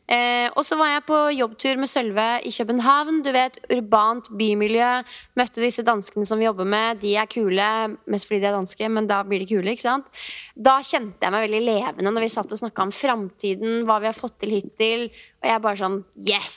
Eh, 0.08 0.48
og 0.56 0.64
så 0.64 0.78
var 0.80 0.88
jeg 0.88 1.04
på 1.04 1.16
jobbtur 1.36 1.80
med 1.80 1.90
Sølve 1.90 2.26
i 2.48 2.52
København. 2.54 3.20
Du 3.26 3.28
vet, 3.34 3.58
Urbant 3.74 4.30
bymiljø. 4.40 4.90
Møtte 5.36 5.60
disse 5.60 5.84
danskene 5.84 6.24
som 6.28 6.40
vi 6.40 6.46
jobber 6.46 6.68
med. 6.68 7.02
De 7.02 7.12
er 7.20 7.28
kule, 7.28 7.70
mest 8.08 8.28
fordi 8.28 8.40
de 8.40 8.48
er 8.48 8.56
danske, 8.56 8.88
men 8.88 9.08
da 9.10 9.20
blir 9.28 9.44
de 9.44 9.48
kule. 9.50 9.74
ikke 9.74 9.84
sant? 9.84 10.08
Da 10.56 10.78
kjente 10.80 11.26
jeg 11.26 11.34
meg 11.34 11.44
veldig 11.44 11.64
levende 11.66 12.12
når 12.14 12.24
vi 12.24 12.30
satt 12.38 12.54
og 12.54 12.62
snakka 12.62 12.86
om 12.88 12.94
framtiden, 12.94 13.82
hva 13.88 13.98
vi 14.00 14.08
har 14.08 14.16
fått 14.16 14.38
til 14.40 14.56
hittil. 14.56 15.10
Og 15.42 15.50
jeg 15.52 15.64
bare 15.66 15.82
sånn 15.82 16.00
Yes! 16.16 16.56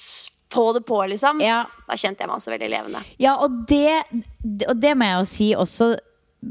Få 0.51 0.73
det 0.75 0.81
på, 0.83 0.97
liksom. 1.07 1.39
Ja. 1.39 1.61
Da 1.87 1.95
kjente 1.95 2.25
jeg 2.25 2.27
meg 2.27 2.35
også 2.35 2.51
veldig 2.51 2.67
levende. 2.73 2.99
Ja, 3.23 3.37
og 3.39 3.61
det, 3.69 4.01
og 4.67 4.81
det 4.83 4.91
må 4.99 5.07
jeg 5.07 5.15
jo 5.21 5.27
si 5.29 5.47
også 5.55 5.93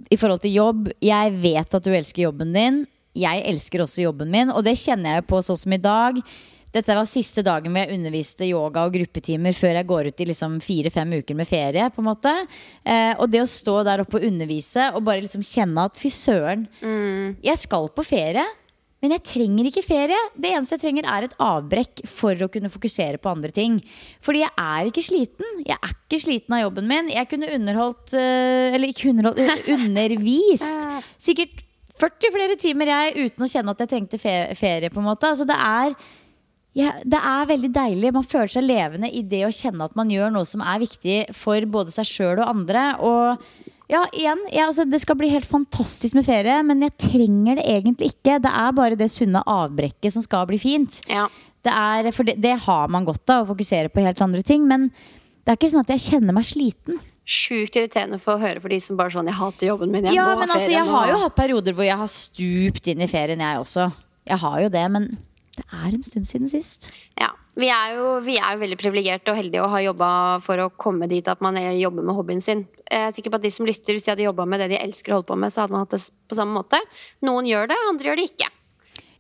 i 0.09 0.17
forhold 0.17 0.41
til 0.41 0.55
jobb. 0.57 0.89
Jeg 1.05 1.35
vet 1.43 1.77
at 1.77 1.85
du 1.85 1.91
elsker 1.93 2.25
jobben 2.25 2.55
din. 2.57 2.87
Jeg 3.19 3.43
elsker 3.51 3.83
også 3.85 4.07
jobben 4.07 4.31
min, 4.33 4.53
og 4.55 4.65
det 4.65 4.79
kjenner 4.81 5.19
jeg 5.19 5.27
på 5.29 5.43
sånn 5.45 5.59
som 5.61 5.77
i 5.77 5.81
dag. 5.83 6.21
Dette 6.71 6.95
var 6.95 7.09
siste 7.11 7.43
dagen 7.43 7.75
hvor 7.75 7.83
jeg 7.83 7.97
underviste 7.99 8.47
yoga 8.47 8.85
og 8.87 8.95
gruppetimer 8.95 9.57
før 9.59 9.81
jeg 9.81 9.89
går 9.91 10.11
ut 10.13 10.23
i 10.23 10.29
liksom 10.31 10.61
fire-fem 10.63 11.17
uker 11.19 11.39
med 11.41 11.49
ferie. 11.51 11.89
på 11.91 12.03
en 12.03 12.09
måte 12.13 12.31
eh, 12.85 13.15
Og 13.19 13.27
det 13.33 13.43
å 13.43 13.51
stå 13.51 13.81
der 13.89 14.05
oppe 14.05 14.21
og 14.21 14.27
undervise 14.29 14.93
og 14.95 15.03
bare 15.09 15.25
liksom 15.25 15.43
kjenne 15.43 15.89
at 15.91 15.99
fy 15.99 16.11
søren, 16.15 16.69
jeg 17.43 17.59
skal 17.59 17.91
på 17.95 18.05
ferie. 18.07 18.47
Men 19.01 19.15
jeg 19.15 19.23
trenger 19.25 19.65
ikke 19.71 19.83
ferie. 19.83 20.19
Det 20.37 20.51
eneste 20.53 20.77
jeg 20.77 20.83
trenger, 20.83 21.07
er 21.09 21.25
et 21.25 21.37
avbrekk 21.41 22.03
for 22.11 22.37
å 22.45 22.51
kunne 22.53 22.69
fokusere 22.69 23.17
på 23.17 23.31
andre 23.33 23.49
ting. 23.57 23.79
Fordi 24.21 24.43
jeg 24.43 24.53
er 24.61 24.91
ikke 24.91 25.05
sliten. 25.07 25.63
Jeg 25.65 25.79
er 25.79 25.95
ikke 25.95 26.21
sliten 26.21 26.57
av 26.59 26.67
jobben 26.67 26.89
min. 26.91 27.09
Jeg 27.09 27.31
kunne 27.31 27.49
underholdt 27.57 28.13
eh, 28.13 28.77
Eller 28.77 28.93
ikke 28.93 29.09
underholdt, 29.15 29.41
eh, 29.41 29.73
undervist. 29.79 30.85
Sikkert 31.17 31.65
40 32.01 32.33
flere 32.33 32.57
timer 32.61 32.93
jeg 32.93 33.27
uten 33.31 33.45
å 33.45 33.49
kjenne 33.51 33.73
at 33.75 33.83
jeg 33.85 33.91
trengte 33.95 34.21
ferie. 34.21 34.89
på 34.93 35.01
en 35.01 35.09
måte 35.09 35.29
Altså 35.29 35.49
det 35.49 35.57
er 35.57 35.97
ja, 36.79 36.93
det 37.03 37.19
er 37.19 37.49
veldig 37.51 37.71
deilig. 37.75 38.13
Man 38.15 38.27
føler 38.27 38.53
seg 38.53 38.63
levende 38.69 39.11
i 39.11 39.23
det 39.27 39.43
å 39.47 39.51
kjenne 39.55 39.89
at 39.89 39.97
man 39.99 40.11
gjør 40.13 40.31
noe 40.35 40.47
som 40.47 40.63
er 40.63 40.79
viktig 40.85 41.17
for 41.35 41.67
både 41.67 41.91
seg 41.95 42.07
sjøl 42.07 42.39
og 42.45 42.47
andre. 42.53 42.85
Og 43.03 43.67
ja, 43.91 44.05
igjen, 44.15 44.39
ja, 44.55 44.69
altså, 44.69 44.85
det 44.87 45.01
skal 45.03 45.19
bli 45.19 45.33
helt 45.33 45.49
fantastisk 45.51 46.15
med 46.15 46.27
ferie, 46.29 46.61
men 46.63 46.85
jeg 46.87 46.95
trenger 47.11 47.59
det 47.59 47.65
egentlig 47.67 48.13
ikke. 48.15 48.37
Det 48.45 48.53
er 48.55 48.77
bare 48.79 48.99
det 49.01 49.11
sunne 49.11 49.43
avbrekket 49.51 50.15
som 50.15 50.23
skal 50.23 50.47
bli 50.47 50.61
fint. 50.63 51.01
Ja. 51.11 51.25
Det, 51.67 51.73
er, 51.75 52.13
for 52.15 52.25
det, 52.29 52.37
det 52.41 52.55
har 52.69 52.87
man 52.95 53.05
godt 53.09 53.29
av, 53.35 53.43
å 53.45 53.51
fokusere 53.51 53.91
på 53.93 54.05
helt 54.07 54.23
andre 54.23 54.45
ting. 54.47 54.63
Men 54.71 54.87
det 55.43 55.51
er 55.51 55.59
ikke 55.59 55.73
sånn 55.75 55.83
at 55.83 55.91
jeg 55.97 56.05
kjenner 56.07 56.37
meg 56.39 56.47
sliten. 56.49 57.01
Sjukt 57.31 57.77
irriterende 57.77 58.17
for 58.23 58.39
å 58.39 58.43
høre 58.43 58.63
for 58.63 58.73
de 58.73 58.79
som 58.83 58.97
bare 58.99 59.13
sånn 59.15 59.29
Jeg 59.29 59.37
hater 59.39 59.69
jobben 59.69 59.91
min. 59.93 60.07
Jeg 60.09 60.17
Ja, 60.17 60.25
må 60.31 60.39
ha 60.41 60.47
ferie. 60.47 60.55
altså, 60.55 60.71
jeg 60.73 60.87
har 60.89 61.11
jo 61.11 61.19
hatt 61.25 61.35
perioder 61.37 61.77
hvor 61.77 61.87
jeg 61.87 61.99
har 62.01 62.11
stupt 62.15 62.89
inn 62.95 63.03
i 63.05 63.11
ferien, 63.11 63.43
jeg 63.43 63.61
også. 63.61 63.91
Jeg 64.31 64.39
har 64.43 64.57
jo 64.65 64.71
det, 64.73 64.87
men 64.95 65.11
det 65.61 65.69
er 65.71 65.95
en 65.95 66.03
stund 66.05 66.27
siden 66.29 66.51
sist. 66.51 66.91
Ja, 67.21 67.31
vi 67.61 67.69
er 67.73 67.97
jo, 67.99 68.11
vi 68.25 68.37
er 68.41 68.55
jo 68.57 68.63
veldig 68.63 68.79
privilegerte 68.81 69.33
og 69.33 69.39
heldige 69.41 69.63
og 69.65 69.73
har 69.75 69.85
jobba 69.85 70.11
for 70.45 70.63
å 70.65 70.71
komme 70.81 71.09
dit 71.11 71.27
at 71.29 71.43
man 71.45 71.59
er- 71.61 71.77
jobber 71.79 72.07
med 72.07 72.17
hobbyen 72.17 72.41
sin. 72.43 72.67
Jeg 72.91 73.07
er 73.07 73.13
sikker 73.15 73.31
på 73.35 73.39
at 73.41 73.45
de 73.45 73.51
som 73.55 73.67
lytter, 73.69 73.93
Hvis 73.95 74.05
de 74.07 74.11
hadde 74.15 74.27
jobba 74.27 74.47
med 74.49 74.61
det 74.61 74.71
de 74.73 74.81
elsker 74.81 75.13
å 75.13 75.21
holde 75.21 75.29
på 75.29 75.39
med, 75.39 75.53
så 75.53 75.63
hadde 75.63 75.77
man 75.77 75.85
hatt 75.85 75.91
det 75.95 76.03
på 76.31 76.39
samme 76.39 76.57
måte. 76.57 76.81
Noen 77.23 77.47
gjør 77.47 77.69
det, 77.69 77.77
andre 77.89 78.09
gjør 78.11 78.17
det 78.17 78.31
ikke. 78.33 78.49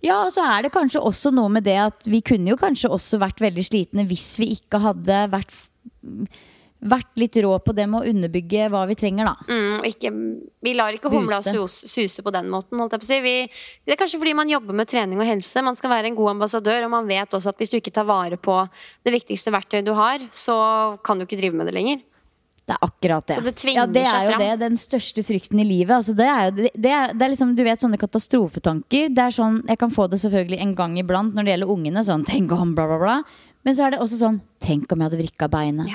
Ja, 0.02 0.24
og 0.24 0.32
så 0.32 0.40
er 0.48 0.62
det 0.64 0.72
kanskje 0.72 1.02
også 1.04 1.30
noe 1.36 1.50
med 1.52 1.64
det 1.64 1.76
at 1.76 2.06
vi 2.08 2.22
kunne 2.24 2.48
jo 2.48 2.56
kanskje 2.56 2.88
også 2.88 3.20
vært 3.20 3.42
veldig 3.44 3.64
slitne 3.66 4.06
hvis 4.08 4.38
vi 4.40 4.54
ikke 4.56 4.80
hadde 4.80 5.18
vært 5.30 5.52
vært 6.80 7.20
litt 7.20 7.36
rå 7.44 7.52
på 7.60 7.74
det 7.76 7.86
med 7.90 8.00
å 8.00 8.10
underbygge 8.10 8.68
hva 8.72 8.82
vi 8.88 8.96
trenger, 8.98 9.28
da. 9.28 9.48
Mm, 9.52 9.86
ikke, 9.90 10.12
vi 10.64 10.74
lar 10.76 10.96
ikke 10.96 11.12
humla 11.12 11.40
sus, 11.44 11.82
suse 11.90 12.24
på 12.24 12.32
den 12.34 12.48
måten. 12.52 12.80
Si. 13.04 13.20
vi, 13.24 13.34
det 13.84 13.94
er 13.94 14.00
kanskje 14.00 14.20
fordi 14.22 14.36
man 14.36 14.50
jobber 14.50 14.76
med 14.76 14.88
trening 14.90 15.20
og 15.20 15.28
helse. 15.28 15.64
Man 15.64 15.76
skal 15.78 15.92
være 15.92 16.10
en 16.10 16.18
god 16.18 16.34
ambassadør, 16.36 16.86
og 16.86 16.94
man 16.96 17.10
vet 17.10 17.36
også 17.36 17.52
at 17.52 17.60
hvis 17.60 17.72
du 17.72 17.80
ikke 17.80 17.94
tar 17.94 18.08
vare 18.08 18.40
på 18.40 18.62
det 19.04 19.14
viktigste 19.14 19.52
verktøyet 19.54 19.88
du 19.88 19.92
har, 19.98 20.24
så 20.32 20.56
kan 21.04 21.20
du 21.20 21.28
ikke 21.28 21.40
drive 21.40 21.60
med 21.60 21.68
det 21.68 21.76
lenger. 21.76 22.06
Det 22.70 22.76
er 22.76 22.86
akkurat 22.86 23.26
det. 23.26 23.34
Så 23.34 23.42
det 23.42 23.54
tvinger 23.58 23.80
ja, 23.80 23.86
det 23.90 24.02
er 24.06 24.26
jo 24.28 24.34
det, 24.38 24.50
den 24.60 24.76
største 24.78 25.24
frykten 25.26 25.58
i 25.58 25.66
livet. 25.66 25.90
Altså, 25.96 26.14
det, 26.14 26.28
er 26.30 26.44
jo, 26.46 26.56
det, 26.60 26.70
det, 26.76 26.92
er, 26.94 27.14
det 27.16 27.26
er 27.26 27.32
liksom, 27.32 27.54
du 27.58 27.64
vet 27.66 27.82
sånne 27.82 27.98
katastrofetanker. 27.98 29.10
Det 29.10 29.24
er 29.24 29.34
sånn, 29.34 29.60
Jeg 29.66 29.80
kan 29.80 29.92
få 29.92 30.06
det 30.12 30.20
selvfølgelig 30.22 30.60
en 30.62 30.74
gang 30.78 30.96
iblant 31.02 31.34
når 31.34 31.48
det 31.48 31.56
gjelder 31.56 31.72
ungene. 31.74 32.04
Sånn, 32.06 32.24
tenk 32.28 32.54
om 32.54 32.76
bla, 32.78 32.86
bla, 32.92 33.00
bla. 33.02 33.16
Men 33.66 33.76
så 33.76 33.88
er 33.88 33.96
det 33.96 34.00
også 34.04 34.20
sånn 34.22 34.40
Tenk 34.62 34.92
om 34.92 35.00
jeg 35.00 35.10
hadde 35.10 35.18
vrikka 35.22 35.48
beinet. 35.50 35.90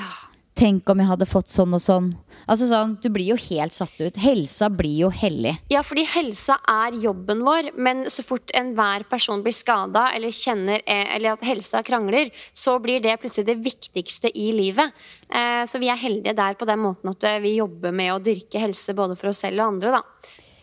Tenk 0.56 0.88
om 0.88 1.00
jeg 1.02 1.08
hadde 1.10 1.26
fått 1.28 1.50
sånn 1.52 1.74
og 1.76 1.82
sånn. 1.84 2.06
Altså 2.48 2.64
sånn, 2.70 2.94
Du 3.02 3.10
blir 3.12 3.28
jo 3.28 3.36
helt 3.36 3.74
satt 3.76 3.98
ut. 4.00 4.16
Helsa 4.16 4.70
blir 4.72 5.02
jo 5.02 5.10
hellig. 5.12 5.52
Ja, 5.68 5.82
fordi 5.84 6.06
helsa 6.08 6.56
er 6.72 6.96
jobben 7.02 7.42
vår, 7.44 7.74
men 7.76 8.06
så 8.08 8.24
fort 8.24 8.54
enhver 8.56 9.04
person 9.10 9.42
blir 9.44 9.52
skada 9.52 10.06
eller 10.16 10.32
kjenner 10.32 10.80
eh, 10.86 11.12
Eller 11.16 11.34
at 11.34 11.44
helsa 11.44 11.82
krangler, 11.84 12.32
så 12.56 12.78
blir 12.80 13.04
det 13.04 13.18
plutselig 13.20 13.50
det 13.50 13.58
viktigste 13.66 14.32
i 14.32 14.48
livet. 14.56 14.96
Eh, 15.28 15.66
Så 15.68 15.78
vi 15.82 15.92
er 15.92 16.00
heldige 16.00 16.34
der 16.36 16.56
på 16.56 16.64
den 16.64 16.80
måten 16.80 17.12
at 17.12 17.28
eh, 17.28 17.38
vi 17.44 17.58
jobber 17.58 17.92
med 17.92 18.14
å 18.14 18.22
dyrke 18.24 18.58
helse 18.64 18.96
både 18.96 19.16
for 19.20 19.34
oss 19.34 19.44
selv 19.44 19.60
og 19.60 19.76
andre, 19.76 20.00
da. 20.00 20.02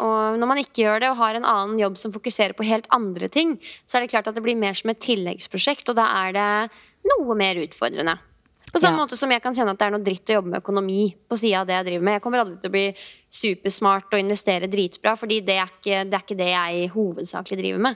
Og 0.03 0.39
når 0.41 0.47
man 0.49 0.57
ikke 0.57 0.87
gjør 0.87 0.99
det 1.03 1.09
og 1.13 1.19
har 1.21 1.37
en 1.37 1.45
annen 1.45 1.77
jobb 1.79 2.01
som 2.01 2.11
fokuserer 2.11 2.57
på 2.57 2.65
helt 2.65 2.89
andre 2.89 3.29
ting, 3.29 3.59
så 3.85 3.97
er 3.97 4.03
det 4.03 4.11
klart 4.15 4.27
at 4.27 4.35
det 4.35 4.43
blir 4.43 4.57
mer 4.57 4.73
som 4.73 4.89
et 4.89 4.99
tilleggsprosjekt, 5.05 5.85
og 5.93 6.01
da 6.01 6.09
er 6.25 6.33
det 6.33 6.51
noe 7.13 7.37
mer 7.37 7.61
utfordrende. 7.61 8.17
På 8.73 8.81
samme 8.81 8.97
Ja. 8.97 9.05
måte 9.05 9.15
som 9.15 9.29
jeg 9.29 9.41
kan 9.43 9.53
kjenne 9.53 9.69
at 9.71 9.77
det 9.77 9.85
er 9.85 9.91
noe 9.91 10.03
dritt 10.03 10.25
å 10.25 10.41
jobbe 10.41 10.49
med 10.49 10.63
økonomi 10.63 11.15
på 11.29 11.37
sida 11.37 11.61
av 11.61 11.67
det 11.67 11.75
jeg 11.77 11.85
driver 11.85 12.03
med. 12.03 12.13
Jeg 12.13 12.21
kommer 12.23 12.39
aldri 12.41 12.57
til 12.59 12.69
å 12.71 12.73
bli 12.73 12.95
supersmart 13.29 14.09
og 14.11 14.19
investere 14.19 14.67
dritbra, 14.67 15.15
fordi 15.15 15.41
det 15.45 15.57
er 15.61 15.69
ikke 15.69 16.09
det, 16.09 16.13
er 16.17 16.25
ikke 16.25 16.37
det 16.41 16.49
jeg 16.49 16.89
hovedsakelig 16.89 17.57
driver 17.61 17.79
med. 17.79 17.95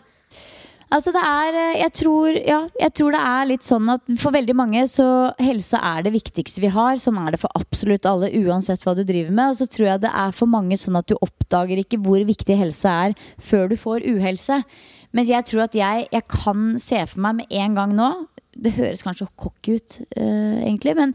Altså 0.87 1.11
det 1.11 1.19
er, 1.19 1.55
eh, 1.59 1.79
jeg 1.81 1.91
tror, 1.99 2.37
ja, 2.47 2.59
jeg 2.79 2.93
tror 2.93 3.11
det 3.11 3.19
er 3.19 3.47
litt 3.49 3.65
sånn 3.65 3.89
at 3.91 4.01
for 4.21 4.31
veldig 4.31 4.55
mange 4.55 4.85
så 4.87 5.33
helse 5.37 5.75
er 5.75 6.03
det 6.03 6.13
viktigste 6.13 6.61
vi 6.63 6.71
har. 6.71 6.95
Sånn 6.95 7.17
er 7.19 7.31
det 7.31 7.41
for 7.41 7.51
absolutt 7.59 8.05
alle, 8.07 8.31
uansett 8.31 8.79
hva 8.85 8.95
du 8.95 9.03
driver 9.03 9.33
med. 9.33 9.49
Og 9.51 9.57
så 9.59 9.67
tror 9.67 9.87
jeg 9.89 10.01
det 10.05 10.13
er 10.13 10.31
for 10.31 10.47
mange 10.47 10.77
sånn 10.79 10.95
at 10.95 11.09
du 11.09 11.17
oppdager 11.19 11.81
ikke 11.81 11.99
hvor 11.99 12.23
viktig 12.23 12.55
helse 12.55 12.87
er 12.87 13.17
før 13.37 13.67
du 13.67 13.75
får 13.75 14.07
uhelse. 14.07 14.63
Mens 15.11 15.27
jeg 15.27 15.43
tror 15.49 15.65
at 15.65 15.75
jeg, 15.75 16.07
jeg 16.13 16.23
kan 16.29 16.79
se 16.79 17.03
for 17.07 17.19
meg 17.19 17.41
med 17.41 17.51
en 17.51 17.75
gang 17.75 17.95
nå 17.97 18.09
Det 18.57 18.73
høres 18.77 19.03
kanskje 19.05 19.29
cocky 19.39 19.77
ut, 19.77 19.99
uh, 20.17 20.57
egentlig, 20.63 20.95
men 20.97 21.13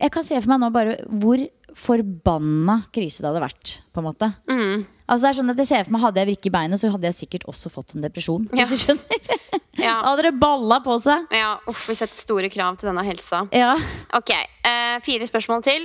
jeg 0.00 0.12
kan 0.12 0.26
se 0.26 0.38
for 0.38 0.52
meg 0.52 0.60
nå 0.62 0.70
bare 0.74 0.98
hvor 1.08 1.40
forbanna 1.76 2.82
krise 2.94 3.22
det 3.22 3.30
hadde 3.30 3.42
vært, 3.42 3.78
på 3.92 4.00
en 4.00 4.06
måte. 4.06 4.28
Altså 5.06 5.26
det 5.26 5.30
er 5.30 5.38
sånn 5.38 5.52
at 5.52 5.60
jeg 5.62 5.68
ser 5.68 5.84
for 5.86 5.94
meg 5.94 6.02
Hadde 6.02 6.22
jeg 6.22 6.28
vrikket 6.32 6.54
beinet, 6.54 6.80
så 6.80 6.88
hadde 6.90 7.06
jeg 7.10 7.16
sikkert 7.20 7.44
også 7.50 7.70
fått 7.70 7.94
en 7.94 8.02
depresjon. 8.02 8.48
Ja. 8.50 8.64
Hvis 8.64 8.74
du 8.74 8.86
skjønner 8.86 9.44
Ja. 9.86 9.98
Hadde 10.06 10.24
det 10.30 10.32
balla 10.40 10.80
på 10.82 10.96
seg. 11.04 11.28
Ja, 11.36 11.58
uff, 11.68 11.84
vi 11.90 11.94
setter 11.98 12.18
store 12.18 12.48
krav 12.52 12.78
til 12.80 12.88
denne 12.88 13.04
helsa. 13.06 13.42
Ja. 13.54 13.74
Ok, 14.16 14.32
uh, 14.32 14.96
fire 15.04 15.28
spørsmål 15.28 15.64
til. 15.66 15.84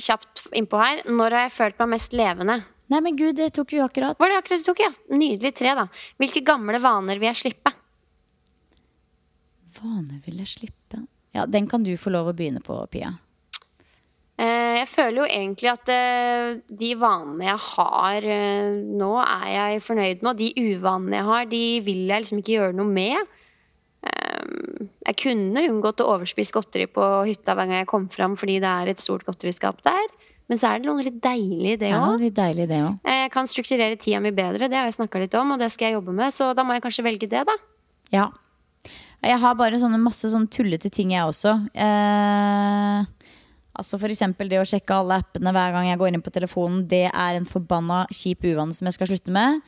Kjapt 0.00 0.46
innpå 0.56 0.80
her. 0.80 1.02
Når 1.04 1.36
har 1.36 1.44
jeg 1.46 1.52
følt 1.58 1.82
meg 1.82 1.92
mest 1.94 2.16
levende? 2.16 2.56
Nei, 2.90 3.02
men 3.04 3.18
gud, 3.18 3.36
det 3.38 3.52
tok 3.54 3.76
jo 3.76 3.84
akkurat. 3.84 4.18
Var 4.18 4.32
det 4.32 4.38
akkurat 4.40 4.64
du 4.64 4.66
tok, 4.66 4.80
ja? 4.82 4.90
Nydelig 5.14 5.52
tre, 5.60 5.76
da. 5.78 5.84
Hvilke 6.18 6.42
gamle 6.46 6.80
vaner 6.82 7.20
vil 7.20 7.28
jeg 7.28 7.42
slippe? 7.44 7.74
Vaner 9.80 10.20
vil 10.26 10.40
jeg 10.42 10.54
slippe? 10.58 11.04
Ja, 11.34 11.46
den 11.46 11.68
kan 11.70 11.84
du 11.86 11.92
få 11.98 12.12
lov 12.12 12.30
å 12.30 12.36
begynne 12.36 12.62
på, 12.64 12.76
Pia. 12.90 13.14
Eh, 14.40 14.78
jeg 14.78 14.88
føler 14.88 15.20
jo 15.20 15.26
egentlig 15.28 15.68
at 15.68 15.90
eh, 15.92 16.60
de 16.80 16.94
vanene 16.96 17.44
jeg 17.44 17.60
har 17.66 18.26
eh, 18.36 18.78
nå, 18.88 19.10
er 19.20 19.50
jeg 19.52 19.82
fornøyd 19.84 20.22
med. 20.22 20.30
Og 20.32 20.40
de 20.40 20.70
uvanene 20.70 21.18
jeg 21.18 21.28
har, 21.28 21.50
de 21.50 21.64
vil 21.84 22.02
jeg 22.08 22.24
liksom 22.24 22.40
ikke 22.40 22.56
gjøre 22.56 22.78
noe 22.78 22.88
med. 23.00 23.36
Jeg 24.00 25.16
kunne 25.20 25.62
unngått 25.68 26.00
å 26.00 26.06
overspise 26.14 26.54
godteri 26.54 26.86
på 26.88 27.04
hytta 27.28 27.52
hver 27.52 27.66
gang 27.68 27.82
jeg 27.82 27.88
kom 27.90 28.06
fram 28.08 28.36
fordi 28.38 28.54
det 28.62 28.68
er 28.70 28.88
et 28.92 29.02
stort 29.02 29.26
godteriskap 29.26 29.82
der. 29.84 30.06
Men 30.48 30.60
så 30.60 30.70
er 30.70 30.80
det 30.80 30.88
noe 30.88 31.04
litt 31.04 31.18
deilig 31.22 31.74
i 31.74 31.90
òg. 31.98 32.22
det 32.70 32.78
òg. 32.86 33.02
Jeg 33.04 33.32
kan 33.34 33.50
strukturere 33.50 33.98
tida 34.00 34.22
mi 34.24 34.32
bedre, 34.34 34.70
det 34.70 34.78
har 34.78 34.88
jeg 34.88 34.96
snakka 34.96 35.20
litt 35.20 35.36
om, 35.38 35.52
og 35.54 35.60
det 35.60 35.68
skal 35.74 35.90
jeg 35.90 35.98
jobbe 35.98 36.14
med. 36.16 36.32
Så 36.34 36.48
da 36.56 36.64
må 36.64 36.74
jeg 36.74 36.84
kanskje 36.86 37.04
velge 37.06 37.28
det, 37.30 37.44
da. 37.46 37.58
Ja. 38.14 38.30
Jeg 39.20 39.36
har 39.42 39.56
bare 39.58 39.80
sånne 39.80 40.00
masse 40.00 40.30
sånne 40.32 40.48
tullete 40.52 40.88
ting, 40.92 41.12
jeg 41.12 41.28
også. 41.28 41.52
Eh, 41.76 43.28
altså 43.76 44.00
eksempel 44.14 44.48
det 44.48 44.62
å 44.62 44.68
sjekke 44.68 44.96
alle 44.96 45.20
appene 45.20 45.52
hver 45.52 45.74
gang 45.76 45.90
jeg 45.90 46.00
går 46.00 46.14
inn 46.14 46.24
på 46.24 46.32
telefonen. 46.32 46.86
Det 46.88 47.06
er 47.10 47.36
en 47.36 47.48
forbanna 47.48 48.06
kjip 48.14 48.48
uvane 48.48 48.76
som 48.76 48.88
jeg 48.88 48.96
skal 48.96 49.12
slutte 49.12 49.34
med. 49.34 49.60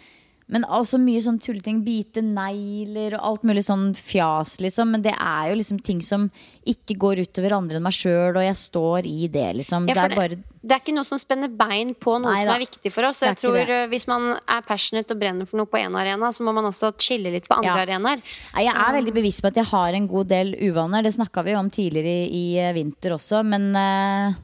Men 0.53 0.65
også 0.67 0.99
mye 1.01 1.21
sånn 1.23 1.39
tulleting. 1.43 1.83
Bite 1.87 2.23
negler 2.25 3.17
og 3.19 3.27
alt 3.29 3.45
mulig 3.49 3.65
sånn 3.67 3.93
fjas, 3.97 4.59
liksom. 4.63 4.95
Men 4.95 5.05
det 5.05 5.15
er 5.15 5.51
jo 5.53 5.59
liksom 5.61 5.79
ting 5.85 6.03
som 6.05 6.29
ikke 6.69 6.97
går 7.01 7.23
utover 7.27 7.55
andre 7.57 7.79
enn 7.79 7.87
meg 7.87 7.97
sjøl, 7.97 8.35
og 8.37 8.43
jeg 8.45 8.59
står 8.61 9.09
i 9.09 9.29
det, 9.33 9.49
liksom. 9.61 9.87
Ja, 9.91 9.97
det 10.01 10.09
er 10.11 10.19
bare 10.19 10.41
det 10.63 10.77
er 10.77 10.79
ikke 10.79 10.93
noe 10.95 11.03
som 11.03 11.19
spenner 11.19 11.51
bein 11.51 11.89
på 11.99 12.13
noe 12.23 12.37
Nei 12.37 12.43
som 12.45 12.53
er 12.55 12.61
viktig 12.63 12.93
for 12.95 13.09
oss. 13.09 13.19
Og 13.25 13.33
jeg 13.33 13.39
tror 13.41 13.57
det. 13.67 13.79
Hvis 13.91 14.05
man 14.07 14.29
er 14.39 14.61
passionate 14.63 15.11
og 15.11 15.19
brenner 15.19 15.49
for 15.51 15.59
noe 15.59 15.67
på 15.67 15.81
én 15.81 15.97
arena, 15.99 16.31
så 16.31 16.47
må 16.47 16.55
man 16.55 16.69
også 16.69 16.93
chille 17.03 17.33
litt 17.35 17.49
på 17.51 17.57
andre 17.57 17.73
Ja. 17.73 17.83
arenaer. 17.83 18.23
Nei, 18.55 18.63
Jeg 18.69 18.77
er 18.79 18.95
veldig 18.95 19.15
bevisst 19.17 19.43
på 19.43 19.51
at 19.51 19.59
jeg 19.59 19.67
har 19.73 19.99
en 19.99 20.07
god 20.07 20.29
del 20.31 20.55
uvaner. 20.55 21.03
Det 21.03 21.17
snakka 21.17 21.43
vi 21.43 21.57
om 21.59 21.69
tidligere 21.69 22.15
i, 22.15 22.31
i 22.31 22.59
eh, 22.63 22.73
vinter 22.79 23.19
også. 23.19 23.43
Men 23.43 23.75
uh 23.75 24.39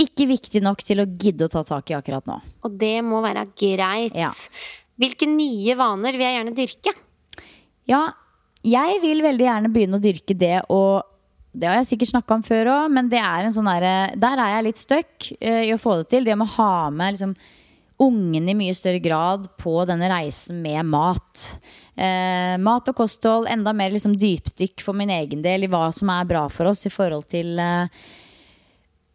ikke 0.00 0.24
viktig 0.30 0.62
nok 0.64 0.82
til 0.86 1.02
å 1.02 1.08
gidde 1.08 1.46
å 1.46 1.52
ta 1.52 1.62
tak 1.66 1.92
i 1.92 1.96
akkurat 1.98 2.28
nå. 2.28 2.38
Og 2.64 2.76
det 2.80 3.00
må 3.04 3.20
være 3.24 3.46
greit. 3.52 4.16
Ja. 4.16 4.30
Hvilke 5.00 5.28
nye 5.28 5.76
vaner 5.78 6.16
vil 6.16 6.26
jeg 6.26 6.36
gjerne 6.38 6.56
dyrke? 6.56 6.96
Ja, 7.88 8.08
Jeg 8.60 8.98
vil 9.00 9.22
veldig 9.24 9.46
gjerne 9.46 9.70
begynne 9.72 9.96
å 9.96 10.04
dyrke 10.04 10.34
det 10.36 10.58
og 10.68 11.06
det 11.50 11.66
har 11.66 11.80
jeg 11.80 11.88
sikkert 11.88 12.12
snakka 12.12 12.36
om 12.36 12.42
før 12.46 12.68
òg, 12.70 12.92
men 12.94 13.08
det 13.10 13.18
er 13.18 13.46
en 13.46 13.54
sånn 13.54 13.66
der, 13.66 14.12
der 14.20 14.38
er 14.38 14.52
jeg 14.52 14.66
litt 14.68 14.78
stuck 14.78 15.30
uh, 15.42 15.62
i 15.66 15.72
å 15.74 15.80
få 15.82 15.96
det 15.98 16.10
til. 16.12 16.26
Det 16.28 16.36
med 16.38 16.46
å 16.46 16.54
ha 16.60 16.74
med 16.94 17.16
liksom, 17.16 17.32
ungene 18.00 18.52
i 18.52 18.56
mye 18.56 18.76
større 18.76 19.00
grad 19.02 19.48
på 19.60 19.74
denne 19.88 20.08
reisen 20.12 20.60
med 20.62 20.86
mat. 20.88 21.42
Eh, 22.00 22.54
mat 22.62 22.88
og 22.88 22.96
kosthold, 22.96 23.48
enda 23.50 23.74
mer 23.76 23.92
liksom, 23.92 24.14
dypdykk 24.16 24.80
for 24.80 24.96
min 24.96 25.12
egen 25.12 25.42
del 25.44 25.66
i 25.66 25.70
hva 25.70 25.90
som 25.92 26.08
er 26.14 26.28
bra 26.28 26.46
for 26.52 26.70
oss 26.70 26.86
i 26.88 26.92
forhold 26.92 27.26
til 27.28 27.60
eh, 27.60 28.06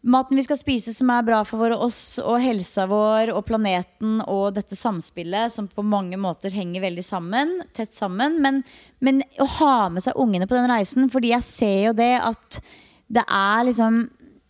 maten 0.05 0.37
vi 0.37 0.43
skal 0.45 0.59
spise 0.59 0.93
som 0.93 1.09
er 1.13 1.25
bra 1.25 1.39
for 1.47 1.73
oss 1.75 2.17
og 2.21 2.37
helsa 2.43 2.85
vår 2.89 3.31
og 3.33 3.45
planeten 3.47 4.19
og 4.21 4.53
dette 4.55 4.77
samspillet 4.77 5.53
som 5.53 5.67
på 5.67 5.85
mange 5.85 6.19
måter 6.21 6.53
henger 6.53 6.83
veldig 6.85 7.05
sammen, 7.05 7.55
tett 7.73 7.95
sammen. 7.97 8.37
Men, 8.43 8.61
men 9.01 9.23
å 9.41 9.47
ha 9.59 9.75
med 9.89 10.05
seg 10.05 10.19
ungene 10.21 10.47
på 10.49 10.57
den 10.57 10.69
reisen, 10.69 11.09
fordi 11.13 11.33
jeg 11.33 11.47
ser 11.47 11.79
jo 11.87 11.95
det 11.97 12.13
at 12.21 12.61
det 13.07 13.25
er 13.25 13.65
liksom 13.67 14.05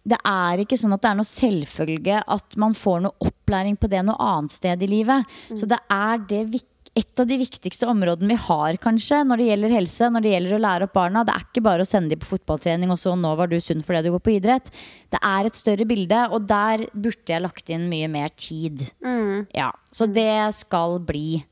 det 0.06 0.20
er 0.30 0.62
ikke 0.62 0.78
sånn 0.78 0.94
at 0.94 1.02
det 1.02 1.10
er 1.10 1.18
noe 1.18 1.26
selvfølge 1.26 2.18
at 2.36 2.56
man 2.62 2.76
får 2.78 3.00
noe 3.08 3.26
opplæring 3.26 3.74
på 3.82 3.90
det 3.90 4.04
noe 4.06 4.22
annet 4.22 4.54
sted 4.54 4.84
i 4.86 4.90
livet. 4.92 5.26
Så 5.58 5.66
det 5.66 5.80
er 5.90 6.22
det 6.30 6.44
vik- 6.54 6.75
et 6.96 7.20
av 7.20 7.28
de 7.28 7.36
viktigste 7.40 7.88
områdene 7.92 8.32
vi 8.32 8.38
har 8.40 8.78
kanskje 8.80 9.18
når 9.28 9.42
det 9.42 9.48
gjelder 9.50 9.74
helse. 9.76 10.08
Når 10.14 10.24
det 10.24 10.32
gjelder 10.32 10.56
å 10.56 10.60
lære 10.64 10.88
opp 10.88 10.94
barna. 10.96 11.24
Det 11.28 11.34
er 11.36 11.44
ikke 11.44 11.64
bare 11.66 11.84
å 11.84 11.90
sende 11.90 12.14
dem 12.14 12.22
på 12.22 12.30
fotballtrening 12.30 12.94
og 12.94 13.00
så 13.02 13.16
nå 13.20 13.34
var 13.36 13.52
du 13.52 13.58
sunn 13.60 13.84
fordi 13.84 14.06
du 14.06 14.14
går 14.14 14.24
på 14.24 14.36
idrett. 14.38 14.72
Det 15.12 15.20
er 15.20 15.50
et 15.50 15.60
større 15.60 15.88
bilde, 15.88 16.22
og 16.32 16.48
der 16.48 16.86
burde 16.94 17.36
jeg 17.36 17.44
lagt 17.44 17.72
inn 17.74 17.90
mye 17.92 18.08
mer 18.12 18.32
tid. 18.40 18.86
Ja, 19.56 19.74
Så 19.92 20.08
det 20.08 20.56
skal 20.56 21.00
bli 21.04 21.44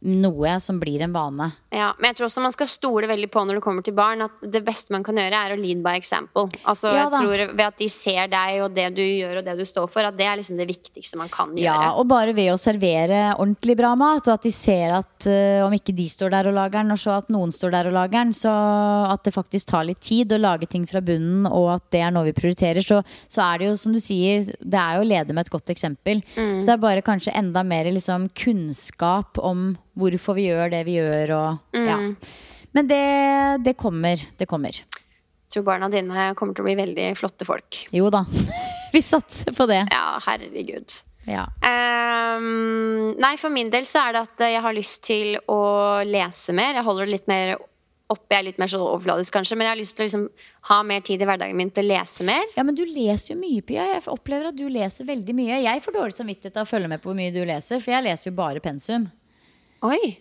noe 0.00 0.54
som 0.64 0.78
blir 0.80 1.02
en 1.04 1.12
vane. 1.12 1.50
Ja, 1.70 1.90
men 1.98 2.10
jeg 2.10 2.16
tror 2.18 2.26
også 2.30 2.42
man 2.42 2.54
skal 2.54 2.68
stole 2.72 3.08
veldig 3.10 3.28
på 3.32 3.42
når 3.44 3.58
det 3.58 3.64
kommer 3.64 3.84
til 3.84 3.94
barn, 3.96 4.24
at 4.24 4.44
det 4.48 4.62
beste 4.64 4.94
man 4.94 5.04
kan 5.04 5.18
gjøre, 5.20 5.36
er 5.36 5.54
å 5.54 5.58
lead 5.60 5.82
by 5.84 5.92
example. 5.98 6.48
Altså, 6.64 6.94
Ja 6.96 7.04
jeg 7.04 7.12
tror 7.14 7.42
Ved 7.50 7.62
at 7.64 7.78
de 7.78 7.88
ser 7.92 8.30
deg 8.30 8.60
og 8.64 8.72
det 8.76 8.86
du 8.96 9.02
gjør 9.02 9.40
og 9.40 9.44
det 9.46 9.54
du 9.58 9.64
står 9.68 9.88
for, 9.92 10.06
at 10.06 10.16
det 10.16 10.26
er 10.28 10.38
liksom 10.40 10.58
det 10.60 10.66
viktigste 10.70 11.18
man 11.20 11.30
kan 11.32 11.52
gjøre. 11.52 11.64
Ja, 11.66 11.92
og 12.00 12.08
bare 12.10 12.32
ved 12.36 12.52
å 12.54 12.58
servere 12.60 13.34
ordentlig 13.36 13.76
bra 13.78 13.92
mat, 13.98 14.24
og 14.28 14.38
at 14.38 14.46
de 14.46 14.52
ser 14.54 14.94
at 14.96 15.28
uh, 15.28 15.66
om 15.66 15.76
ikke 15.76 15.94
de 15.96 16.06
står 16.10 16.32
der 16.32 16.50
og 16.50 16.56
lager 16.56 16.80
den, 16.80 16.94
og 16.94 17.00
så 17.02 17.18
at 17.18 17.30
noen 17.32 17.52
står 17.54 17.74
der 17.76 17.90
og 17.90 17.96
lager 17.96 18.16
den, 18.18 18.32
så 18.36 18.52
at 19.10 19.24
det 19.26 19.34
faktisk 19.36 19.72
tar 19.72 19.86
litt 19.88 20.00
tid 20.04 20.32
å 20.32 20.40
lage 20.40 20.68
ting 20.70 20.86
fra 20.88 21.02
bunnen, 21.04 21.44
og 21.48 21.74
at 21.76 21.86
det 21.92 22.04
er 22.06 22.14
noe 22.14 22.28
vi 22.30 22.36
prioriterer, 22.36 22.84
så, 22.84 23.02
så 23.28 23.44
er 23.50 23.60
det 23.60 23.70
jo 23.70 23.76
som 23.80 23.94
du 23.96 24.00
sier, 24.02 24.48
det 24.60 24.80
er 24.80 24.98
jo 24.98 25.04
å 25.04 25.10
lede 25.10 25.36
med 25.36 25.46
et 25.46 25.52
godt 25.52 25.72
eksempel. 25.72 26.24
Så 26.34 26.64
det 26.64 26.74
er 26.74 26.82
bare 26.82 27.04
kanskje 27.04 27.36
enda 27.36 27.62
mer 27.66 27.88
liksom 27.92 28.28
kunnskap 28.38 29.38
om 29.42 29.74
hvorfor 29.98 30.38
vi 30.38 30.48
gjør 30.48 30.72
det 30.72 30.84
vi 30.88 30.96
gjør, 30.98 31.34
og 31.36 31.78
ja. 31.78 31.98
Men 32.70 32.86
det, 32.86 33.04
det 33.66 33.74
kommer. 33.78 34.20
Det 34.38 34.46
kommer. 34.46 34.70
Jeg 34.70 35.56
tror 35.56 35.66
barna 35.66 35.88
dine 35.90 36.28
kommer 36.38 36.54
til 36.54 36.62
å 36.62 36.68
bli 36.68 36.76
veldig 36.78 37.06
flotte 37.18 37.46
folk. 37.48 37.84
Jo 37.94 38.10
da. 38.14 38.22
vi 38.94 39.02
satser 39.02 39.54
på 39.56 39.66
det. 39.70 39.82
Ja, 39.90 40.20
herregud. 40.28 41.00
Ja. 41.28 41.48
Um, 41.66 43.10
nei, 43.20 43.34
for 43.40 43.52
min 43.52 43.72
del 43.72 43.88
så 43.88 44.06
er 44.06 44.14
det 44.14 44.22
at 44.28 44.46
jeg 44.54 44.62
har 44.62 44.76
lyst 44.76 45.02
til 45.08 45.34
å 45.50 45.60
lese 46.06 46.54
mer. 46.56 46.78
Jeg 46.78 46.86
holder 46.86 47.10
det 47.10 47.16
litt 47.16 47.28
mer 47.30 47.56
oppe. 48.10 48.30
Jeg 48.32 48.40
er 48.40 48.46
litt 48.48 48.62
mer 48.62 48.70
så 48.70 48.80
overfladisk, 48.82 49.34
kanskje, 49.34 49.58
men 49.58 49.68
jeg 49.68 49.74
har 49.74 49.80
lyst 49.80 49.96
til 49.98 50.04
å 50.04 50.08
liksom 50.08 50.26
ha 50.70 50.80
mer 50.86 51.02
tid 51.06 51.22
i 51.22 51.28
hverdagen 51.28 51.58
min 51.58 51.70
til 51.74 51.86
å 51.86 51.92
lese 51.92 52.26
mer. 52.26 52.46
Ja, 52.56 52.64
men 52.66 52.78
du 52.78 52.82
leser 52.86 53.34
jo 53.34 53.40
mye, 53.42 53.62
Pia. 53.66 53.86
Jeg 53.90 54.06
opplever 54.10 54.50
at 54.50 54.58
du 54.58 54.66
leser 54.70 55.08
veldig 55.08 55.36
mye. 55.36 55.62
Jeg 55.66 55.84
får 55.84 55.98
dårlig 55.98 56.16
samvittighet 56.16 56.58
av 56.58 56.66
å 56.66 56.70
følge 56.70 56.90
med 56.90 57.02
på 57.02 57.10
hvor 57.10 57.18
mye 57.18 57.34
du 57.34 57.42
leser, 57.42 57.82
for 57.82 57.94
jeg 57.94 58.06
leser 58.06 58.30
jo 58.30 58.38
bare 58.38 58.62
pensum. 58.64 59.10
Oi. 59.86 60.18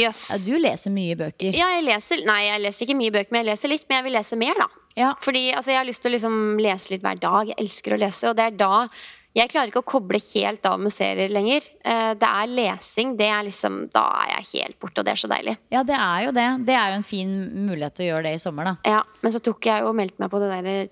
Jøss. 0.00 0.20
Ja, 0.32 0.38
du 0.40 0.60
leser 0.62 0.92
mye 0.94 1.16
bøker. 1.20 1.52
Ja, 1.56 1.68
jeg 1.76 1.84
leser 1.84 2.22
Nei, 2.26 2.40
jeg 2.48 2.62
leser 2.64 2.86
ikke 2.86 2.96
mye 2.98 3.12
bøker, 3.14 3.32
men 3.34 3.42
jeg 3.44 3.50
leser 3.52 3.72
litt. 3.72 3.84
Men 3.88 4.00
jeg 4.00 4.06
vil 4.08 4.16
lese 4.16 4.38
mer, 4.40 4.60
da. 4.62 4.68
Ja. 4.96 5.10
Fordi 5.24 5.42
altså, 5.56 5.72
jeg 5.72 5.80
har 5.80 5.88
lyst 5.88 6.02
til 6.04 6.12
å 6.12 6.14
liksom 6.16 6.38
lese 6.62 6.94
litt 6.94 7.04
hver 7.04 7.20
dag. 7.20 7.50
Jeg 7.52 7.58
elsker 7.66 7.96
å 7.96 8.00
lese, 8.00 8.30
og 8.30 8.38
det 8.38 8.46
er 8.50 8.56
da 8.60 8.86
jeg 9.32 9.48
klarer 9.48 9.70
ikke 9.70 9.80
å 9.80 9.88
koble 9.88 10.18
helt 10.20 10.66
av 10.68 10.80
med 10.80 10.92
serier 10.92 11.30
lenger. 11.32 11.64
Eh, 11.88 12.10
Det 12.20 12.28
er 12.28 12.50
lesing. 12.52 13.14
Det 13.16 13.28
er 13.32 13.46
liksom, 13.46 13.78
da 13.94 14.02
er 14.26 14.34
jeg 14.34 14.64
helt 14.66 14.78
borte, 14.82 15.00
og 15.00 15.06
det 15.08 15.14
er 15.14 15.20
så 15.22 15.30
deilig. 15.32 15.54
Ja, 15.72 15.80
det 15.88 15.96
er 15.96 16.26
jo 16.26 16.34
det. 16.36 16.48
Det 16.68 16.74
er 16.76 16.90
jo 16.92 16.98
en 17.00 17.06
fin 17.06 17.30
mulighet 17.68 17.96
til 17.96 18.04
å 18.04 18.10
gjøre 18.10 18.26
det 18.28 18.34
i 18.36 18.42
sommer, 18.42 18.68
da. 18.68 18.74
Ja, 18.84 19.00
Men 19.22 19.32
så 19.32 19.40
tok 19.40 19.64
jeg 19.64 19.80
jo 19.80 19.88
og 19.88 19.96
meldte 19.96 20.20
meg 20.20 20.30
på 20.34 20.40
det 20.42 20.50
der 20.52 20.90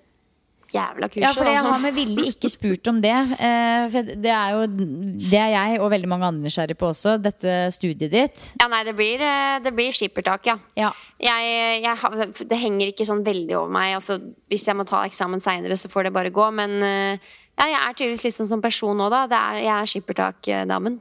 jævla 0.74 1.08
kurset. 1.10 1.22
Ja, 1.24 1.32
for 1.36 1.48
jeg 1.50 1.64
har 1.66 1.78
med 1.82 1.94
vilje 1.96 2.24
ikke 2.32 2.50
spurt 2.52 2.88
om 2.92 3.00
det. 3.02 3.12
eh, 3.40 3.88
For 3.92 4.02
det 4.02 4.30
er 4.34 4.54
jo 4.54 4.66
Det 4.70 5.38
er 5.40 5.50
jeg 5.54 5.80
og 5.80 5.90
veldig 5.90 6.08
mange 6.08 6.26
andre 6.30 6.46
nysgjerrig 6.48 6.76
på 6.78 6.88
også. 6.92 7.16
Dette 7.22 7.56
studiet 7.74 8.10
ditt. 8.12 8.46
Ja, 8.62 8.68
nei, 8.68 8.82
det 8.84 8.94
blir, 8.96 9.20
eh, 9.20 9.58
det 9.64 9.74
blir 9.74 9.92
skippertak, 9.92 10.46
ja. 10.46 10.56
Ja. 10.76 10.92
Jeg, 11.20 11.82
jeg, 11.84 12.32
det 12.48 12.58
henger 12.58 12.92
ikke 12.94 13.06
sånn 13.08 13.24
veldig 13.26 13.56
over 13.58 13.70
meg. 13.76 13.94
Altså, 13.98 14.18
hvis 14.48 14.66
jeg 14.66 14.76
må 14.78 14.86
ta 14.88 15.04
eksamen 15.06 15.40
seinere, 15.42 15.76
så 15.76 15.90
får 15.92 16.08
det 16.08 16.12
bare 16.16 16.30
gå. 16.30 16.50
Men 16.54 16.78
eh, 16.82 17.30
ja, 17.60 17.66
jeg 17.66 17.80
er 17.82 17.92
tydeligvis 17.98 18.24
litt 18.30 18.38
sånn 18.38 18.52
som 18.54 18.62
person 18.64 18.96
nå, 18.96 19.10
da. 19.12 19.26
Det 19.28 19.36
er, 19.36 19.62
jeg 19.66 19.74
er 19.76 19.90
skippertak-damen. 19.94 21.00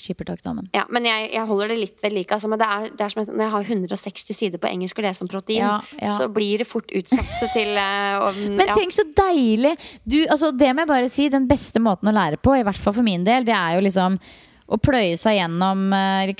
Skippertakdamen. 0.00 0.66
Ja, 0.74 0.84
men 0.90 1.04
jeg, 1.06 1.28
jeg 1.34 1.46
holder 1.46 1.68
det 1.74 1.78
litt 1.78 2.00
ved 2.02 2.12
like. 2.16 2.34
Altså, 2.34 2.48
men 2.50 2.58
det 2.60 2.66
er, 2.66 2.88
det 2.98 3.04
er 3.06 3.12
som 3.14 3.22
jeg, 3.22 3.30
når 3.34 3.44
jeg 3.44 3.52
har 3.54 3.68
160 3.76 4.34
sider 4.40 4.58
på 4.62 4.70
engelsk 4.70 4.98
å 4.98 5.04
lese 5.06 5.22
om 5.24 5.30
protein, 5.30 5.60
Ja, 5.62 5.74
ja. 6.00 6.08
så 6.10 6.26
blir 6.34 6.58
det 6.64 6.66
fort 6.70 6.90
utsatt 6.94 7.34
til 7.56 7.70
uh, 7.78 8.26
å- 8.26 8.32
Men 8.58 8.66
ja. 8.66 8.74
tenk 8.78 8.92
så 8.96 9.04
deilig! 9.16 9.76
Du, 10.04 10.18
altså, 10.26 10.50
det 10.54 10.72
må 10.74 10.82
jeg 10.84 10.92
bare 10.94 11.08
si, 11.12 11.28
den 11.32 11.46
beste 11.50 11.80
måten 11.82 12.10
å 12.10 12.14
lære 12.16 12.40
på, 12.42 12.56
i 12.58 12.64
hvert 12.66 12.80
fall 12.80 12.96
for 12.98 13.06
min 13.06 13.24
del, 13.26 13.46
det 13.46 13.54
er 13.54 13.78
jo 13.78 13.84
liksom 13.86 14.18
å 14.64 14.78
pløye 14.80 15.16
seg 15.20 15.36
gjennom 15.36 15.92
eh, 15.92 16.30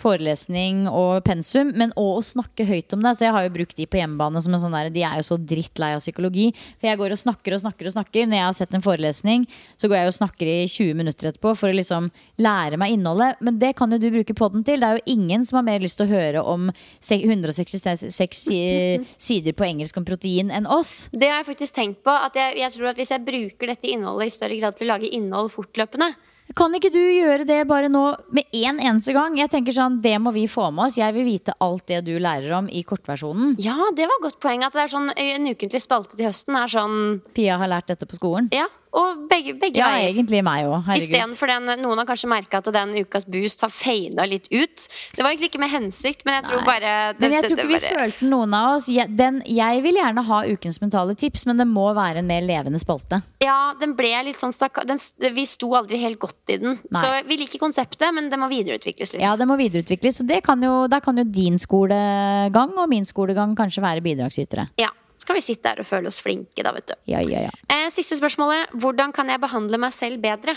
forelesning 0.00 0.86
og 0.88 1.20
pensum, 1.26 1.70
men 1.76 1.92
òg 2.00 2.20
å 2.20 2.24
snakke 2.24 2.64
høyt 2.68 2.94
om 2.96 3.04
det. 3.04 3.12
Så 3.18 3.26
jeg 3.26 3.34
har 3.36 3.44
jo 3.44 3.52
brukt 3.52 3.76
de 3.76 3.86
på 3.88 4.00
hjemmebane 4.00 4.40
som 4.40 4.56
en 4.56 4.62
sånn 4.62 4.76
der, 4.76 4.90
De 4.94 5.04
er 5.04 5.20
jo 5.20 5.26
så 5.26 5.36
drittlei 5.36 5.92
av 5.96 6.00
psykologi. 6.00 6.50
For 6.80 6.88
jeg 6.88 7.00
går 7.00 7.14
og 7.14 7.20
snakker 7.20 7.56
og 7.56 7.62
snakker 7.64 7.90
og 7.90 7.96
snakker. 7.96 8.28
Når 8.30 8.40
jeg 8.40 8.46
har 8.46 8.56
sett 8.56 8.74
en 8.78 8.84
forelesning, 8.84 9.46
så 9.76 9.90
går 9.90 10.00
jeg 10.00 10.12
og 10.12 10.18
snakker 10.18 10.48
i 10.48 10.58
20 10.64 10.98
minutter 11.02 11.30
etterpå 11.30 11.54
for 11.60 11.68
å 11.68 11.76
liksom 11.76 12.08
lære 12.40 12.80
meg 12.80 12.96
innholdet. 12.96 13.40
Men 13.44 13.60
det 13.60 13.74
kan 13.76 13.92
jo 13.92 14.00
du 14.00 14.08
bruke 14.16 14.38
podden 14.38 14.64
til. 14.64 14.80
Det 14.80 14.88
er 14.88 15.00
jo 15.00 15.16
ingen 15.18 15.44
som 15.44 15.60
har 15.60 15.68
mer 15.68 15.84
lyst 15.84 16.00
til 16.00 16.08
å 16.08 16.14
høre 16.14 16.44
om 16.54 16.70
166 17.04 18.44
sider 19.28 19.56
på 19.56 19.68
engelsk 19.68 20.00
om 20.00 20.08
protein 20.08 20.52
enn 20.54 20.68
oss. 20.70 21.10
Det 21.12 21.28
har 21.28 21.42
jeg 21.42 21.52
faktisk 21.52 21.76
tenkt 21.76 22.04
på. 22.04 22.12
At 22.14 22.36
jeg, 22.38 22.56
jeg 22.62 22.72
tror 22.78 22.92
at 22.94 23.00
Hvis 23.00 23.10
jeg 23.12 23.26
bruker 23.26 23.68
dette 23.68 23.90
innholdet 23.90 24.30
i 24.30 24.32
større 24.32 24.56
grad 24.56 24.78
til 24.78 24.88
å 24.88 24.94
lage 24.94 25.10
innhold 25.12 25.50
fortløpende 25.52 26.14
Kan 26.52 26.74
ikke 26.76 26.90
du 26.92 27.00
gjøre 27.00 27.46
det 27.48 27.62
bare 27.66 27.88
nå 27.88 28.02
med 28.36 28.44
én 28.52 28.76
eneste 28.76 29.14
gang? 29.16 29.38
Jeg 29.40 29.50
tenker 29.50 29.74
sånn, 29.74 29.96
Det 30.04 30.18
må 30.20 30.30
vi 30.34 30.44
få 30.50 30.68
med 30.70 30.90
oss. 30.90 30.98
Jeg 31.00 31.14
vil 31.16 31.24
vite 31.24 31.54
alt 31.64 31.86
det 31.88 32.02
du 32.04 32.12
lærer 32.20 32.52
om 32.58 32.68
i 32.68 32.84
kortversjonen. 32.84 33.56
Ja, 33.58 33.78
det 33.96 34.06
var 34.10 34.20
et 34.20 34.26
godt 34.28 34.40
poeng. 34.44 34.62
At 34.62 34.76
det 34.76 34.84
er 34.84 34.92
sånn 34.92 35.10
en 35.16 35.48
ukentlig 35.50 35.80
spalte 35.82 36.18
til 36.18 36.28
høsten 36.28 36.58
er 36.60 36.70
sånn 36.70 36.98
Pia 37.34 37.56
har 37.58 37.72
lært 37.72 37.88
dette 37.90 38.06
på 38.06 38.20
skolen. 38.20 38.52
Ja, 38.54 38.68
og 38.94 39.24
begge, 39.28 39.54
begge 39.58 39.80
Ja, 39.80 39.88
veier. 39.90 40.12
egentlig 40.14 40.40
meg 40.46 40.66
òg. 40.70 40.86
Istedenfor 40.96 41.50
den 41.50 41.82
Noen 41.82 41.98
har 41.98 42.06
kanskje 42.06 42.28
merka 42.30 42.60
at 42.62 42.68
den 42.72 42.92
ukas 43.02 43.24
boost 43.26 43.60
har 43.66 43.72
fada 43.74 44.24
litt 44.30 44.46
ut. 44.52 44.84
Det 45.16 45.22
var 45.24 45.32
egentlig 45.32 45.50
ikke 45.50 45.60
med 45.64 45.70
hensikt, 45.72 46.22
men 46.24 46.36
jeg 46.38 46.44
tror 46.50 46.60
Nei. 46.62 46.66
bare 46.68 46.92
det, 47.14 47.20
Men 47.20 47.32
jeg 47.32 47.42
tror 47.48 47.58
ikke 47.58 47.66
vi 47.66 47.74
bare- 47.80 47.96
følte 47.98 48.28
noen 48.30 48.54
av 48.54 48.76
oss. 48.76 48.88
Jeg, 48.88 49.16
den, 49.16 49.42
jeg 49.46 49.82
vil 49.82 49.94
gjerne 49.98 50.24
ha 50.24 50.38
ukens 50.46 50.80
mentale 50.80 51.14
tips, 51.18 51.44
men 51.46 51.56
det 51.58 51.66
må 51.66 51.88
være 51.94 52.18
en 52.22 52.26
mer 52.30 52.42
levende 52.46 52.78
spalte. 52.78 53.22
Ja, 53.42 53.74
den 53.80 53.94
ble 53.98 54.14
litt 54.24 54.38
sånn 54.40 54.52
stakk... 54.54 54.84
Den, 54.86 54.98
vi 55.34 55.44
sto 55.46 55.72
aldri 55.74 55.98
helt 55.98 56.18
godt 56.22 56.54
i 56.54 56.56
den. 56.62 56.78
Nei. 56.90 57.00
Så 57.02 57.10
vi 57.26 57.36
liker 57.42 57.58
konseptet, 57.58 58.06
men 58.14 58.30
det 58.30 58.38
må 58.38 58.48
videreutvikles 58.48 59.14
litt. 59.14 59.22
Ja, 59.22 59.34
det 59.36 59.46
må 59.50 59.56
videreutvikles. 59.58 60.20
Så 60.22 60.26
det 60.26 60.42
kan 60.46 60.62
jo, 60.62 60.86
der 60.86 61.00
kan 61.00 61.16
jo 61.18 61.24
din 61.24 61.58
skolegang 61.58 62.72
og 62.78 62.88
min 62.88 63.04
skolegang 63.04 63.56
kanskje 63.58 63.82
være 63.82 64.00
bidragsytere. 64.04 64.68
Ja. 64.78 64.90
Så 65.16 65.28
kan 65.28 65.38
vi 65.38 65.44
sitte 65.44 65.70
der 65.70 65.82
og 65.84 65.88
føle 65.88 66.10
oss 66.10 66.20
flinke, 66.24 66.64
da, 66.66 66.72
vet 66.74 66.90
du. 66.90 66.94
Ja, 67.10 67.20
ja, 67.22 67.46
ja. 67.46 67.52
Eh, 67.70 67.86
siste 67.94 68.18
spørsmålet. 68.18 68.74
Hvordan 68.82 69.14
kan 69.14 69.30
jeg 69.30 69.42
behandle 69.42 69.78
meg 69.80 69.94
selv 69.94 70.20
bedre? 70.24 70.56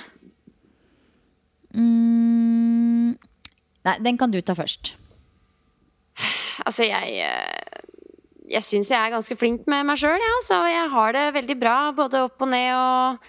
Mm, 1.77 3.13
nei, 3.85 3.97
den 4.03 4.17
kan 4.17 4.33
du 4.33 4.39
ta 4.41 4.55
først. 4.57 4.95
Altså, 6.65 6.87
jeg 6.87 7.19
eh, 7.21 7.83
Jeg 8.47 8.63
syns 8.63 8.89
jeg 8.89 8.97
er 8.97 9.11
ganske 9.11 9.35
flink 9.35 9.65
med 9.67 9.83
meg 9.85 9.99
sjøl, 9.99 10.21
ja, 10.23 10.35
så 10.47 10.61
jeg 10.71 10.87
har 10.93 11.11
det 11.13 11.25
veldig 11.35 11.57
bra 11.59 11.75
både 11.91 12.21
opp 12.29 12.45
og 12.45 12.47
ned 12.47 12.69
og 12.71 13.25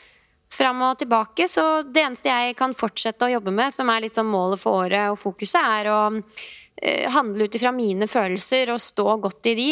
fram 0.54 0.82
og 0.86 0.98
tilbake. 1.00 1.48
Så 1.50 1.82
det 1.82 2.04
eneste 2.06 2.30
jeg 2.30 2.54
kan 2.58 2.74
fortsette 2.78 3.26
å 3.26 3.32
jobbe 3.32 3.52
med, 3.54 3.74
som 3.74 3.90
er 3.90 4.04
litt 4.06 4.16
sånn 4.16 4.30
målet 4.30 4.62
for 4.62 4.86
året 4.86 5.10
og 5.12 5.18
fokuset, 5.20 5.58
er 5.58 5.90
å 5.90 6.00
eh, 6.14 7.08
handle 7.12 7.48
ut 7.48 7.58
ifra 7.58 7.74
mine 7.74 8.06
følelser 8.08 8.70
og 8.74 8.82
stå 8.82 9.18
godt 9.26 9.50
i 9.50 9.56
de. 9.58 9.68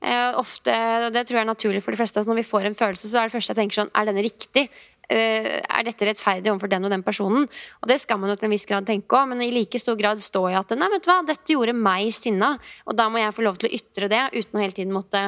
Eh, 0.00 0.30
ofte, 0.40 0.72
og 1.06 1.10
det 1.12 1.26
tror 1.28 1.40
jeg 1.40 1.44
er 1.44 1.50
naturlig 1.50 1.82
for 1.84 1.92
de 1.92 2.00
fleste 2.00 2.16
av 2.16 2.24
oss, 2.24 2.30
når 2.30 2.40
vi 2.40 2.48
får 2.48 2.70
en 2.70 2.78
følelse, 2.78 3.10
så 3.10 3.20
er 3.20 3.28
det 3.28 3.34
første 3.34 3.52
jeg 3.52 3.58
tenker 3.58 3.82
sånn 3.82 3.90
Er 3.92 4.08
denne 4.08 4.24
riktig? 4.24 4.62
Eh, 5.10 5.48
er 5.60 5.84
dette 5.84 6.06
rettferdig 6.06 6.52
overfor 6.52 6.70
den 6.72 6.86
og 6.86 6.92
den 6.94 7.04
personen? 7.04 7.48
Og 7.82 7.90
det 7.90 7.98
skal 8.00 8.20
man 8.22 8.30
jo 8.32 8.38
til 8.38 8.48
en 8.48 8.54
viss 8.54 8.68
grad 8.70 8.86
tenke 8.88 9.18
òg, 9.18 9.28
men 9.32 9.42
i 9.44 9.50
like 9.52 9.80
stor 9.82 9.98
grad 10.00 10.22
står 10.24 10.52
jeg 10.52 10.60
at 10.62 10.76
nei, 10.78 10.88
vet 10.94 11.04
du 11.04 11.10
hva, 11.10 11.18
dette 11.26 11.52
gjorde 11.56 11.76
meg 11.76 12.14
sinna, 12.16 12.54
og 12.86 12.96
da 12.96 13.10
må 13.10 13.20
jeg 13.20 13.34
få 13.36 13.44
lov 13.44 13.60
til 13.60 13.68
å 13.68 13.74
ytre 13.76 14.08
det 14.12 14.22
uten 14.38 14.56
å 14.56 14.62
hele 14.62 14.76
tiden 14.76 14.96
måtte 14.96 15.24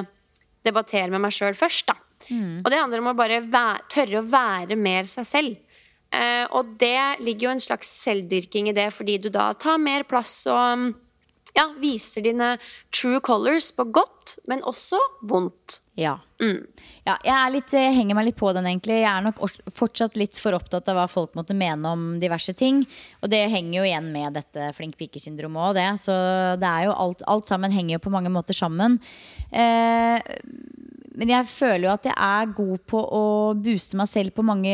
debattere 0.65 1.11
med 1.11 1.25
meg 1.25 1.35
sjøl 1.35 1.59
først. 1.59 1.91
da. 1.91 1.99
Og 2.63 2.71
det 2.71 2.79
handler 2.79 3.03
om 3.03 3.11
å 3.11 3.19
bare 3.19 3.43
være, 3.43 3.85
tørre 3.91 4.23
å 4.23 4.29
være 4.31 4.79
mer 4.79 5.11
seg 5.11 5.27
selv. 5.27 5.57
Eh, 6.13 6.45
og 6.53 6.77
det 6.81 7.25
ligger 7.25 7.49
jo 7.49 7.55
en 7.57 7.65
slags 7.65 7.91
selvdyrking 8.05 8.69
i 8.71 8.77
det, 8.77 8.91
fordi 8.95 9.19
du 9.19 9.31
da 9.33 9.51
tar 9.59 9.81
mer 9.83 10.05
plass 10.09 10.45
og 10.53 10.93
ja, 11.53 11.67
viser 11.81 12.25
dine 12.25 12.55
true 12.95 13.21
colors 13.21 13.71
på 13.77 13.85
godt, 13.93 14.39
men 14.49 14.65
også 14.69 15.01
vondt. 15.29 15.81
Ja. 15.99 16.15
ja 17.05 17.17
jeg, 17.27 17.53
litt, 17.53 17.73
jeg 17.77 17.93
henger 17.99 18.17
meg 18.17 18.31
litt 18.31 18.39
på 18.41 18.49
den, 18.57 18.67
egentlig. 18.71 19.03
Jeg 19.03 19.11
er 19.11 19.27
nok 19.27 19.43
fortsatt 19.73 20.17
litt 20.17 20.39
for 20.41 20.57
opptatt 20.57 20.89
av 20.89 20.97
hva 20.97 21.05
folk 21.11 21.37
måtte 21.37 21.57
mene 21.57 21.93
om 21.93 22.07
diverse 22.23 22.55
ting. 22.57 22.81
Og 23.21 23.33
det 23.33 23.43
henger 23.53 23.79
jo 23.79 23.85
igjen 23.91 24.09
med 24.15 24.39
dette 24.39 24.71
flink 24.79 24.97
pike-syndromet 25.01 25.69
òg, 25.69 25.77
det. 25.77 25.89
Så 26.01 26.17
det 26.63 26.71
er 26.71 26.89
jo 26.89 26.97
alt, 27.05 27.25
alt 27.29 27.51
sammen 27.51 27.75
henger 27.75 27.99
jo 27.99 28.05
på 28.07 28.15
mange 28.15 28.33
måter 28.33 28.57
sammen. 28.57 28.97
Eh, 29.53 30.17
men 31.19 31.31
jeg 31.33 31.49
føler 31.51 31.87
jo 31.87 31.93
at 31.93 32.07
jeg 32.09 32.15
er 32.17 32.55
god 32.57 32.83
på 32.89 33.01
å 33.19 33.23
booste 33.59 33.99
meg 34.01 34.09
selv 34.09 34.33
på 34.37 34.45
mange 34.47 34.73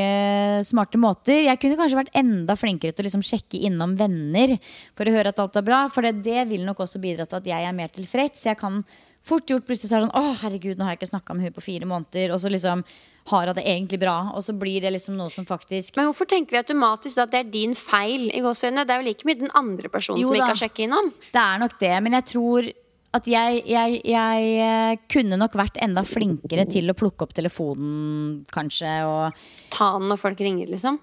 smarte 0.69 1.01
måter. 1.01 1.43
Jeg 1.49 1.61
kunne 1.63 1.79
kanskje 1.81 1.99
vært 1.99 2.15
enda 2.19 2.55
flinkere 2.59 2.95
til 2.95 3.05
å 3.05 3.09
liksom 3.09 3.27
sjekke 3.27 3.61
innom 3.67 3.97
venner 3.99 4.55
for 4.97 5.09
å 5.09 5.15
høre 5.17 5.33
at 5.35 5.43
alt 5.43 5.59
er 5.59 5.67
bra. 5.67 5.83
For 5.93 6.07
det, 6.07 6.21
det 6.27 6.47
vil 6.53 6.65
nok 6.69 6.85
også 6.87 7.03
bidra 7.03 7.27
til 7.27 7.41
at 7.41 7.51
jeg 7.51 7.69
er 7.69 7.77
mer 7.77 7.91
tilfreds. 7.95 8.47
Jeg 8.47 8.61
kan 8.61 8.83
fort 9.29 9.51
gjort 9.51 9.67
plutselig 9.67 9.91
så 9.91 9.99
er 9.99 10.05
det 10.05 10.09
sånn 10.09 10.19
Å, 10.21 10.35
herregud, 10.45 10.79
nå 10.79 10.87
har 10.87 10.95
jeg 10.95 11.03
ikke 11.03 11.13
snakka 11.13 11.35
med 11.37 11.49
hun 11.49 11.57
på 11.59 11.65
fire 11.65 11.89
måneder. 11.91 12.35
Og 12.35 12.43
så 12.43 12.53
liksom 12.55 12.85
har 13.29 13.51
hun 13.51 13.59
det 13.59 13.67
egentlig 13.69 14.01
bra. 14.07 14.17
Og 14.39 14.45
så 14.47 14.55
blir 14.57 14.85
det 14.85 14.95
liksom 14.95 15.19
noe 15.19 15.33
som 15.35 15.47
faktisk 15.49 15.99
Men 15.99 16.11
hvorfor 16.13 16.29
tenker 16.31 16.55
vi 16.55 16.63
automatisk 16.63 17.25
at 17.25 17.35
det 17.35 17.43
er 17.43 17.55
din 17.55 17.75
feil? 17.77 18.29
i 18.31 18.45
gåseøynene? 18.45 18.87
Det 18.87 18.95
er 18.95 19.03
jo 19.03 19.09
like 19.11 19.29
mye 19.29 19.43
den 19.43 19.57
andre 19.59 19.91
personen 19.93 20.23
Jo 20.23 20.31
som 20.31 20.39
da. 20.39 20.45
ikke 20.45 20.55
har 20.55 20.63
sjekket 20.63 20.87
innom. 20.87 21.11
Det 21.35 21.43
er 21.43 21.65
nok 21.65 21.81
det, 21.83 21.97
men 22.05 22.21
jeg 22.21 22.31
tror 22.37 22.71
at 23.17 23.29
jeg, 23.31 23.63
jeg, 23.65 24.01
jeg 24.05 24.49
eh, 24.61 24.95
kunne 25.09 25.39
nok 25.41 25.55
vært 25.57 25.79
enda 25.81 26.05
flinkere 26.05 26.67
til 26.69 26.93
å 26.93 26.97
plukke 26.97 27.25
opp 27.25 27.33
telefonen, 27.37 28.43
kanskje. 28.53 28.91
Og 29.09 29.71
Ta 29.73 29.95
den 29.97 30.11
når 30.13 30.21
folk 30.21 30.43
ringer, 30.45 30.69
liksom. 30.69 30.99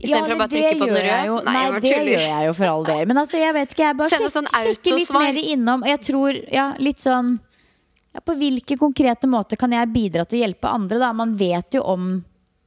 Ja, 0.00 0.06
Istedenfor 0.08 0.32
å 0.32 0.40
bare 0.40 0.50
trykke 0.54 0.78
på 0.80 0.88
den 0.88 0.96
røde. 0.96 1.42
Nei, 1.44 1.62
jeg 1.66 1.82
det 1.84 1.92
gjør 1.92 2.24
jeg 2.24 2.48
jo 2.48 2.56
for 2.56 2.72
all 2.72 2.86
del. 2.88 3.02
Men 3.10 3.20
altså, 3.20 3.36
jeg 3.38 3.54
vet 3.56 3.74
ikke. 3.74 3.84
Jeg 3.84 3.98
bare 3.98 4.16
sjek, 4.16 4.26
sånn 4.32 4.48
sjekker 4.54 4.96
litt 4.96 5.12
mer 5.14 5.40
innom. 5.42 5.84
Og 5.84 5.92
jeg 5.92 6.02
tror, 6.08 6.40
ja, 6.50 6.66
litt 6.80 7.04
sånn 7.04 7.34
ja, 8.10 8.22
På 8.26 8.34
hvilke 8.34 8.74
konkrete 8.80 9.28
måter 9.30 9.60
kan 9.60 9.70
jeg 9.76 9.92
bidra 9.92 10.24
til 10.26 10.40
å 10.40 10.42
hjelpe 10.42 10.72
andre? 10.72 10.98
Da? 10.98 11.12
Man 11.14 11.36
vet 11.38 11.76
jo 11.78 11.84
om 11.92 12.08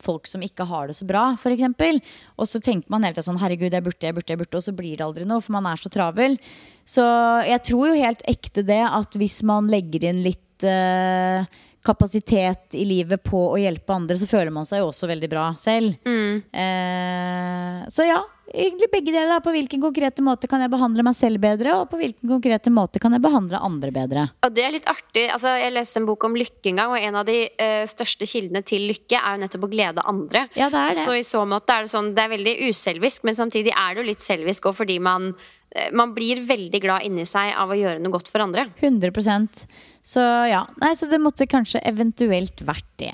folk 0.03 0.29
som 0.29 0.43
ikke 0.45 0.67
har 0.69 0.89
det 0.89 0.97
så 0.97 1.07
bra, 1.09 1.25
f.eks. 1.37 2.13
Og 2.37 2.49
så 2.49 2.61
tenker 2.63 2.91
man 2.93 3.05
hele 3.05 3.15
tida 3.15 3.25
sånn 3.27 3.41
Herregud, 3.41 3.73
jeg 3.73 3.85
burde, 3.85 4.05
jeg 4.05 4.17
burde, 4.17 4.31
jeg 4.33 4.41
burde. 4.43 4.59
Og 4.59 4.65
så 4.67 4.75
blir 4.77 4.97
det 4.99 5.07
aldri 5.07 5.27
noe, 5.29 5.43
for 5.43 5.55
man 5.55 5.69
er 5.69 5.79
så 5.81 5.91
travel. 5.93 6.37
Så 6.85 7.03
jeg 7.47 7.63
tror 7.69 7.91
jo 7.91 7.99
helt 7.99 8.23
ekte 8.29 8.65
det 8.67 8.81
at 8.87 9.19
hvis 9.19 9.41
man 9.47 9.69
legger 9.71 10.09
inn 10.09 10.23
litt 10.25 10.67
eh, 10.67 11.47
kapasitet 11.83 12.77
i 12.79 12.85
livet 12.87 13.23
på 13.23 13.39
å 13.51 13.57
hjelpe 13.59 13.95
andre, 13.95 14.17
så 14.19 14.29
føler 14.29 14.53
man 14.55 14.67
seg 14.67 14.81
jo 14.81 14.91
også 14.91 15.09
veldig 15.11 15.29
bra 15.31 15.49
selv. 15.59 15.97
Eh, 16.07 17.81
så 17.91 18.07
ja, 18.07 18.21
egentlig 18.53 18.89
begge 18.91 19.11
deler. 19.11 19.39
På 19.43 19.51
hvilken 19.53 19.81
konkrete 19.81 20.23
måte 20.25 20.47
kan 20.51 20.61
jeg 20.63 20.71
behandle 20.71 21.05
meg 21.05 21.17
selv 21.17 21.41
bedre, 21.43 21.75
og 21.79 21.89
på 21.91 21.99
hvilken 21.99 22.29
konkrete 22.29 22.71
måte 22.73 23.01
kan 23.03 23.15
jeg 23.15 23.23
behandle 23.23 23.61
andre 23.63 23.93
bedre. 23.95 24.27
Og 24.45 24.53
det 24.55 24.65
er 24.65 24.75
litt 24.75 24.89
artig. 24.89 25.25
Altså, 25.33 25.55
jeg 25.59 25.73
leste 25.75 26.01
en 26.01 26.07
bok 26.09 26.27
om 26.27 26.37
lykke 26.37 26.71
en 26.71 26.81
gang, 26.81 26.93
og 26.93 27.07
en 27.09 27.19
av 27.21 27.27
de 27.29 27.39
uh, 27.49 27.83
største 27.89 28.27
kildene 28.29 28.63
til 28.67 28.87
lykke 28.91 29.19
er 29.19 29.35
jo 29.35 29.43
nettopp 29.43 29.67
å 29.67 29.71
glede 29.73 30.05
andre. 30.13 30.45
Ja, 30.59 30.69
det 30.73 30.85
er 30.85 30.93
det. 30.93 31.01
Så 31.01 31.17
i 31.17 31.25
så 31.27 31.43
måte 31.49 31.75
er 31.75 31.87
det 31.87 31.93
sånn, 31.95 32.13
det 32.15 32.25
er 32.25 32.33
veldig 32.35 32.55
uselvisk, 32.69 33.27
men 33.27 33.39
samtidig 33.39 33.75
er 33.75 33.93
det 33.93 34.03
jo 34.03 34.09
litt 34.11 34.25
selvisk 34.25 34.69
òg 34.69 34.79
fordi 34.83 34.99
man, 35.03 35.33
man 35.95 36.13
blir 36.13 36.41
veldig 36.45 36.81
glad 36.83 37.05
inni 37.07 37.25
seg 37.29 37.53
av 37.57 37.71
å 37.71 37.77
gjøre 37.77 38.01
noe 38.01 38.13
godt 38.13 38.29
for 38.29 38.43
andre. 38.43 38.67
100% 38.81 39.65
Så 40.05 40.21
ja, 40.49 40.65
Nei, 40.81 40.93
så 40.99 41.07
det 41.09 41.21
måtte 41.23 41.47
kanskje 41.49 41.81
eventuelt 41.87 42.61
vært 42.67 42.89
det. 43.01 43.13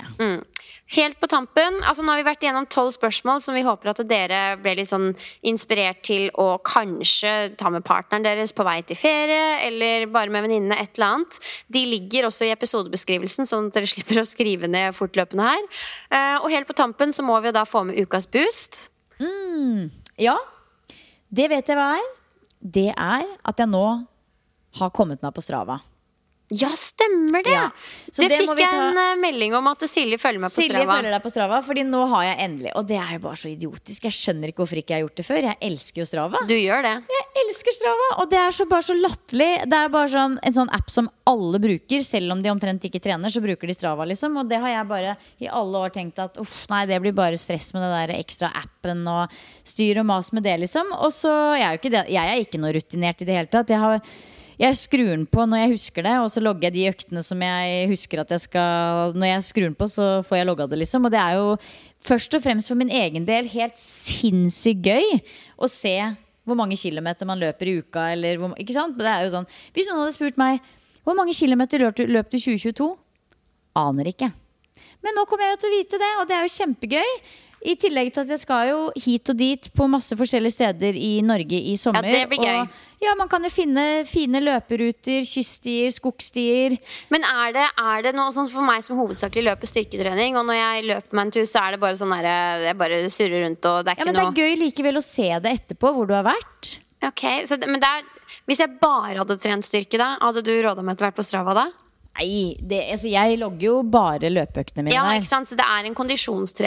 Helt 0.90 1.20
på 1.22 1.28
tampen, 1.30 1.76
altså 1.86 2.02
Nå 2.02 2.10
har 2.10 2.18
vi 2.18 2.26
vært 2.26 2.42
igjennom 2.42 2.66
tolv 2.66 2.90
spørsmål 2.96 3.38
som 3.44 3.54
vi 3.54 3.62
håper 3.62 3.92
at 3.92 4.02
dere 4.10 4.40
ble 4.58 4.72
litt 4.80 4.90
sånn 4.90 5.12
inspirert 5.46 6.00
til 6.06 6.26
å 6.34 6.56
kanskje 6.66 7.54
ta 7.60 7.70
med 7.70 7.86
partneren 7.86 8.26
deres 8.26 8.50
på 8.56 8.66
vei 8.66 8.80
til 8.82 8.98
ferie, 8.98 9.60
eller 9.68 10.08
bare 10.10 10.34
med 10.34 10.48
venninnene, 10.48 10.80
et 10.82 10.98
eller 10.98 11.14
annet. 11.20 11.38
De 11.70 11.84
ligger 11.86 12.26
også 12.26 12.48
i 12.48 12.52
episodebeskrivelsen, 12.56 13.46
sånn 13.46 13.70
at 13.70 13.78
dere 13.78 13.90
slipper 13.92 14.18
å 14.18 14.26
skrive 14.26 14.70
ned 14.70 14.96
fortløpende 14.98 15.46
her. 15.52 15.66
Eh, 16.10 16.36
og 16.42 16.50
helt 16.50 16.66
på 16.66 16.76
tampen 16.82 17.14
så 17.14 17.22
må 17.22 17.38
vi 17.38 17.52
jo 17.52 17.58
da 17.60 17.66
få 17.70 17.84
med 17.86 18.00
ukas 18.02 18.26
boost. 18.26 18.88
Ja, 20.18 20.34
det 21.30 21.52
vet 21.54 21.70
jeg 21.70 21.78
hva 21.78 21.92
er. 22.00 22.08
Det 22.60 22.90
er 22.92 23.24
at 23.24 23.60
jeg 23.60 23.70
nå 23.72 23.84
har 24.76 24.92
kommet 24.92 25.22
meg 25.24 25.32
på 25.32 25.42
Strava. 25.44 25.78
Ja, 26.50 26.66
stemmer 26.74 27.44
det! 27.46 27.52
Ja, 27.54 27.68
så 28.10 28.24
det, 28.24 28.28
det 28.32 28.38
fikk 28.40 28.58
jeg 28.58 28.70
ta- 28.72 28.86
en 28.88 28.96
eh, 28.98 29.18
melding 29.22 29.52
om 29.54 29.68
at 29.70 29.84
Silje 29.86 30.16
følger 30.18 30.42
meg 30.42 30.50
på 30.50 30.64
Silje 30.64 30.80
Strava. 30.80 30.96
følger 30.98 31.12
deg 31.14 31.22
på 31.22 31.30
Strava, 31.30 31.60
Fordi 31.62 31.84
nå 31.86 32.00
har 32.10 32.24
jeg 32.26 32.38
endelig 32.48 32.72
Og 32.74 32.88
det 32.88 32.96
er 32.98 33.12
jo 33.14 33.20
bare 33.22 33.38
så 33.38 33.50
idiotisk. 33.52 34.02
Jeg 34.08 34.16
skjønner 34.16 34.50
ikke 34.50 34.64
hvorfor 34.64 34.80
ikke 34.80 34.90
jeg 34.96 34.98
har 34.98 35.04
gjort 35.06 35.20
det 35.20 35.26
før. 35.28 35.40
Jeg 35.46 35.58
elsker 35.68 36.02
jo 36.02 36.06
Strava. 36.10 36.40
Du 36.50 36.54
gjør 36.58 36.82
det. 36.88 36.94
Jeg 37.14 37.44
elsker 37.44 37.76
Strava, 37.76 38.08
og 38.24 38.30
det 38.32 38.40
er 38.42 38.56
så 38.58 38.66
bare 38.72 38.86
så 38.88 38.96
latterlig. 38.98 39.48
Det 39.70 39.78
er 39.78 39.92
bare 39.94 40.10
sånn, 40.16 40.34
en 40.42 40.56
sånn 40.58 40.72
app 40.74 40.90
som 40.90 41.10
alle 41.30 41.60
bruker, 41.62 42.02
selv 42.02 42.34
om 42.34 42.42
de 42.42 42.50
omtrent 42.50 42.82
ikke 42.90 43.02
trener, 43.04 43.30
så 43.30 43.44
bruker 43.44 43.70
de 43.70 43.76
Strava, 43.78 44.08
liksom. 44.10 44.34
Og 44.42 44.50
det 44.50 44.58
har 44.64 44.74
jeg 44.74 44.88
bare 44.90 45.14
i 45.38 45.46
alle 45.46 45.84
år 45.86 45.94
tenkt 45.94 46.18
at 46.18 46.40
uff, 46.42 46.64
nei, 46.74 46.82
det 46.90 46.98
blir 47.06 47.14
bare 47.14 47.38
stress 47.38 47.70
med 47.76 47.86
den 47.86 47.94
der 47.94 48.16
ekstra 48.18 48.50
appen 48.58 49.06
og 49.06 49.30
styr 49.62 50.02
og 50.02 50.10
mas 50.10 50.32
med 50.34 50.42
det, 50.50 50.58
liksom. 50.66 50.90
Og 50.98 51.14
så 51.14 51.30
jeg 51.54 51.62
er 51.68 51.78
jo 51.78 51.82
ikke 51.84 51.94
det. 51.94 52.04
Jeg 52.10 52.34
er 52.34 52.42
ikke 52.42 52.58
noe 52.66 52.74
rutinert 52.74 53.22
i 53.22 53.30
det 53.30 53.38
hele 53.38 53.52
tatt. 53.54 53.70
Jeg 53.70 53.78
har 53.78 54.02
jeg 54.60 54.76
skrur 54.76 55.08
den 55.08 55.22
på 55.24 55.44
når 55.48 55.62
jeg 55.62 55.72
husker 55.72 56.04
det, 56.04 56.16
og 56.20 56.28
så 56.32 56.42
logger 56.44 56.68
jeg 56.68 56.74
de 56.74 56.88
øktene 56.90 57.22
som 57.24 57.40
jeg 57.40 57.86
husker 57.88 58.20
at 58.20 58.34
jeg 58.34 58.42
skal 58.44 59.14
Når 59.16 59.30
jeg 59.30 59.46
skrur 59.48 59.68
den 59.70 59.76
på, 59.78 59.88
så 59.88 60.08
får 60.26 60.40
jeg 60.40 60.48
logga 60.50 60.66
det, 60.68 60.82
liksom. 60.82 61.06
Og 61.08 61.14
det 61.14 61.20
er 61.20 61.38
jo 61.38 61.54
først 62.04 62.36
og 62.36 62.44
fremst 62.44 62.68
for 62.68 62.76
min 62.80 62.92
egen 62.92 63.24
del 63.28 63.48
helt 63.48 63.78
sinnssykt 63.80 64.84
gøy 64.84 65.16
å 65.56 65.70
se 65.70 65.96
hvor 66.44 66.58
mange 66.58 66.76
kilometer 66.76 67.28
man 67.28 67.40
løper 67.40 67.68
i 67.68 67.78
uka, 67.80 68.10
eller 68.12 68.40
hvor, 68.40 68.52
ikke 68.60 68.76
sant? 68.76 68.98
Det 68.98 69.08
er 69.08 69.24
jo 69.24 69.34
sånn 69.36 69.48
Hvis 69.76 69.88
noen 69.88 70.02
hadde 70.02 70.16
spurt 70.16 70.40
meg 70.40 70.60
hvor 71.06 71.16
mange 71.16 71.32
kilometer 71.32 71.80
løp 71.80 71.96
du, 71.96 72.36
i 72.36 72.42
2022, 72.44 72.86
aner 73.80 74.10
ikke. 74.10 74.28
Men 75.00 75.16
nå 75.16 75.24
kommer 75.28 75.48
jeg 75.48 75.54
jo 75.54 75.60
til 75.62 75.70
å 75.70 75.78
vite 75.78 76.00
det, 76.02 76.10
og 76.20 76.26
det 76.28 76.36
er 76.36 76.44
jo 76.44 76.52
kjempegøy. 76.58 77.14
I 77.60 77.74
tillegg 77.76 78.08
til 78.14 78.24
at 78.24 78.30
jeg 78.32 78.40
skal 78.40 78.70
jo 78.70 78.78
hit 78.96 79.30
og 79.32 79.36
dit 79.36 79.66
på 79.76 79.88
masse 79.92 80.16
forskjellige 80.16 80.54
steder 80.54 80.96
i 80.96 81.18
Norge 81.24 81.58
i 81.60 81.74
sommer. 81.76 82.06
Ja, 82.08 82.22
det 82.22 82.30
blir 82.30 82.40
gøy. 82.40 82.62
Og 82.62 83.04
ja, 83.04 83.12
man 83.16 83.28
kan 83.32 83.44
jo 83.44 83.50
finne 83.52 83.84
fine 84.08 84.40
løperuter, 84.44 85.24
kyststier, 85.28 85.88
skogstier. 85.92 86.76
Men 87.12 87.24
er 87.24 87.54
det, 87.56 87.66
er 87.80 88.06
det 88.06 88.12
noe 88.16 88.32
sånn 88.32 88.48
for 88.52 88.64
meg 88.64 88.84
som 88.84 89.00
hovedsakelig 89.00 89.46
løper 89.46 89.70
styrketrening, 89.70 90.36
og 90.40 90.48
når 90.48 90.58
jeg 90.58 90.86
løper 90.90 91.16
meg 91.16 91.28
en 91.28 91.34
tur, 91.36 91.46
så 91.48 91.64
er 91.66 91.76
det 91.76 91.82
bare 91.84 92.00
sånn 92.00 92.12
der, 92.16 92.64
jeg 92.68 92.78
bare 92.80 93.02
surrer 93.12 93.44
rundt, 93.46 93.68
og 93.68 93.84
det 93.84 93.92
er 93.92 93.96
Ja, 93.96 93.98
ikke 94.00 94.08
men 94.08 94.18
det 94.18 94.24
noe 94.24 94.32
er 94.32 94.40
gøy 94.40 94.58
likevel 94.64 95.00
å 95.00 95.04
se 95.04 95.28
det 95.44 95.54
etterpå, 95.60 95.92
hvor 95.96 96.08
du 96.08 96.16
har 96.16 96.26
vært. 96.28 96.74
Ok, 97.08 97.24
så 97.48 97.56
men 97.64 97.80
det 97.80 97.88
er, 97.88 98.08
Hvis 98.48 98.60
jeg 98.60 98.76
bare 98.80 99.16
hadde 99.20 99.36
trent 99.40 99.64
styrke, 99.68 100.00
da, 100.00 100.14
hadde 100.20 100.44
du 100.44 100.52
råda 100.64 100.84
meg 100.84 100.96
til 100.96 101.06
å 101.06 101.08
være 101.10 101.16
på 101.20 101.24
Strava 101.24 101.56
da? 101.56 101.68
Nei, 102.18 102.56
det, 102.58 102.80
altså 102.92 103.08
jeg 103.08 103.36
logger 103.38 103.64
jo 103.64 103.74
bare 103.86 104.28
løpeøktene 104.32 104.82
mine 104.84 104.94
Ja, 104.96 105.04
ikke 105.16 105.28
sant? 105.30 105.48
Så 105.48 105.56
det 105.56 105.64
er 105.64 105.86
en 105.88 105.94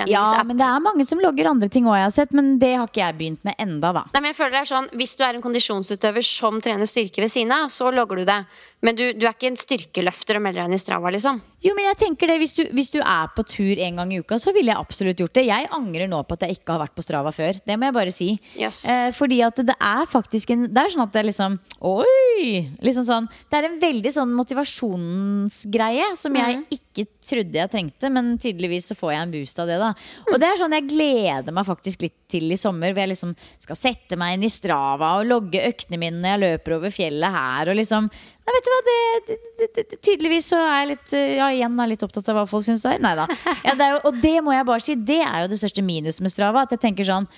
Ja, 0.09 0.23
men 0.47 0.57
det 0.57 0.65
er 0.65 0.79
mange 0.81 1.05
som 1.05 1.19
logger 1.21 1.49
andre 1.51 1.69
ting 1.69 1.85
òg, 1.89 1.97
jeg 1.99 2.07
har 2.07 2.15
sett. 2.15 2.31
Men 2.33 2.55
det 2.61 2.71
har 2.77 2.87
ikke 2.87 3.03
jeg 3.03 3.17
begynt 3.19 3.43
med 3.45 3.59
enda, 3.61 3.91
da. 3.99 4.05
Nei, 4.15 4.21
men 4.23 4.31
jeg 4.31 4.39
føler 4.39 4.55
det 4.55 4.61
er 4.63 4.71
sånn, 4.71 4.89
Hvis 4.97 5.17
du 5.19 5.25
er 5.27 5.37
en 5.37 5.43
kondisjonsutøver 5.43 6.25
som 6.25 6.61
trener 6.63 6.89
styrke 6.89 7.25
ved 7.25 7.33
siden 7.33 7.53
av, 7.53 7.67
så 7.73 7.91
logger 7.93 8.23
du 8.23 8.25
det. 8.29 8.39
Men 8.83 8.97
du, 8.99 9.03
du 9.15 9.23
er 9.23 9.31
ikke 9.31 9.47
en 9.47 9.59
styrkeløfter 9.59 10.37
og 10.37 10.43
melder 10.43 10.63
deg 10.63 10.71
inn 10.73 10.77
i 10.77 10.81
Strava, 10.81 11.11
liksom. 11.13 11.39
Jo, 11.63 11.71
men 11.77 11.85
jeg 11.87 11.99
tenker 12.01 12.27
det, 12.27 12.35
hvis 12.41 12.55
du, 12.57 12.61
hvis 12.75 12.91
du 12.91 12.97
er 12.99 13.29
på 13.31 13.45
tur 13.47 13.79
en 13.79 14.01
gang 14.01 14.09
i 14.11 14.19
uka, 14.19 14.35
så 14.41 14.51
ville 14.55 14.73
jeg 14.73 14.79
absolutt 14.79 15.21
gjort 15.23 15.37
det. 15.37 15.45
Jeg 15.47 15.69
angrer 15.71 16.09
nå 16.11 16.19
på 16.27 16.35
at 16.35 16.43
jeg 16.43 16.57
ikke 16.57 16.75
har 16.75 16.81
vært 16.83 16.95
på 16.97 17.05
Strava 17.05 17.31
før. 17.35 17.61
Det 17.63 17.77
må 17.79 17.87
jeg 17.87 17.95
bare 17.95 18.13
si. 18.15 18.27
Yes. 18.59 18.83
Eh, 18.91 19.09
fordi 19.15 19.39
at 19.47 19.61
det 19.63 19.77
er 19.77 20.03
faktisk 20.09 20.51
en 20.53 20.65
Det 20.73 20.81
er 20.81 20.91
sånn 20.91 21.05
at 21.05 21.13
det 21.13 21.21
er 21.21 21.27
liksom 21.29 21.55
Oi! 21.87 22.65
Liksom 22.83 23.05
sånn, 23.07 23.29
det 23.51 23.59
er 23.59 23.67
en 23.69 23.79
veldig 23.79 24.11
sånn 24.11 24.33
motivasjonsgreie 24.35 26.09
som 26.19 26.35
jeg 26.35 26.59
ikke 26.75 27.05
trodde 27.23 27.59
jeg 27.59 27.71
trengte, 27.71 28.09
men 28.11 28.33
tydeligvis 28.41 28.89
så 28.91 28.97
får 28.97 29.13
jeg 29.13 29.25
en 29.25 29.33
boost 29.37 29.61
av 29.63 29.69
det, 29.69 29.79
da. 29.79 29.91
Og 30.33 30.39
det 30.41 30.49
er 30.49 30.59
sånn 30.59 30.75
jeg 30.75 30.89
gleder 30.91 31.55
meg 31.55 31.67
faktisk 31.69 32.03
litt 32.03 32.17
til 32.33 32.51
i 32.51 32.59
sommer, 32.59 32.93
hvor 32.93 33.03
jeg 33.05 33.13
liksom 33.13 33.33
skal 33.63 33.79
sette 33.79 34.19
meg 34.19 34.35
inn 34.35 34.45
i 34.47 34.51
Strava 34.51 35.15
og 35.21 35.29
logge 35.29 35.63
øktene 35.63 36.01
mine 36.01 36.19
når 36.19 36.33
jeg 36.33 36.43
løper 36.43 36.77
over 36.79 36.93
fjellet 36.93 37.37
her, 37.37 37.71
og 37.71 37.79
liksom 37.79 38.09
Nei, 38.43 38.51
vet 38.51 38.65
du 38.65 38.71
hva, 38.73 38.79
det, 38.83 39.35
det, 39.55 39.67
det, 39.77 39.97
tydeligvis 40.03 40.49
så 40.51 40.57
er 40.59 40.73
jeg 40.81 40.87
litt 40.89 41.13
uh, 41.15 41.19
Ja, 41.37 41.45
igjen 41.55 41.77
er 41.77 41.85
jeg 41.85 41.93
litt 41.93 42.01
opptatt 42.03 42.27
av 42.27 42.41
hva 42.41 42.43
folk 42.49 42.65
syns 42.65 42.83
det 42.83 42.97
er. 42.97 43.03
Nei 43.05 43.13
da. 43.15 43.27
Ja, 43.63 43.75
jo, 43.93 44.01
og 44.09 44.17
det 44.19 44.33
må 44.43 44.51
jeg 44.51 44.67
bare 44.67 44.83
si, 44.83 44.97
det 44.99 45.21
er 45.23 45.45
jo 45.45 45.51
det 45.53 45.59
største 45.61 45.85
minus 45.85 46.19
med 46.19 46.33
Strava. 46.33 46.65
At 46.67 46.75
jeg 46.75 46.83
tenker 46.83 47.07
sånn 47.07 47.29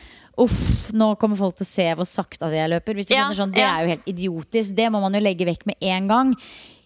Uff, 0.41 0.89
nå 0.91 1.13
kommer 1.21 1.37
folk 1.39 1.55
til 1.55 1.63
å 1.63 1.69
se 1.69 1.85
hvor 1.95 2.07
sakte 2.09 2.49
jeg 2.51 2.71
løper. 2.73 2.97
Hvis 2.97 3.07
du 3.07 3.13
skjønner 3.13 3.37
sånn, 3.37 3.53
Det 3.55 3.63
er 3.63 3.85
jo 3.85 3.91
helt 3.93 4.09
idiotisk. 4.11 4.73
Det 4.75 4.89
må 4.91 4.99
man 5.03 5.15
jo 5.15 5.21
legge 5.23 5.47
vekk 5.47 5.63
med 5.69 5.85
en 5.93 6.09
gang. 6.09 6.33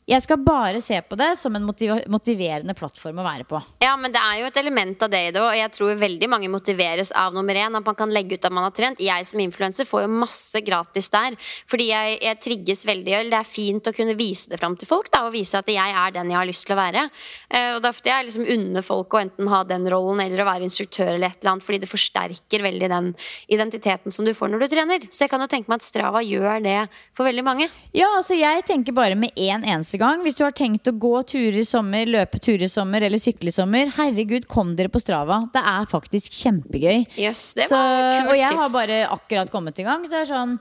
Jeg 0.09 0.23
skal 0.25 0.39
bare 0.41 0.79
se 0.81 0.97
på 1.05 1.17
det 1.19 1.35
som 1.37 1.53
en 1.53 1.65
motiv 1.67 1.99
motiverende 2.09 2.73
plattform 2.73 3.19
å 3.21 3.25
være 3.25 3.45
på. 3.45 3.59
Ja, 3.83 3.91
men 3.99 4.09
det 4.13 4.21
er 4.23 4.39
jo 4.39 4.47
et 4.49 4.57
element 4.57 5.03
av 5.05 5.11
det 5.13 5.19
i 5.27 5.33
det 5.35 5.41
òg. 5.43 5.51
Jeg 5.53 5.69
tror 5.75 5.99
veldig 5.99 6.29
mange 6.31 6.49
motiveres 6.49 7.11
av 7.13 7.35
nummer 7.35 7.53
én. 7.53 7.77
At 7.77 7.85
man 7.85 7.97
kan 7.97 8.09
legge 8.09 8.39
ut 8.39 8.47
at 8.47 8.55
man 8.55 8.65
har 8.65 8.73
trent. 8.73 9.01
Jeg 9.03 9.27
som 9.29 9.41
influenser 9.43 9.85
får 9.85 10.07
jo 10.07 10.15
masse 10.23 10.61
gratis 10.65 11.11
der. 11.13 11.37
Fordi 11.69 11.91
jeg, 11.91 12.15
jeg 12.25 12.39
trigges 12.41 12.81
veldig. 12.89 13.13
Eller 13.19 13.35
det 13.35 13.41
er 13.43 13.51
fint 13.51 13.91
å 13.91 13.93
kunne 13.93 14.15
vise 14.17 14.49
det 14.49 14.57
fram 14.61 14.77
til 14.79 14.89
folk. 14.89 15.11
Da, 15.13 15.21
og 15.27 15.35
vise 15.35 15.61
at 15.61 15.69
jeg 15.69 15.93
er 16.01 16.15
den 16.17 16.33
jeg 16.33 16.39
har 16.39 16.49
lyst 16.49 16.65
til 16.65 16.73
å 16.73 16.79
være. 16.81 17.05
Eh, 17.53 17.69
og 17.75 17.85
Derfor 17.85 18.09
jeg 18.09 18.29
liksom 18.31 18.49
unner 18.55 18.87
folk 18.89 19.13
å 19.13 19.21
enten 19.21 19.53
ha 19.53 19.61
den 19.69 19.85
rollen 19.93 20.23
eller 20.25 20.41
å 20.41 20.49
være 20.49 20.65
instruktør 20.65 21.13
eller 21.13 21.29
et 21.29 21.37
eller 21.43 21.53
annet. 21.53 21.67
Fordi 21.69 21.81
det 21.85 21.91
forsterker 21.93 22.65
veldig 22.65 22.91
den 22.95 23.13
identiteten 23.45 24.17
som 24.17 24.25
du 24.25 24.33
får 24.33 24.55
når 24.55 24.65
du 24.65 24.69
trener. 24.73 25.07
Så 25.13 25.27
jeg 25.27 25.35
kan 25.35 25.45
jo 25.45 25.51
tenke 25.53 25.69
meg 25.69 25.83
at 25.83 25.89
Strava 25.91 26.25
gjør 26.25 26.65
det 26.65 26.79
for 27.13 27.29
veldig 27.29 27.45
mange. 27.45 27.69
Ja, 27.93 28.09
altså 28.17 28.33
jeg 28.39 28.65
tenker 28.65 28.97
bare 28.97 29.19
med 29.19 29.37
én 29.37 29.59
en 29.59 29.67
eneste 29.67 29.98
gang. 29.99 30.23
Hvis 30.25 30.37
du 30.39 30.45
har 30.45 30.55
tenkt 30.55 30.87
å 30.89 30.95
gå 30.95 31.13
turer 31.29 31.59
i 31.61 31.67
sommer, 31.67 32.09
løpe 32.09 32.39
turer 32.41 32.65
i 32.65 32.71
sommer 32.71 33.05
eller 33.05 33.21
sykle 33.21 33.51
i 33.51 33.55
sommer, 33.55 33.91
herregud, 33.97 34.47
kom 34.51 34.73
dere 34.79 34.91
på 34.91 35.01
Strava. 35.03 35.43
Det 35.53 35.61
er 35.61 35.87
faktisk 35.91 36.35
kjempegøy. 36.39 37.05
Yes, 37.19 37.53
det 37.57 37.69
Så, 37.69 37.77
var 37.77 38.17
kult 38.17 38.33
og 38.33 38.41
jeg 38.41 38.59
har 38.63 38.73
bare 38.73 38.99
akkurat 39.19 39.53
kommet 39.53 39.79
i 39.79 39.87
gang. 39.87 40.07
Så 40.07 40.15
det 40.15 40.21
er 40.23 40.31
sånn 40.33 40.59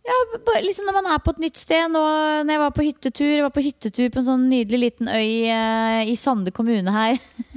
ja, 0.00 0.16
bare, 0.46 0.62
liksom 0.64 0.86
Når 0.88 0.94
man 0.96 1.08
er 1.12 1.18
på 1.20 1.34
et 1.34 1.42
nytt 1.42 1.58
sted 1.60 1.90
nå, 1.92 2.00
Når 2.46 2.54
jeg 2.54 2.60
var 2.62 2.70
på 2.72 2.84
hyttetur 2.86 3.26
Jeg 3.28 3.42
var 3.44 3.52
på 3.52 3.64
hyttetur 3.66 4.06
på 4.08 4.22
en 4.22 4.26
sånn 4.30 4.46
nydelig 4.48 4.78
liten 4.80 5.10
øy 5.12 5.44
eh, 5.52 6.08
i 6.08 6.14
Sande 6.16 6.54
kommune 6.56 6.94
her. 6.94 7.18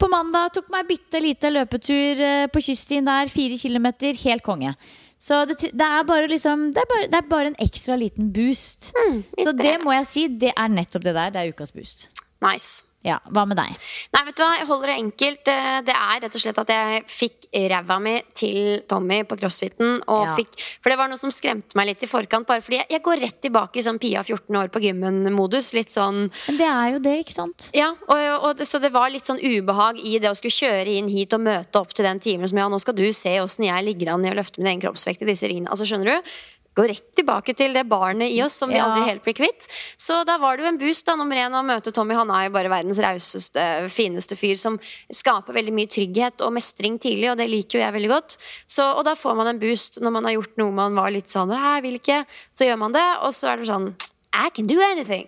på 0.00 0.08
mandag 0.12 0.54
tok 0.56 0.70
meg 0.72 0.88
bitte 0.88 1.20
lite 1.22 1.52
løpetur 1.52 2.22
eh, 2.24 2.46
på 2.52 2.62
kyststien 2.64 3.06
der. 3.08 3.30
Fire 3.32 3.58
kilometer. 3.60 4.16
Helt 4.24 4.44
konge. 4.46 4.74
Så 5.18 5.42
det, 5.50 5.72
det 5.74 5.86
er 5.86 6.04
bare 6.06 6.28
liksom 6.30 6.68
det 6.74 6.82
er 6.84 6.90
bare, 6.92 7.06
det 7.10 7.18
er 7.18 7.30
bare 7.30 7.50
en 7.52 7.58
ekstra 7.62 7.96
liten 7.98 8.30
boost. 8.34 8.92
Så 9.38 9.54
det 9.58 9.78
må 9.82 9.96
jeg 9.96 10.06
si, 10.06 10.28
det 10.44 10.52
er 10.54 10.70
nettopp 10.70 11.08
det 11.08 11.16
der. 11.16 11.34
Det 11.34 11.42
er 11.42 11.54
ukas 11.56 11.74
boost. 11.74 12.08
Nice. 12.44 12.87
Ja, 13.06 13.20
Hva 13.30 13.44
med 13.46 13.56
deg? 13.56 13.76
Nei, 14.12 14.20
vet 14.26 14.36
du 14.36 14.42
hva, 14.42 14.56
jeg 14.58 14.66
holder 14.66 14.90
det 14.90 14.94
enkelt. 14.98 15.48
Eh, 15.52 15.76
Det 15.86 15.94
er 15.94 16.20
rett 16.24 16.34
og 16.34 16.42
slett 16.42 16.58
at 16.58 16.72
jeg 16.74 17.04
fikk 17.06 17.46
ræva 17.70 17.96
mi 18.02 18.16
til 18.36 18.80
Tommy 18.90 19.20
på 19.24 19.38
crossfiten. 19.38 20.00
Ja. 20.02 20.34
fikk, 20.36 20.58
for 20.82 20.90
det 20.90 20.98
var 20.98 21.08
noe 21.08 21.16
som 21.20 21.30
skremte 21.32 21.78
meg 21.78 21.86
litt 21.92 22.02
i 22.02 22.08
forkant. 22.10 22.46
Bare 22.48 22.60
fordi 22.60 22.80
jeg, 22.80 22.88
jeg 22.90 23.02
går 23.06 23.22
rett 23.22 23.38
tilbake 23.46 23.78
i 23.78 23.84
sånn 23.86 24.00
Pia 24.02 24.24
14 24.26 24.58
år 24.60 24.68
på 24.74 24.82
gymmen-modus. 24.82 25.70
Litt 25.78 25.94
sånn 25.94 26.26
Men 26.48 26.58
det 26.58 26.66
er 26.68 26.90
jo 26.96 26.98
det, 27.06 27.14
ikke 27.22 27.36
sant? 27.38 27.70
ja, 27.72 27.92
og, 28.08 28.26
og 28.50 28.66
Så 28.66 28.82
det 28.82 28.90
var 28.92 29.08
litt 29.14 29.24
sånn 29.30 29.38
ubehag 29.40 30.02
i 30.02 30.18
det 30.18 30.28
å 30.30 30.36
skulle 30.36 30.58
kjøre 30.58 30.98
inn 30.98 31.08
hit 31.08 31.32
og 31.38 31.46
møte 31.46 31.78
opp 31.80 31.94
til 31.94 32.04
den 32.04 32.18
timen 32.20 32.50
som 32.50 32.58
ja, 32.58 32.68
nå 32.68 32.82
skal 32.82 32.98
du 32.98 33.06
se 33.14 33.38
åssen 33.40 33.64
jeg 33.70 33.84
ligger 33.86 34.12
an 34.16 34.26
i 34.26 34.30
å 34.34 34.36
løfte 34.36 34.58
min 34.60 34.72
egen 34.74 34.82
kroppsvekt 34.82 35.22
i 35.22 35.30
disse 35.30 35.46
ringene. 35.48 35.70
Altså, 35.70 35.86
skjønner 35.88 36.18
du? 36.18 36.32
Gå 36.78 36.84
rett 36.86 37.08
tilbake 37.18 37.54
til 37.58 37.74
det 37.74 37.82
barnet 37.90 38.30
i 38.30 38.38
oss 38.44 38.54
som 38.60 38.70
vi 38.70 38.76
Ja. 38.78 38.84
aldri 38.86 39.08
helt 39.08 39.24
blir 39.24 39.34
kvitt. 39.34 39.66
Så 39.98 40.20
da 40.28 40.36
var 40.38 40.56
det 40.56 40.62
jo 40.62 40.68
en 40.70 40.78
boost 40.78 41.06
da, 41.06 41.16
nummer 41.18 41.34
én 41.34 41.50
å 41.58 41.64
møte 41.66 41.90
Tommy. 41.92 42.14
Han 42.14 42.30
er 42.30 42.44
jo 42.46 42.54
bare 42.54 42.70
verdens 42.70 43.00
rauseste, 43.02 43.90
fineste 43.90 44.36
fyr 44.38 44.56
som 44.56 44.78
skaper 45.10 45.52
veldig 45.58 45.74
mye 45.74 45.90
trygghet 45.90 46.40
og 46.46 46.54
mestring 46.54 47.00
tidlig, 47.02 47.32
og 47.32 47.36
det 47.40 47.48
liker 47.50 47.80
jo 47.80 47.84
jeg 47.84 47.96
veldig 47.98 48.12
godt. 48.12 48.36
Så, 48.68 48.86
og 48.94 49.04
da 49.04 49.16
får 49.18 49.34
man 49.36 49.48
en 49.48 49.58
boost 49.58 49.98
når 50.00 50.14
man 50.14 50.24
har 50.24 50.36
gjort 50.38 50.56
noe 50.62 50.70
man 50.70 50.94
var 50.94 51.10
litt 51.10 51.26
sånn 51.28 51.50
Jeg 51.50 51.82
vil 51.82 51.98
ikke. 51.98 52.24
Så 52.54 52.64
gjør 52.68 52.78
man 52.78 52.92
det, 52.92 53.06
og 53.26 53.34
så 53.34 53.52
er 53.52 53.56
det 53.58 53.66
sånn 53.66 53.94
I 54.32 54.50
can 54.54 54.66
do 54.68 54.78
anything. 54.80 55.26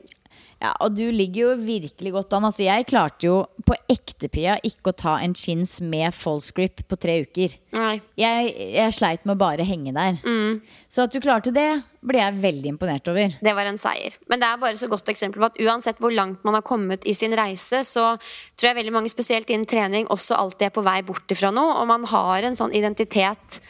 Ja, 0.61 0.75
Og 0.85 0.93
du 0.93 1.07
ligger 1.09 1.41
jo 1.41 1.53
virkelig 1.65 2.13
godt 2.13 2.35
an. 2.37 2.45
Altså, 2.45 2.67
jeg 2.67 2.85
klarte 2.91 3.27
jo 3.27 3.37
på 3.65 3.77
ekte, 3.89 4.29
Pia, 4.29 4.59
ikke 4.67 4.93
å 4.93 4.97
ta 4.97 5.15
en 5.25 5.33
chins 5.35 5.79
med 5.81 6.13
false 6.13 6.53
grip 6.57 6.83
på 6.89 6.99
tre 7.01 7.23
uker. 7.25 7.55
Nei. 7.79 7.95
Jeg, 8.21 8.51
jeg 8.77 8.93
sleit 8.93 9.25
med 9.25 9.39
å 9.39 9.41
bare 9.41 9.65
henge 9.65 9.95
der. 9.97 10.21
Så 10.93 11.07
at 11.07 11.15
du 11.15 11.21
klarte 11.25 11.53
det, 11.57 11.69
ble 12.05 12.21
jeg 12.21 12.41
veldig 12.43 12.75
imponert 12.75 13.09
over. 13.09 13.39
Det 13.41 13.57
var 13.57 13.71
en 13.71 13.81
seier. 13.81 14.17
Men 14.29 14.43
det 14.43 14.51
er 14.51 14.61
bare 14.61 14.77
så 14.77 14.89
godt 14.93 15.09
eksempel 15.13 15.41
på 15.41 15.49
at 15.49 15.61
uansett 15.65 16.01
hvor 16.03 16.13
langt 16.13 16.45
man 16.45 16.59
har 16.59 16.67
kommet 16.67 17.09
i 17.09 17.17
sin 17.17 17.33
reise, 17.37 17.81
så 17.89 18.11
tror 18.21 18.71
jeg 18.71 18.81
veldig 18.83 18.97
mange, 18.99 19.13
spesielt 19.13 19.49
innen 19.49 19.69
trening, 19.69 20.09
også 20.13 20.37
alltid 20.37 20.69
er 20.69 20.77
på 20.77 20.85
vei 20.85 20.99
bort 21.09 21.33
ifra 21.33 21.53
noe. 21.57 21.79
Og 21.81 21.89
man 21.89 22.05
har 22.13 22.45
en 22.45 22.59
sånn 22.59 22.77
identitet 22.77 23.63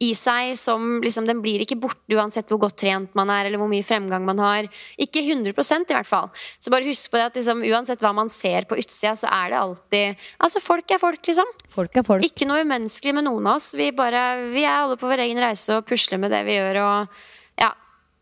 i 0.00 0.12
seg 0.14 0.52
som 0.56 1.00
liksom, 1.02 1.26
Den 1.26 1.40
blir 1.42 1.58
ikke 1.64 1.76
borte 1.80 2.14
uansett 2.14 2.46
hvor 2.52 2.60
godt 2.62 2.76
trent 2.78 3.14
man 3.18 3.30
er, 3.34 3.48
eller 3.48 3.58
hvor 3.58 3.66
mye 3.70 3.82
fremgang 3.82 4.24
man 4.24 4.38
har. 4.38 4.68
Ikke 4.96 5.24
100 5.24 5.50
i 5.50 5.94
hvert 5.96 6.06
fall. 6.06 6.28
Så 6.62 6.70
bare 6.70 6.86
husk 6.86 7.10
på 7.10 7.18
det 7.18 7.24
at 7.32 7.34
liksom, 7.40 7.64
uansett 7.66 7.98
hva 8.04 8.12
man 8.14 8.30
ser 8.30 8.68
på 8.70 8.78
utsida, 8.78 9.16
så 9.18 9.26
er 9.26 9.50
det 9.50 9.58
alltid 9.58 10.28
Altså, 10.40 10.60
folk 10.62 10.90
er 10.94 10.98
folk, 11.02 11.18
liksom. 11.26 11.50
Folk 11.74 11.96
er 11.98 12.06
folk. 12.06 12.24
Ikke 12.24 12.46
noe 12.46 12.62
umenneskelig 12.62 13.14
med 13.18 13.26
noen 13.26 13.46
av 13.50 13.56
oss. 13.58 13.72
Vi, 13.74 13.90
bare, 13.90 14.22
vi 14.54 14.62
er 14.62 14.84
alle 14.84 14.96
på 15.00 15.10
vår 15.10 15.24
egen 15.26 15.42
reise 15.42 15.80
og 15.80 15.86
pusler 15.90 16.18
med 16.22 16.30
det 16.30 16.44
vi 16.46 16.54
gjør. 16.60 16.78
Og 16.84 17.20
ja, 17.64 17.72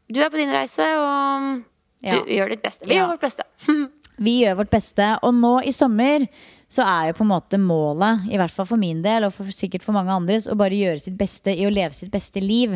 du 0.08 0.22
er 0.24 0.32
på 0.32 0.40
din 0.40 0.54
reise, 0.56 0.88
og 0.96 1.62
du 2.00 2.08
Ja. 2.08 2.22
gjør 2.24 2.50
ditt 2.56 2.62
beste. 2.62 2.86
Vi 2.88 2.94
Ja. 2.94 3.04
gjør 3.04 3.16
vårt 3.16 3.20
beste. 3.28 3.44
Vi 4.18 4.40
gjør 4.40 4.54
vårt 4.56 4.70
beste. 4.72 5.06
Og 5.28 5.34
nå 5.34 5.58
i 5.68 5.72
sommer 5.76 6.22
så 6.68 6.82
er 6.82 7.08
jo 7.08 7.18
på 7.20 7.24
en 7.26 7.30
måte 7.30 7.58
målet, 7.62 8.26
i 8.26 8.38
hvert 8.40 8.52
fall 8.52 8.66
for 8.66 8.80
min 8.80 8.98
del, 9.04 9.28
og 9.28 9.34
for, 9.34 9.50
sikkert 9.54 9.84
for 9.86 9.94
mange 9.94 10.10
andres, 10.14 10.48
å 10.50 10.58
bare 10.58 10.74
gjøre 10.74 11.02
sitt 11.04 11.16
beste 11.18 11.54
i 11.54 11.66
å 11.66 11.70
leve 11.70 11.94
sitt 11.94 12.10
beste 12.10 12.42
liv. 12.42 12.74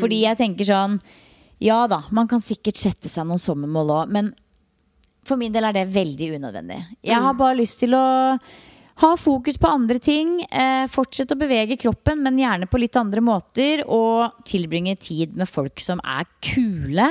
Fordi 0.00 0.24
jeg 0.26 0.40
tenker 0.40 0.68
sånn 0.68 1.00
Ja 1.60 1.82
da, 1.88 2.02
man 2.16 2.28
kan 2.28 2.40
sikkert 2.44 2.78
sette 2.80 3.08
seg 3.12 3.26
noen 3.28 3.40
sommermål 3.40 3.94
òg, 3.96 4.12
men 4.12 4.30
for 5.28 5.40
min 5.40 5.52
del 5.52 5.66
er 5.68 5.76
det 5.76 5.88
veldig 5.92 6.34
unødvendig. 6.38 6.78
Jeg 7.04 7.20
har 7.20 7.36
bare 7.36 7.58
lyst 7.58 7.82
til 7.82 7.94
å 7.96 8.04
ha 9.00 9.10
fokus 9.16 9.56
på 9.60 9.68
andre 9.68 10.00
ting. 10.02 10.40
Eh, 10.44 10.86
fortsett 10.92 11.32
å 11.32 11.38
bevege 11.40 11.78
kroppen, 11.80 12.22
men 12.24 12.40
gjerne 12.40 12.68
på 12.68 12.80
litt 12.80 12.96
andre 13.00 13.22
måter. 13.24 13.84
Og 13.88 14.44
tilbringe 14.48 14.96
tid 15.00 15.36
med 15.36 15.48
folk 15.48 15.80
som 15.80 16.02
er 16.04 16.28
kule 16.44 17.06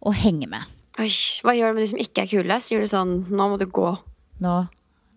å 0.00 0.14
henge 0.16 0.48
med. 0.50 0.78
Oi, 1.00 1.10
hva 1.44 1.54
gjør 1.56 1.72
du 1.72 1.78
med 1.78 1.84
de 1.84 1.90
som 1.92 2.02
ikke 2.02 2.24
er 2.24 2.30
kule? 2.30 2.60
Sier 2.62 2.82
du 2.82 2.90
sånn 2.90 3.12
Nå 3.30 3.50
må 3.52 3.58
du 3.60 3.66
gå. 3.70 3.92
Nå, 4.42 4.56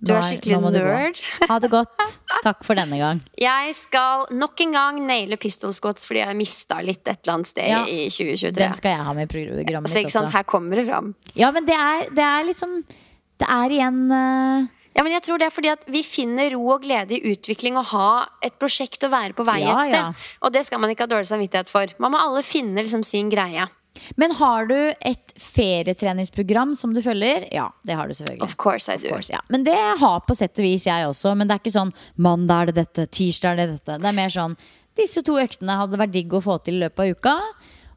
Du 0.03 0.11
er 0.11 0.25
skikkelig 0.27 0.59
nerd. 0.73 1.19
Ha 1.49 1.57
det 1.63 1.69
godt. 1.71 2.03
Takk 2.43 2.63
for 2.67 2.75
denne 2.75 2.97
gang. 2.99 3.21
Jeg 3.39 3.71
skal 3.77 4.25
nok 4.35 4.59
en 4.65 4.75
gang 4.75 4.99
naile 5.07 5.37
pistol 5.39 5.71
squats 5.75 6.07
fordi 6.09 6.19
jeg 6.25 6.35
mista 6.35 6.81
litt 6.83 7.07
et 7.07 7.21
eller 7.23 7.37
annet 7.37 7.51
sted 7.53 7.69
Ja. 7.71 7.81
i 7.87 8.09
2023. 8.11 8.51
Den 8.59 8.75
skal 8.75 8.97
jeg 8.97 9.07
ha 9.07 9.13
med 9.15 9.29
i 9.29 9.31
programmet 9.31 9.89
Så 9.91 9.95
mitt 10.01 10.09
ikke 10.09 10.17
sant, 10.17 10.33
her 10.35 10.43
kommer 10.43 10.75
det 10.81 10.85
fram. 10.89 11.13
Ja, 11.39 11.51
men 11.55 11.65
det 11.69 11.77
er, 11.79 12.09
det 12.11 12.23
er 12.27 12.47
liksom 12.51 12.81
Det 13.39 13.47
er 13.49 13.75
igjen 13.79 14.01
uh... 14.11 14.67
Ja, 14.93 15.01
men 15.01 15.09
jeg 15.15 15.23
tror 15.25 15.39
det 15.41 15.47
er 15.47 15.53
fordi 15.55 15.71
at 15.71 15.87
vi 15.89 16.03
finner 16.05 16.51
ro 16.53 16.67
og 16.75 16.83
glede 16.83 17.15
i 17.17 17.31
utvikling 17.31 17.79
og 17.81 17.87
ha 17.95 18.09
et 18.45 18.53
prosjekt 18.61 19.01
å 19.07 19.09
være 19.09 19.33
på 19.33 19.45
vei 19.47 19.63
Ja, 19.63 19.79
et 19.79 19.87
sted. 19.87 19.95
ja. 19.97 20.35
Og 20.45 20.53
det 20.53 20.61
skal 20.67 20.83
man 20.83 20.91
ikke 20.93 21.07
ha 21.07 21.09
dårlig 21.15 21.31
samvittighet 21.31 21.71
for. 21.71 21.89
Man 22.03 22.13
må 22.13 22.19
alle 22.21 22.43
finne 22.45 22.77
liksom 22.83 23.01
sin 23.07 23.31
greie. 23.33 23.65
Men 24.19 24.33
har 24.39 24.65
du 24.69 24.77
et 24.77 25.33
ferietreningsprogram 25.39 26.73
som 26.75 26.93
du 26.95 27.01
følger? 27.05 27.47
Ja, 27.53 27.67
det 27.85 27.97
har 27.97 28.07
du 28.09 28.13
selvfølgelig. 28.17 28.43
Of 28.45 28.55
course 28.57 28.89
I 28.93 28.97
do. 28.97 29.09
Course, 29.13 29.33
ja. 29.33 29.41
Men 29.53 29.65
det 29.67 29.77
har 29.99 30.23
på 30.27 30.35
sett 30.37 30.57
og 30.57 30.65
vis 30.65 30.87
jeg 30.89 31.07
også. 31.09 31.35
Men 31.37 31.49
det 31.49 31.57
er 31.57 31.63
ikke 31.63 31.75
sånn 31.77 31.93
mandag 32.15 32.63
er 32.63 32.71
det 32.71 32.79
dette, 32.81 33.07
tirsdag 33.19 33.53
er 33.53 33.61
det 33.61 33.77
dette. 33.77 33.99
Det 34.01 34.09
er 34.09 34.17
mer 34.17 34.33
sånn 34.33 34.57
disse 34.97 35.23
to 35.25 35.39
øktene 35.41 35.77
hadde 35.79 35.97
vært 35.97 36.13
digg 36.13 36.33
å 36.37 36.41
få 36.43 36.59
til 36.61 36.77
i 36.77 36.83
løpet 36.83 37.01
av 37.01 37.15
uka. 37.17 37.37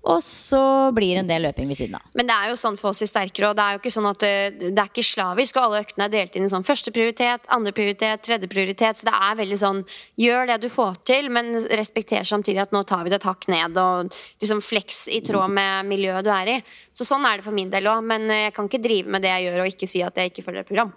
Og 0.06 0.20
så 0.22 0.60
blir 0.94 1.16
det 1.16 1.24
en 1.24 1.30
del 1.30 1.42
løping 1.48 1.66
ved 1.66 1.78
siden 1.80 1.96
av. 1.98 2.04
Men 2.14 2.28
det 2.28 2.34
er 2.36 2.50
jo 2.52 2.58
sånn 2.60 2.76
for 2.78 2.92
oss 2.92 3.02
i 3.02 3.08
Sterkere, 3.10 3.50
og 3.50 3.58
det 3.58 3.64
er 3.64 3.74
jo 3.74 3.80
ikke 3.80 3.92
sånn 3.96 4.06
at 4.06 4.20
det, 4.22 4.34
det 4.62 4.78
er 4.78 4.90
ikke 4.90 5.04
slavisk, 5.06 5.58
og 5.58 5.66
alle 5.66 5.80
øktene 5.82 6.06
er 6.06 6.12
delt 6.12 6.38
inn 6.38 6.46
i 6.46 6.52
sånn 6.52 6.66
første 6.66 6.92
prioritet, 6.94 7.48
andre 7.56 7.74
prioritet, 7.74 8.22
tredje 8.22 8.50
prioritet, 8.52 9.00
så 9.00 9.08
det 9.10 9.16
er 9.18 9.40
veldig 9.42 9.58
sånn 9.62 9.82
gjør 10.22 10.52
det 10.52 10.60
du 10.62 10.68
får 10.70 11.00
til, 11.10 11.30
men 11.34 11.50
respekter 11.80 12.28
samtidig 12.28 12.62
at 12.62 12.74
nå 12.76 12.84
tar 12.86 13.02
vi 13.02 13.10
det 13.10 13.18
et 13.18 13.28
hakk 13.28 13.48
ned, 13.50 13.80
og 13.82 14.14
liksom 14.44 14.62
flex 14.62 15.06
i 15.10 15.22
tråd 15.26 15.50
med 15.58 15.90
miljøet 15.90 16.26
du 16.26 16.30
er 16.34 16.54
i. 16.54 16.58
Så 16.94 17.08
sånn 17.08 17.26
er 17.26 17.40
det 17.40 17.48
for 17.48 17.56
min 17.56 17.72
del 17.74 17.90
òg, 17.90 18.04
men 18.06 18.30
jeg 18.30 18.54
kan 18.54 18.70
ikke 18.70 18.84
drive 18.86 19.10
med 19.10 19.26
det 19.26 19.34
jeg 19.34 19.48
gjør, 19.48 19.64
og 19.64 19.74
ikke 19.74 19.90
si 19.90 20.06
at 20.06 20.22
jeg 20.22 20.30
ikke 20.30 20.46
følger 20.46 20.62
et 20.62 20.70
program. 20.70 20.94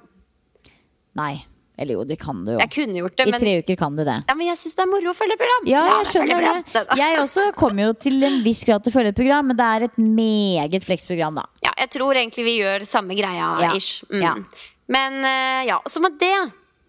Nei. 1.18 1.34
Eller 1.80 1.96
jo, 1.96 2.04
det 2.04 2.18
kan 2.20 2.42
du 2.44 2.52
jo. 2.54 2.58
Jeg 2.60 2.72
kunne 2.74 3.00
gjort 3.00 3.16
det, 3.16 3.26
I 3.30 3.32
men, 3.32 3.40
tre 3.44 3.54
uker 3.64 3.78
kan 3.80 3.96
du 3.96 4.04
det. 4.04 4.18
ja, 4.28 4.36
men 4.36 4.50
jeg 4.50 4.60
syns 4.60 4.76
det 4.76 4.84
er 4.84 4.90
moro 4.92 5.14
å 5.14 5.16
følge 5.16 5.38
et 5.38 5.42
program. 5.42 5.68
Ja, 5.72 5.84
jeg 6.02 6.10
skjønner 6.12 6.46
det. 6.46 6.84
Jeg 7.00 7.20
også 7.22 7.46
kommer 7.56 7.88
jo 7.88 7.94
til 8.06 8.20
en 8.28 8.40
viss 8.44 8.66
grad 8.68 8.84
til 8.84 8.92
å 8.92 8.98
følge 8.98 9.14
et 9.14 9.20
program, 9.22 9.48
men 9.52 9.58
det 9.60 9.68
er 9.78 9.86
et 9.88 9.98
meget 10.04 10.84
fleksprogram, 10.84 11.40
da. 11.40 11.46
Ja, 11.64 11.72
jeg 11.80 11.94
tror 11.96 12.20
egentlig 12.20 12.44
vi 12.50 12.58
gjør 12.60 12.84
samme 12.90 13.16
greia, 13.16 13.54
Ja. 13.64 13.72
ish. 13.78 14.04
Mm. 14.12 14.22
Ja. 14.26 14.34
Men 14.92 15.20
eh, 15.24 15.62
ja, 15.70 15.80
så 15.88 16.02
med 16.04 16.20
det 16.20 16.34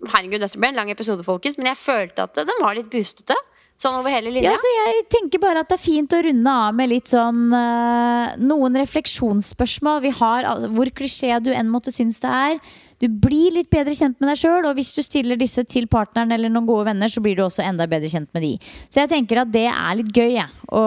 Herregud, 0.00 0.40
dette 0.40 0.56
ble 0.58 0.70
en 0.72 0.78
lang 0.80 0.90
episode, 0.90 1.22
folkens, 1.26 1.58
men 1.60 1.66
jeg 1.68 1.76
følte 1.76 2.24
at 2.24 2.38
den 2.48 2.60
var 2.62 2.72
litt 2.74 2.88
boostete. 2.90 3.36
Sånn 3.80 3.96
over 3.96 4.12
hele 4.12 4.28
linja. 4.32 4.50
Ja, 4.54 4.58
så 4.60 4.70
jeg 4.74 5.04
tenker 5.12 5.40
bare 5.40 5.60
at 5.62 5.68
det 5.70 5.76
er 5.78 5.82
fint 5.84 6.12
å 6.12 6.18
runde 6.24 6.52
av 6.52 6.74
med 6.76 6.90
litt 6.90 7.08
sånn 7.12 7.46
eh, 7.56 8.34
Noen 8.40 8.76
refleksjonsspørsmål. 8.80 10.00
Vi 10.04 10.10
har, 10.18 10.48
hvor 10.74 10.90
klisjé 10.96 11.36
du 11.44 11.50
enn 11.54 11.70
måtte 11.72 11.92
synes 11.94 12.20
det 12.24 12.32
er. 12.32 12.58
Du 13.00 13.06
blir 13.08 13.54
litt 13.54 13.70
bedre 13.72 13.94
kjent 13.96 14.18
med 14.20 14.28
deg 14.28 14.40
sjøl, 14.42 14.66
og 14.68 14.76
hvis 14.76 14.92
du 14.92 15.00
stiller 15.00 15.38
disse 15.40 15.64
til 15.64 15.86
partneren 15.88 16.34
eller 16.36 16.52
noen 16.52 16.68
gode 16.68 16.90
venner, 16.90 17.08
så 17.08 17.22
blir 17.24 17.38
du 17.38 17.46
også 17.46 17.64
enda 17.64 17.86
bedre 17.88 18.10
kjent 18.12 18.28
med 18.36 18.44
de. 18.44 18.50
Så 18.92 19.00
jeg 19.00 19.10
tenker 19.14 19.40
at 19.40 19.52
det 19.54 19.66
er 19.70 19.96
litt 19.96 20.10
gøy, 20.12 20.34
jeg. 20.36 20.48
å, 20.68 20.82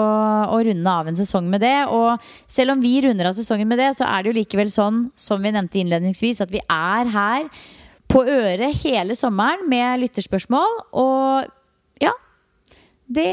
å 0.53 0.59
runde 0.67 0.93
av 0.93 1.09
en 1.09 1.17
sesong 1.17 1.49
med 1.49 1.63
det. 1.65 1.75
Og 1.89 2.21
selv 2.45 2.75
om 2.75 2.83
vi 2.83 2.99
runder 3.01 3.31
av 3.31 3.37
sesongen 3.37 3.69
med 3.69 3.81
det, 3.81 3.89
så 3.97 4.05
er 4.05 4.21
det 4.21 4.29
jo 4.29 4.37
likevel 4.37 4.69
sånn, 4.69 5.07
som 5.17 5.41
vi 5.41 5.55
nevnte 5.55 5.81
innledningsvis, 5.81 6.43
at 6.45 6.53
vi 6.53 6.61
er 6.61 7.09
her 7.15 7.49
på 8.13 8.21
øret 8.29 8.77
hele 8.83 9.17
sommeren 9.17 9.65
med 9.71 10.03
lytterspørsmål. 10.05 10.79
Og 10.93 11.49
det 13.07 13.29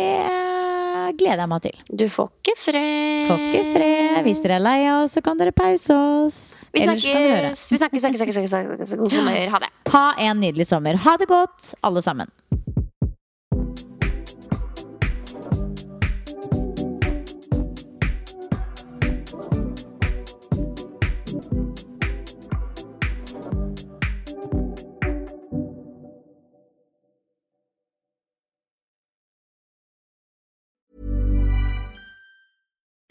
gleder 1.18 1.42
jeg 1.44 1.50
meg 1.50 1.62
til. 1.64 1.78
Du 2.00 2.04
får 2.10 2.28
ikke 2.40 2.54
fred. 2.60 3.28
Får 3.30 3.44
ikke 3.48 3.62
fred. 3.74 4.18
Hvis 4.26 4.42
dere 4.44 4.58
er 4.58 4.64
lei 4.64 4.78
av 4.90 5.04
oss, 5.04 5.16
så 5.16 5.22
kan 5.24 5.38
dere 5.40 5.54
pause 5.56 5.96
oss. 5.96 6.38
Vi 6.74 6.84
snakkes. 6.84 7.66
Vi 7.70 7.78
snakkes, 7.80 8.02
snakkes, 8.04 8.20
snakkes, 8.22 8.36
snakkes, 8.36 8.52
snakkes. 8.54 8.94
God 9.00 9.14
sommer. 9.14 9.54
Ha 9.54 9.62
det. 9.64 9.70
Ha 9.94 10.04
en 10.28 10.42
nydelig 10.42 10.66
sommer. 10.70 10.98
Ha 11.06 11.16
det 11.20 11.28
godt, 11.30 11.74
alle 11.86 12.02
sammen. 12.04 12.30